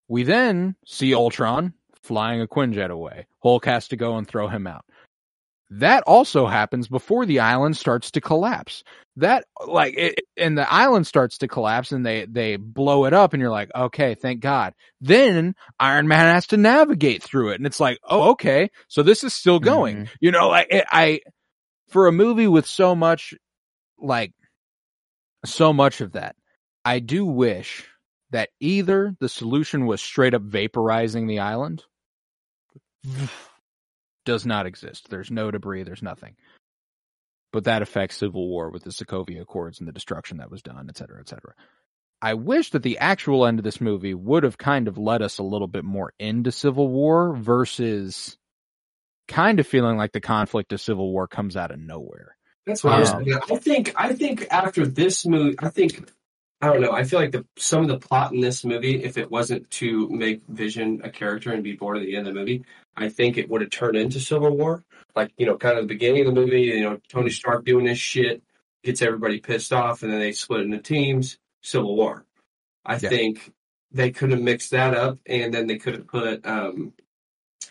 we 0.08 0.24
then 0.24 0.76
see 0.86 1.14
Ultron 1.14 1.74
flying 2.02 2.40
a 2.40 2.46
Quinjet 2.46 2.90
away. 2.90 3.26
Hulk 3.42 3.64
has 3.66 3.88
to 3.88 3.96
go 3.96 4.16
and 4.16 4.26
throw 4.26 4.48
him 4.48 4.66
out. 4.66 4.84
That 5.70 6.02
also 6.06 6.46
happens 6.46 6.86
before 6.86 7.24
the 7.24 7.40
island 7.40 7.78
starts 7.78 8.10
to 8.10 8.20
collapse. 8.20 8.84
That 9.16 9.46
like, 9.66 9.94
it, 9.96 10.20
and 10.36 10.56
the 10.56 10.70
island 10.70 11.06
starts 11.06 11.38
to 11.38 11.48
collapse, 11.48 11.92
and 11.92 12.04
they 12.04 12.26
they 12.26 12.56
blow 12.56 13.06
it 13.06 13.14
up, 13.14 13.32
and 13.32 13.40
you're 13.40 13.50
like, 13.50 13.70
okay, 13.74 14.14
thank 14.14 14.40
God. 14.40 14.74
Then 15.00 15.54
Iron 15.80 16.08
Man 16.08 16.34
has 16.34 16.48
to 16.48 16.58
navigate 16.58 17.22
through 17.22 17.50
it, 17.50 17.56
and 17.56 17.66
it's 17.66 17.80
like, 17.80 17.98
oh, 18.04 18.32
okay, 18.32 18.70
so 18.88 19.02
this 19.02 19.24
is 19.24 19.32
still 19.32 19.60
going. 19.60 19.96
Mhm. 19.96 20.08
You 20.20 20.30
know, 20.30 20.48
like 20.48 20.66
it, 20.70 20.84
I 20.90 21.20
for 21.88 22.06
a 22.06 22.12
movie 22.12 22.48
with 22.48 22.66
so 22.66 22.94
much, 22.94 23.34
like 23.98 24.32
so 25.44 25.72
much 25.72 26.00
of 26.02 26.12
that, 26.12 26.36
I 26.84 26.98
do 26.98 27.24
wish 27.24 27.86
that 28.30 28.50
either 28.60 29.14
the 29.20 29.28
solution 29.28 29.86
was 29.86 30.00
straight 30.02 30.34
up 30.34 30.42
vaporizing 30.42 31.28
the 31.28 31.40
island, 31.40 31.84
does 34.24 34.46
not 34.46 34.66
exist. 34.66 35.08
There's 35.10 35.30
no 35.30 35.50
debris. 35.50 35.82
There's 35.82 36.02
nothing. 36.02 36.36
But 37.52 37.64
that 37.64 37.82
affects 37.82 38.16
Civil 38.16 38.48
War 38.48 38.70
with 38.70 38.84
the 38.84 38.90
Sokovia 38.90 39.42
Accords 39.42 39.78
and 39.78 39.86
the 39.88 39.92
destruction 39.92 40.38
that 40.38 40.50
was 40.50 40.62
done, 40.62 40.86
et 40.88 40.96
cetera, 40.96 41.20
et 41.20 41.28
cetera. 41.28 41.54
I 42.22 42.34
wish 42.34 42.70
that 42.70 42.82
the 42.82 42.98
actual 42.98 43.44
end 43.46 43.58
of 43.58 43.64
this 43.64 43.80
movie 43.80 44.14
would 44.14 44.44
have 44.44 44.56
kind 44.56 44.86
of 44.88 44.96
led 44.96 45.22
us 45.22 45.38
a 45.38 45.42
little 45.42 45.66
bit 45.66 45.84
more 45.84 46.12
into 46.18 46.52
Civil 46.52 46.88
War 46.88 47.34
versus 47.36 48.38
kind 49.28 49.58
of 49.60 49.66
feeling 49.66 49.96
like 49.96 50.12
the 50.12 50.20
conflict 50.20 50.72
of 50.72 50.80
Civil 50.80 51.10
War 51.12 51.26
comes 51.26 51.56
out 51.56 51.72
of 51.72 51.80
nowhere. 51.80 52.36
That's 52.64 52.84
what 52.84 52.92
I 52.94 53.00
was 53.00 53.10
Um, 53.10 53.24
saying. 53.24 53.38
I 53.50 53.56
think 53.56 53.92
I 53.96 54.12
think 54.14 54.46
after 54.50 54.86
this 54.86 55.26
movie, 55.26 55.56
I 55.58 55.68
think 55.68 56.08
I 56.60 56.68
don't 56.68 56.80
know. 56.80 56.92
I 56.92 57.02
feel 57.02 57.18
like 57.18 57.32
the 57.32 57.44
some 57.58 57.82
of 57.82 57.88
the 57.88 57.98
plot 57.98 58.32
in 58.32 58.40
this 58.40 58.64
movie, 58.64 59.02
if 59.02 59.18
it 59.18 59.28
wasn't 59.30 59.68
to 59.72 60.08
make 60.08 60.42
Vision 60.48 61.00
a 61.02 61.10
character 61.10 61.52
and 61.52 61.64
be 61.64 61.74
born 61.74 61.96
at 61.96 62.04
the 62.04 62.14
end 62.16 62.28
of 62.28 62.34
the 62.34 62.38
movie, 62.40 62.64
I 62.96 63.08
think 63.08 63.36
it 63.38 63.48
would 63.48 63.60
have 63.60 63.70
turned 63.70 63.96
into 63.96 64.20
Civil 64.20 64.56
War. 64.56 64.84
Like 65.14 65.32
you 65.36 65.46
know, 65.46 65.56
kind 65.56 65.78
of 65.78 65.84
the 65.84 65.94
beginning 65.94 66.26
of 66.26 66.34
the 66.34 66.40
movie, 66.40 66.62
you 66.62 66.82
know, 66.82 67.00
Tony 67.08 67.30
Stark 67.30 67.64
doing 67.64 67.84
this 67.84 67.98
shit 67.98 68.42
gets 68.82 69.02
everybody 69.02 69.38
pissed 69.38 69.72
off, 69.72 70.02
and 70.02 70.12
then 70.12 70.20
they 70.20 70.32
split 70.32 70.62
into 70.62 70.78
teams. 70.78 71.38
Civil 71.60 71.94
War. 71.94 72.24
I 72.84 72.94
Yeah. 72.94 73.08
think 73.08 73.52
they 73.92 74.10
could 74.10 74.30
have 74.32 74.40
mixed 74.40 74.72
that 74.72 74.94
up, 74.94 75.18
and 75.26 75.54
then 75.54 75.66
they 75.66 75.78
could 75.78 75.94
have 75.94 76.06
put 76.08 76.44
um, 76.46 76.92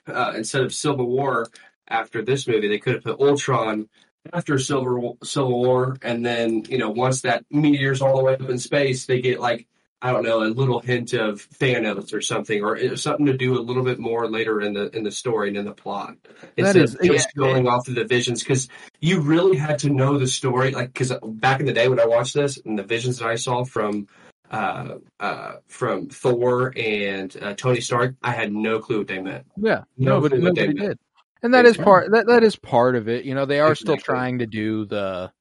uh, 0.08 0.34
instead 0.36 0.62
of 0.62 0.74
Civil 0.74 1.08
War 1.08 1.48
after 1.88 2.22
this 2.22 2.48
movie, 2.48 2.68
they 2.68 2.80
could 2.80 2.96
have 2.96 3.04
put 3.04 3.20
Ultron 3.20 3.90
after 4.32 4.58
Civil 4.60 5.18
Civil 5.24 5.60
War, 5.60 5.98
and 6.02 6.26
then 6.26 6.64
you 6.70 6.78
know 6.78 6.90
once 6.92 7.22
that 7.22 7.44
meteor's 7.50 8.02
all 8.02 8.18
the 8.18 8.24
way 8.24 8.34
up 8.36 8.50
in 8.50 8.58
space, 8.60 9.06
they 9.06 9.20
get 9.20 9.40
like 9.40 9.68
I 10.02 10.12
don't 10.12 10.24
know 10.24 10.42
a 10.44 10.46
little 10.50 10.80
hint 10.80 11.14
of 11.14 11.48
Thanos 11.60 12.14
or 12.14 12.22
something, 12.22 12.64
or 12.64 12.96
something 12.98 13.26
to 13.28 13.38
do 13.38 13.58
a 13.58 13.62
little 13.62 13.84
bit 13.84 14.00
more 14.00 14.28
later 14.28 14.60
in 14.62 14.74
the 14.74 14.90
in 14.96 15.04
the 15.04 15.12
story 15.12 15.50
and 15.50 15.58
in 15.58 15.66
the 15.66 15.74
plot 15.74 16.16
instead 16.58 16.84
is- 16.84 16.96
of 16.96 17.02
just 17.02 17.36
going 17.36 17.68
off 17.68 17.88
of 17.88 17.96
the 17.96 18.04
visions 18.06 18.42
because 18.44 18.68
you 19.00 19.20
really 19.20 19.58
had 19.58 19.80
to 19.80 19.90
know 19.90 20.18
the 20.18 20.28
story. 20.28 20.72
Like 20.72 20.94
because 20.94 21.14
back 21.24 21.60
in 21.60 21.66
the 21.66 21.74
day 21.74 21.88
when 21.88 22.00
I 22.00 22.06
watched 22.06 22.34
this 22.34 22.58
and 22.66 22.78
the 22.80 22.84
visions 22.84 23.20
that 23.20 23.28
I 23.28 23.36
saw 23.36 23.64
from. 23.64 24.08
Uh, 24.50 24.98
uh, 25.22 25.54
from 25.68 26.10
Thor 26.10 26.74
and 26.76 27.34
uh, 27.42 27.54
Tony 27.54 27.80
Stark, 27.80 28.16
I 28.22 28.32
had 28.32 28.52
no 28.52 28.80
clue 28.80 28.98
what 28.98 29.08
they 29.08 29.22
meant. 29.22 29.46
Yeah, 29.56 29.84
No 29.98 30.16
nobody, 30.16 30.36
clue 30.40 30.44
what 30.48 30.56
they 30.56 30.62
nobody 30.68 30.78
meant. 30.80 30.90
did, 30.90 31.00
and 31.42 31.54
that 31.54 31.64
is 31.64 31.76
Exactly. 31.76 31.86
part 31.86 32.12
that 32.12 32.28
that 32.28 32.44
is 32.44 32.58
part 32.58 32.98
of 32.98 33.08
it. 33.08 33.24
You 33.24 33.34
know, 33.34 33.46
they 33.46 33.62
are 33.62 33.76
still 33.76 33.96
trying 33.96 34.40
to 34.40 34.46
do 34.48 34.84
the 34.84 35.32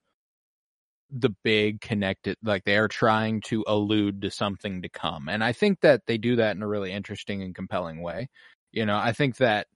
the 1.12 1.30
big 1.42 1.80
connected, 1.80 2.36
like 2.42 2.64
they 2.64 2.76
are 2.76 2.88
trying 2.88 3.40
to 3.42 3.64
allude 3.66 4.22
to 4.22 4.30
something 4.30 4.82
to 4.82 4.88
come, 4.88 5.28
and 5.28 5.42
I 5.42 5.52
think 5.52 5.80
that 5.80 6.02
they 6.06 6.18
do 6.18 6.36
that 6.36 6.56
in 6.56 6.62
a 6.62 6.68
really 6.68 6.92
interesting 6.92 7.42
and 7.42 7.54
compelling 7.54 8.02
way. 8.02 8.28
You 8.72 8.86
know, 8.86 8.96
I 8.96 9.12
think 9.12 9.36
that 9.38 9.66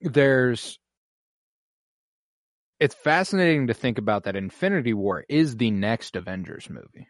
there's 0.00 0.78
it's 2.80 2.94
fascinating 2.94 3.66
to 3.66 3.74
think 3.74 3.98
about 3.98 4.24
that 4.24 4.36
Infinity 4.36 4.94
War 4.94 5.24
is 5.28 5.56
the 5.56 5.70
next 5.70 6.16
Avengers 6.16 6.68
movie. 6.70 7.06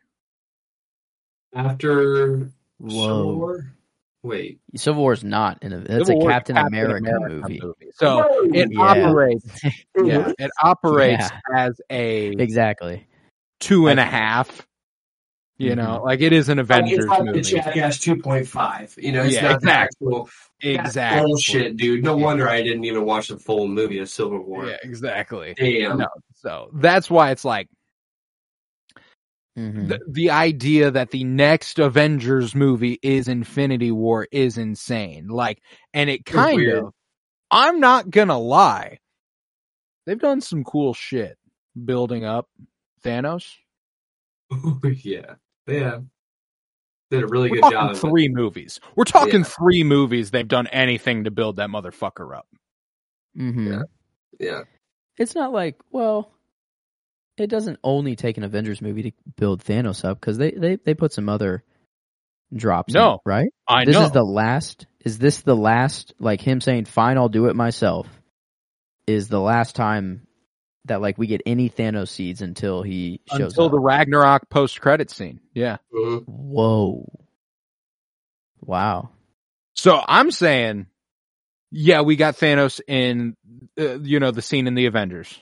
After 1.54 2.36
Civil 2.36 2.48
Whoa. 2.78 3.34
War? 3.36 3.74
Wait. 4.22 4.60
Civil 4.76 5.02
War 5.02 5.12
is 5.12 5.24
not 5.24 5.62
in 5.62 5.72
a. 5.72 5.78
That's 5.78 6.06
Civil 6.06 6.22
a 6.22 6.24
War 6.24 6.30
is 6.30 6.34
Captain, 6.34 6.56
America, 6.56 7.18
movie. 7.28 7.60
So 7.94 8.24
it 8.52 8.68
Yeah. 8.72 8.82
operates, 8.82 9.46
yeah, 9.96 10.32
it 10.38 10.50
operates 10.62 11.30
as 11.54 11.80
a 11.90 12.28
Exactly. 12.36 13.06
Two 13.60 13.88
and 13.88 14.00
a 14.00 14.04
half. 14.04 14.66
You 15.58 15.76
know, 15.76 16.02
like 16.02 16.22
it 16.22 16.32
is 16.32 16.48
an 16.48 16.58
Like, 16.58 16.62
Avengers 16.62 16.98
it's 16.98 17.08
like 17.08 17.18
the 17.18 17.24
movie. 17.24 17.42
Jackass 17.42 17.98
2.5. 17.98 19.02
You 19.02 19.12
know, 19.12 19.24
it's 19.24 19.34
Yeah, 19.34 19.42
not 19.42 19.54
exactly. 19.56 20.06
actual 20.06 20.28
that's 20.62 20.94
Exactly. 20.94 21.26
bullshit, 21.26 21.76
dude. 21.76 22.04
No 22.04 22.16
wonder 22.16 22.48
I 22.48 22.62
didn't 22.62 22.84
even 22.84 23.04
watch 23.04 23.28
the 23.28 23.36
full 23.38 23.68
movie 23.68 23.98
of 23.98 24.08
Civil 24.08 24.40
War. 24.44 24.66
Yeah, 24.66 24.76
exactly. 24.82 25.54
Damn. 25.56 25.98
No, 25.98 26.08
so 26.34 26.70
that's 26.74 27.10
why 27.10 27.30
it's 27.32 27.44
like 27.44 27.68
hmm 29.56 29.88
the, 29.88 29.98
the 30.08 30.30
idea 30.30 30.90
that 30.90 31.10
the 31.10 31.24
next 31.24 31.78
Avengers 31.78 32.54
movie 32.54 32.98
is 33.02 33.28
Infinity 33.28 33.90
War 33.90 34.26
is 34.30 34.56
insane. 34.58 35.28
Like, 35.28 35.60
and 35.92 36.08
it 36.08 36.24
kind 36.24 36.68
of, 36.72 36.92
I'm 37.50 37.80
not 37.80 38.10
gonna 38.10 38.38
lie, 38.38 38.98
they've 40.06 40.18
done 40.18 40.40
some 40.40 40.64
cool 40.64 40.94
shit 40.94 41.36
building 41.84 42.24
up 42.24 42.48
Thanos. 43.04 43.46
yeah. 45.04 45.34
Yeah. 45.66 45.98
Did 47.10 47.22
a 47.24 47.26
really 47.26 47.50
We're 47.50 47.60
good 47.62 47.72
job. 47.72 47.90
of 47.90 47.96
it. 47.96 48.00
three 48.00 48.28
movies. 48.28 48.80
We're 48.96 49.04
talking 49.04 49.40
Yeah. 49.40 49.44
three 49.44 49.82
movies. 49.84 50.30
They've 50.30 50.46
done 50.46 50.66
anything 50.68 51.24
to 51.24 51.30
build 51.30 51.56
that 51.56 51.68
motherfucker 51.70 52.36
up. 52.36 52.46
Mm-hmm. 53.36 53.72
Yeah. 53.72 53.82
Yeah. 54.38 54.60
It's 55.18 55.34
not 55.34 55.52
like 55.52 55.76
well, 55.90 56.32
it 57.36 57.48
doesn't 57.48 57.78
only 57.82 58.16
take 58.16 58.36
an 58.38 58.44
Avengers 58.44 58.80
movie 58.80 59.02
to 59.02 59.12
build 59.36 59.62
Thanos 59.64 60.04
up 60.04 60.20
because 60.20 60.38
they, 60.38 60.50
they 60.52 60.76
they 60.76 60.94
put 60.94 61.12
some 61.12 61.28
other 61.28 61.62
drops. 62.54 62.94
in, 62.94 63.00
No. 63.00 63.20
right? 63.24 63.48
I 63.66 63.84
this 63.84 63.94
know. 63.94 64.04
is 64.04 64.12
the 64.12 64.22
last. 64.24 64.86
Is 65.04 65.18
this 65.18 65.40
the 65.42 65.56
last? 65.56 66.14
Like 66.18 66.40
him 66.40 66.60
saying, 66.60 66.84
"Fine, 66.86 67.18
I'll 67.18 67.28
do 67.28 67.46
it 67.46 67.56
myself." 67.56 68.06
Is 69.06 69.28
the 69.28 69.40
last 69.40 69.74
time 69.74 70.26
that 70.86 71.00
like 71.00 71.18
we 71.18 71.26
get 71.26 71.42
any 71.46 71.68
Thanos 71.68 72.08
seeds 72.08 72.42
until 72.42 72.82
he 72.82 73.20
shows 73.30 73.40
until 73.40 73.66
up. 73.66 73.72
the 73.72 73.78
Ragnarok 73.78 74.48
post 74.48 74.80
credit 74.80 75.10
scene. 75.10 75.40
Yeah. 75.54 75.78
Mhm. 75.94 76.24
Whoa! 76.26 77.06
Wow. 78.60 79.10
So 79.74 80.02
I'm 80.06 80.30
saying, 80.30 80.86
yeah, 81.70 82.02
we 82.02 82.16
got 82.16 82.36
Thanos 82.36 82.80
in, 82.86 83.36
uh, 83.78 83.98
you 84.00 84.20
know, 84.20 84.30
the 84.30 84.42
scene 84.42 84.66
in 84.66 84.74
the 84.74 84.86
Avengers. 84.86 85.38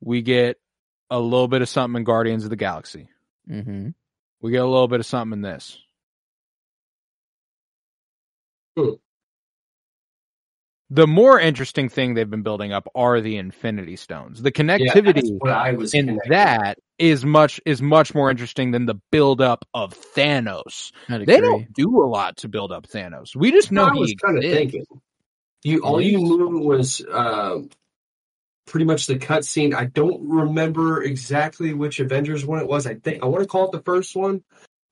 We 0.00 0.22
get 0.22 0.58
a 1.10 1.20
little 1.20 1.48
bit 1.48 1.62
of 1.62 1.68
something 1.68 2.00
in 2.00 2.04
Guardians 2.04 2.44
of 2.44 2.50
the 2.50 2.56
Galaxy. 2.56 3.08
hmm 3.46 3.90
We 4.40 4.50
get 4.50 4.62
a 4.62 4.66
little 4.66 4.88
bit 4.88 5.00
of 5.00 5.06
something 5.06 5.38
in 5.38 5.42
this. 5.42 5.78
Hmm. 8.76 8.94
The 10.94 11.06
more 11.06 11.40
interesting 11.40 11.88
thing 11.88 12.12
they've 12.12 12.28
been 12.28 12.42
building 12.42 12.72
up 12.72 12.86
are 12.94 13.22
the 13.22 13.38
Infinity 13.38 13.96
Stones. 13.96 14.42
The 14.42 14.50
Yeah, 14.50 14.52
connectivity 14.62 15.38
what 15.38 15.52
I 15.52 15.72
was 15.72 15.94
in 15.94 16.06
connecting. 16.06 16.32
that 16.32 16.78
is 16.98 17.24
much 17.24 17.60
is 17.64 17.80
much 17.80 18.14
more 18.14 18.30
interesting 18.30 18.72
than 18.72 18.84
the 18.84 18.96
build 19.10 19.40
up 19.40 19.64
of 19.72 19.94
Thanos. 20.14 20.92
They 21.08 21.40
don't 21.40 21.72
do 21.72 22.02
a 22.02 22.04
lot 22.06 22.36
to 22.38 22.48
build 22.48 22.72
up 22.72 22.86
Thanos. 22.86 23.34
We 23.34 23.52
just 23.52 23.72
know 23.72 23.86
I 23.86 23.94
he 23.94 24.00
was 24.00 24.14
kind 24.14 24.36
of 24.36 24.44
thinking. 24.44 24.84
You 25.64 25.82
all 25.82 26.00
you 26.00 26.18
knew 26.18 26.58
was 26.58 27.00
uh, 27.00 27.60
pretty 28.66 28.84
much 28.84 29.06
the 29.06 29.16
cutscene. 29.16 29.74
I 29.74 29.86
don't 29.86 30.28
remember 30.28 31.02
exactly 31.02 31.72
which 31.72 32.00
Avengers 32.00 32.44
one 32.44 32.58
it 32.58 32.68
was. 32.68 32.86
I 32.86 32.96
think 32.96 33.22
I 33.22 33.26
want 33.26 33.42
to 33.42 33.48
call 33.48 33.66
it 33.66 33.72
the 33.72 33.82
first 33.82 34.14
one. 34.14 34.42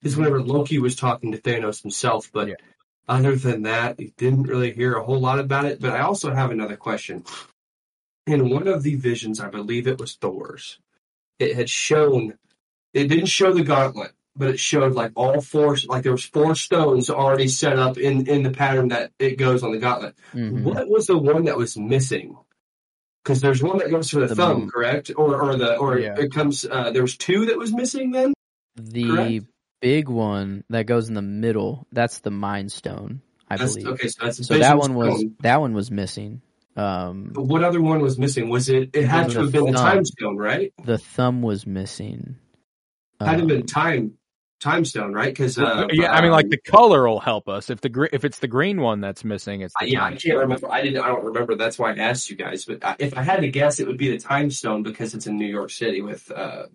Is 0.03 0.17
whenever 0.17 0.41
Loki 0.41 0.79
was 0.79 0.97
talking 0.97 1.33
to 1.33 1.39
Thanos 1.39 1.83
himself, 1.83 2.31
but 2.33 2.49
Yeah. 2.49 2.55
Other 3.11 3.35
than 3.37 3.63
that, 3.65 3.99
you 4.01 4.13
didn't 4.17 4.45
really 4.45 4.73
hear 4.73 4.95
a 4.95 5.03
whole 5.05 5.21
lot 5.21 5.39
about 5.41 5.65
it. 5.67 5.81
But 5.81 5.93
I 5.93 6.01
also 6.01 6.33
have 6.35 6.51
another 6.51 6.77
question. 6.77 7.25
In 8.27 8.49
one 8.51 8.69
of 8.69 8.83
the 8.83 8.95
visions, 8.95 9.41
I 9.41 9.49
believe 9.49 9.87
it 9.89 9.99
was 9.99 10.15
Thor's, 10.15 10.79
it 11.39 11.57
had 11.57 11.69
shown. 11.69 12.35
It 12.95 13.09
didn't 13.09 13.27
show 13.27 13.53
the 13.53 13.63
gauntlet, 13.65 14.13
but 14.37 14.49
it 14.51 14.61
showed 14.61 14.95
like 14.95 15.13
all 15.17 15.41
four, 15.41 15.77
like 15.87 16.03
there 16.05 16.13
was 16.13 16.25
four 16.25 16.55
stones 16.55 17.11
already 17.11 17.49
set 17.49 17.79
up 17.79 17.99
in 17.99 18.27
in 18.29 18.43
the 18.43 18.51
pattern 18.51 18.89
that 18.89 19.13
it 19.19 19.37
goes 19.37 19.63
on 19.63 19.73
the 19.73 19.79
gauntlet. 19.79 20.15
Mhm. 20.35 20.63
What 20.63 20.89
was 20.89 21.07
the 21.07 21.19
one 21.19 21.45
that 21.45 21.57
was 21.57 21.77
missing? 21.77 22.37
Because 23.25 23.41
there's 23.41 23.63
one 23.63 23.79
that 23.79 23.91
goes 23.91 24.11
for 24.11 24.21
the, 24.21 24.29
The 24.29 24.35
thumb, 24.37 24.63
m- 24.63 24.71
correct? 24.71 25.11
Or 25.17 25.41
or 25.43 25.57
the 25.57 25.77
or 25.77 25.99
Yeah. 25.99 26.15
it 26.19 26.33
comes. 26.33 26.65
Uh, 26.65 26.91
there 26.91 27.03
was 27.03 27.17
two 27.17 27.47
that 27.47 27.59
was 27.59 27.73
missing. 27.73 28.13
Then 28.13 28.33
The 28.77 29.09
Correct. 29.11 29.45
Big 29.81 30.09
one 30.09 30.65
that 30.71 30.87
goes 30.87 31.09
in 31.09 31.15
the 31.15 31.23
middle, 31.23 31.87
that's 31.93 32.19
the 32.21 32.31
Mind 32.31 32.71
Stone, 32.73 33.23
I 33.49 33.57
that's 33.57 33.75
believe. 33.77 33.87
okay. 33.95 34.09
So 34.09 34.25
that's 34.25 34.47
So 34.47 34.59
that 34.59 34.79
one 34.79 34.95
was 34.95 35.19
stone. 35.19 35.37
that 35.41 35.61
one 35.61 35.75
was 35.75 35.91
missing. 35.91 36.43
Um, 36.77 37.31
But 37.35 37.45
what 37.45 37.65
other 37.65 37.81
one 37.81 38.01
was 38.01 38.19
missing? 38.19 38.49
Was 38.49 38.69
it? 38.69 38.91
It 38.95 39.05
had 39.05 39.31
to 39.31 39.41
have 39.41 39.53
been 39.53 39.67
the 39.67 39.73
time 39.73 40.05
stone, 40.05 40.37
right? 40.37 40.73
the 40.85 40.99
thumb 40.99 41.43
was 41.43 41.67
missing. 41.67 42.37
had 43.21 43.27
to 43.27 43.31
have 43.33 43.41
Um, 43.43 43.49
been 43.49 43.67
time 43.67 44.15
time 44.61 44.85
stone, 44.85 45.13
right? 45.13 45.33
Because 45.33 45.59
uh, 45.59 45.89
yeah, 45.91 46.13
I 46.13 46.21
mean, 46.21 46.31
like 46.33 46.45
um, 46.45 46.51
the 46.51 46.59
color 46.59 47.09
will 47.09 47.19
help 47.21 47.49
us. 47.49 47.71
If 47.71 47.81
the 47.81 47.89
gre- 47.89 48.07
if 48.13 48.25
it's 48.25 48.39
the 48.39 48.49
green 48.49 48.81
one 48.81 49.01
that's 49.01 49.25
missing, 49.25 49.63
it's 49.63 49.75
the 49.81 49.91
yeah, 49.91 50.05
I 50.05 50.15
can't 50.15 50.39
remember. 50.39 50.71
I 50.71 50.83
didn't. 50.83 51.03
I 51.03 51.09
don't 51.09 51.25
remember. 51.25 51.57
That's 51.57 51.79
why 51.79 51.93
I 51.93 51.97
asked 51.97 52.31
you 52.31 52.37
guys. 52.37 52.67
But 52.67 52.97
if 52.99 53.17
I 53.17 53.23
had 53.23 53.41
to 53.41 53.49
guess, 53.49 53.81
it 53.81 53.87
would 53.87 53.97
be 53.97 54.11
the 54.11 54.19
time 54.19 54.51
stone 54.51 54.83
because 54.83 55.15
it's 55.15 55.27
in 55.27 55.37
New 55.37 55.47
York 55.49 55.71
City. 55.71 56.03
With 56.03 56.31
uh, 56.31 56.67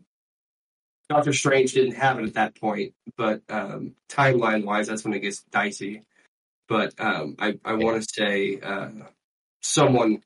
Doctor 1.10 1.34
Strange 1.34 1.74
didn't 1.74 1.96
have 1.96 2.20
it 2.20 2.26
at 2.26 2.34
that 2.34 2.60
point, 2.60 2.94
but 3.18 3.42
um, 3.50 3.94
timeline 4.10 4.66
wise, 4.66 4.88
that's 4.88 5.04
when 5.04 5.14
it 5.14 5.20
gets 5.20 5.44
dicey. 5.52 6.02
But 6.68 6.94
um, 7.00 7.36
I 7.38 7.60
I 7.64 7.74
want 7.74 8.02
to 8.02 8.08
say 8.12 8.60
uh, 8.62 8.90
someone. 9.62 10.22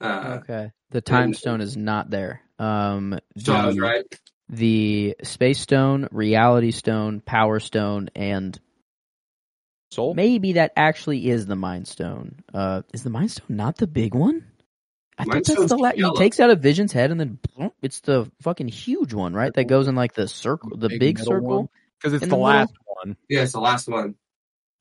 Uh, 0.00 0.38
okay. 0.42 0.70
The 0.90 1.00
time 1.00 1.24
and- 1.24 1.36
stone 1.36 1.60
is 1.60 1.76
not 1.76 2.10
there. 2.10 2.40
Um, 2.58 3.18
so 3.36 3.52
I 3.54 3.66
was 3.66 3.76
the- 3.76 3.82
right. 3.82 4.20
The 4.48 5.16
space 5.22 5.60
stone, 5.60 6.08
reality 6.12 6.72
stone, 6.72 7.20
power 7.20 7.58
stone, 7.58 8.10
and 8.14 8.58
Soul. 9.90 10.12
maybe 10.14 10.54
that 10.54 10.72
actually 10.76 11.28
is 11.30 11.46
the 11.46 11.56
Mind 11.56 11.88
Stone. 11.88 12.36
Uh, 12.52 12.82
is 12.92 13.02
the 13.02 13.08
Mind 13.08 13.30
Stone 13.30 13.46
not 13.56 13.76
the 13.78 13.86
big 13.86 14.14
one? 14.14 14.44
I 15.22 15.24
Mind 15.26 15.46
think 15.46 15.58
that's 15.58 15.70
the 15.72 15.76
la- 15.78 15.92
he 15.92 16.14
takes 16.16 16.40
out 16.40 16.50
a 16.50 16.56
Vision's 16.56 16.92
head 16.92 17.10
and 17.10 17.18
then 17.20 17.38
boom, 17.56 17.70
it's 17.82 18.00
the 18.00 18.30
fucking 18.42 18.68
huge 18.68 19.14
one, 19.14 19.34
right? 19.34 19.52
That 19.54 19.64
goes 19.64 19.88
in 19.88 19.94
like 19.94 20.14
the 20.14 20.28
circle, 20.28 20.76
the 20.76 20.88
Big 20.88 21.00
big, 21.00 21.18
circle. 21.18 21.70
because 21.98 22.12
it's 22.14 22.22
in 22.22 22.28
the, 22.28 22.36
the 22.36 22.40
middle? 22.40 22.50
last 22.58 22.72
one. 22.84 23.16
Yeah, 23.28 23.42
it's 23.42 23.52
the 23.52 23.60
last 23.60 23.88
one. 23.88 24.14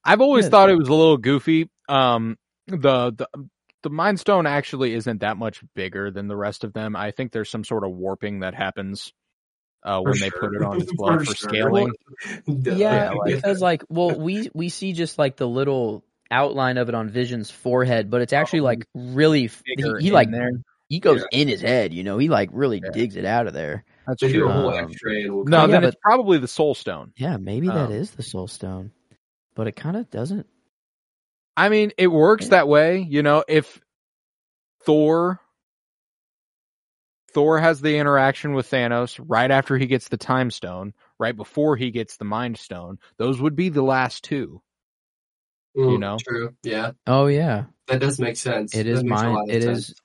I've 0.04 0.22
always 0.22 0.46
Yeah. 0.46 0.50
thought 0.52 0.70
it 0.70 0.78
was 0.78 0.88
a 0.88 0.94
little 0.94 1.18
goofy. 1.18 1.70
Um, 1.88 2.38
the 2.68 3.12
the 3.16 3.28
the 3.84 3.90
Mind 3.90 4.20
Stone 4.20 4.46
actually 4.46 4.94
isn't 4.94 5.22
that 5.22 5.38
much 5.38 5.62
bigger 5.76 6.12
than 6.12 6.28
the 6.28 6.36
rest 6.36 6.64
of 6.64 6.74
them. 6.74 6.96
I 6.96 7.12
think 7.12 7.32
there's 7.32 7.50
some 7.50 7.64
sort 7.64 7.84
of 7.84 7.92
warping 7.92 8.40
that 8.42 8.54
happens 8.54 9.12
uh, 9.84 10.00
when 10.02 10.14
For 10.14 10.20
they 10.20 10.30
put 10.30 10.54
it 10.56 10.62
on 10.64 10.78
display 10.80 11.18
for, 11.18 11.26
sure. 11.26 11.34
scaling. 11.36 11.92
Duh. 12.48 12.76
Yeah, 12.76 13.12
like- 13.12 13.36
because 13.36 13.60
like, 13.62 13.84
well, 13.90 14.20
we 14.20 14.50
we 14.54 14.70
see 14.70 14.94
just 14.94 15.18
like 15.18 15.36
the 15.38 15.48
little 15.48 16.04
outline 16.32 16.78
of 16.78 16.90
it 16.90 16.96
on 16.96 17.10
Vision's 17.10 17.52
forehead, 17.52 18.10
but 18.10 18.22
it's 18.22 18.34
actually 18.34 18.62
like 18.62 18.86
really 18.96 19.48
he, 19.66 19.76
he 20.00 20.12
like 20.12 20.32
there. 20.32 20.52
he 20.90 21.00
goes 21.00 21.24
in 21.32 21.48
his 21.48 21.62
head, 21.62 21.94
you 21.94 22.04
know. 22.04 22.18
He 22.18 22.30
like 22.30 22.50
really 22.54 22.82
Yeah. 22.84 22.92
digs 22.92 23.16
it 23.16 23.26
out 23.26 23.48
of 23.48 23.54
there. 23.54 23.84
That's 24.08 24.22
They 24.22 24.32
do 24.32 24.40
true. 24.40 24.50
a 24.50 24.52
whole 24.54 24.70
Um, 24.74 24.86
X-ray 24.90 25.24
and 25.24 25.36
we'll 25.36 25.46
No, 25.46 25.62
Yeah, 25.62 25.68
then 25.68 25.82
but- 25.82 25.88
it's 25.90 25.98
probably 26.02 26.38
the 26.40 26.48
Soul 26.48 26.74
Stone. 26.74 27.14
Yeah, 27.18 27.38
maybe 27.38 27.68
that 27.68 27.88
Um, 27.88 27.92
is 27.92 28.12
the 28.12 28.24
Soul 28.24 28.48
Stone, 28.48 28.92
but 29.56 29.68
it 29.68 29.76
kind 29.76 29.96
of 29.98 30.10
doesn't. 30.10 30.48
I 31.58 31.70
mean, 31.70 31.92
it 31.98 32.08
works 32.08 32.46
Yeah. 32.46 32.50
that 32.52 32.68
way. 32.68 33.00
You 33.00 33.22
know, 33.24 33.44
if 33.48 33.80
Thor 34.84 35.40
Thor 37.34 37.60
has 37.60 37.80
the 37.80 37.98
interaction 37.98 38.54
with 38.54 38.70
Thanos 38.70 39.18
right 39.26 39.50
after 39.52 39.78
he 39.78 39.86
gets 39.86 40.10
the 40.10 40.18
Time 40.18 40.52
Stone, 40.52 40.94
right 41.18 41.36
before 41.36 41.78
he 41.78 41.90
gets 41.92 42.18
the 42.18 42.26
Mind 42.26 42.58
Stone, 42.58 43.00
those 43.18 43.40
would 43.40 43.56
be 43.56 43.70
the 43.70 43.82
last 43.84 44.24
two. 44.26 44.62
Mm, 45.78 45.92
you 45.94 45.98
know? 45.98 46.18
True. 46.28 46.54
Yeah, 46.64 46.92
Oh 47.08 47.28
yeah, 47.28 47.66
that 47.88 48.00
does 48.00 48.20
make 48.20 48.38
sense. 48.38 48.74
it 48.74 48.84
That 48.84 48.88
is 48.88 49.04
makes 49.04 49.22
a 49.22 49.26
lot 49.26 49.34
mind. 49.34 49.50
of 49.50 49.56
It 49.56 49.64
sense. 49.64 49.90
is 49.90 49.96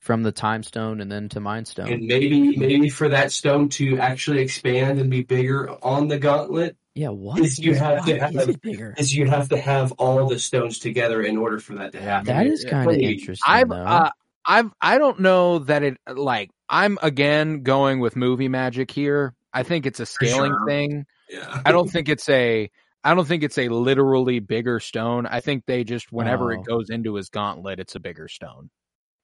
from 0.00 0.22
the 0.22 0.32
Time 0.32 0.62
Stone 0.62 1.00
and 1.00 1.10
then 1.10 1.28
to 1.30 1.40
Mind 1.40 1.66
Stone. 1.66 1.90
And 1.90 2.02
maybe, 2.06 2.56
maybe 2.58 2.90
for 2.90 3.08
that 3.08 3.32
stone 3.32 3.70
to 3.70 3.98
actually 3.98 4.40
expand 4.42 4.98
and 5.00 5.10
be 5.10 5.22
bigger 5.22 5.70
on 5.82 6.08
the 6.08 6.18
gauntlet, 6.18 6.76
yeah, 6.94 7.08
what? 7.08 7.40
Is 7.40 7.58
you 7.58 7.74
have 7.74 8.04
to 8.04 8.18
have- 8.20 8.36
is 8.36 8.56
bigger? 8.58 8.94
is 8.98 9.14
you'd 9.16 9.28
have 9.30 9.48
to 9.48 9.56
have 9.56 9.92
all 9.92 10.28
the 10.28 10.38
stones 10.38 10.78
together 10.78 11.22
in 11.22 11.36
order 11.38 11.58
for 11.58 11.74
that 11.76 11.92
to 11.92 12.00
happen. 12.00 12.26
That 12.26 12.46
is 12.46 12.62
Yeah. 12.64 12.70
kind 12.70 12.90
of 12.90 12.96
interesting. 12.98 13.42
I've 13.52 13.68
though. 13.70 13.76
uh, 13.76 14.10
I've 14.46 14.70
I 14.80 14.98
don't 14.98 15.20
know 15.20 15.58
that 15.60 15.82
it 15.82 15.96
like 16.06 16.50
I'm 16.68 16.98
again 17.02 17.62
going 17.62 17.98
with 17.98 18.14
movie 18.14 18.48
magic 18.48 18.90
here. 18.90 19.34
I 19.52 19.62
think 19.64 19.86
it's 19.86 19.98
a 20.00 20.06
scaling 20.06 20.50
sure. 20.52 20.66
thing. 20.68 21.06
Yeah. 21.30 21.62
I 21.64 21.72
don't 21.72 21.90
think 21.90 22.08
it's 22.10 22.28
a 22.28 22.70
I 23.04 23.14
don't 23.14 23.26
think 23.28 23.42
it's 23.42 23.58
a 23.58 23.68
literally 23.68 24.38
bigger 24.40 24.80
stone. 24.80 25.26
I 25.26 25.40
think 25.40 25.64
they 25.66 25.84
just 25.84 26.10
whenever 26.10 26.52
Oh. 26.52 26.60
it 26.60 26.64
goes 26.66 26.90
into 26.90 27.14
his 27.14 27.28
gauntlet, 27.28 27.78
it's 27.78 27.94
a 27.94 28.00
bigger 28.00 28.28
stone. 28.28 28.70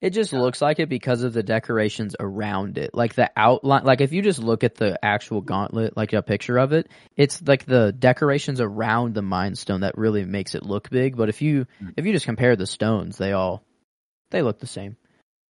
It 0.03 0.11
just 0.11 0.33
looks 0.33 0.63
like 0.63 0.79
it 0.79 0.89
because 0.89 1.23
of 1.25 1.35
the 1.35 1.43
decorations 1.43 2.17
around 2.19 2.79
it. 2.79 2.95
Like 2.95 3.15
the 3.15 3.31
outline, 3.37 3.85
like 3.85 4.01
if 4.01 4.13
you 4.15 4.23
just 4.23 4.39
look 4.39 4.65
at 4.65 4.75
the 4.77 4.99
actual 5.05 5.43
gauntlet, 5.43 5.95
like 5.95 6.15
a 6.15 6.23
picture 6.23 6.57
of 6.59 6.73
it, 6.73 6.89
it's 7.17 7.43
like 7.47 7.67
the 7.67 7.93
decorations 7.93 8.63
around 8.63 9.13
the 9.15 9.21
Mind 9.21 9.59
Stone 9.59 9.81
that 9.83 9.99
really 9.99 10.25
makes 10.25 10.55
it 10.55 10.63
look 10.65 10.89
big. 10.89 11.17
But 11.19 11.29
if 11.29 11.43
you 11.43 11.67
Hmm. 11.81 11.89
if 11.99 12.07
you 12.07 12.13
just 12.15 12.25
compare 12.25 12.57
the 12.57 12.67
stones, 12.67 13.19
they 13.19 13.33
all 13.33 13.63
they 14.31 14.41
look 14.43 14.59
the 14.59 14.67
same. 14.67 14.97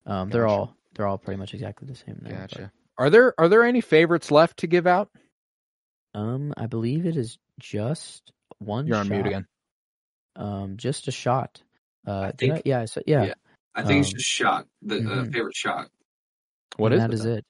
Um, 0.07 0.31
they're 0.31 0.49
all 0.49 0.75
they're 0.97 1.07
all 1.07 1.19
pretty 1.19 1.39
much 1.39 1.55
exactly 1.55 1.87
the 1.87 1.95
same. 1.95 2.21
Now, 2.23 2.31
Gotcha. 2.41 2.73
Are 2.99 3.09
there 3.09 3.35
are 3.39 3.49
there 3.49 3.63
any 3.65 3.81
favorites 3.81 4.33
left 4.33 4.59
to 4.59 4.67
give 4.67 4.87
out? 4.89 5.11
But, 6.13 6.19
um, 6.21 6.55
I 6.57 6.67
believe 6.67 7.07
it 7.07 7.17
is 7.17 7.39
just 7.59 8.33
one. 8.59 8.87
You're 8.87 8.97
on 8.99 9.07
shot. 9.07 9.13
mute 9.13 9.27
again. 9.27 9.47
Um, 10.37 10.77
just 10.77 11.09
a 11.09 11.13
shot. 11.13 11.63
Uh, 12.07 12.21
I 12.21 12.33
think- 12.33 12.55
I? 12.55 12.63
Yeah, 12.65 12.81
I 12.81 12.85
said, 12.87 13.05
yeah. 13.07 13.25
Yeah. 13.25 13.35
I 13.75 13.83
think 13.85 14.01
it's 14.01 14.09
Um, 14.13 14.19
just 14.19 14.29
shot. 14.29 14.67
The 14.83 14.97
uh, 14.97 15.01
mhm. 15.01 15.33
favorite 15.33 15.57
shot. 15.57 15.89
What 16.77 16.93
and 16.93 17.01
is 17.01 17.01
that 17.03 17.11
it? 17.11 17.15
is 17.15 17.23
then? 17.25 17.39
it. 17.39 17.45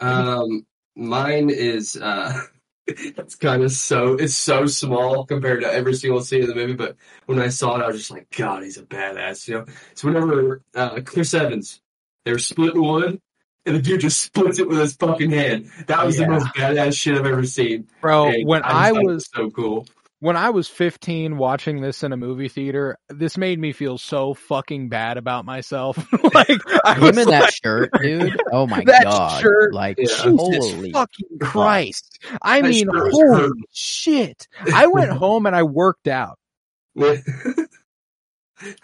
Um, 0.00 0.66
mine 0.96 1.50
is 1.50 1.96
uh, 1.96 2.40
it's 2.86 3.36
kind 3.36 3.62
of 3.62 3.70
so 3.70 4.14
it's 4.14 4.34
so 4.34 4.66
small 4.66 5.24
compared 5.26 5.60
to 5.62 5.72
every 5.72 5.94
single 5.94 6.22
scene 6.22 6.42
in 6.42 6.48
the 6.48 6.54
movie. 6.54 6.74
But 6.74 6.96
when 7.26 7.38
I 7.38 7.48
saw 7.48 7.76
it, 7.76 7.82
I 7.84 7.86
was 7.88 7.98
just 7.98 8.10
like, 8.10 8.28
God, 8.36 8.62
he's 8.64 8.78
a 8.78 8.82
badass. 8.82 9.46
You 9.46 9.54
know. 9.58 9.66
So 9.94 10.08
whenever 10.08 10.62
uh, 10.74 11.00
Chris 11.04 11.34
Evans, 11.34 11.80
they 12.24 12.32
were 12.32 12.38
splitting 12.38 12.82
wood, 12.82 13.20
and 13.66 13.76
the 13.76 13.82
dude 13.82 14.00
just 14.00 14.20
splits 14.20 14.58
it 14.58 14.68
with 14.68 14.78
his 14.78 14.94
fucking 14.96 15.30
hand. 15.30 15.70
That 15.86 16.04
was 16.06 16.18
Yeah. 16.18 16.26
the 16.26 16.32
most 16.32 16.46
badass 16.56 16.98
shit 16.98 17.16
I've 17.18 17.26
ever 17.26 17.44
seen. 17.44 17.86
Bro, 18.00 18.28
And 18.28 18.46
when 18.46 18.62
just 18.62 18.74
I 18.74 18.90
thought 18.90 19.02
it 19.02 19.06
was 19.06 19.28
so 19.34 19.50
cool. 19.50 19.86
when 20.20 20.36
I 20.36 20.50
was 20.50 20.68
15 20.68 21.36
watching 21.38 21.80
this 21.80 22.02
in 22.02 22.12
a 22.12 22.16
movie 22.16 22.48
theater, 22.48 22.96
this 23.08 23.36
made 23.38 23.58
me 23.58 23.72
feel 23.72 23.96
so 23.98 24.34
fucking 24.34 24.88
bad 24.88 25.16
about 25.16 25.44
myself. 25.44 25.96
like 26.34 26.58
I 26.84 26.94
Him 26.94 27.02
was 27.02 27.18
in 27.18 27.28
like, 27.28 27.40
that 27.40 27.52
shirt, 27.54 27.90
dude. 28.02 28.40
Oh 28.52 28.66
my 28.66 28.82
That 28.84 29.04
god! 29.04 29.40
shirt- 29.42 29.74
like 29.74 29.98
Yeah. 29.98 30.04
Jesus 30.06 30.24
holy 30.72 30.92
fucking 30.92 31.38
Christ. 31.40 32.18
I 32.42 32.60
That 32.62 32.68
mean, 32.68 32.88
holy 32.92 33.28
hurting. 33.38 33.62
shit. 33.72 34.46
I 34.74 34.86
went 34.88 35.10
home 35.12 35.46
and 35.46 35.54
I 35.56 35.62
worked 35.64 36.08
out. 36.08 36.38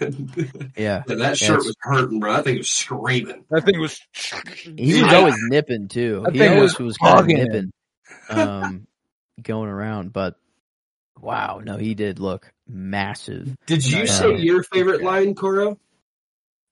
Yeah. 0.01 0.09
Yeah, 0.77 1.03
that 1.07 1.37
shirt 1.39 1.59
it's- 1.61 1.65
was 1.67 1.77
hurting, 1.81 2.21
bro. 2.21 2.33
I 2.33 2.43
think 2.43 2.57
it 2.57 2.59
was 2.61 2.69
screaming. 2.71 3.45
That 3.51 3.65
thing 3.65 3.81
was. 3.81 4.01
He 4.77 5.03
was 5.03 5.13
Yeah. 5.13 5.15
always 5.19 5.35
nipping 5.49 5.89
too. 5.89 6.23
That 6.25 6.35
He 6.35 6.47
always 6.47 6.79
was 6.79 6.79
was 6.79 6.97
kind 6.99 7.21
of 7.21 7.27
nipping, 7.27 7.73
um, 8.31 8.87
going 9.43 9.69
around. 9.69 10.13
But 10.13 10.37
wow, 11.21 11.61
no, 11.65 11.77
he 11.77 11.95
did 11.95 12.19
look 12.19 12.53
massive. 12.69 13.57
Did 13.67 13.87
you 13.91 14.01
Yeah. 14.01 14.05
say 14.07 14.37
your 14.39 14.63
favorite 14.63 15.03
line, 15.03 15.35
Coro? 15.35 15.79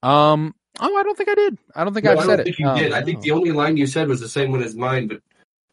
Um. 0.02 0.54
Oh, 0.80 0.96
I 0.96 1.02
don't 1.04 1.16
think 1.16 1.28
I 1.30 1.34
did. 1.36 1.58
I 1.74 1.84
don't 1.84 1.94
think 1.94 2.04
No, 2.04 2.12
I've 2.12 2.18
I 2.18 2.26
said 2.26 2.36
don't 2.38 2.48
it. 2.48 2.58
you 2.58 2.66
Um, 2.68 2.78
did. 2.78 2.92
I 2.92 3.02
think 3.02 3.20
the 3.20 3.30
only 3.30 3.52
line 3.52 3.76
you 3.76 3.86
said 3.86 4.08
was 4.08 4.20
the 4.20 4.28
same 4.28 4.50
one 4.50 4.60
as 4.62 4.74
mine, 4.74 5.06
but 5.06 5.20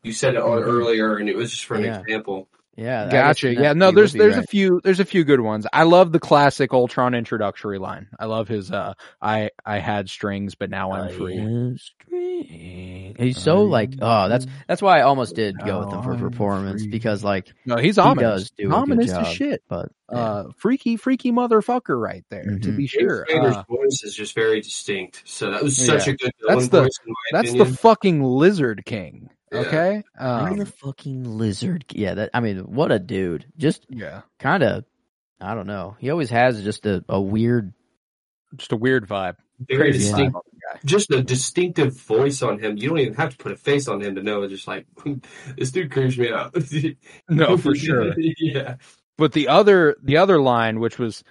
you 0.04 0.14
said 0.14 0.36
it 0.36 0.42
on 0.42 0.60
Mhm. 0.60 0.66
earlier, 0.68 1.16
and 1.18 1.28
it 1.28 1.36
was 1.36 1.50
just 1.50 1.66
for 1.66 1.74
an 1.76 1.84
Yeah. 1.86 2.00
example. 2.02 2.48
Yeah, 2.78 3.10
Gotcha. 3.12 3.54
Yeah, 3.54 3.74
no, 3.74 3.90
you 3.90 3.96
would 3.96 3.98
there's 3.98 4.14
be 4.14 4.20
there's 4.20 4.38
a 4.38 4.44
few 4.48 4.80
there's 4.84 5.02
a 5.02 5.06
few 5.06 5.24
good 5.26 5.42
ones. 5.42 5.68
I 5.74 5.84
love 5.84 6.12
the 6.14 6.20
classic 6.20 6.72
Ultron 6.74 7.14
introductory 7.14 7.78
line. 7.80 8.08
I 8.18 8.26
love 8.26 8.48
his 8.48 8.72
uh 8.72 8.94
I 9.22 9.50
I 9.66 9.80
had 9.80 10.10
strings 10.10 10.56
but 10.56 10.70
now 10.70 10.94
I'm 10.94 11.10
I 11.10 11.12
free. 11.12 11.38
am. 11.38 11.78
He's 13.20 13.38
so 13.42 13.58
I 13.58 13.70
like 13.70 13.94
oh 14.02 14.30
that's 14.30 14.48
that's 14.68 14.82
why 14.82 15.00
I 15.00 15.02
almost 15.02 15.36
did 15.36 15.58
go 15.64 15.80
with 15.80 15.94
him 15.94 16.02
for 16.02 16.14
I'm 16.14 16.20
performance 16.20 16.84
free. 16.84 16.92
because 16.92 17.24
like 17.24 17.54
No, 17.66 17.76
he's 17.78 17.96
he 17.96 18.02
ominous. 18.02 18.42
does 18.44 18.52
do 18.52 18.64
a 18.64 18.70
good 18.70 18.74
ominous 18.76 19.12
job. 19.12 19.26
as 19.26 19.34
shit. 19.34 19.64
but 19.68 19.90
yeah. 20.12 20.18
Uh 20.18 20.44
freaky 20.58 20.96
freaky 20.98 21.32
motherfucker 21.32 22.00
right 22.02 22.24
there 22.30 22.58
to 22.62 22.70
Mhm. 22.70 22.78
be 22.78 22.88
sure. 22.88 23.26
James 23.30 23.46
Spader's 23.48 23.58
Uh, 23.58 23.64
voice 23.70 24.02
is 24.04 24.16
just 24.16 24.34
very 24.34 24.62
distinct, 24.62 25.24
so 25.26 25.52
that 25.52 25.62
was 25.64 25.76
such 25.78 26.08
Yeah. 26.08 26.14
a 26.14 26.16
good 26.16 26.32
That's 26.48 26.68
the- 26.70 26.82
voice 26.84 27.00
in 27.06 27.12
my 27.12 27.16
that's 27.40 27.50
opinion. 27.50 27.70
the 27.72 27.78
fucking 27.78 28.24
lizard 28.24 28.84
king. 28.86 29.30
Yeah. 29.52 29.60
Okay? 29.60 30.04
I'm 30.20 30.54
Um, 30.54 30.58
the 30.58 30.66
fucking 30.66 31.24
lizard. 31.26 31.86
Yeah, 31.92 32.14
that 32.16 32.30
I 32.34 32.40
mean, 32.40 32.60
what 32.60 32.92
a 32.92 33.00
dude. 33.00 33.46
Just 33.58 33.86
yeah. 33.90 34.22
kind 34.40 34.64
of, 34.64 34.86
I 35.40 35.56
don't 35.56 35.68
know. 35.68 35.96
He 36.00 36.10
always 36.10 36.30
has 36.30 36.64
just 36.64 36.86
a, 36.86 37.04
a 37.10 37.20
weird. 37.22 37.74
Just 38.56 38.74
a 38.74 38.76
weird 38.78 39.08
vibe. 39.08 39.36
very 39.60 39.92
Crazy 39.92 40.00
distinct, 40.00 40.34
vibe 40.34 40.36
on 40.36 40.42
the 40.52 40.60
guy. 40.74 40.80
just 40.84 41.10
a 41.12 41.24
distinctive 41.24 41.98
voice 41.98 42.42
on 42.42 42.60
him. 42.60 42.76
You 42.78 42.90
don't 42.90 43.00
even 43.00 43.14
have 43.14 43.30
to 43.32 43.38
put 43.38 43.54
a 43.54 43.56
face 43.56 43.88
on 43.88 44.02
him 44.02 44.16
to 44.16 44.24
know. 44.24 44.42
It's 44.44 44.52
just 44.54 44.68
like 44.68 44.86
this 45.58 45.72
dude 45.72 45.92
creeps 45.92 46.18
me 46.18 46.32
out. 46.32 46.54
No, 47.30 47.56
for 47.58 47.76
sure. 47.76 48.14
yeah, 48.18 48.76
But 49.18 49.32
the 49.32 49.48
other 49.48 49.96
the 50.04 50.18
other 50.18 50.42
line, 50.42 50.80
which 50.82 51.00
was 51.00 51.24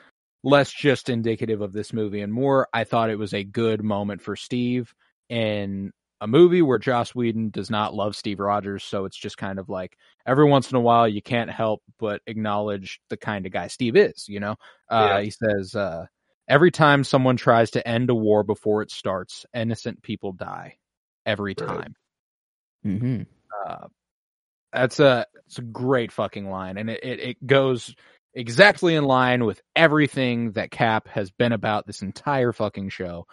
less 0.43 0.73
just 0.73 1.11
indicative 1.11 1.61
of 1.61 1.75
this 1.75 1.93
movie 1.93 2.23
and 2.23 2.33
more, 2.33 2.67
I 2.73 2.85
thought 2.85 3.11
it 3.11 3.19
was 3.19 3.35
a 3.35 3.45
good 3.45 3.83
moment 3.85 4.23
for 4.23 4.35
Steve 4.37 4.95
in 5.29 5.93
a 6.21 6.27
movie 6.27 6.63
where 6.63 6.79
Joss 6.79 7.15
Whedon 7.15 7.51
does 7.51 7.71
not 7.71 7.95
love 7.95 8.15
Steve 8.17 8.41
Rogers, 8.41 8.85
so 8.85 9.05
it's 9.07 9.17
just 9.17 9.39
kind 9.39 9.59
of 9.59 9.69
like 9.69 9.97
every 10.27 10.45
once 10.45 10.71
in 10.71 10.77
a 10.77 10.81
while 10.81 11.09
you 11.09 11.23
can't 11.23 11.51
help 11.51 11.83
but 11.99 12.21
acknowledge 12.27 13.01
the 13.09 13.17
kind 13.17 13.47
of 13.47 13.53
guy 13.53 13.69
Steve 13.69 13.97
is, 13.97 14.29
you 14.29 14.41
know? 14.41 14.57
Uh 14.89 15.19
Yeah. 15.19 15.21
he 15.21 15.31
says, 15.31 15.75
uh 15.75 16.07
every 16.49 16.71
time 16.71 17.05
someone 17.05 17.37
tries 17.37 17.71
to 17.73 17.87
end 17.89 18.11
a 18.11 18.15
war 18.15 18.43
before 18.43 18.83
it 18.83 18.91
starts, 18.91 19.47
innocent 19.55 20.03
people 20.03 20.33
die. 20.33 20.77
Every 21.27 21.55
Right. 21.55 21.67
time. 21.67 21.95
hmm 22.83 23.23
Uh, 23.67 23.89
that's 24.73 25.01
a 25.01 25.27
it's 25.47 25.59
a 25.59 25.63
great 25.63 26.13
fucking 26.13 26.49
line, 26.49 26.79
and 26.79 26.91
it, 26.91 27.03
it 27.03 27.21
it 27.21 27.47
goes 27.47 27.95
exactly 28.35 28.95
in 28.95 29.05
line 29.05 29.45
with 29.45 29.61
everything 29.75 30.53
that 30.53 30.71
Cap 30.71 31.09
has 31.09 31.31
been 31.31 31.53
about 31.53 31.87
this 31.87 32.03
entire 32.03 32.53
fucking 32.53 32.89
show, 32.91 33.27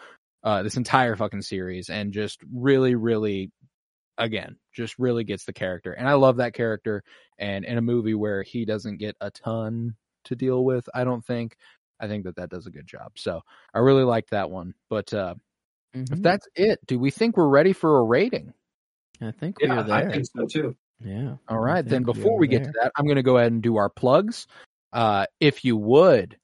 uh, 0.47 0.63
this 0.63 0.77
entire 0.77 1.15
fucking 1.15 1.41
series, 1.41 1.89
and 1.89 2.13
just 2.13 2.39
really, 2.53 2.95
really, 2.95 3.51
again, 4.17 4.55
just 4.73 4.97
really 4.97 5.23
gets 5.25 5.43
the 5.45 5.53
character, 5.53 5.91
and 5.91 6.07
I 6.07 6.13
love 6.13 6.37
that 6.37 6.53
character, 6.53 7.03
and 7.37 7.65
in 7.65 7.77
a 7.77 7.81
movie 7.81 8.13
where 8.13 8.43
he 8.43 8.63
doesn't 8.65 8.97
get 8.97 9.15
a 9.19 9.29
ton 9.31 9.95
to 10.25 10.35
deal 10.35 10.63
with, 10.63 10.87
I 10.93 11.03
don't 11.03 11.25
think. 11.25 11.55
I 11.99 12.07
think 12.07 12.25
that 12.25 12.35
that 12.35 12.49
does 12.51 12.67
a 12.67 12.71
good 12.71 12.85
job. 12.85 13.13
So 13.15 13.41
I 13.73 13.79
really 13.79 14.03
liked 14.03 14.29
that 14.29 14.49
one. 14.51 14.73
But 14.89 15.13
uh, 15.13 15.35
Mm-hmm. 15.95 16.13
if 16.13 16.21
that's 16.21 16.47
it, 16.55 16.79
do 16.85 16.99
we 16.99 17.09
think 17.11 17.37
we're 17.37 17.47
ready 17.47 17.73
for 17.73 17.97
a 17.99 18.03
rating? 18.03 18.53
I 19.21 19.31
think 19.31 19.59
we 19.59 19.67
are 19.67 19.81
there. 19.83 19.95
I 19.95 20.11
think 20.11 20.25
so 20.25 20.45
too. 20.45 20.75
yeah. 21.03 21.35
All 21.47 21.57
right. 21.59 21.83
Then 21.83 22.03
think 22.03 22.07
we 22.07 22.21
before 22.21 22.37
we 22.37 22.47
get 22.47 22.65
to 22.65 22.71
that, 22.81 22.91
I'm 22.95 23.05
going 23.05 23.15
to 23.15 23.23
go 23.23 23.37
ahead 23.37 23.51
and 23.51 23.63
do 23.63 23.77
our 23.77 23.89
plugs. 23.89 24.45
uh, 24.93 25.25
if 25.39 25.63
you 25.65 25.75
would, 25.77 26.37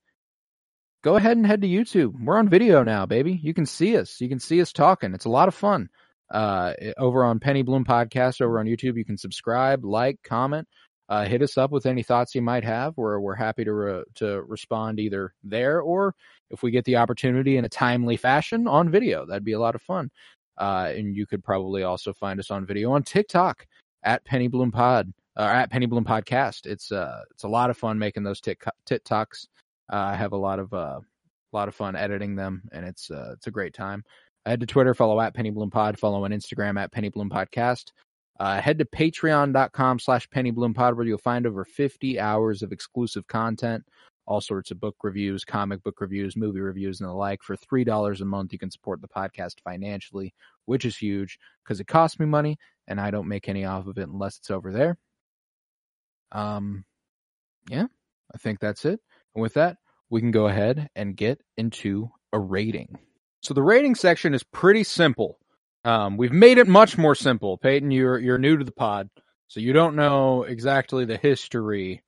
go 1.03 1.17
ahead 1.17 1.37
and 1.37 1.45
head 1.45 1.61
to 1.61 1.67
YouTube. 1.67 2.13
We're 2.23 2.37
on 2.37 2.49
video 2.49 2.83
now, 2.83 3.05
baby. 3.05 3.39
You 3.43 3.53
can 3.53 3.65
see 3.65 3.97
us. 3.97 4.19
You 4.19 4.29
can 4.29 4.39
see 4.39 4.61
us 4.61 4.73
talking. 4.73 5.13
It's 5.13 5.25
a 5.25 5.29
lot 5.29 5.47
of 5.47 5.53
fun. 5.53 5.89
Uh, 6.31 6.73
over 6.97 7.23
on 7.23 7.39
Penny 7.39 7.61
Bloom 7.61 7.85
Podcast 7.85 8.41
over 8.41 8.59
on 8.59 8.65
YouTube, 8.65 8.97
you 8.97 9.05
can 9.05 9.17
subscribe, 9.17 9.85
like, 9.85 10.17
comment, 10.23 10.67
uh, 11.09 11.25
hit 11.25 11.43
us 11.43 11.57
up 11.57 11.69
with 11.69 11.85
any 11.85 12.01
thoughts 12.01 12.33
you 12.33 12.41
might 12.41 12.63
have. 12.63 12.93
We're 12.97 13.19
we're 13.19 13.35
happy 13.35 13.65
to 13.65 13.73
re- 13.73 14.03
to 14.15 14.41
respond 14.43 14.99
either 14.99 15.33
there 15.43 15.81
or 15.81 16.15
if 16.49 16.63
we 16.63 16.71
get 16.71 16.85
the 16.85 16.95
opportunity 16.95 17.57
in 17.57 17.65
a 17.65 17.69
timely 17.69 18.17
fashion 18.17 18.67
on 18.67 18.89
video. 18.89 19.25
That'd 19.25 19.43
be 19.43 19.51
a 19.51 19.59
lot 19.59 19.75
of 19.75 19.81
fun. 19.81 20.09
Uh, 20.57 20.91
and 20.95 21.15
you 21.15 21.27
could 21.27 21.43
probably 21.43 21.83
also 21.83 22.13
find 22.13 22.39
us 22.39 22.49
on 22.49 22.65
video 22.65 22.93
on 22.93 23.03
TikTok 23.03 23.67
at 24.03 24.23
Penny 24.25 24.47
Bloom 24.47 24.71
Pod 24.71 25.13
or 25.35 25.43
at 25.43 25.69
Penny 25.69 25.85
Bloom 25.85 26.05
Podcast. 26.05 26.65
It's 26.65 26.91
uh 26.91 27.21
it's 27.31 27.43
a 27.43 27.49
lot 27.49 27.69
of 27.69 27.77
fun 27.77 27.99
making 27.99 28.23
those 28.23 28.41
TikToks. 28.41 29.47
Uh, 29.91 29.97
I 29.97 30.15
have 30.15 30.31
a 30.31 30.37
lot 30.37 30.59
of 30.59 30.73
uh 30.73 30.99
a 30.99 31.55
lot 31.55 31.67
of 31.67 31.75
fun 31.75 31.95
editing 31.95 32.35
them, 32.35 32.63
and 32.71 32.85
it's 32.85 33.11
uh 33.11 33.31
it's 33.33 33.47
a 33.47 33.51
great 33.51 33.73
time. 33.73 34.03
Head 34.45 34.59
to 34.59 34.65
Twitter, 34.65 34.93
follow 34.93 35.21
at 35.21 35.33
Penny 35.33 35.51
Bloom 35.51 35.71
Pod, 35.71 35.97
follow 35.97 36.25
on 36.25 36.31
Instagram 36.31 36.79
at 36.79 36.91
Penny 36.91 37.09
Bloom 37.09 37.29
Podcast. 37.29 37.91
Uh, 38.39 38.59
head 38.59 38.79
to 38.79 38.85
patreon.com 38.85 39.99
slash 39.99 40.27
pennybloom 40.29 40.75
where 40.75 41.05
you'll 41.05 41.17
find 41.17 41.45
over 41.45 41.63
50 41.63 42.19
hours 42.19 42.61
of 42.61 42.71
exclusive 42.71 43.25
content, 43.27 43.83
all 44.25 44.41
sorts 44.41 44.71
of 44.71 44.79
book 44.79 44.95
reviews, 45.03 45.45
comic 45.45 45.83
book 45.83 46.01
reviews, 46.01 46.35
movie 46.35 46.59
reviews, 46.59 46.99
and 46.99 47.09
the 47.09 47.13
like. 47.13 47.43
For 47.43 47.55
$3 47.55 48.21
a 48.21 48.25
month, 48.25 48.51
you 48.51 48.59
can 48.59 48.71
support 48.71 49.01
the 49.01 49.07
podcast 49.07 49.61
financially, 49.63 50.33
which 50.65 50.83
is 50.83 50.97
huge 50.97 51.37
because 51.63 51.79
it 51.79 51.87
costs 51.87 52.19
me 52.19 52.25
money 52.25 52.57
and 52.87 52.99
I 52.99 53.11
don't 53.11 53.27
make 53.27 53.47
any 53.47 53.65
off 53.65 53.87
of 53.87 53.97
it 53.97 54.09
unless 54.09 54.37
it's 54.37 54.51
over 54.51 54.71
there. 54.71 54.97
Um, 56.31 56.85
yeah, 57.69 57.85
I 58.33 58.37
think 58.39 58.59
that's 58.59 58.83
it. 58.85 58.99
And 59.35 59.41
with 59.41 59.53
that, 59.55 59.77
we 60.09 60.21
can 60.21 60.31
go 60.31 60.47
ahead 60.47 60.89
and 60.95 61.15
get 61.15 61.41
into 61.57 62.11
a 62.31 62.39
rating. 62.39 62.97
So 63.41 63.53
the 63.53 63.63
rating 63.63 63.95
section 63.95 64.33
is 64.33 64.43
pretty 64.43 64.83
simple. 64.83 65.39
Um, 65.85 66.17
we've 66.17 66.31
made 66.31 66.57
it 66.57 66.67
much 66.67 66.97
more 66.97 67.15
simple. 67.15 67.57
Peyton, 67.57 67.91
you're 67.91 68.17
you're 68.17 68.37
new 68.37 68.57
to 68.57 68.63
the 68.63 68.71
pod, 68.71 69.09
so 69.47 69.59
you 69.59 69.73
don't 69.73 69.95
know 69.95 70.43
exactly 70.43 71.03
the 71.05 71.17
history 71.17 72.01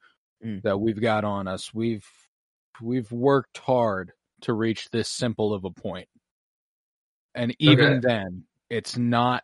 mm. 0.43 0.61
that 0.61 0.79
we've 0.79 1.01
got 1.01 1.23
on 1.25 1.47
us. 1.47 1.73
We've 1.73 2.07
we've 2.81 3.11
worked 3.11 3.57
hard 3.57 4.13
to 4.41 4.53
reach 4.53 4.89
this 4.89 5.09
simple 5.09 5.53
of 5.53 5.65
a 5.65 5.71
point. 5.71 6.07
And 7.33 7.53
even 7.59 7.85
okay. 7.85 7.99
then, 8.01 8.43
it's 8.69 8.97
not 8.97 9.43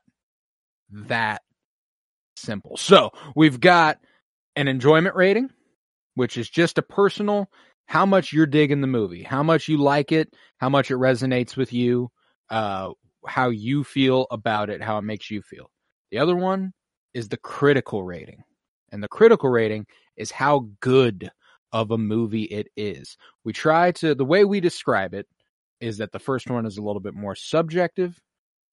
that 0.92 1.42
simple. 2.38 2.78
So, 2.78 3.12
we've 3.36 3.60
got 3.60 4.00
an 4.56 4.70
enjoyment 4.70 5.16
rating, 5.16 5.50
which 6.16 6.38
is 6.38 6.50
just 6.50 6.78
a 6.78 6.82
personal 6.82 7.50
how 7.92 8.06
much 8.06 8.32
you're 8.32 8.46
digging 8.46 8.80
the 8.80 8.88
movie, 8.88 9.22
how 9.22 9.44
much 9.44 9.68
you 9.68 9.76
like 9.76 10.14
it, 10.14 10.34
how 10.60 10.70
much 10.70 10.90
it 10.90 10.96
resonates 10.96 11.58
with 11.58 11.74
you, 11.74 12.10
uh, 12.50 12.90
how 13.28 13.50
you 13.50 13.84
feel 13.84 14.28
about 14.32 14.70
it, 14.70 14.82
how 14.82 14.98
it 14.98 15.02
makes 15.02 15.30
you 15.30 15.42
feel. 15.42 15.70
The 16.10 16.18
other 16.18 16.38
one 16.38 16.72
is 17.14 17.28
the 17.28 17.36
critical 17.36 18.02
rating. 18.02 18.44
And 18.94 19.04
the 19.04 19.10
critical 19.10 19.50
rating 19.50 19.88
is 20.16 20.32
how 20.32 20.70
good 20.80 21.30
of 21.74 21.92
a 21.92 21.98
movie 21.98 22.44
it 22.44 22.70
is. 22.78 23.18
We 23.44 23.52
try 23.52 23.92
to, 23.92 24.16
the 24.16 24.24
way 24.24 24.46
we 24.46 24.62
describe 24.62 25.14
it 25.14 25.28
is 25.82 25.98
that 25.98 26.14
the 26.14 26.20
first 26.20 26.50
one 26.50 26.66
is 26.66 26.78
a 26.78 26.82
little 26.82 27.02
bit 27.02 27.14
more 27.14 27.36
subjective, 27.36 28.18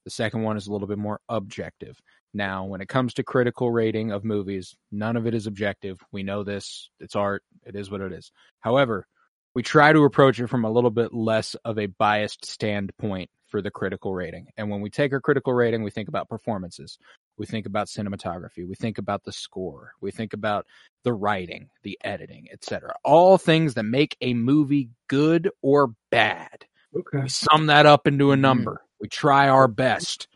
the 0.05 0.13
second 0.13 0.45
one 0.45 0.57
is 0.57 0.69
a 0.69 0.73
little 0.73 0.87
bit 0.87 0.97
more 0.97 1.19
objective. 1.29 2.01
Now, 2.35 2.65
when 2.65 2.81
it 2.81 2.89
comes 2.89 3.15
to 3.15 3.23
critical 3.23 3.71
rating 3.71 4.13
of 4.13 4.25
movies, 4.25 4.77
none 4.93 5.17
of 5.17 5.27
it 5.27 5.35
is 5.35 5.47
objective. 5.47 5.99
We 6.13 6.23
know 6.23 6.45
this. 6.45 6.91
It's 7.01 7.17
art. 7.17 7.43
It 7.65 7.75
is 7.75 7.91
what 7.91 8.01
it 8.01 8.13
is. 8.13 8.31
However, 8.61 9.07
we 9.55 9.63
try 9.63 9.93
to 9.93 10.05
approach 10.05 10.39
it 10.39 10.47
from 10.49 10.65
a 10.65 10.71
little 10.71 10.91
bit 10.91 11.13
less 11.13 11.55
of 11.65 11.79
a 11.79 11.87
biased 11.87 12.45
standpoint 12.45 13.31
for 13.47 13.63
the 13.63 13.71
critical 13.71 14.15
rating. 14.15 14.49
And 14.57 14.71
when 14.71 14.83
we 14.83 14.91
take 14.91 15.13
our 15.13 15.21
critical 15.21 15.55
rating, 15.55 15.83
we 15.83 15.91
think 15.91 16.09
about 16.09 16.29
performances. 16.29 16.99
We 17.39 17.47
think 17.47 17.67
about 17.67 17.87
cinematography. 17.87 18.69
We 18.69 18.75
think 18.75 18.99
about 18.99 19.25
the 19.25 19.33
score. 19.33 19.93
We 20.01 20.11
think 20.11 20.33
about 20.35 20.67
the 21.03 21.15
writing, 21.15 21.71
the 21.83 21.99
editing, 22.05 22.49
etc. 22.53 22.95
All 23.05 23.39
things 23.39 23.75
that 23.75 23.85
make 23.85 24.17
a 24.21 24.35
movie 24.35 24.91
good 25.09 25.51
or 25.63 25.93
bad. 26.11 26.67
Okay. 26.95 27.23
We 27.23 27.29
sum 27.29 27.67
that 27.67 27.87
up 27.87 28.07
into 28.07 28.33
a 28.33 28.35
mm-hmm. 28.35 28.43
number. 28.43 28.73
Mm-hmm. 28.73 29.01
We 29.01 29.09
try 29.09 29.49
our 29.49 29.69
best. 29.69 30.29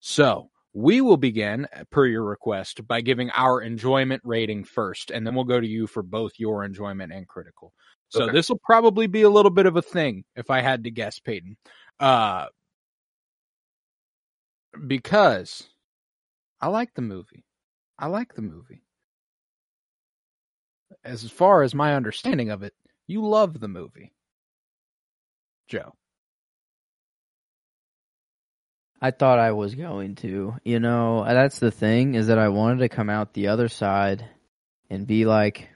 So 0.00 0.50
we 0.76 1.00
will 1.00 1.16
begin, 1.16 1.66
per 1.90 2.04
your 2.04 2.22
request, 2.22 2.86
by 2.86 3.00
giving 3.00 3.30
our 3.30 3.62
enjoyment 3.62 4.20
rating 4.26 4.62
first, 4.62 5.10
and 5.10 5.26
then 5.26 5.34
we'll 5.34 5.42
go 5.42 5.58
to 5.58 5.66
you 5.66 5.86
for 5.86 6.02
both 6.02 6.32
your 6.36 6.64
enjoyment 6.64 7.10
and 7.14 7.26
critical. 7.26 7.72
So 8.10 8.24
okay. 8.24 8.32
this 8.32 8.50
will 8.50 8.60
probably 8.62 9.06
be 9.06 9.22
a 9.22 9.30
little 9.30 9.50
bit 9.50 9.64
of 9.64 9.76
a 9.76 9.82
thing, 9.82 10.24
if 10.36 10.50
I 10.50 10.60
had 10.60 10.84
to 10.84 10.90
guess, 10.90 11.18
Peyton. 11.18 11.56
Uh, 11.98 12.48
because 14.86 15.64
I 16.60 16.68
like 16.68 16.92
the 16.92 17.00
movie. 17.00 17.46
I 17.98 18.08
like 18.08 18.34
the 18.34 18.42
movie. 18.42 18.82
As 21.02 21.24
far 21.30 21.62
as 21.62 21.74
my 21.74 21.94
understanding 21.94 22.50
of 22.50 22.62
it, 22.62 22.74
you 23.06 23.26
love 23.26 23.60
the 23.60 23.68
movie. 23.68 24.12
Joe. 25.68 25.94
I 29.00 29.10
thought 29.10 29.38
I 29.38 29.52
was 29.52 29.74
going 29.74 30.14
to. 30.16 30.54
You 30.64 30.80
know, 30.80 31.24
that's 31.24 31.58
the 31.58 31.70
thing 31.70 32.14
is 32.14 32.28
that 32.28 32.38
I 32.38 32.48
wanted 32.48 32.78
to 32.78 32.88
come 32.88 33.10
out 33.10 33.32
the 33.32 33.48
other 33.48 33.68
side 33.68 34.24
and 34.90 35.06
be 35.06 35.24
like, 35.24 35.68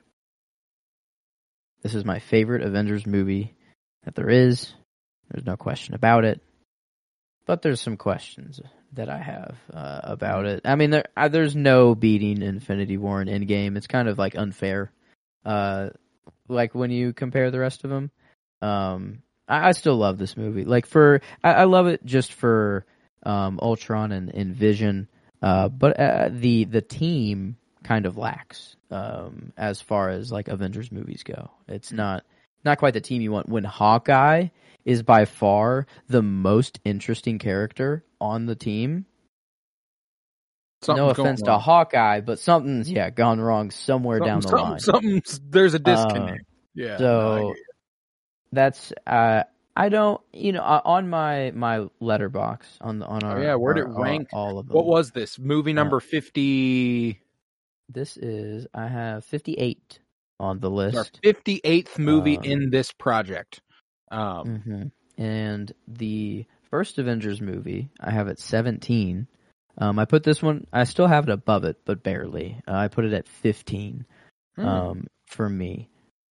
this 1.83 1.95
is 1.95 2.05
my 2.05 2.19
favorite 2.19 2.63
Avengers 2.63 3.07
movie 3.07 3.55
that 4.05 4.15
there 4.15 4.29
is. 4.29 4.73
There's 5.31 5.47
no 5.47 5.57
question 5.57 5.95
about 5.95 6.25
it. 6.25 6.41
But 7.47 7.63
there's 7.63 7.81
some 7.81 7.97
questions 7.97 8.61
that 8.93 9.09
I 9.09 9.19
have 9.19 9.57
uh, 9.73 10.01
about 10.05 10.47
it. 10.47 10.63
I 10.65 10.75
mean, 10.75 10.91
there 10.91 11.05
uh, 11.17 11.29
there's 11.29 11.57
no 11.57 11.95
beating 11.95 12.43
Infinity 12.43 12.97
War 12.97 13.21
and 13.21 13.31
Endgame. 13.31 13.77
It's 13.77 13.87
kind 13.87 14.09
of 14.09 14.19
like 14.19 14.37
unfair. 14.37 14.93
Uh, 15.45 15.91
like 16.49 16.75
when 16.75 16.91
you 16.91 17.13
compare 17.13 17.51
the 17.51 17.59
rest 17.59 17.85
of 17.85 17.91
them. 17.91 18.11
Um, 18.61 19.23
I, 19.49 19.69
I 19.69 19.73
still 19.73 19.97
love 19.97 20.19
this 20.19 20.37
movie. 20.37 20.65
Like 20.65 20.87
for, 20.87 21.21
I, 21.43 21.53
I 21.53 21.65
love 21.65 21.87
it 21.87 22.05
just 22.05 22.33
for 22.33 22.85
um, 23.23 23.59
Ultron 23.61 24.13
and, 24.13 24.35
and 24.35 24.55
Vision. 24.55 25.09
Uh, 25.43 25.69
but 25.69 25.99
uh, 25.99 26.29
the 26.31 26.65
the 26.65 26.83
team 26.83 27.57
kind 27.83 28.07
of 28.07 28.17
lacks 28.17 28.77
um, 28.91 29.53
as 29.57 29.81
far 29.81 30.11
as 30.11 30.31
like 30.31 30.49
Avengers 30.49 30.93
movies 30.93 31.23
go. 31.23 31.51
It's 31.69 31.93
not 31.93 32.25
not 32.65 32.79
quite 32.79 32.95
the 32.95 33.01
team 33.01 33.23
you 33.23 33.33
want. 33.33 33.49
When 33.49 33.65
Hawkeye 33.65 34.49
is 34.85 35.03
by 35.03 35.25
far 35.25 35.87
the 36.09 36.23
most 36.23 36.81
interesting 36.85 37.39
character 37.39 38.05
on 38.21 38.47
the 38.47 38.55
team. 38.55 39.07
no 40.89 41.11
offense 41.11 41.43
to 41.43 41.59
Hawkeye, 41.59 42.21
but 42.21 42.39
something's 42.39 42.91
yeah 42.91 43.11
gone 43.11 43.41
wrong 43.41 43.71
somewhere 43.71 44.19
something, 44.19 44.29
down 44.29 44.41
the 44.41 44.49
something, 44.49 44.71
line. 44.71 44.81
Something's 44.81 45.41
there's 45.49 45.75
a 45.75 45.79
disconnect. 45.79 46.43
Uh, 46.43 46.45
yeah. 46.75 46.99
So 46.99 47.55
that's 48.53 48.93
uh, 49.07 49.45
I 49.77 49.89
don't 49.89 50.21
you 50.33 50.53
know 50.53 50.63
uh, 50.63 50.81
on 50.85 51.09
my 51.09 51.53
my 51.55 51.87
Letterboxd 52.01 52.67
on 52.81 52.99
the 52.99 53.07
on 53.07 53.23
our 53.23 53.39
oh, 53.39 53.43
yeah 53.43 53.55
where 53.55 53.75
did 53.75 53.87
it 53.87 53.91
rank 53.91 54.29
all 54.33 54.59
of 54.59 54.67
them. 54.67 54.75
What 54.75 54.87
was 54.87 55.11
this 55.11 55.39
movie 55.39 55.73
number 55.73 55.97
uh, 55.97 56.01
fifty? 56.01 57.21
This 57.89 58.17
is 58.17 58.67
I 58.75 58.89
have 58.89 59.25
fifty 59.25 59.55
eight 59.55 60.01
on 60.39 60.61
the 60.61 60.71
list. 60.71 61.21
Fifty 61.23 61.61
eighth 61.65 61.99
movie 61.99 62.39
um, 62.39 62.45
in 62.45 62.71
this 62.71 62.93
project. 62.93 63.61
Um, 64.11 64.47
mm-hmm. 64.47 64.83
And 65.23 65.73
the 65.87 66.47
first 66.71 66.99
Avengers 66.99 67.41
movie, 67.41 67.91
I 68.01 68.11
have 68.11 68.29
at 68.29 68.39
17. 68.39 69.27
Um, 69.79 69.99
I 69.99 70.05
put 70.05 70.23
this 70.23 70.43
one, 70.43 70.67
I 70.73 70.85
still 70.85 71.07
have 71.07 71.29
it 71.29 71.33
above 71.33 71.65
it, 71.65 71.77
but 71.85 72.03
barely. 72.03 72.61
Uh, 72.67 72.75
I 72.75 72.89
put 72.89 73.05
it 73.05 73.13
at 73.13 73.29
15 73.29 74.07
mm. 74.59 74.65
um, 74.65 75.07
for 75.27 75.49
me. 75.49 75.89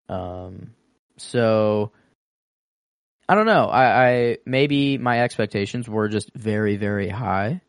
Um, 0.09 0.71
so 1.17 1.93
I 3.29 3.35
don't 3.35 3.47
know. 3.47 3.67
I, 3.67 4.09
I 4.09 4.39
maybe 4.47 4.97
my 4.99 5.23
expectations 5.23 5.89
were 5.89 6.09
just 6.09 6.31
very, 6.35 6.77
very 6.77 7.09
high 7.09 7.61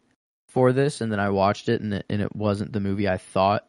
for 0.48 0.72
this, 0.72 1.02
and 1.02 1.12
then 1.12 1.20
I 1.20 1.30
watched 1.30 1.70
it, 1.70 1.82
and 1.82 1.94
it, 1.96 2.06
and 2.10 2.22
it 2.22 2.36
wasn't 2.36 2.74
the 2.74 2.80
movie 2.80 3.10
I 3.10 3.18
thought 3.18 3.66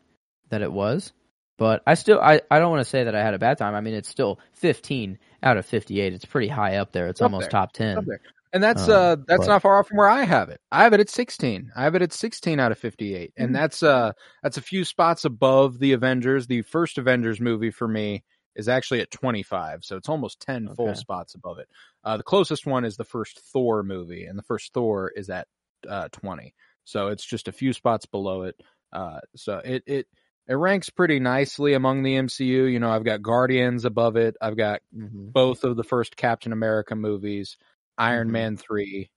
that 0.51 0.63
it 0.63 0.73
was. 0.73 1.13
But 1.59 1.83
I 1.87 1.95
still, 1.95 2.19
I, 2.21 2.41
I 2.51 2.59
don't 2.59 2.71
want 2.71 2.81
to 2.81 2.89
say 2.89 3.05
that 3.05 3.15
I 3.15 3.23
had 3.23 3.35
a 3.35 3.39
bad 3.39 3.59
time. 3.59 3.75
I 3.75 3.83
mean, 3.83 3.93
it's 3.93 4.09
still 4.09 4.41
15 4.55 5.19
out 5.43 5.59
of 5.59 5.67
58. 5.67 6.15
It's 6.15 6.25
pretty 6.25 6.49
high 6.49 6.77
up 6.77 6.93
there. 6.93 7.09
It's, 7.09 7.21
almost 7.21 7.51
there. 7.51 7.51
top 7.51 7.73
10. 7.73 8.07
And 8.53 8.63
that's 8.63 8.89
um, 8.89 8.91
uh 8.91 9.17
that's 9.29 9.47
but, 9.47 9.47
not 9.47 9.63
far 9.63 9.79
off 9.79 9.87
from 9.87 9.99
where 9.99 10.09
I 10.09 10.25
have 10.25 10.49
it. 10.49 10.61
I 10.73 10.85
have 10.85 10.93
it 10.93 11.01
at 11.01 11.11
16. 11.11 11.71
I 11.77 11.85
have 11.85 11.95
it 11.95 12.03
at 12.03 12.13
16 12.13 12.59
out 12.59 12.73
of 12.73 12.79
58. 12.79 13.35
And 13.37 13.47
mm-hmm. 13.47 13.55
that's 13.55 13.83
uh 13.83 14.13
that's 14.43 14.57
a 14.57 14.63
few 14.63 14.85
spots 14.85 15.25
above 15.25 15.79
the 15.79 15.93
Avengers. 15.93 16.47
The 16.47 16.63
first 16.63 16.99
Avengers 16.99 17.41
movie 17.41 17.71
for 17.71 17.87
me 17.87 18.25
is 18.57 18.69
actually 18.69 19.01
at 19.01 19.11
25. 19.11 19.85
So 19.85 19.97
it's 19.97 20.09
almost 20.09 20.41
10 20.41 20.69
okay. 20.69 20.75
full 20.77 20.95
spots 20.95 21.35
above 21.35 21.59
it. 21.59 21.69
Uh 22.05 22.17
the 22.17 22.23
closest 22.23 22.67
one 22.67 22.85
is 22.85 22.97
the 22.97 23.05
first 23.05 23.41
Thor 23.53 23.83
movie 23.83 24.25
and 24.25 24.39
the 24.39 24.43
first 24.43 24.73
Thor 24.73 25.11
is 25.15 25.31
at 25.31 25.47
uh 25.89 26.09
20. 26.13 26.55
So 26.85 27.09
it's 27.09 27.25
just 27.25 27.49
a 27.49 27.53
few 27.53 27.73
spots 27.73 28.07
below 28.07 28.43
it. 28.43 28.61
Uh 28.93 29.21
so 29.37 29.59
it 29.65 29.83
it 29.87 30.07
it 30.49 30.55
ranks 30.55 30.91
pretty 30.91 31.21
nicely 31.21 31.75
among 31.75 32.03
the 32.03 32.17
MCU. 32.17 32.73
You 32.73 32.81
know, 32.81 32.91
I've 32.91 33.05
got 33.05 33.23
Guardians 33.23 33.85
above 33.85 34.17
it. 34.17 34.37
I've 34.41 34.57
got 34.57 34.81
hmm 34.93 35.31
both 35.33 35.63
of 35.65 35.77
the 35.77 35.85
first 35.85 36.17
Captain 36.17 36.53
America 36.53 36.97
movies, 36.97 37.57
Iron 37.99 38.29
Mhm. 38.29 38.33
Man 38.33 38.57
3, 38.57 39.11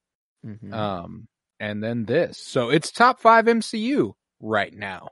hmm 0.43 0.73
um, 0.73 1.27
and 1.59 1.83
then 1.83 2.05
this. 2.05 2.37
So 2.37 2.69
it's 2.69 2.91
top 2.91 3.19
five 3.19 3.45
MCU 3.47 4.13
right 4.39 4.73
now. 4.73 5.09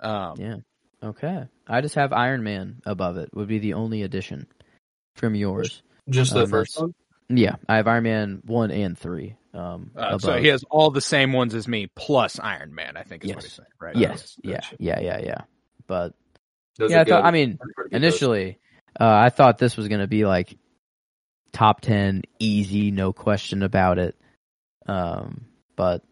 Um, 0.00 0.38
Yeah. 0.38 0.56
Okay. 1.02 1.44
I 1.66 1.80
just 1.80 1.94
have 1.94 2.12
Iron 2.12 2.42
Man 2.42 2.82
above 2.84 3.16
it. 3.16 3.30
Would 3.34 3.48
be 3.48 3.58
the 3.58 3.74
only 3.74 4.02
addition 4.02 4.46
from 5.16 5.34
yours. 5.34 5.82
Just 6.08 6.34
the 6.34 6.42
Um, 6.44 6.50
first 6.50 6.78
one. 6.80 6.94
Yeah, 7.28 7.56
I 7.68 7.76
have 7.76 7.86
Iron 7.86 8.04
Man 8.04 8.42
one 8.44 8.70
and 8.70 8.98
three. 8.98 9.36
Um, 9.54 9.90
uh, 9.96 10.18
so 10.18 10.36
he 10.38 10.48
has 10.48 10.62
all 10.70 10.90
the 10.90 11.00
same 11.00 11.32
ones 11.32 11.54
as 11.54 11.66
me 11.66 11.88
plus 11.94 12.38
Iron 12.38 12.74
Man, 12.74 12.96
I 12.96 13.02
think 13.02 13.24
is 13.24 13.28
what 13.28 13.36
Yes. 13.36 13.44
he's 13.44 13.52
saying, 13.54 13.66
right? 13.80 13.96
Yes. 13.96 14.36
Okay, 14.40 14.50
Yeah. 14.50 14.56
gotcha. 14.60 14.76
Yeah. 14.78 15.00
Yeah. 15.00 15.18
Yeah. 15.20 15.40
But 15.86 16.14
Those 16.76 16.90
yeah, 16.90 17.00
I 17.00 17.04
thought. 17.04 17.24
I 17.24 17.30
mean, 17.30 17.56
Pretty 17.58 17.72
good, 17.76 17.90
those. 17.92 17.96
initially, 17.96 18.58
uh, 18.98 19.04
I 19.08 19.30
thought 19.30 19.58
this 19.58 19.76
was 19.76 19.88
gonna 19.88 20.06
be 20.06 20.24
like 20.26 20.56
top 21.52 21.80
ten, 21.80 22.22
easy, 22.38 22.90
no 22.90 23.12
question 23.12 23.62
about 23.62 23.98
it. 23.98 24.16
Um, 24.86 25.46
but 25.76 26.02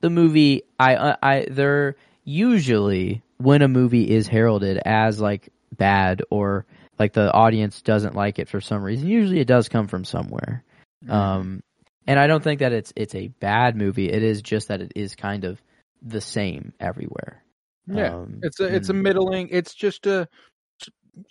the 0.00 0.10
movie, 0.10 0.62
I, 0.78 0.96
I, 0.96 1.16
I, 1.22 1.46
they're 1.50 1.96
usually 2.24 3.22
when 3.38 3.62
a 3.62 3.68
movie 3.68 4.08
is 4.08 4.28
heralded 4.28 4.78
as 4.84 5.20
like 5.20 5.48
bad 5.76 6.22
or 6.30 6.66
like 6.98 7.12
the 7.12 7.32
audience 7.32 7.82
doesn't 7.82 8.14
like 8.16 8.38
it 8.38 8.48
for 8.48 8.60
some 8.60 8.82
reason. 8.82 9.08
Usually, 9.08 9.40
it 9.40 9.46
does 9.48 9.68
come 9.68 9.86
from 9.88 10.04
somewhere. 10.04 10.64
Mm-hmm. 11.04 11.12
Um, 11.12 11.62
and 12.06 12.18
I 12.18 12.26
don't 12.26 12.42
think 12.42 12.60
that 12.60 12.72
it's 12.72 12.92
it's 12.96 13.14
a 13.14 13.28
bad 13.28 13.76
movie. 13.76 14.10
It 14.10 14.22
is 14.22 14.42
just 14.42 14.68
that 14.68 14.80
it 14.80 14.92
is 14.96 15.14
kind 15.14 15.44
of 15.44 15.62
the 16.02 16.20
same 16.20 16.72
everywhere. 16.80 17.42
Yeah, 17.86 18.16
Um, 18.16 18.40
it's 18.42 18.60
a 18.60 18.64
it's 18.66 18.88
a 18.88 18.94
middling. 18.94 19.48
It's 19.50 19.74
just 19.74 20.06
a 20.06 20.28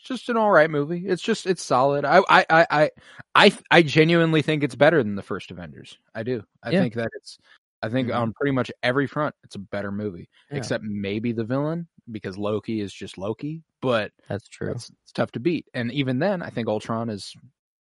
just 0.04 0.30
an 0.30 0.38
all 0.38 0.52
right 0.52 0.70
movie. 0.70 1.08
It's 1.08 1.22
just 1.22 1.46
it's 1.46 1.64
solid. 1.64 2.04
I 2.06 2.22
I 2.30 2.46
I 2.50 2.90
I 3.36 3.54
I, 3.72 3.82
genuinely 3.84 4.42
think 4.42 4.64
it's 4.64 4.76
better 4.76 5.02
than 5.04 5.16
the 5.16 5.22
first 5.22 5.52
Avengers. 5.52 5.98
I 6.16 6.24
do. 6.24 6.44
I 6.64 6.72
Yeah. 6.72 6.82
think 6.82 6.96
that 6.96 7.10
it's. 7.16 7.38
I 7.82 7.90
think 7.90 8.10
Mhm. 8.10 8.16
on 8.16 8.34
pretty 8.34 8.52
much 8.54 8.72
every 8.82 9.06
front, 9.06 9.36
it's 9.44 9.56
a 9.56 9.60
better 9.60 9.92
movie, 9.92 10.30
Yeah. 10.50 10.58
except 10.58 10.84
maybe 10.84 11.32
the 11.32 11.44
villain 11.44 11.88
because 12.12 12.38
Loki 12.38 12.82
is 12.82 12.94
just 12.94 13.18
Loki. 13.18 13.64
But 13.82 14.12
That's 14.28 14.48
true. 14.48 14.72
it's, 14.72 14.90
it's 15.04 15.12
tough 15.12 15.32
to 15.34 15.40
beat. 15.40 15.66
And 15.74 15.92
even 15.92 16.20
then, 16.20 16.42
I 16.42 16.50
think 16.50 16.68
Ultron 16.68 17.10
is 17.10 17.34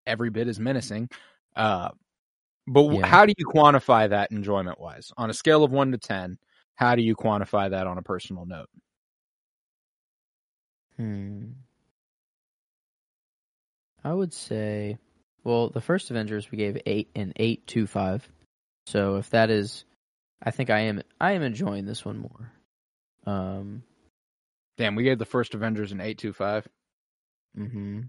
every 0.05 0.29
bit 0.29 0.47
as 0.47 0.59
menacing. 0.59 1.09
Uh, 1.55 1.89
but 2.67 2.91
Yeah. 2.91 3.05
how 3.05 3.25
do 3.25 3.33
you 3.37 3.45
quantify 3.45 4.09
that 4.09 4.31
enjoyment 4.31 4.79
wise 4.79 5.11
on 5.17 5.29
a 5.29 5.33
scale 5.33 5.63
of 5.63 5.71
one 5.71 5.91
to 5.91 5.97
ten? 5.97 6.37
How 6.75 6.95
do 6.95 7.01
you 7.01 7.15
quantify 7.15 7.69
that 7.71 7.87
on 7.87 7.97
a 7.97 8.03
personal 8.03 8.45
note? 8.45 8.69
Hmm. 10.97 11.51
I 14.03 14.13
would 14.13 14.33
say, 14.33 14.97
well, 15.43 15.69
the 15.69 15.81
first 15.81 16.11
Avengers 16.11 16.51
we 16.51 16.57
gave 16.57 16.77
eight 16.85 17.09
and 17.15 17.33
eight 17.37 17.65
two 17.67 17.87
five. 17.87 18.27
So 18.85 19.15
if 19.15 19.29
that 19.31 19.49
is, 19.49 19.85
I 20.41 20.51
think 20.51 20.69
I 20.69 20.81
am 20.81 21.01
I 21.19 21.33
am 21.33 21.41
enjoying 21.41 21.85
this 21.85 22.05
one 22.05 22.17
more. 22.19 22.51
Um. 23.25 23.83
Damn, 24.77 24.95
we 24.95 25.03
gave 25.03 25.17
the 25.19 25.25
first 25.25 25.53
Avengers 25.55 25.91
an 25.91 26.01
eight 26.01 26.17
two 26.17 26.33
five. 26.33 26.67
Mm-hmm. 27.57 28.01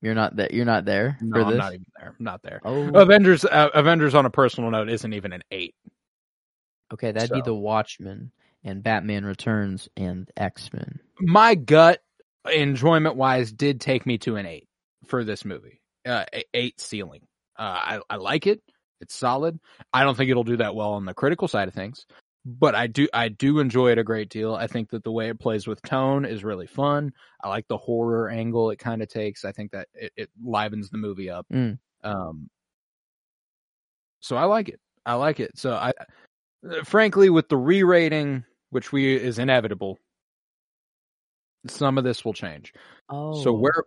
You're 0.00 0.14
not 0.14 0.36
that. 0.36 0.52
You're 0.52 0.64
not 0.64 0.84
there 0.84 1.18
No, 1.20 1.42
I'm 1.44 1.56
not 1.56 1.72
even 1.74 1.86
there. 1.98 2.14
I'm 2.18 2.24
not 2.24 2.42
there. 2.42 2.60
oh, 2.64 2.88
Avengers, 2.94 3.44
uh, 3.44 3.68
Avengers 3.74 4.14
on 4.14 4.26
a 4.26 4.30
personal 4.30 4.70
note 4.70 4.88
isn't 4.88 5.12
even 5.12 5.32
an 5.32 5.42
eight. 5.50 5.74
okay. 6.92 7.10
That'd 7.12 7.32
be 7.32 7.40
the 7.40 7.54
Watchmen 7.54 8.30
and 8.64 8.82
Batman 8.82 9.24
Returns 9.24 9.88
and 9.96 10.30
X 10.36 10.72
Men. 10.72 11.00
My 11.20 11.54
gut, 11.56 12.00
enjoyment 12.52 13.16
wise, 13.16 13.52
did 13.52 13.80
take 13.80 14.06
me 14.06 14.18
to 14.18 14.36
an 14.36 14.46
eight 14.46 14.68
for 15.06 15.24
this 15.24 15.44
movie. 15.44 15.80
Uh, 16.06 16.24
eight 16.54 16.80
ceiling. 16.80 17.22
Uh, 17.58 17.62
I 17.62 18.00
I 18.08 18.16
like 18.16 18.46
it. 18.46 18.62
It's 19.00 19.14
solid. 19.14 19.58
I 19.92 20.04
don't 20.04 20.16
think 20.16 20.30
it'll 20.30 20.44
do 20.44 20.56
that 20.58 20.74
well 20.76 20.92
on 20.92 21.04
the 21.04 21.14
critical 21.14 21.48
side 21.48 21.66
of 21.68 21.74
things, 21.74 22.06
but 22.44 22.74
I 22.74 22.86
do 22.86 23.08
I 23.12 23.28
do 23.28 23.58
enjoy 23.58 23.92
it 23.92 23.98
a 23.98 24.04
great 24.04 24.30
deal. 24.30 24.54
I 24.54 24.66
think 24.66 24.90
that 24.90 25.04
the 25.04 25.12
way 25.12 25.28
it 25.28 25.38
plays 25.38 25.66
with 25.66 25.82
tone 25.82 26.24
is 26.24 26.44
really 26.44 26.66
fun. 26.66 27.12
I 27.42 27.48
like 27.48 27.68
the 27.68 27.76
horror 27.76 28.30
angle 28.30 28.70
it 28.70 28.78
kind 28.78 29.02
of 29.02 29.08
takes. 29.08 29.44
I 29.44 29.52
think 29.52 29.72
that 29.72 29.88
it, 29.94 30.12
it 30.16 30.30
livens 30.42 30.90
the 30.90 30.98
movie 30.98 31.30
up. 31.30 31.46
Mm. 31.52 31.78
Um, 32.02 32.48
so 34.20 34.36
I 34.36 34.44
like 34.44 34.68
it. 34.68 34.80
I 35.04 35.14
like 35.14 35.40
it. 35.40 35.58
So 35.58 35.74
I, 35.74 35.92
frankly, 36.84 37.30
with 37.30 37.48
the 37.48 37.56
re-rating, 37.56 38.44
which 38.70 38.92
we 38.92 39.14
is 39.14 39.38
inevitable, 39.38 39.98
some 41.66 41.98
of 41.98 42.04
this 42.04 42.24
will 42.24 42.34
change. 42.34 42.72
Oh, 43.08 43.42
So 43.42 43.52
where 43.52 43.84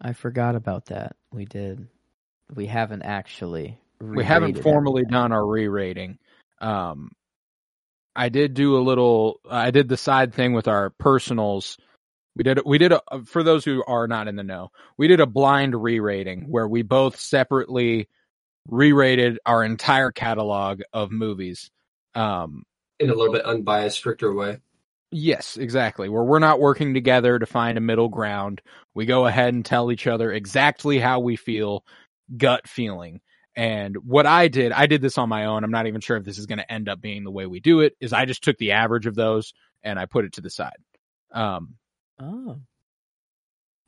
I 0.00 0.12
forgot 0.12 0.54
about 0.54 0.86
that. 0.86 1.16
We 1.32 1.44
did. 1.44 1.86
We 2.54 2.66
haven't 2.66 3.02
actually. 3.02 3.78
we 4.00 4.24
haven't 4.24 4.62
formally 4.62 5.04
done 5.04 5.32
our 5.32 5.46
re-rating. 5.46 6.18
Um, 6.60 7.12
I 8.18 8.30
did 8.30 8.54
do 8.54 8.76
a 8.76 8.82
little. 8.82 9.38
I 9.48 9.70
did 9.70 9.88
the 9.88 9.96
side 9.96 10.34
thing 10.34 10.52
with 10.52 10.66
our 10.66 10.90
personals. 10.90 11.78
We 12.34 12.42
did. 12.42 12.60
We 12.66 12.76
did 12.76 12.90
a, 12.92 13.00
for 13.24 13.44
those 13.44 13.64
who 13.64 13.84
are 13.86 14.08
not 14.08 14.26
in 14.26 14.34
the 14.34 14.42
know. 14.42 14.72
We 14.96 15.06
did 15.06 15.20
a 15.20 15.26
blind 15.26 15.80
re-rating 15.80 16.46
where 16.50 16.66
we 16.66 16.82
both 16.82 17.18
separately 17.18 18.08
re-rated 18.66 19.38
our 19.46 19.62
entire 19.62 20.10
catalog 20.10 20.82
of 20.92 21.12
movies. 21.12 21.70
Um, 22.16 22.64
in 22.98 23.08
a 23.08 23.14
little 23.14 23.32
bit 23.32 23.44
unbiased, 23.44 23.98
stricter 23.98 24.34
way. 24.34 24.58
Yes, 25.12 25.56
exactly. 25.56 26.08
Where 26.08 26.24
we're 26.24 26.40
not 26.40 26.60
working 26.60 26.94
together 26.94 27.38
to 27.38 27.46
find 27.46 27.78
a 27.78 27.80
middle 27.80 28.08
ground. 28.08 28.60
We 28.94 29.06
go 29.06 29.26
ahead 29.26 29.54
and 29.54 29.64
tell 29.64 29.92
each 29.92 30.08
other 30.08 30.32
exactly 30.32 30.98
how 30.98 31.20
we 31.20 31.36
feel, 31.36 31.84
gut 32.36 32.68
feeling. 32.68 33.20
And 33.58 33.96
what 34.06 34.24
I 34.24 34.46
did, 34.46 34.70
I 34.70 34.86
did 34.86 35.02
this 35.02 35.18
on 35.18 35.28
my 35.28 35.46
own. 35.46 35.64
I'm 35.64 35.72
not 35.72 35.88
even 35.88 36.00
sure 36.00 36.16
if 36.16 36.22
this 36.22 36.38
is 36.38 36.46
going 36.46 36.60
to 36.60 36.72
end 36.72 36.88
up 36.88 37.00
being 37.00 37.24
the 37.24 37.30
way 37.32 37.44
we 37.46 37.58
do 37.58 37.80
it. 37.80 37.96
Is 37.98 38.12
I 38.12 38.24
just 38.24 38.44
took 38.44 38.56
the 38.58 38.70
average 38.70 39.06
of 39.06 39.16
those 39.16 39.52
and 39.82 39.98
I 39.98 40.06
put 40.06 40.24
it 40.24 40.34
to 40.34 40.40
the 40.40 40.48
side. 40.48 40.76
Um, 41.32 41.74
Oh, 42.20 42.60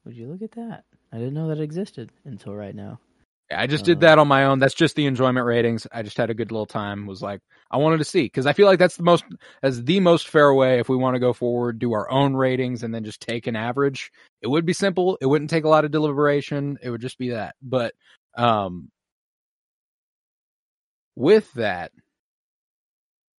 would 0.05 0.17
you 0.17 0.27
look 0.27 0.43
at 0.43 0.53
that? 0.53 0.85
I 1.13 1.19
didn't 1.19 1.35
know 1.35 1.49
that 1.49 1.61
existed 1.61 2.11
until 2.25 2.53
right 2.53 2.75
now. 2.75 2.99
I 3.53 3.69
just 3.69 3.85
did 3.85 3.99
Uh, 3.99 4.01
that 4.01 4.19
on 4.19 4.27
my 4.27 4.47
own. 4.47 4.59
That's 4.59 4.75
just 4.75 4.97
the 4.97 5.07
enjoyment 5.07 5.47
ratings. 5.47 5.87
I 5.93 6.03
just 6.03 6.17
had 6.17 6.31
a 6.31 6.35
good 6.35 6.51
little 6.51 6.67
time. 6.67 7.07
Was 7.07 7.23
like, 7.23 7.41
I 7.71 7.77
wanted 7.77 7.99
to 7.99 8.05
see 8.05 8.23
because 8.23 8.47
I 8.47 8.53
feel 8.53 8.67
like 8.67 8.81
that's 8.81 8.97
the 8.97 9.05
most, 9.05 9.25
as 9.63 9.85
the 9.85 10.01
most 10.01 10.27
fair 10.27 10.53
way 10.53 10.81
if 10.81 10.89
we 10.89 10.97
want 10.97 11.15
to 11.15 11.21
go 11.21 11.33
forward, 11.33 11.79
do 11.79 11.93
our 11.93 12.11
own 12.11 12.35
ratings 12.35 12.83
and 12.83 12.93
then 12.93 13.05
just 13.05 13.21
take 13.21 13.47
an 13.47 13.55
average. 13.55 14.11
It 14.43 14.49
would 14.49 14.67
be 14.67 14.73
simple. 14.73 15.17
It 15.21 15.27
wouldn't 15.27 15.51
take 15.51 15.65
a 15.65 15.69
lot 15.69 15.85
of 15.85 15.93
deliberation. 15.93 16.77
It 16.83 16.91
would 16.91 17.01
just 17.01 17.19
be 17.19 17.29
that. 17.31 17.55
But, 17.63 17.95
um, 18.37 18.91
with 21.21 21.53
that, 21.53 21.93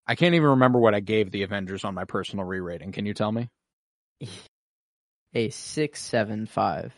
I 0.08 0.16
can't 0.16 0.36
even 0.36 0.50
remember 0.50 0.80
what 0.80 0.94
I 0.94 1.00
gave 1.00 1.32
the 1.32 1.44
Avengers 1.44 1.84
on 1.84 1.96
my 1.96 2.06
personal 2.06 2.46
re-rating. 2.46 2.92
Can 2.92 3.06
you 3.06 3.14
tell 3.14 3.32
me? 3.32 3.50
A 5.34 5.50
six 5.50 6.02
seven 6.02 6.46
five. 6.46 6.94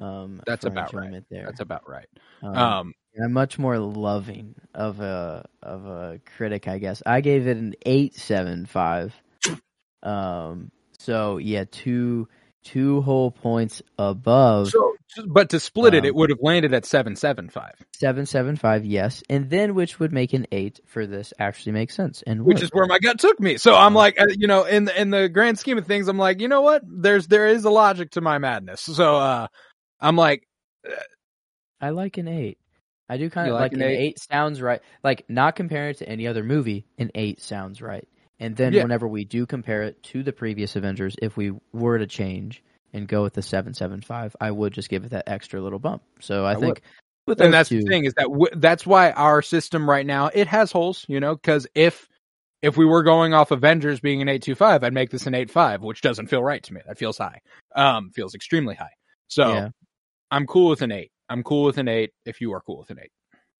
Um, 0.00 0.42
That's 0.46 0.64
about 0.64 0.92
right. 0.94 1.22
There, 1.30 1.44
That's 1.46 1.60
about 1.60 1.88
right. 1.88 2.08
um, 2.42 2.56
Um, 2.56 2.94
I'm 3.22 3.32
much 3.32 3.58
more 3.58 3.78
loving 3.78 4.56
of 4.74 5.00
a 5.00 5.46
of 5.62 5.86
a 5.86 6.20
critic, 6.36 6.66
I 6.66 6.78
guess. 6.78 7.02
I 7.06 7.20
gave 7.20 7.46
it 7.46 7.56
an 7.56 7.74
eight 7.86 8.16
seven 8.16 8.66
five. 8.66 9.14
Um, 10.02 10.72
so 10.98 11.36
yeah, 11.36 11.64
two 11.70 12.28
two 12.64 13.02
whole 13.02 13.30
points 13.30 13.80
above 13.96 14.70
so, 14.70 14.91
but 15.26 15.50
to 15.50 15.60
split 15.60 15.94
it, 15.94 15.98
Um, 15.98 16.04
it 16.04 16.14
would 16.14 16.30
have 16.30 16.38
landed 16.40 16.72
at 16.74 16.84
seven 16.84 17.16
seven 17.16 17.48
five. 17.48 17.74
seven 17.94 18.26
seven 18.26 18.56
five. 18.56 18.84
Yes, 18.84 19.22
and 19.28 19.50
then 19.50 19.74
which 19.74 19.98
would 20.00 20.12
make 20.12 20.32
an 20.32 20.46
eight 20.52 20.80
for 20.86 21.06
this 21.06 21.32
actually 21.38 21.72
makes 21.72 21.94
sense 21.94 22.22
and 22.26 22.44
which 22.44 22.62
is 22.62 22.70
where 22.70 22.86
my 22.86 22.98
gut 22.98 23.18
took 23.18 23.38
me. 23.40 23.56
So 23.56 23.74
I'm 23.74 23.94
like, 23.94 24.20
uh, 24.20 24.26
you 24.36 24.46
know, 24.46 24.64
in 24.64 24.84
the, 24.86 25.00
in 25.00 25.10
the 25.10 25.28
grand 25.28 25.58
scheme 25.58 25.78
of 25.78 25.86
things, 25.86 26.08
I'm 26.08 26.18
like, 26.18 26.40
you 26.40 26.48
know 26.48 26.62
what? 26.62 26.82
There's 26.86 27.26
there 27.28 27.46
is 27.46 27.64
a 27.64 27.70
logic 27.70 28.12
to 28.12 28.20
my 28.20 28.38
madness. 28.38 28.80
So 28.82 29.16
uh, 29.16 29.46
I'm 30.00 30.16
like, 30.16 30.46
I 31.80 31.90
like 31.90 32.18
an 32.18 32.28
eight. 32.28 32.58
I 33.08 33.16
do 33.18 33.28
kind 33.28 33.48
of 33.48 33.54
like 33.54 33.62
like, 33.62 33.72
an 33.72 33.82
an 33.82 33.88
eight? 33.90 33.98
eight? 33.98 34.18
sounds 34.20 34.62
right. 34.62 34.80
Like 35.04 35.24
not 35.28 35.56
comparing 35.56 35.90
it 35.90 35.98
to 35.98 36.08
any 36.08 36.26
other 36.26 36.42
movie, 36.42 36.86
an 36.98 37.10
eight 37.14 37.40
sounds 37.40 37.82
right. 37.82 38.06
And 38.38 38.56
then 38.56 38.72
Yeah. 38.72 38.82
whenever 38.82 39.06
we 39.06 39.24
do 39.24 39.46
compare 39.46 39.82
it 39.82 40.02
to 40.04 40.22
the 40.22 40.32
previous 40.32 40.74
Avengers, 40.76 41.14
if 41.20 41.36
we 41.36 41.52
were 41.72 41.98
to 41.98 42.06
change 42.06 42.62
and 42.92 43.08
go 43.08 43.22
with 43.22 43.34
the 43.34 43.42
seven 43.42 43.74
seven 43.74 44.00
five, 44.00 44.34
I 44.40 44.50
would 44.50 44.72
just 44.72 44.88
give 44.88 45.04
it 45.04 45.10
that 45.10 45.24
extra 45.28 45.60
little 45.60 45.78
bump. 45.78 46.02
So 46.20 46.44
I, 46.44 46.52
I 46.52 46.54
think 46.56 46.82
those 47.26 47.36
and 47.40 47.52
that's 47.54 47.68
two, 47.68 47.80
the 47.82 47.86
thing 47.88 48.04
is 48.04 48.14
that 48.14 48.24
w- 48.24 48.50
that's 48.56 48.84
why 48.86 49.12
our 49.12 49.42
system 49.42 49.88
right 49.88 50.04
now 50.06 50.30
it 50.32 50.46
has 50.48 50.72
holes, 50.72 51.04
you 51.08 51.20
know, 51.20 51.34
because 51.34 51.66
if 51.74 52.08
if 52.62 52.76
we 52.76 52.84
were 52.84 53.02
going 53.02 53.34
off 53.34 53.50
Avengers 53.50 54.00
being 54.00 54.22
an 54.22 54.28
eight 54.28 54.42
two 54.42 54.54
five, 54.54 54.84
I'd 54.84 54.92
make 54.92 55.10
this 55.10 55.26
an 55.26 55.34
eight 55.34 55.50
five, 55.50 55.82
which 55.82 56.00
doesn't 56.00 56.26
feel 56.28 56.42
right 56.42 56.62
to 56.62 56.74
me. 56.74 56.80
That 56.86 56.98
feels 56.98 57.18
high. 57.18 57.40
Um, 57.74 58.10
feels 58.10 58.34
extremely 58.34 58.74
high. 58.74 58.92
So 59.28 59.48
yeah, 59.52 59.68
I'm 60.30 60.46
cool 60.46 60.68
with 60.70 60.82
an 60.82 60.92
eight. 60.92 61.10
I'm 61.28 61.42
cool 61.42 61.64
with 61.64 61.78
an 61.78 61.88
eight. 61.88 62.10
If 62.26 62.40
you 62.40 62.52
are 62.52 62.60
cool 62.60 62.78
with 62.78 62.90
an 62.90 62.98
eight, 63.02 63.12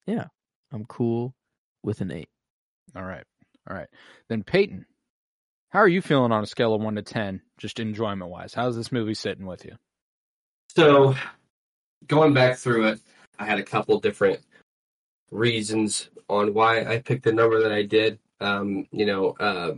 Yeah. 0.06 0.26
I'm 0.72 0.84
cool 0.86 1.34
with 1.82 2.00
an 2.00 2.10
eight. 2.10 2.28
all 2.96 3.02
right. 3.04 3.24
All 3.68 3.76
right. 3.76 3.88
Then 4.28 4.42
Peyton, 4.42 4.86
how 5.72 5.78
are 5.78 5.88
you 5.88 6.02
feeling 6.02 6.32
on 6.32 6.42
a 6.42 6.46
scale 6.46 6.74
of 6.74 6.82
one 6.82 6.96
to 6.96 7.02
ten, 7.02 7.40
just 7.56 7.80
enjoyment 7.80 8.30
wise? 8.30 8.52
How's 8.52 8.76
this 8.76 8.92
movie 8.92 9.14
sitting 9.14 9.46
with 9.46 9.64
you? 9.64 9.72
So, 10.68 11.14
going 12.06 12.34
back 12.34 12.58
through 12.58 12.88
it, 12.88 13.00
I 13.38 13.46
had 13.46 13.58
a 13.58 13.62
couple 13.62 13.98
different 13.98 14.40
reasons 15.30 16.10
on 16.28 16.52
why 16.52 16.84
I 16.84 16.98
picked 16.98 17.24
the 17.24 17.32
number 17.32 17.62
that 17.62 17.72
I 17.72 17.84
did. 17.84 18.18
Um, 18.38 18.86
you 18.92 19.06
know, 19.06 19.30
uh, 19.40 19.72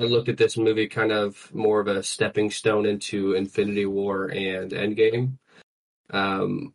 I 0.00 0.04
looked 0.04 0.30
at 0.30 0.38
this 0.38 0.56
movie 0.56 0.88
kind 0.88 1.12
of 1.12 1.54
more 1.54 1.80
of 1.80 1.88
a 1.88 2.02
stepping 2.02 2.50
stone 2.50 2.86
into 2.86 3.34
Infinity 3.34 3.84
War 3.84 4.28
and 4.28 4.70
Endgame. 4.70 5.36
Um, 6.08 6.72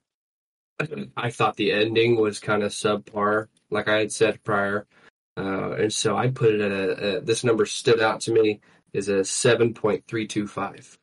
I 1.17 1.31
thought 1.31 1.55
the 1.55 1.71
ending 1.71 2.17
was 2.17 2.39
kind 2.39 2.61
of 2.61 2.71
subpar, 2.71 3.47
like 3.71 3.87
I 3.87 3.97
had 3.97 4.11
said 4.11 4.43
prior, 4.43 4.85
uh, 5.37 5.71
and 5.73 5.91
so 5.93 6.15
I 6.15 6.27
put 6.29 6.53
it 6.53 6.61
at 6.61 6.71
a, 6.71 7.17
a. 7.17 7.21
This 7.21 7.43
number 7.43 7.65
stood 7.65 7.99
out 8.01 8.21
to 8.21 8.31
me 8.31 8.59
is 8.93 9.09
a 9.09 9.23
seven 9.23 9.73
point 9.73 10.05
three 10.07 10.27
two 10.27 10.47
five 10.47 10.97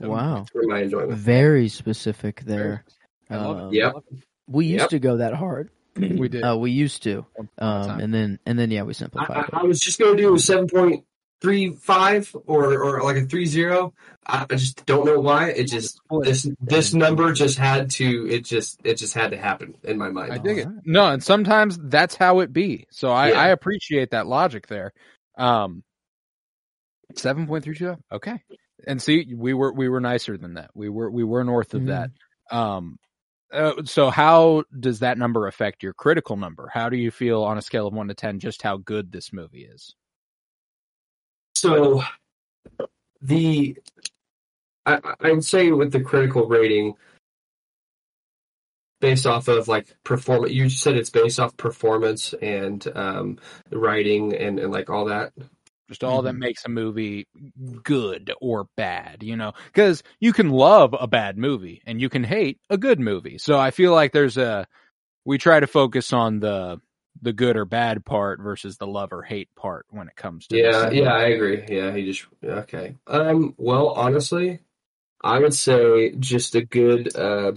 Wow. 0.00 0.46
for 0.52 0.62
my 0.64 0.80
enjoyment. 0.82 1.12
Very 1.18 1.68
specific 1.68 2.40
there. 2.42 2.84
I. 3.30 3.34
Um, 3.36 3.72
Yep. 3.72 3.94
We 4.48 4.66
used 4.66 4.82
Yep. 4.82 4.90
to 4.90 4.98
go 4.98 5.16
that 5.18 5.34
hard. 5.34 5.70
We 5.96 6.28
did. 6.28 6.42
Uh, 6.42 6.56
we 6.58 6.70
used 6.72 7.02
to. 7.04 7.24
Once 7.36 7.50
upon 7.56 7.88
a 7.88 7.92
Um, 7.94 8.00
and 8.00 8.14
then 8.14 8.38
and 8.46 8.58
then 8.58 8.70
yeah, 8.70 8.82
we 8.82 8.94
simplified 8.94 9.36
I, 9.36 9.40
it. 9.42 9.50
I 9.52 9.62
was 9.62 9.78
just 9.80 9.98
gonna 9.98 10.16
do 10.16 10.34
a 10.34 10.38
seven 10.38 10.66
point 10.66 11.04
three 11.42 11.72
five 11.72 12.34
or 12.46 12.82
or 12.82 13.02
like 13.02 13.16
a 13.16 13.26
three 13.26 13.44
zero. 13.46 13.92
I, 14.26 14.46
I 14.48 14.54
just 14.54 14.86
don't 14.86 15.04
know 15.04 15.20
why. 15.20 15.50
It 15.50 15.64
just 15.64 16.00
this 16.22 16.48
this 16.60 16.94
number 16.94 17.32
just 17.32 17.58
had 17.58 17.90
to. 17.92 18.28
It 18.30 18.44
just 18.44 18.80
it 18.84 18.94
just 18.94 19.12
had 19.14 19.32
to 19.32 19.36
happen 19.36 19.74
in 19.82 19.98
my 19.98 20.08
mind. 20.10 20.32
I 20.32 20.38
dig 20.38 20.58
it. 20.58 20.68
No, 20.84 21.06
and 21.06 21.22
sometimes 21.22 21.78
that's 21.82 22.14
how 22.14 22.40
it 22.40 22.52
be. 22.52 22.86
So 22.90 23.10
I, 23.10 23.30
Yeah. 23.30 23.40
I 23.40 23.48
appreciate 23.48 24.12
that 24.12 24.26
logic 24.26 24.68
there. 24.68 24.92
Um, 25.36 25.82
seven 27.16 27.46
point 27.46 27.64
three 27.64 27.74
two. 27.76 27.96
Okay, 28.10 28.38
and 28.86 29.02
see, 29.02 29.34
we 29.36 29.52
were 29.54 29.72
we 29.72 29.88
were 29.88 30.00
nicer 30.00 30.38
than 30.38 30.54
that. 30.54 30.70
We 30.74 30.88
were 30.88 31.10
we 31.10 31.24
were 31.24 31.44
north 31.44 31.74
of 31.74 31.82
Mhm. 31.82 31.86
that. 31.88 32.10
Um, 32.56 32.98
uh, 33.52 33.82
so 33.84 34.08
how 34.08 34.64
does 34.78 35.00
that 35.00 35.18
number 35.18 35.46
affect 35.46 35.82
your 35.82 35.92
critical 35.92 36.36
number? 36.36 36.70
How 36.72 36.88
do 36.88 36.96
you 36.96 37.10
feel 37.10 37.42
on 37.42 37.58
a 37.58 37.62
scale 37.62 37.86
of 37.86 37.92
one 37.92 38.08
to 38.08 38.14
ten, 38.14 38.38
just 38.38 38.62
how 38.62 38.78
good 38.78 39.12
this 39.12 39.32
movie 39.32 39.64
is? 39.64 39.94
So 41.62 42.02
the 43.20 43.76
I, 44.84 44.98
I'd 45.20 45.44
say 45.44 45.70
with 45.70 45.92
the 45.92 46.00
critical 46.00 46.48
rating, 46.48 46.94
based 49.00 49.26
off 49.26 49.46
of 49.46 49.68
like 49.68 49.86
performance, 50.02 50.52
you 50.52 50.68
said 50.68 50.96
it's 50.96 51.10
based 51.10 51.38
off 51.38 51.56
performance 51.56 52.34
and 52.42 52.84
um, 52.96 53.38
writing 53.70 54.34
and, 54.34 54.58
and 54.58 54.72
like 54.72 54.90
all 54.90 55.04
that. 55.04 55.32
Just 55.88 56.02
all 56.02 56.22
that 56.22 56.32
makes 56.32 56.64
a 56.64 56.68
movie 56.68 57.28
good 57.84 58.32
or 58.40 58.66
bad, 58.76 59.22
you 59.22 59.36
know? 59.36 59.52
Because 59.66 60.02
you 60.18 60.32
can 60.32 60.50
love 60.50 60.96
a 60.98 61.06
bad 61.06 61.38
movie 61.38 61.80
and 61.86 62.00
you 62.00 62.08
can 62.08 62.24
hate 62.24 62.58
a 62.70 62.76
good 62.78 62.98
movie. 62.98 63.38
So 63.38 63.56
I 63.56 63.70
feel 63.70 63.92
like 63.92 64.10
there's 64.10 64.36
a 64.36 64.66
we 65.24 65.38
try 65.38 65.60
to 65.60 65.68
focus 65.68 66.12
on 66.12 66.40
the 66.40 66.80
the 67.20 67.32
good 67.32 67.56
or 67.56 67.64
bad 67.64 68.04
part 68.04 68.40
versus 68.40 68.78
the 68.78 68.86
love 68.86 69.12
or 69.12 69.22
hate 69.22 69.48
part 69.54 69.86
when 69.90 70.08
it 70.08 70.16
comes 70.16 70.46
to 70.48 70.56
Yeah, 70.56 70.88
this. 70.88 70.94
yeah, 70.94 71.14
I 71.14 71.24
agree. 71.24 71.64
Yeah, 71.68 71.94
he 71.94 72.04
just 72.06 72.26
okay. 72.42 72.96
Um, 73.06 73.54
well, 73.58 73.88
honestly, 73.90 74.60
I 75.22 75.38
would 75.38 75.54
say 75.54 76.14
just 76.18 76.54
a 76.54 76.64
good 76.64 77.14
uh 77.16 77.52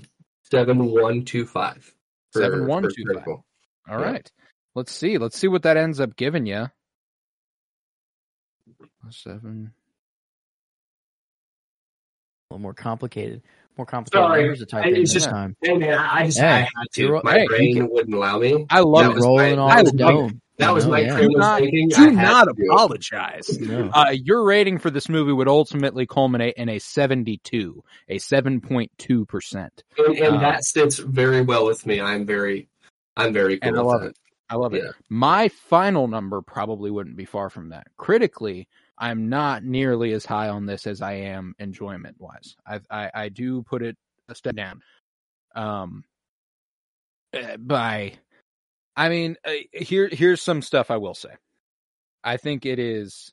seven 0.52 0.86
one 0.86 1.23
two 1.26 1.45
five. 1.45 1.91
for- 2.32 2.41
7-1-2-5. 2.41 2.82
for 2.82 3.03
critical. 3.06 3.45
All 3.90 3.99
Yeah. 3.99 4.11
right. 4.11 4.32
Let's 4.76 4.91
see. 4.91 5.18
Let's 5.18 5.38
see 5.38 5.48
what 5.48 5.64
that 5.64 5.77
ends 5.77 5.99
up 6.02 6.15
giving 6.18 6.45
you. 6.45 6.69
Seven. 9.10 9.72
A 12.49 12.53
little 12.53 12.61
more 12.61 12.73
complicated. 12.73 13.41
More 13.77 13.85
complicated 13.85 14.26
Sorry, 14.26 14.41
numbers 14.43 14.60
to 14.60 14.65
type 14.65 14.85
I- 14.85 14.88
in 14.89 14.95
it's 14.95 15.14
this 15.14 15.23
just- 15.23 15.30
time. 15.30 15.56
Hey 15.61 15.77
man, 15.77 15.97
I 15.97 16.26
just 16.27 16.39
Hey, 16.39 16.47
I 16.47 16.57
had 16.60 16.69
you're- 16.95 17.19
to. 17.19 17.26
My 17.26 17.39
hey, 17.39 17.45
brain 17.47 17.76
can- 17.76 17.89
wouldn't 17.89 18.15
allow 18.15 18.39
me. 18.39 18.65
I 18.69 18.80
love 18.80 19.14
That 19.14 19.18
it. 19.19 19.22
rolling 19.23 19.56
my- 19.57 19.61
off 19.61 19.72
I 19.72 19.84
the 19.84 19.89
love 19.89 19.97
dome. 19.97 20.41
That 20.57 20.73
was 20.73 20.85
you 20.85 20.91
know, 20.91 20.95
my 20.95 20.99
yeah. 21.02 21.14
brain 21.15 21.30
Do 21.31 21.38
not, 21.38 21.60
do 21.60 21.68
I 22.07 22.11
not 22.11 22.43
to 22.45 22.53
do 22.56 22.64
it. 22.64 22.69
apologize. 22.72 23.60
No. 23.60 23.89
Uh, 23.93 24.11
your 24.23 24.45
rating 24.45 24.77
for 24.77 24.89
this 24.89 25.10
movie 25.10 25.34
would 25.34 25.49
ultimately 25.49 26.06
culminate 26.06 26.53
in 26.56 26.69
a 26.69 26.80
72, 26.80 27.84
a 28.07 28.18
7.2%. 28.19 29.84
and, 29.97 30.18
and 30.18 30.35
Uh, 30.38 30.39
that 30.39 30.64
sits 30.64 30.97
very 30.97 31.41
well 31.41 31.65
with 31.65 31.85
me. 31.85 31.99
I'm 31.99 32.26
very, 32.26 32.69
I'm 33.18 33.34
very 33.34 33.57
cool 33.60 33.68
And 33.68 33.77
I 33.77 33.81
with 33.81 33.91
love 33.93 34.03
it. 34.03 34.18
I 34.49 34.56
love 34.56 34.73
it. 34.76 34.85
My 35.10 35.49
final 35.49 36.07
number 36.07 36.41
probably 36.41 36.89
wouldn't 36.91 37.18
be 37.18 37.26
far 37.26 37.49
from 37.49 37.69
that. 37.69 37.88
Critically, 37.97 38.68
I'm 38.98 39.30
not 39.30 39.64
nearly 39.64 40.14
as 40.14 40.26
high 40.26 40.50
on 40.50 40.66
this 40.66 40.88
as 40.88 41.02
I 41.02 41.14
am 41.14 41.54
enjoyment 41.60 42.16
wise. 42.20 42.56
I, 42.66 42.80
I, 42.90 43.12
I 43.14 43.30
do 43.30 43.62
put 43.64 43.82
it 43.82 43.98
a 44.30 44.36
step 44.36 44.56
down. 44.56 44.82
Um, 45.56 46.04
uh, 47.34 47.58
by, 47.58 48.14
I 48.96 49.10
mean, 49.10 49.36
uh, 49.46 49.52
here, 49.74 50.10
here's 50.12 50.42
some 50.42 50.62
stuff 50.62 50.92
I 50.92 50.98
will 50.98 51.14
say. 51.14 51.32
I 52.24 52.38
think 52.38 52.66
it 52.66 52.80
is 52.80 53.32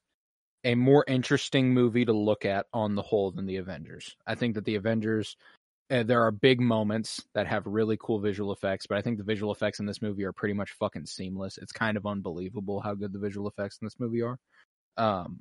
a 0.65 0.75
more 0.75 1.05
interesting 1.09 1.73
movie 1.73 2.05
to 2.05 2.13
look 2.13 2.45
at 2.45 2.67
on 2.73 2.95
the 2.95 3.03
whole 3.03 3.31
than 3.31 3.47
the 3.47 3.57
Avengers. 3.57 4.17
I 4.27 4.35
think 4.35 4.55
that 4.55 4.65
the 4.65 4.77
Avengers, 4.77 5.37
uh, 5.91 6.03
there 6.03 6.23
are 6.23 6.31
big 6.31 6.61
moments 6.61 7.25
that 7.35 7.47
have 7.47 7.67
really 7.67 7.97
cool 8.01 8.21
visual 8.21 8.53
effects, 8.53 8.87
but 8.87 8.99
I 8.99 9.03
think 9.03 9.19
the 9.19 9.25
visual 9.25 9.53
effects 9.53 9.81
in 9.81 9.87
this 9.87 10.03
movie 10.03 10.25
are 10.25 10.33
pretty 10.33 10.55
much 10.55 10.73
fucking 10.73 11.07
seamless. 11.07 11.59
It's 11.59 11.73
kind 11.73 11.97
of 11.97 12.07
unbelievable 12.07 12.81
how 12.81 12.95
good 12.95 13.13
the 13.13 13.19
visual 13.19 13.49
effects 13.49 13.79
in 13.81 13.87
this 13.87 13.99
movie 13.99 14.23
are. 14.23 14.39
Um, 14.97 15.41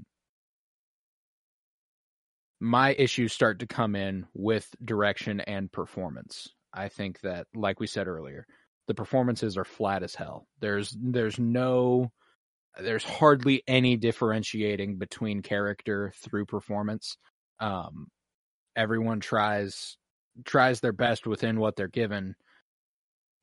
my 2.62 2.94
issues 2.94 3.34
start 3.34 3.60
to 3.60 3.68
come 3.68 3.96
in 3.96 4.28
with 4.36 4.70
direction 4.86 5.42
and 5.42 5.72
performance. 5.72 6.48
I 6.72 6.90
think 6.90 7.20
that, 7.22 7.48
like 7.56 7.80
we 7.80 7.88
said 7.88 8.08
earlier, 8.08 8.46
the 8.88 8.94
performances 8.94 9.58
are 9.58 9.66
flat 9.66 10.04
as 10.04 10.14
hell. 10.14 10.48
There's 10.60 10.96
there's 11.02 11.40
no 11.40 12.12
there's 12.80 13.04
hardly 13.04 13.64
any 13.68 13.98
differentiating 13.98 14.98
between 14.98 15.42
character 15.42 16.14
through 16.18 16.46
performance. 16.46 17.18
Um, 17.60 18.08
everyone 18.76 19.22
tries 19.22 19.98
tries 20.46 20.80
their 20.80 20.94
best 20.94 21.26
within 21.26 21.60
what 21.60 21.76
they're 21.76 21.88
given, 21.88 22.36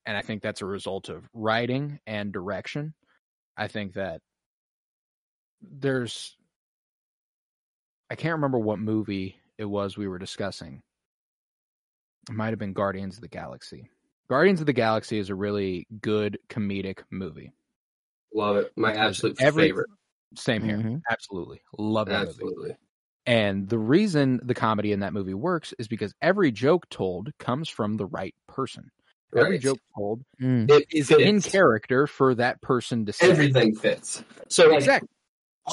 and 0.07 0.17
I 0.17 0.23
think 0.23 0.43
that's 0.43 0.63
a 0.63 0.67
result 0.67 1.09
of 1.09 1.29
writing 1.35 1.99
and 2.07 2.33
direction. 2.33 2.95
I 3.57 3.67
think 3.67 3.95
that 3.95 4.21
there's 5.61 6.38
I 8.11 8.15
can't 8.15 8.35
remember 8.37 8.59
what 8.59 8.79
movie 8.79 9.37
it 9.59 9.65
was 9.65 9.97
we 9.97 10.09
were 10.09 10.19
discussing. 10.19 10.83
It 12.29 12.35
might 12.35 12.51
have 12.51 12.59
been 12.59 12.73
Guardians 12.73 13.17
of 13.17 13.23
the 13.23 13.29
Galaxy. 13.29 13.91
Guardians 14.29 14.61
of 14.61 14.67
the 14.67 14.73
Galaxy 14.73 15.19
is 15.19 15.31
a 15.31 15.35
really 15.35 15.87
good 16.01 16.39
comedic 16.49 17.01
movie. 17.11 17.53
Love 18.35 18.57
it. 18.57 18.73
My 18.77 18.93
Because 18.93 19.09
absolute 19.17 19.41
every- 19.43 19.63
favorite. 19.69 19.91
Same 20.37 20.63
here. 20.63 20.77
Mhm. 20.77 21.01
Absolutely. 21.11 21.63
Love 21.79 22.09
that 22.09 22.19
movie. 22.27 22.31
Absolutely. 22.31 22.77
And 23.25 23.67
the 23.69 23.79
reason 23.79 24.41
the 24.43 24.55
comedy 24.55 24.93
in 24.93 25.01
that 25.01 25.15
movie 25.15 25.33
works 25.35 25.73
is 25.79 25.89
because 25.89 26.15
every 26.21 26.53
joke 26.53 26.87
told 26.91 27.33
comes 27.39 27.69
from 27.71 27.97
the 27.97 28.05
right 28.07 28.35
person. 28.47 28.91
Every 29.35 29.59
joke 29.59 29.79
told 29.95 30.23
Mm. 30.41 30.71
It 30.71 30.87
is 30.93 31.09
fits. 31.09 31.21
in 31.23 31.41
character 31.43 32.07
for 32.07 32.35
that 32.35 32.61
person 32.63 33.07
to 33.07 33.13
say. 33.13 33.31
Everything 33.31 33.75
fits. 33.75 34.23
So 34.49 34.69
like, 34.69 34.79
Exactly. 34.79 35.09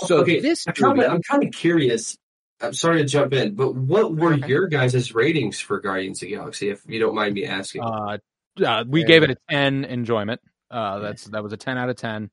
So 0.05 0.17
okay, 0.19 0.39
this 0.41 0.65
I'm 0.67 0.73
kind 0.73 0.99
of 1.01 1.11
I'm 1.11 1.21
kind 1.21 1.43
of 1.43 1.51
curious. 1.53 2.17
I'm 2.61 2.73
sorry 2.73 2.99
to 2.99 3.06
jump 3.06 3.34
in, 3.34 3.56
but 3.56 3.76
what 3.76 4.15
were 4.15 4.34
your 4.34 4.68
guys' 4.68 5.14
ratings 5.14 5.60
for 5.60 5.80
Guardians 5.80 6.22
of 6.22 6.30
the 6.30 6.36
Galaxy, 6.36 6.69
if 6.69 6.82
you 6.88 6.99
don't 6.99 7.15
mind 7.15 7.34
me 7.34 7.45
asking? 7.45 7.84
Uh, 7.84 8.18
uh, 8.65 8.84
we 8.88 9.02
Yeah. 9.02 9.07
gave 9.07 9.23
it 9.23 9.32
a 9.32 9.38
10 9.49 9.84
enjoyment. 9.86 10.40
Uh, 10.72 10.99
that's 10.99 11.26
that 11.26 11.44
was 11.44 11.52
a 11.53 11.57
10 11.57 11.77
out 11.77 11.90
of 11.90 11.98
10. 11.98 12.30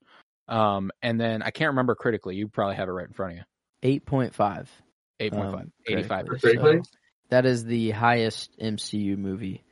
Um, 0.48 0.90
and 1.02 1.20
then 1.20 1.42
I 1.42 1.50
can't 1.50 1.70
remember 1.70 1.94
critically. 1.94 2.36
You 2.36 2.48
probably 2.48 2.76
have 2.76 2.88
it 2.88 2.92
right 2.92 3.06
in 3.06 3.12
front 3.12 3.32
of 3.32 3.38
you. 3.38 3.44
8.5. 4.00 4.68
8.5, 5.20 5.54
um, 5.54 5.72
85. 5.86 6.26
critically. 6.26 6.38
Critically? 6.56 6.76
So 6.84 6.90
that 7.30 7.46
is 7.46 7.64
the 7.64 7.90
highest 7.90 8.56
MCU 8.60 9.16
movie. 9.16 9.64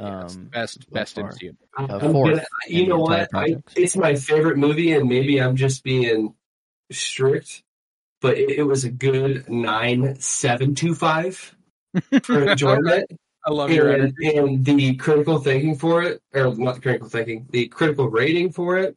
Yes, 0.00 0.34
Um, 0.36 0.44
best 0.46 0.90
best 0.90 1.14
far. 1.14 1.30
MCU. 1.30 1.56
Uh, 1.76 1.86
gonna- 1.86 2.12
fourth 2.12 2.46
you 2.66 2.88
know 2.88 2.98
what? 2.98 3.28
I, 3.32 3.56
it's 3.76 3.96
my 3.96 4.16
favorite 4.16 4.56
movie, 4.58 4.92
and 4.92 5.08
maybe 5.08 5.40
I'm 5.40 5.54
just 5.54 5.84
being 5.84 6.34
strict, 6.90 7.62
but 8.24 8.38
it, 8.38 8.52
it 8.52 8.62
was 8.62 8.84
a 8.84 8.90
good 8.90 9.46
nine 9.50 10.18
seven 10.18 10.74
two 10.74 10.94
five 10.94 11.54
for 12.22 12.42
enjoyment. 12.48 13.04
I 13.46 13.50
love 13.50 13.70
your 13.70 13.90
and, 13.90 14.14
energy. 14.18 14.38
and 14.38 14.64
the 14.64 14.94
critical 14.96 15.38
thinking 15.40 15.76
for 15.76 16.02
it, 16.02 16.22
or 16.32 16.54
not 16.54 16.76
the 16.76 16.80
critical 16.80 17.10
thinking, 17.10 17.46
the 17.50 17.68
critical 17.68 18.08
rating 18.08 18.50
for 18.50 18.78
it 18.78 18.96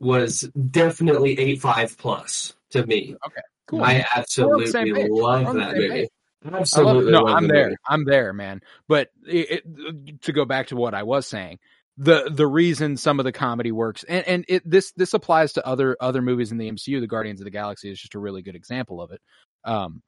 was 0.00 0.42
definitely 0.70 1.38
eight 1.38 1.62
five 1.62 1.96
plus 1.96 2.56
to 2.72 2.84
me. 2.84 3.16
Okay, 3.26 3.40
cool. 3.68 3.82
I 3.82 4.04
We're 4.36 4.52
on 4.54 4.60
the 4.60 4.66
same 4.66 4.94
absolutely 4.94 5.08
love 5.08 5.54
that 5.54 5.74
movie. 5.74 5.88
page. 5.88 6.08
I 6.44 6.80
love, 6.82 7.04
no, 7.04 7.26
I'm 7.26 7.46
the 7.46 7.52
there. 7.54 7.64
movie. 7.64 7.76
I'm 7.88 8.04
there, 8.04 8.32
man. 8.34 8.60
But 8.86 9.08
it, 9.26 9.64
it, 9.64 10.22
to 10.22 10.32
go 10.34 10.44
back 10.44 10.66
to 10.66 10.76
what 10.76 10.94
I 10.94 11.04
was 11.04 11.26
saying, 11.26 11.58
the 12.00 12.30
the 12.32 12.46
reason 12.46 12.96
some 12.96 13.18
of 13.18 13.24
the 13.24 13.32
comedy 13.32 13.72
works 13.72 14.04
and 14.04 14.26
and 14.28 14.44
it 14.48 14.62
this 14.64 14.92
this 14.92 15.14
applies 15.14 15.52
to 15.52 15.66
other 15.66 15.96
other 16.00 16.22
movies 16.22 16.52
in 16.52 16.58
the 16.58 16.70
MCU 16.70 17.00
the 17.00 17.06
Guardians 17.08 17.40
of 17.40 17.44
the 17.44 17.50
Galaxy 17.50 17.90
is 17.90 18.00
just 18.00 18.14
a 18.14 18.18
really 18.20 18.40
good 18.40 18.54
example 18.54 19.02
of 19.02 19.10
it 19.10 19.20
um 19.64 20.00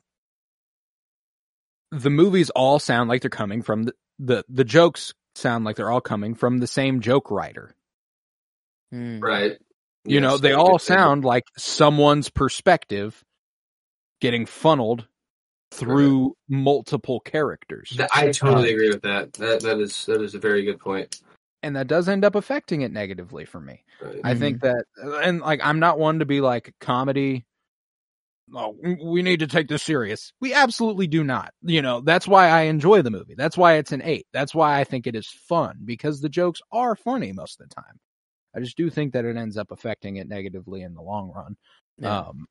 the 1.91 2.11
movies 2.11 2.49
all 2.51 2.79
sound 2.79 3.09
like 3.09 3.23
they're 3.23 3.31
coming 3.31 3.61
from 3.63 3.83
the 3.85 3.95
the, 4.21 4.45
the 4.49 4.65
jokes 4.65 5.15
sound 5.35 5.65
like 5.65 5.75
they're 5.77 5.91
all 5.91 6.01
coming 6.01 6.35
from 6.35 6.59
the 6.59 6.67
same 6.67 7.01
joke 7.01 7.31
writer 7.31 7.75
Hmm. 8.93 9.21
Right. 9.21 9.59
you 10.05 10.21
know 10.21 10.37
they 10.39 10.53
all 10.53 10.73
could 10.79 10.83
say 10.83 10.95
that. 10.95 11.01
sound 11.01 11.25
like 11.25 11.45
someone's 11.57 12.29
perspective 12.31 13.25
getting 14.21 14.47
funneled 14.47 15.07
through 15.73 16.35
multiple 16.49 17.21
characters 17.21 17.97
I 18.13 18.31
totally 18.33 18.73
agree 18.73 18.91
with 18.91 19.03
that. 19.03 19.33
That 19.35 19.61
that 19.63 19.79
is 19.79 20.07
that 20.07 20.21
is 20.21 20.35
a 20.35 20.39
very 20.41 20.65
good 20.65 20.81
point. 20.81 21.21
And 21.63 21.77
that 21.77 21.87
does 21.87 22.09
end 22.09 22.25
up 22.25 22.35
affecting 22.35 22.83
it 22.83 22.93
negatively 22.93 23.45
for 23.45 23.61
me 23.61 23.85
Right. 24.01 24.21
I 24.25 24.35
think 24.35 24.63
that, 24.63 24.85
and 24.97 25.41
like, 25.41 25.61
I'm 25.63 25.79
not 25.79 25.99
one 25.99 26.21
to 26.21 26.25
be 26.25 26.41
like 26.41 26.75
comedy. 26.81 27.45
Oh, 28.53 28.77
we 28.83 29.23
need 29.23 29.41
to 29.41 29.47
take 29.47 29.69
this 29.69 29.83
serious. 29.83 30.33
We 30.41 30.55
absolutely 30.55 31.07
do 31.07 31.23
not. 31.23 31.53
You 31.63 31.83
know, 31.83 32.01
that's 32.01 32.27
why 32.27 32.49
I 32.49 32.63
enjoy 32.63 33.03
the 33.03 33.11
movie. 33.11 33.35
That's 33.37 33.57
why 33.57 33.75
it's 33.75 33.93
an 33.93 34.03
eight. 34.03 34.27
That's 34.33 34.55
why 34.55 34.81
I 34.81 34.85
think 34.85 35.07
it 35.07 35.15
is 35.15 35.29
fun 35.29 35.81
because 35.85 36.21
the 36.21 36.29
jokes 36.29 36.61
are 36.73 36.97
funny 36.97 37.33
most 37.33 37.61
of 37.61 37.69
the 37.69 37.75
time. 37.75 38.01
I 38.57 38.61
just 38.61 38.77
do 38.77 38.91
think 38.91 39.13
that 39.13 39.25
it 39.25 39.37
ends 39.37 39.57
up 39.57 39.71
affecting 39.71 40.17
it 40.17 40.29
negatively 40.29 40.83
in 40.83 40.95
the 40.95 41.03
long 41.03 41.31
run. 41.31 41.57
Yeah. 41.99 42.21
Um, 42.21 42.47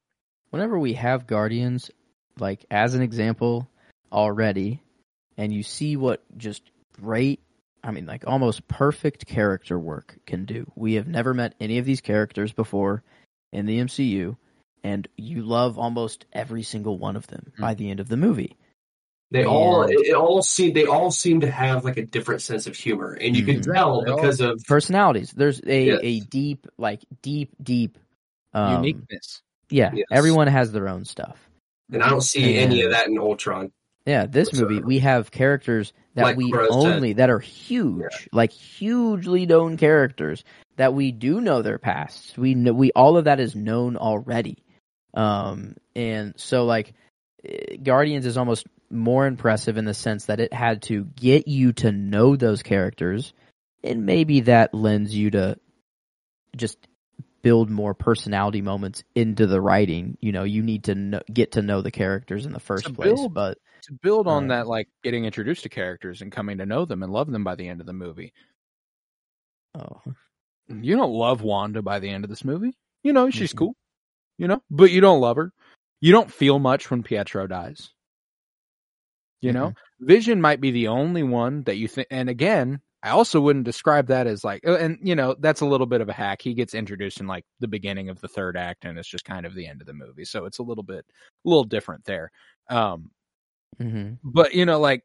whenever 0.52 0.80
we 0.80 0.94
have 0.94 1.28
guardians 1.28 1.92
like 2.40 2.66
as 2.72 2.94
an 2.94 3.02
example 3.02 3.70
already 4.12 4.82
and 5.38 5.52
you 5.52 5.64
see 5.64 5.98
what 5.98 6.24
just 6.38 6.62
great 6.94 7.42
i 7.84 7.92
mean 7.92 8.06
like 8.06 8.24
almost 8.28 8.68
perfect 8.68 9.26
character 9.26 9.78
work 9.80 10.18
can 10.26 10.46
do 10.46 10.70
we 10.76 10.94
have 10.96 11.08
never 11.08 11.34
met 11.34 11.56
any 11.60 11.78
of 11.78 11.86
these 11.86 12.02
characters 12.02 12.52
before 12.54 13.04
in 13.54 13.66
the 13.66 13.80
mcu 13.80 14.36
and 14.84 15.08
you 15.18 15.42
love 15.42 15.78
almost 15.78 16.26
every 16.34 16.64
single 16.64 16.98
one 16.98 17.16
of 17.16 17.28
them 17.28 17.52
by 17.60 17.74
the 17.74 17.90
end 17.90 18.00
of 18.00 18.08
the 18.10 18.18
movie 18.18 18.56
They 19.32 19.46
all 19.46 19.84
And- 19.84 19.92
it, 19.94 20.08
it 20.08 20.16
all 20.16 20.42
seem 20.42 20.74
they 20.74 20.86
all 20.86 21.12
seem 21.12 21.42
to 21.42 21.52
have 21.52 21.84
like 21.86 21.98
a 21.98 22.06
different 22.06 22.42
sense 22.42 22.66
of 22.66 22.76
humor, 22.76 23.14
and 23.14 23.38
you 23.38 23.46
can 23.46 23.60
Mhm. 23.60 23.74
tell 23.74 24.02
They 24.04 24.10
all- 24.12 24.16
because 24.18 24.42
of 24.42 24.60
personalities 24.68 25.32
there's 25.32 25.62
a, 25.66 25.86
Yes. 25.86 26.00
a 26.02 26.20
deep 26.22 26.66
like 26.80 27.02
deep 27.22 27.52
deep 27.62 27.98
um, 28.54 28.84
uniqueness. 28.84 29.42
yeah 29.70 29.92
Yes. 29.94 30.08
everyone 30.12 30.48
has 30.48 30.72
their 30.72 30.90
own 30.90 31.06
stuff 31.06 31.38
and 31.92 32.02
I 32.02 32.10
don't 32.10 32.22
see 32.24 32.56
any 32.58 32.82
of 32.82 32.92
that 32.92 33.08
in 33.08 33.18
Ultron. 33.20 33.72
Yeah, 34.06 34.26
this 34.26 34.52
movie 34.54 34.80
we 34.82 35.00
have 35.00 35.30
characters 35.30 35.94
that 36.20 36.24
Like 36.26 36.38
we 36.38 36.52
Rose 36.52 36.68
said. 36.70 36.94
only 36.96 37.14
that 37.14 37.30
are 37.30 37.40
huge, 37.40 38.30
like 38.32 38.52
hugely 38.52 39.46
known 39.46 39.78
characters 39.78 40.44
that 40.78 40.94
we 40.94 41.12
do 41.12 41.42
know 41.42 41.62
their 41.62 41.80
pasts. 41.80 42.38
We 42.38 42.54
know 42.56 42.74
we 42.74 42.92
all 42.92 43.18
of 43.18 43.26
that 43.26 43.40
is 43.40 43.56
known 43.56 43.98
already. 43.98 44.64
Um 45.14 45.76
and 45.96 46.34
so 46.38 46.66
like 46.66 46.94
eh, 47.44 47.78
Guardians 47.82 48.26
is 48.26 48.38
almost 48.38 48.68
more 48.92 49.26
impressive 49.28 49.78
in 49.78 49.86
the 49.86 49.94
sense 49.94 50.26
that 50.26 50.40
it 50.40 50.54
had 50.54 50.82
to 50.84 51.04
get 51.04 51.48
you 51.48 51.74
to 51.74 51.92
know 51.92 52.36
those 52.36 52.64
characters 52.64 53.34
and 53.84 54.06
maybe 54.06 54.42
that 54.42 54.74
lends 54.74 55.16
you 55.16 55.32
to 55.32 55.58
just 56.56 56.78
build 57.42 57.70
more 57.70 57.94
personality 57.94 58.62
moments 58.62 59.04
into 59.16 59.48
the 59.48 59.62
writing. 59.62 60.18
You 60.20 60.32
know, 60.34 60.44
you 60.44 60.62
need 60.64 60.86
to 60.86 60.96
know, 60.96 61.22
get 61.32 61.54
to 61.54 61.62
know 61.62 61.82
the 61.82 61.92
characters 61.92 62.46
in 62.46 62.52
the 62.52 62.60
first 62.60 62.86
To 62.88 62.94
place, 62.94 63.14
build- 63.14 63.34
but 63.34 63.58
To 63.90 63.94
build 64.04 64.28
on 64.28 64.48
that, 64.50 64.68
like 64.68 64.88
getting 65.04 65.26
introduced 65.26 65.64
to 65.64 65.70
characters 65.70 66.22
and 66.22 66.32
coming 66.32 66.60
to 66.60 66.66
know 66.66 66.86
them 66.86 67.02
and 67.04 67.12
love 67.12 67.32
them 67.32 67.44
by 67.44 67.56
the 67.56 67.68
end 67.68 67.82
of 67.82 67.88
the 67.88 67.94
movie. 67.94 68.34
oh, 69.76 70.02
you 70.68 70.96
don't 70.96 71.12
love 71.14 71.42
Wanda 71.42 71.82
by 71.82 72.00
the 72.00 72.10
end 72.10 72.24
of 72.24 72.30
this 72.30 72.44
movie. 72.46 72.74
You 73.04 73.14
know, 73.14 73.30
she's 73.30 73.54
Mhm. 73.54 73.58
cool. 73.58 73.76
You 74.38 74.48
know, 74.48 74.62
but 74.70 74.92
you 74.92 75.02
don't 75.02 75.22
love 75.22 75.38
her. 75.38 75.52
You 76.02 76.12
don't 76.12 76.32
feel 76.32 76.60
much 76.60 76.90
when 76.92 77.04
Pietro 77.04 77.48
dies. 77.48 77.92
You 79.42 79.54
know, 79.54 79.74
Vision 80.00 80.42
might 80.42 80.60
be 80.62 80.72
the 80.72 80.88
only 80.90 81.24
one 81.24 81.64
that 81.64 81.78
you 81.78 81.88
think. 81.88 82.08
And 82.12 82.30
again, 82.30 82.82
I 83.02 83.12
also 83.12 83.40
wouldn't 83.40 83.64
describe 83.66 84.08
that 84.08 84.28
as 84.28 84.44
like, 84.44 84.68
uh, 84.68 84.76
and 84.78 84.98
you 85.02 85.16
know, 85.16 85.36
that's 85.40 85.62
a 85.62 85.66
little 85.66 85.88
bit 85.88 86.02
of 86.02 86.10
a 86.10 86.14
hack. 86.14 86.42
He 86.42 86.54
gets 86.54 86.74
introduced 86.74 87.20
in 87.22 87.28
like 87.28 87.46
the 87.60 87.68
beginning 87.68 88.10
of 88.10 88.20
the 88.22 88.28
third 88.28 88.58
act, 88.58 88.86
and 88.86 88.98
it's 89.00 89.08
just 89.08 89.24
kind 89.26 89.46
of 89.46 89.54
the 89.56 89.66
end 89.68 89.82
of 89.82 89.88
the 89.88 89.94
movie. 89.94 90.26
So 90.26 90.46
it's 90.46 90.58
a 90.60 90.64
little 90.64 90.84
bit, 90.84 91.06
a 91.46 91.50
little 91.50 91.64
different 91.64 92.04
there. 92.06 92.32
Um, 92.70 93.12
hmm 93.78 94.14
but 94.24 94.54
you 94.54 94.66
know, 94.66 94.80
like 94.80 95.04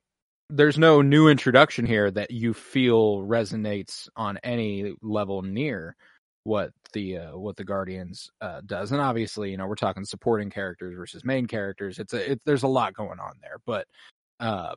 there's 0.50 0.78
no 0.78 1.02
new 1.02 1.28
introduction 1.28 1.86
here 1.86 2.10
that 2.10 2.30
you 2.30 2.54
feel 2.54 3.18
resonates 3.18 4.08
on 4.16 4.38
any 4.44 4.94
level 5.02 5.42
near 5.42 5.96
what 6.44 6.70
the 6.92 7.18
uh, 7.18 7.36
what 7.38 7.56
the 7.56 7.64
Guardians 7.64 8.30
uh, 8.40 8.60
does. 8.66 8.92
And 8.92 9.00
obviously, 9.00 9.50
you 9.50 9.56
know, 9.56 9.66
we're 9.66 9.74
talking 9.74 10.04
supporting 10.04 10.50
characters 10.50 10.94
versus 10.96 11.24
main 11.24 11.46
characters. 11.46 11.98
It's 11.98 12.12
a 12.12 12.32
it, 12.32 12.40
there's 12.44 12.62
a 12.62 12.68
lot 12.68 12.94
going 12.94 13.20
on 13.20 13.34
there, 13.40 13.56
but 13.66 13.86
uh, 14.40 14.74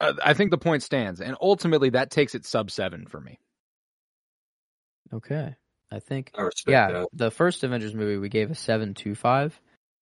I 0.00 0.12
I 0.22 0.34
think 0.34 0.50
the 0.50 0.58
point 0.58 0.82
stands, 0.82 1.20
and 1.20 1.36
ultimately 1.40 1.90
that 1.90 2.10
takes 2.10 2.34
it 2.34 2.44
sub 2.44 2.70
seven 2.70 3.06
for 3.06 3.20
me. 3.20 3.38
Okay. 5.12 5.54
I 5.90 6.00
think 6.00 6.30
I 6.34 6.48
yeah, 6.66 6.90
that. 6.92 7.08
the 7.14 7.30
first 7.30 7.64
Avengers 7.64 7.94
movie 7.94 8.18
we 8.18 8.28
gave 8.28 8.50
a 8.50 8.54
seven 8.54 8.92
two 8.92 9.14
five, 9.14 9.58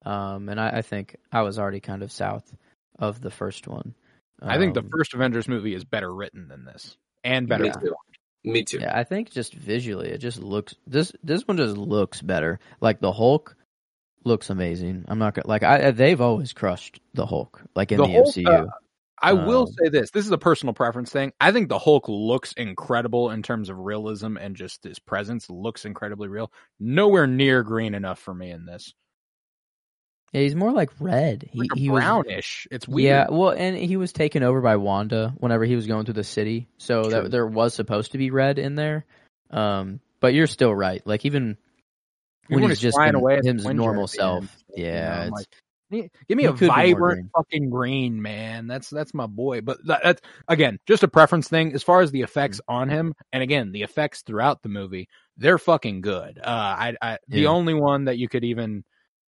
um, 0.06 0.48
and 0.48 0.58
I, 0.60 0.78
I 0.78 0.82
think 0.82 1.16
I 1.32 1.42
was 1.42 1.58
already 1.58 1.80
kind 1.80 2.02
of 2.02 2.12
south 2.12 2.54
of 2.98 3.20
the 3.20 3.30
first 3.30 3.68
one. 3.68 3.94
I 4.42 4.56
think 4.58 4.74
the 4.74 4.80
Um, 4.80 4.88
first 4.90 5.14
Avengers 5.14 5.48
movie 5.48 5.74
is 5.74 5.84
better 5.84 6.14
written 6.14 6.48
than 6.48 6.64
this, 6.64 6.96
and 7.24 7.48
better. 7.48 7.64
Me 7.64 7.70
Yeah. 7.70 7.80
too. 7.80 7.94
Me 8.44 8.62
too. 8.62 8.78
Yeah, 8.80 8.96
I 8.98 9.02
think 9.04 9.30
just 9.30 9.54
visually, 9.54 10.08
it 10.10 10.18
just 10.18 10.38
looks 10.38 10.74
this 10.86 11.12
this 11.24 11.42
one 11.48 11.56
just 11.56 11.76
looks 11.76 12.22
better. 12.22 12.60
Like 12.80 13.00
the 13.00 13.12
Hulk 13.12 13.56
looks 14.24 14.50
amazing. 14.50 15.04
I'm 15.08 15.18
not 15.18 15.34
gonna 15.34 15.48
like 15.48 15.62
I 15.64 15.90
they've 15.90 16.20
always 16.20 16.52
crushed 16.52 17.00
the 17.14 17.26
Hulk 17.26 17.60
like 17.74 17.90
in 17.92 17.98
The 17.98 18.04
the, 18.04 18.12
Hulk, 18.12 18.34
MCU. 18.36 18.46
uh, 18.46 18.66
I 19.22 19.32
will 19.32 19.62
Um, 19.62 19.72
say 19.72 19.88
this: 19.88 20.10
this 20.10 20.26
is 20.26 20.30
a 20.30 20.38
personal 20.38 20.74
preference 20.74 21.10
thing. 21.10 21.32
I 21.40 21.50
think 21.50 21.68
the 21.68 21.78
Hulk 21.78 22.08
looks 22.08 22.52
incredible 22.52 23.30
in 23.30 23.42
terms 23.42 23.68
of 23.70 23.78
realism 23.78 24.36
and 24.36 24.54
just 24.54 24.84
his 24.84 24.98
presence 24.98 25.48
looks 25.50 25.84
incredibly 25.84 26.28
real. 26.28 26.52
Nowhere 26.78 27.26
near 27.26 27.62
green 27.64 27.94
enough 27.94 28.18
for 28.20 28.34
me 28.34 28.50
in 28.50 28.66
this. 28.66 28.94
Yeah, 30.36 30.42
he's 30.42 30.54
more 30.54 30.72
like 30.72 30.90
red. 31.00 31.48
He 31.50 31.60
Like 31.60 31.70
he 31.74 31.88
was 31.90 32.02
brownish. 32.02 32.66
it's 32.70 32.86
weird. 32.86 33.06
Yeah, 33.06 33.26
well, 33.30 33.50
and 33.50 33.76
he 33.76 33.96
was 33.96 34.12
taken 34.12 34.42
over 34.42 34.60
by 34.60 34.76
Wanda 34.76 35.32
whenever 35.38 35.64
he 35.64 35.74
was 35.76 35.86
going 35.86 36.04
through 36.04 36.14
the 36.14 36.24
city, 36.24 36.68
so 36.78 37.02
True. 37.02 37.10
that 37.22 37.30
there 37.30 37.46
was 37.46 37.74
supposed 37.74 38.12
to 38.12 38.18
be 38.18 38.30
red 38.30 38.58
in 38.58 38.74
there. 38.74 39.04
Um, 39.50 40.00
but 40.20 40.34
you're 40.34 40.46
still 40.46 40.74
right. 40.74 41.00
Like 41.06 41.24
even 41.24 41.56
Even 42.50 42.62
when 42.62 42.70
he's 42.70 42.80
just 42.80 42.96
flying 42.96 43.10
him- 43.10 43.16
away 43.20 43.36
at 43.38 43.44
the 43.44 43.52
his 43.54 43.64
normal 43.64 44.06
the 44.06 44.20
end, 44.22 44.48
self, 44.48 44.56
you 44.76 44.84
know, 44.84 44.88
yeah, 44.90 45.22
it's, 45.24 45.30
like, 45.32 45.46
Give 46.28 46.36
me 46.36 46.46
a 46.46 46.50
could 46.52 46.58
be 46.60 46.66
more 46.66 46.74
vibrant 46.74 46.98
green. 47.20 47.30
fucking 47.36 47.70
green, 47.70 48.20
man. 48.22 48.66
That's 48.66 48.90
that's 48.90 49.14
my 49.14 49.26
boy. 49.26 49.60
But 49.60 49.86
that, 49.86 50.00
that's 50.02 50.22
again 50.48 50.78
just 50.88 51.04
a 51.04 51.08
preference 51.08 51.46
thing. 51.48 51.72
As 51.74 51.82
far 51.84 52.00
as 52.00 52.10
the 52.10 52.22
effects 52.22 52.58
Mm. 52.68 52.74
on 52.74 52.88
him, 52.88 53.14
and 53.32 53.40
again 53.40 53.70
the 53.70 53.82
effects 53.82 54.22
throughout 54.22 54.62
the 54.64 54.68
movie, 54.68 55.08
they're 55.36 55.58
fucking 55.58 56.00
good. 56.00 56.38
Uh, 56.38 56.44
I, 56.48 56.94
I 57.00 57.18
the 57.28 57.42
Yeah. 57.42 57.50
only 57.50 57.74
one 57.74 58.06
that 58.06 58.18
you 58.18 58.28
could 58.28 58.42
even 58.44 58.82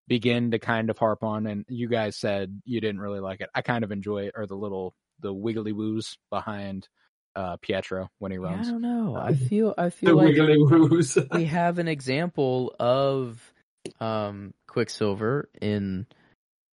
begin 0.08 0.50
to 0.50 0.58
kind 0.58 0.90
of 0.90 0.98
harp 0.98 1.22
on, 1.22 1.46
and 1.46 1.64
you 1.68 1.88
guys 1.88 2.16
said 2.16 2.60
you 2.64 2.80
didn't 2.80 3.00
really 3.00 3.20
like 3.20 3.40
it. 3.40 3.50
I 3.54 3.62
kind 3.62 3.84
of 3.84 3.92
enjoy 3.92 4.24
it, 4.26 4.34
or 4.36 4.46
the 4.46 4.56
little 4.56 4.94
the 5.20 5.32
wiggly 5.32 5.72
woos 5.72 6.18
behind 6.30 6.88
uh 7.36 7.56
Pietro 7.60 8.08
when 8.18 8.32
he 8.32 8.38
Yeah, 8.38 8.60
I 8.60 8.62
don't 8.62 8.82
know. 8.82 9.16
I 9.16 9.34
feel 9.34 9.74
I 9.76 9.84
The 9.90 9.90
feel 9.90 10.16
like 10.16 10.28
wiggly 10.28 10.56
woos. 10.58 11.16
we 11.32 11.44
have 11.44 11.78
an 11.78 11.88
example 11.88 12.74
of 12.80 13.52
um, 14.00 14.54
Quicksilver 14.66 15.48
in 15.60 16.06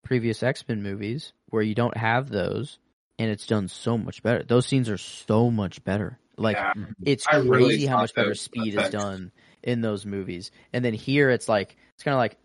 previous 0.03 0.41
X 0.43 0.63
Men 0.67 0.81
movies 0.81 1.33
where 1.49 1.61
you 1.61 1.75
don't 1.75 1.95
have 1.97 2.29
those, 2.29 2.79
and 3.19 3.29
it's 3.29 3.47
done 3.47 3.67
so 3.67 3.97
much 3.97 4.23
better. 4.23 4.43
Those 4.43 4.65
scenes 4.65 4.89
are 4.89 4.97
so 4.97 5.51
much 5.51 5.83
better. 5.83 6.19
Like 6.37 6.57
Yeah. 6.57 6.73
it's 7.05 7.25
I 7.27 7.41
crazy 7.41 7.47
really 7.49 7.85
how 7.85 7.97
much 7.97 8.13
better 8.13 8.29
those 8.29 8.41
speed 8.41 8.75
is 8.75 8.89
done 8.89 9.31
in 9.63 9.81
those 9.81 10.05
movies, 10.05 10.51
and 10.73 10.83
then 10.83 10.93
here 10.93 11.29
it's 11.29 11.49
like 11.49 11.75
it's 11.93 12.03
kind 12.03 12.13
of 12.13 12.19
like 12.19 12.37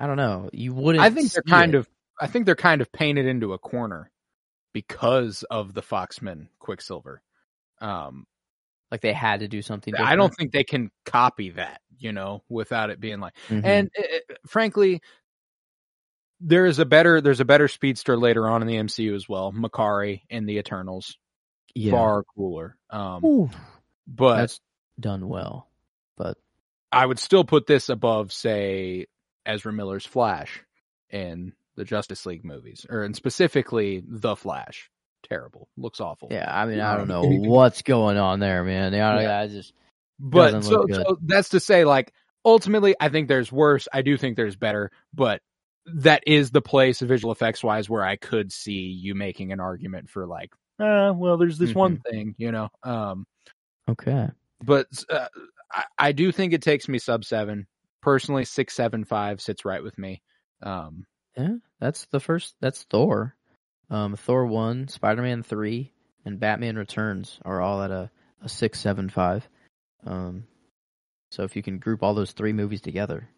I 0.00 0.06
don't 0.06 0.16
know. 0.16 0.48
You 0.52 0.72
wouldn't. 0.72 1.04
I 1.04 1.10
think 1.10 1.30
they're 1.30 1.42
kind 1.42 1.74
it. 1.74 1.78
of 1.78 1.88
I 2.18 2.26
think 2.26 2.46
they're 2.46 2.56
kind 2.56 2.80
of 2.80 2.90
painted 2.90 3.26
into 3.26 3.52
a 3.52 3.58
corner 3.58 4.10
because 4.72 5.42
of 5.44 5.74
the 5.74 5.82
Foxman 5.82 6.48
Quicksilver. 6.58 7.22
Um, 7.80 8.26
like 8.90 9.02
they 9.02 9.12
had 9.12 9.40
to 9.40 9.48
do 9.48 9.62
something. 9.62 9.94
I 9.94 10.16
don't 10.16 10.34
think 10.34 10.52
they 10.52 10.64
can 10.64 10.90
copy 11.04 11.50
that, 11.50 11.80
you 11.98 12.12
know, 12.12 12.42
without 12.48 12.90
it 12.90 12.98
being 12.98 13.20
like. 13.20 13.34
Mhm. 13.48 13.64
And 13.64 13.90
uh, 13.96 14.02
uh, 14.02 14.34
frankly, 14.46 15.00
there 16.40 16.66
is 16.66 16.78
a 16.78 16.86
better 16.86 17.20
there's 17.20 17.40
a 17.40 17.44
better 17.44 17.68
speedster 17.68 18.16
later 18.16 18.48
on 18.48 18.62
in 18.62 18.68
the 18.68 18.76
MCU 18.76 19.14
as 19.14 19.28
well. 19.28 19.52
Makkari 19.52 20.22
in 20.30 20.46
the 20.46 20.56
Eternals, 20.56 21.18
yeah, 21.74 21.92
far 21.92 22.24
cooler. 22.34 22.76
Um, 22.88 23.24
Ooh, 23.24 23.50
but 24.06 24.36
that's 24.36 24.60
done 24.98 25.28
well. 25.28 25.68
But 26.16 26.38
I 26.90 27.04
would 27.04 27.18
still 27.18 27.44
put 27.44 27.66
this 27.66 27.88
above, 27.88 28.32
say, 28.32 29.06
Ezra 29.50 29.72
Miller's 29.72 30.06
Flash 30.06 30.62
in 31.10 31.52
the 31.76 31.84
Justice 31.84 32.26
League 32.26 32.44
movies, 32.44 32.86
or 32.88 33.02
and 33.02 33.14
specifically 33.16 34.02
the 34.06 34.36
Flash. 34.36 34.90
terrible. 35.22 35.68
Looks 35.76 36.00
awful. 36.00 36.28
Yeah, 36.30 36.48
I 36.48 36.66
mean, 36.66 36.80
I 36.80 36.96
don't 36.96 37.08
know 37.08 37.22
what's 37.26 37.82
going 37.82 38.16
on 38.16 38.40
there, 38.40 38.64
man. 38.64 38.92
Yeah, 38.92 39.20
Yeah. 39.20 39.40
I 39.40 39.46
just 39.48 39.74
but 40.18 40.62
so, 40.62 40.70
look 40.80 40.88
good. 40.88 40.96
so 41.06 41.18
that's 41.22 41.48
to 41.50 41.60
say, 41.60 41.84
like 41.84 42.12
ultimately, 42.44 42.94
I 43.00 43.08
think 43.08 43.28
there's 43.28 43.50
worse. 43.52 43.88
I 43.92 44.02
do 44.02 44.16
think 44.16 44.36
there's 44.36 44.56
better, 44.56 44.90
but 45.14 45.40
that 45.94 46.22
is 46.26 46.50
the 46.50 46.60
place 46.62 47.00
of 47.02 47.08
visual 47.08 47.32
effects 47.32 47.64
wise 47.64 47.88
where 47.88 48.04
I 48.04 48.16
could 48.16 48.52
see 48.52 48.72
you 48.80 49.14
making 49.14 49.50
an 49.52 49.60
argument 49.60 50.10
for 50.10 50.26
like, 50.26 50.52
uh, 50.78 51.12
well, 51.16 51.36
there's 51.38 51.58
this 51.58 51.74
one 51.74 51.96
Mm-hmm. 51.96 52.10
thing, 52.10 52.34
you 52.38 52.52
know. 52.52 52.68
Um, 52.82 53.26
okay. 53.88 54.28
but 54.62 54.86
uh, 55.10 55.28
I, 55.72 55.84
I 55.98 56.12
do 56.12 56.30
think 56.32 56.52
it 56.52 56.62
takes 56.62 56.88
me 56.88 56.98
sub 56.98 57.24
seven. 57.24 57.66
Personally, 58.02 58.44
six 58.44 58.74
seven 58.74 59.04
five 59.04 59.40
sits 59.40 59.64
right 59.64 59.82
with 59.82 59.98
me. 59.98 60.22
Um, 60.62 61.06
Yeah, 61.36 61.56
that's 61.78 62.06
the 62.06 62.20
first. 62.20 62.54
That's 62.60 62.82
Thor. 62.84 63.36
Um, 63.90 64.16
Thor 64.16 64.46
one, 64.46 64.88
Spider 64.88 65.22
Man 65.22 65.42
three, 65.42 65.92
and 66.24 66.38
Batman 66.40 66.76
Returns 66.76 67.38
are 67.44 67.60
all 67.60 67.82
at 67.82 67.90
a 67.90 68.10
a 68.42 68.48
six 68.48 68.80
seven 68.80 69.08
five. 69.10 69.46
Um, 70.06 70.44
so 71.30 71.42
if 71.44 71.56
you 71.56 71.62
can 71.62 71.78
group 71.78 72.02
all 72.02 72.14
those 72.14 72.32
three 72.32 72.52
movies 72.52 72.80
together, 72.80 73.28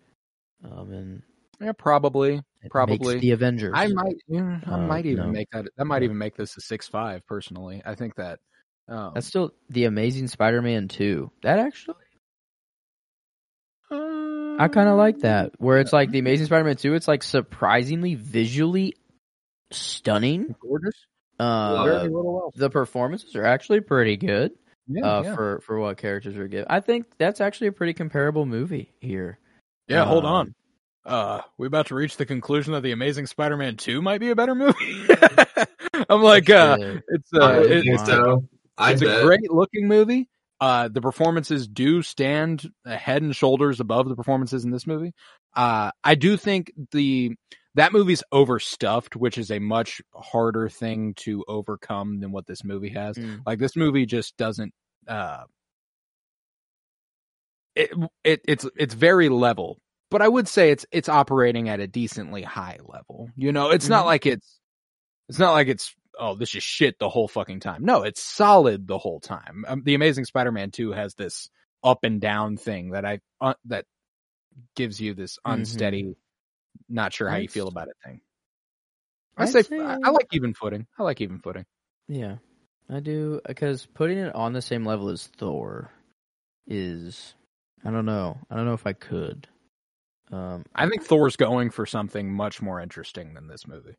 um, 0.65 0.93
and 0.93 1.23
yeah, 1.61 1.73
probably. 1.73 2.43
Probably. 2.71 3.19
the 3.19 3.33
Avengers. 3.33 3.73
I 3.75 3.89
might, 3.89 4.15
yeah, 4.29 4.61
I 4.67 4.75
Uh, 4.75 4.87
might 4.87 5.05
even 5.07 5.27
no. 5.27 5.33
make 5.33 5.51
that. 5.51 5.67
That 5.77 5.85
might 5.85 6.05
even 6.05 6.17
make 6.17 6.37
this 6.37 6.57
a 6.57 6.61
six 6.61 6.87
five. 6.87 7.27
Personally, 7.27 7.83
I 7.85 7.97
think 7.97 8.15
that. 8.15 8.39
Um, 8.89 9.13
That's 9.15 9.27
still 9.27 9.53
the 9.69 9.85
Amazing 9.87 10.29
Spider 10.29 10.63
Man 10.63 10.87
two. 10.87 11.33
That 11.43 11.59
actually, 11.59 11.97
I 14.65 14.69
kind 14.69 14.89
of 14.89 14.97
like 14.97 15.21
that. 15.21 15.53
Where 15.59 15.79
it's 15.79 15.93
like 15.93 16.11
the 16.11 16.19
Amazing 16.19 16.47
Spider 16.47 16.65
Man 16.65 16.77
two. 16.77 16.95
It's 16.95 17.09
like 17.09 17.23
surprisingly 17.23 18.15
visually 18.15 18.95
stunning. 19.71 20.55
gorgeous. 20.61 20.95
Uh, 21.39 21.85
Very 21.85 22.03
little 22.09 22.43
else. 22.45 22.55
the 22.57 22.71
performances 22.71 23.35
are 23.35 23.45
actually 23.45 23.81
pretty 23.81 24.17
good. 24.17 24.53
Yeah, 24.89 25.05
uh, 25.05 25.23
yeah. 25.23 25.35
for 25.35 25.61
for 25.61 25.79
what 25.79 25.97
characters 25.97 26.37
are 26.37 26.49
given. 26.49 26.67
I 26.69 26.81
think 26.81 27.07
that's 27.19 27.41
actually 27.41 27.69
a 27.69 27.73
pretty 27.73 27.95
comparable 27.95 28.47
movie 28.47 28.93
here. 29.01 29.39
Yeah, 29.89 30.05
hold 30.05 30.25
Um, 30.25 30.33
on. 30.33 30.55
Uh, 31.05 31.41
we 31.59 31.67
about 31.67 31.87
to 31.87 31.95
reach 31.97 32.17
the 32.17 32.27
conclusion 32.27 32.75
that 32.75 32.83
the 32.83 32.93
Amazing 32.93 33.27
Spider-Man 33.27 33.77
Two 33.77 34.03
might 34.03 34.19
be 34.19 34.31
a 34.31 34.37
better 34.37 34.55
movie. 34.55 35.07
I'm 36.09 36.23
like, 36.23 36.49
uh, 36.51 36.77
it's 37.09 37.33
uh, 37.35 37.39
don't 37.39 37.73
it's- 37.73 38.07
so. 38.07 38.49
It's 38.81 39.03
a 39.03 39.23
great 39.23 39.51
looking 39.53 39.87
movie. 39.87 40.29
Uh, 40.63 40.87
the 40.87 41.01
performances 41.01 41.67
do 41.67 42.03
stand 42.03 42.71
head 42.87 43.21
and 43.21 43.35
shoulders 43.35 43.81
above 43.81 44.09
the 44.09 44.15
performances 44.15 44.65
in 44.65 44.71
this 44.71 44.87
movie. 44.87 45.13
Uh, 45.57 45.91
I 46.05 46.15
do 46.15 46.37
think 46.37 46.71
the 46.93 47.33
that 47.75 47.93
movie's 47.93 48.23
overstuffed, 48.31 49.17
which 49.17 49.39
is 49.39 49.51
a 49.51 49.59
much 49.59 50.01
harder 50.15 50.69
thing 50.69 51.15
to 51.15 51.45
overcome 51.49 52.21
than 52.21 52.31
what 52.31 52.47
this 52.47 52.63
movie 52.63 52.91
has. 52.91 53.17
Mm. 53.17 53.41
Like 53.45 53.59
this 53.59 53.75
movie 53.75 54.07
just 54.07 54.37
doesn't. 54.37 54.73
Uh, 55.09 55.43
it, 57.75 57.91
it 58.23 58.41
it's 58.47 58.65
it's 58.77 58.95
very 58.95 59.31
level, 59.31 59.79
but 60.13 60.23
I 60.23 60.29
would 60.29 60.47
say 60.47 60.71
it's 60.71 60.87
it's 60.93 61.09
operating 61.09 61.71
at 61.71 61.81
a 61.81 61.89
decently 61.89 62.43
high 62.43 62.79
level. 62.85 63.31
You 63.37 63.51
know, 63.51 63.71
it's 63.71 63.89
not 63.89 64.05
Mhm. 64.05 64.07
like 64.07 64.27
it's 64.27 64.61
it's 65.29 65.41
not 65.41 65.55
like 65.55 65.67
it's 65.67 65.93
oh 66.19 66.35
this 66.35 66.55
is 66.55 66.63
shit 66.63 66.99
the 66.99 67.09
whole 67.09 67.29
fucking 67.29 67.61
time. 67.61 67.85
No, 67.85 68.03
it's 68.03 68.23
solid 68.23 68.87
the 68.87 68.99
whole 68.99 69.21
time. 69.21 69.65
Um, 69.67 69.83
the 69.85 69.95
Amazing 69.95 70.25
Spider-Man 70.27 70.71
two 70.71 70.93
has 70.93 71.15
this 71.15 71.51
up 71.85 72.05
and 72.05 72.21
down 72.21 72.57
thing 72.57 72.91
that 72.91 73.05
I 73.05 73.21
uh, 73.41 73.55
that 73.67 73.85
gives 74.77 75.01
you 75.01 75.15
this 75.15 75.39
Mhm. 75.47 75.53
unsteady, 75.55 76.15
not 76.89 77.13
sure 77.13 77.29
how 77.29 77.37
you 77.37 77.49
feel 77.49 77.69
about 77.69 77.89
it 77.89 77.97
thing. 78.05 78.21
I 79.37 79.47
say, 79.47 79.63
say- 79.63 79.81
I, 79.81 79.97
I 80.05 80.11
like 80.11 80.29
even 80.33 80.53
footing. 80.55 80.87
I 80.99 81.03
like 81.03 81.21
even 81.21 81.39
footing. 81.39 81.65
Yeah, 82.09 82.37
I 82.91 83.01
do 83.01 83.41
because 83.47 83.87
putting 83.87 84.19
it 84.19 84.35
on 84.35 84.53
the 84.53 84.61
same 84.63 84.85
level 84.85 85.09
as 85.09 85.27
Thor 85.39 85.91
is 86.67 87.35
I 87.85 87.91
don't 87.91 88.07
know. 88.07 88.39
I 88.51 88.57
don't 88.57 88.67
know 88.67 88.75
if 88.75 88.87
I 88.87 88.93
could. 88.93 89.49
Um, 90.31 90.65
I 90.75 90.89
think 90.89 91.03
Thor's 91.03 91.37
going 91.37 91.71
for 91.71 91.85
something 91.85 92.33
much 92.33 92.63
more 92.63 92.81
interesting 92.81 93.35
than 93.35 93.49
this 93.49 93.67
movie. 93.67 93.97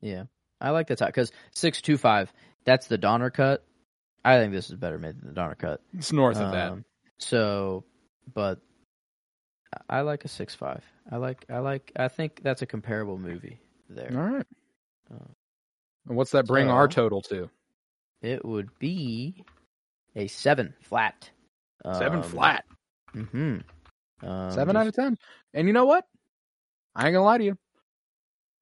yeah, 0.00 0.24
I 0.62 0.70
like 0.70 0.86
the 0.86 0.96
top 0.96 1.08
because 1.08 1.32
six 1.54 1.82
two 1.82 1.98
five. 1.98 2.32
That's 2.64 2.86
the 2.86 2.96
Donner 2.98 3.30
cut. 3.30 3.64
I 4.24 4.38
think 4.38 4.52
this 4.52 4.70
is 4.70 4.76
better 4.76 4.98
made 4.98 5.18
than 5.20 5.28
the 5.28 5.34
Donner 5.34 5.56
cut. 5.56 5.80
It's 5.92 6.12
north 6.12 6.38
of 6.38 6.52
that. 6.52 6.70
Um, 6.72 6.84
So, 7.18 7.84
but 8.32 8.60
I 9.88 9.98
I 9.98 10.00
like 10.02 10.24
a 10.24 10.28
six 10.28 10.54
five. 10.54 10.84
I 11.10 11.16
like 11.16 11.44
I 11.50 11.58
like 11.58 11.90
I 11.96 12.08
think 12.08 12.40
that's 12.42 12.62
a 12.62 12.66
comparable 12.66 13.18
movie 13.18 13.58
there. 13.90 14.12
All 14.14 14.34
right. 14.36 14.46
Uh, 15.12 15.26
And 16.08 16.16
what's 16.16 16.30
that 16.32 16.46
bring 16.46 16.68
our 16.70 16.88
total 16.88 17.20
to? 17.22 17.50
It 18.22 18.44
would 18.44 18.70
be 18.78 19.44
a 20.14 20.28
seven 20.28 20.74
flat. 20.82 21.30
Seven 21.98 22.22
flat. 22.22 22.64
Mm-hmm. 23.16 23.58
Um, 24.24 24.50
Seven 24.52 24.74
just- 24.74 24.80
out 24.80 24.86
of 24.86 24.94
ten. 24.94 25.18
And 25.52 25.66
you 25.66 25.72
know 25.72 25.86
what? 25.86 26.06
I 26.94 27.06
ain't 27.06 27.14
gonna 27.14 27.24
lie 27.24 27.38
to 27.38 27.44
you. 27.44 27.58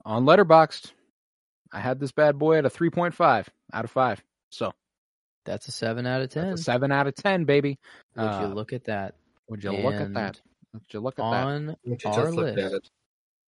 On 0.06 0.24
Letterboxd, 0.24 0.92
I 1.72 1.80
had 1.80 2.00
this 2.00 2.12
bad 2.12 2.38
boy 2.38 2.58
at 2.58 2.64
a 2.66 2.70
three 2.70 2.90
point 2.90 3.14
five 3.14 3.48
out 3.72 3.84
of 3.84 3.90
five. 3.90 4.22
So 4.50 4.72
That's 5.44 5.68
a 5.68 5.72
seven 5.72 6.06
out 6.06 6.20
of 6.22 6.30
ten. 6.30 6.48
that's 6.48 6.60
a 6.62 6.64
seven 6.64 6.90
out 6.92 7.06
of 7.06 7.14
ten, 7.14 7.44
baby. 7.44 7.78
Would 8.16 8.22
Uh, 8.24 8.40
you 8.48 8.54
look 8.54 8.72
at 8.72 8.84
that? 8.84 9.14
Would 9.48 9.64
you 9.64 9.72
look 9.72 9.94
at 9.94 10.14
that? 10.14 10.40
Would 10.72 10.82
you 10.92 11.00
look 11.00 11.18
at 11.18 11.30
that? 11.30 11.46
On 11.46 11.76
our 12.04 12.30
list, 12.32 12.90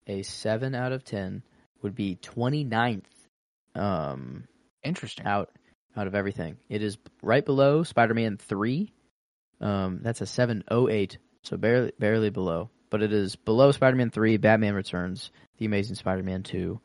a 0.07 0.23
seven 0.23 0.75
out 0.75 0.93
of 0.93 1.05
ten 1.05 1.43
would 1.83 1.95
be 1.95 2.17
29th 2.17 3.05
um, 3.75 4.45
Interesting. 4.83 5.27
out 5.27 5.51
out 5.97 6.07
of 6.07 6.15
everything. 6.15 6.57
It 6.69 6.83
is 6.83 6.97
right 7.23 7.45
below 7.45 7.83
Spider-Man 7.83 8.37
three. 8.39 8.93
Um, 9.61 10.01
that's 10.03 10.21
a 10.21 10.27
seven 10.27 10.65
oh 10.71 10.89
eight, 10.89 11.19
so 11.43 11.57
barely 11.57 11.93
barely 11.99 12.31
below. 12.31 12.71
But 12.91 13.03
it 13.03 13.13
is 13.13 13.37
below 13.37 13.71
Spider-Man 13.73 14.11
three, 14.11 14.37
Batman 14.37 14.75
Returns, 14.75 15.31
The 15.59 15.65
Amazing 15.67 15.97
Spider-Man 15.97 16.43
two, 16.43 16.81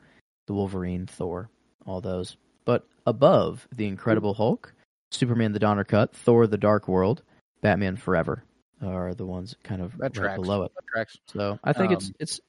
The 0.48 0.54
Wolverine, 0.54 1.06
Thor, 1.06 1.48
all 1.86 2.00
those. 2.00 2.36
But 2.64 2.84
above 3.06 3.68
The 3.76 3.86
Incredible 3.86 4.34
Hulk, 4.34 4.74
Superman: 5.12 5.52
The 5.52 5.58
Donner 5.60 5.84
Cut, 5.84 6.14
Thor: 6.16 6.46
The 6.48 6.58
Dark 6.58 6.88
World, 6.88 7.22
Batman 7.60 7.96
Forever 7.96 8.42
are 8.82 9.14
the 9.14 9.26
ones 9.26 9.54
kind 9.62 9.80
of 9.82 9.98
right 9.98 10.12
tracks. 10.12 10.40
below 10.40 10.62
it. 10.64 10.72
Tracks. 10.92 11.16
So 11.26 11.58
I 11.62 11.72
think 11.72 11.92
it's 11.92 12.06
Um, 12.06 12.14
it's 12.18 12.40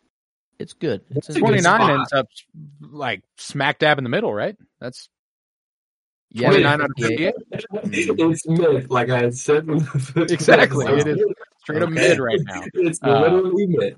it's 0.59 0.73
good. 0.73 1.01
It's 1.11 1.27
That's 1.27 1.29
a 1.29 1.31
in- 1.31 1.35
good 1.35 1.41
Twenty 1.47 1.61
nine 1.61 1.79
spot. 1.81 1.91
ends 1.91 2.13
up 2.13 2.27
like 2.81 3.21
smack 3.37 3.79
dab 3.79 3.97
in 3.97 4.03
the 4.03 4.09
middle, 4.09 4.33
right? 4.33 4.55
That's 4.79 5.09
Yeah, 6.31 6.49
29 6.49 6.81
out 6.81 6.89
of 6.89 6.95
58. 6.99 7.33
58. 7.51 8.19
it's 8.19 8.47
mid, 8.47 8.89
like 8.91 9.09
I 9.09 9.19
had 9.19 9.35
said. 9.35 9.67
Exactly, 10.17 10.85
it 10.85 11.07
is 11.07 11.23
straight 11.61 11.81
up 11.81 11.89
Okay. 11.89 11.95
mid 12.09 12.19
right 12.19 12.39
now. 12.45 12.61
It's 12.75 12.99
Uh, 13.03 13.21
literally 13.21 13.67
mid. 13.67 13.97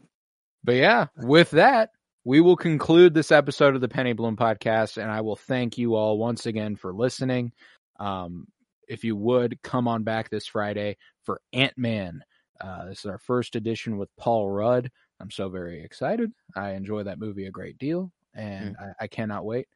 But 0.64 0.74
yeah, 0.74 1.08
with 1.18 1.52
that, 1.52 1.90
we 2.24 2.40
will 2.40 2.56
conclude 2.56 3.14
this 3.14 3.32
episode 3.32 3.76
of 3.76 3.82
the 3.82 3.88
Penny 3.88 4.14
Bloom 4.14 4.38
podcast, 4.38 5.02
and 5.02 5.10
I 5.10 5.22
will 5.22 5.36
thank 5.36 5.78
you 5.78 5.96
all 5.96 6.18
once 6.18 6.46
again 6.46 6.76
for 6.76 6.94
listening. 6.94 7.52
Um, 8.00 8.48
if 8.88 9.04
you 9.04 9.16
would 9.16 9.62
come 9.64 9.88
on 9.88 10.04
back 10.04 10.30
this 10.30 10.46
Friday 10.46 10.98
for 11.24 11.42
Ant 11.54 11.78
Man. 11.78 12.24
Uh, 12.60 12.86
this 12.86 13.00
is 13.00 13.06
our 13.06 13.18
first 13.18 13.56
edition 13.56 13.98
with 13.98 14.10
Paul 14.18 14.50
Rudd. 14.50 14.92
I'm 15.20 15.32
so 15.32 15.50
very 15.50 15.84
excited. 15.84 16.32
I 16.56 16.72
enjoy 16.72 17.04
that 17.04 17.20
movie 17.20 17.46
a 17.46 17.52
great 17.52 17.78
deal, 17.78 18.12
and 18.36 18.76
I, 18.80 19.06
I 19.06 19.08
cannot 19.08 19.46
wait. 19.46 19.68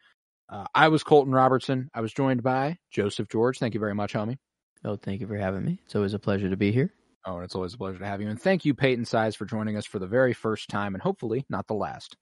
Uh, 0.50 0.66
I 0.76 0.90
was 0.90 1.04
Colton 1.04 1.34
Robertson. 1.34 1.90
I 1.94 2.02
was 2.02 2.14
joined 2.14 2.44
by 2.44 2.78
Joseph 2.92 3.30
George. 3.30 3.58
Thank 3.58 3.74
you 3.74 3.80
very 3.80 3.96
much, 3.96 4.14
homie. 4.14 4.38
Oh, 4.84 4.98
thank 4.98 5.22
you 5.22 5.28
for 5.28 5.38
having 5.38 5.66
me. 5.66 5.80
It's 5.86 5.96
always 5.96 6.14
a 6.14 6.20
pleasure 6.20 6.50
to 6.50 6.58
be 6.58 6.72
here. 6.72 6.94
Oh, 7.26 7.38
and 7.38 7.44
it's 7.44 7.56
always 7.56 7.74
a 7.74 7.78
pleasure 7.78 7.98
to 8.00 8.06
have 8.06 8.22
you. 8.22 8.28
And 8.28 8.40
thank 8.40 8.66
you, 8.66 8.76
Peyton 8.76 9.06
Seiz, 9.06 9.36
for 9.36 9.46
joining 9.46 9.78
us 9.78 9.86
for 9.86 9.98
the 9.98 10.06
very 10.06 10.34
first 10.34 10.70
time, 10.70 10.94
and 10.94 11.02
hopefully 11.02 11.46
not 11.50 11.66
the 11.66 11.74
last. 11.74 12.16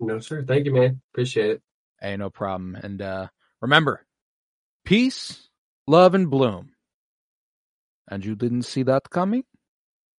No, 0.00 0.18
sir. 0.20 0.44
Thank 0.44 0.66
you, 0.66 0.72
man. 0.74 1.00
Appreciate 1.12 1.50
it. 1.50 1.62
Hey, 2.00 2.16
no 2.16 2.30
problem. 2.30 2.76
And 2.76 3.02
uh 3.02 3.28
remember, 3.60 4.06
peace, 4.84 5.48
love, 5.86 6.14
and 6.14 6.30
bloom. 6.30 6.72
And 8.08 8.24
you 8.24 8.34
didn't 8.36 8.62
see 8.64 8.82
that 8.84 9.10
coming? 9.10 9.44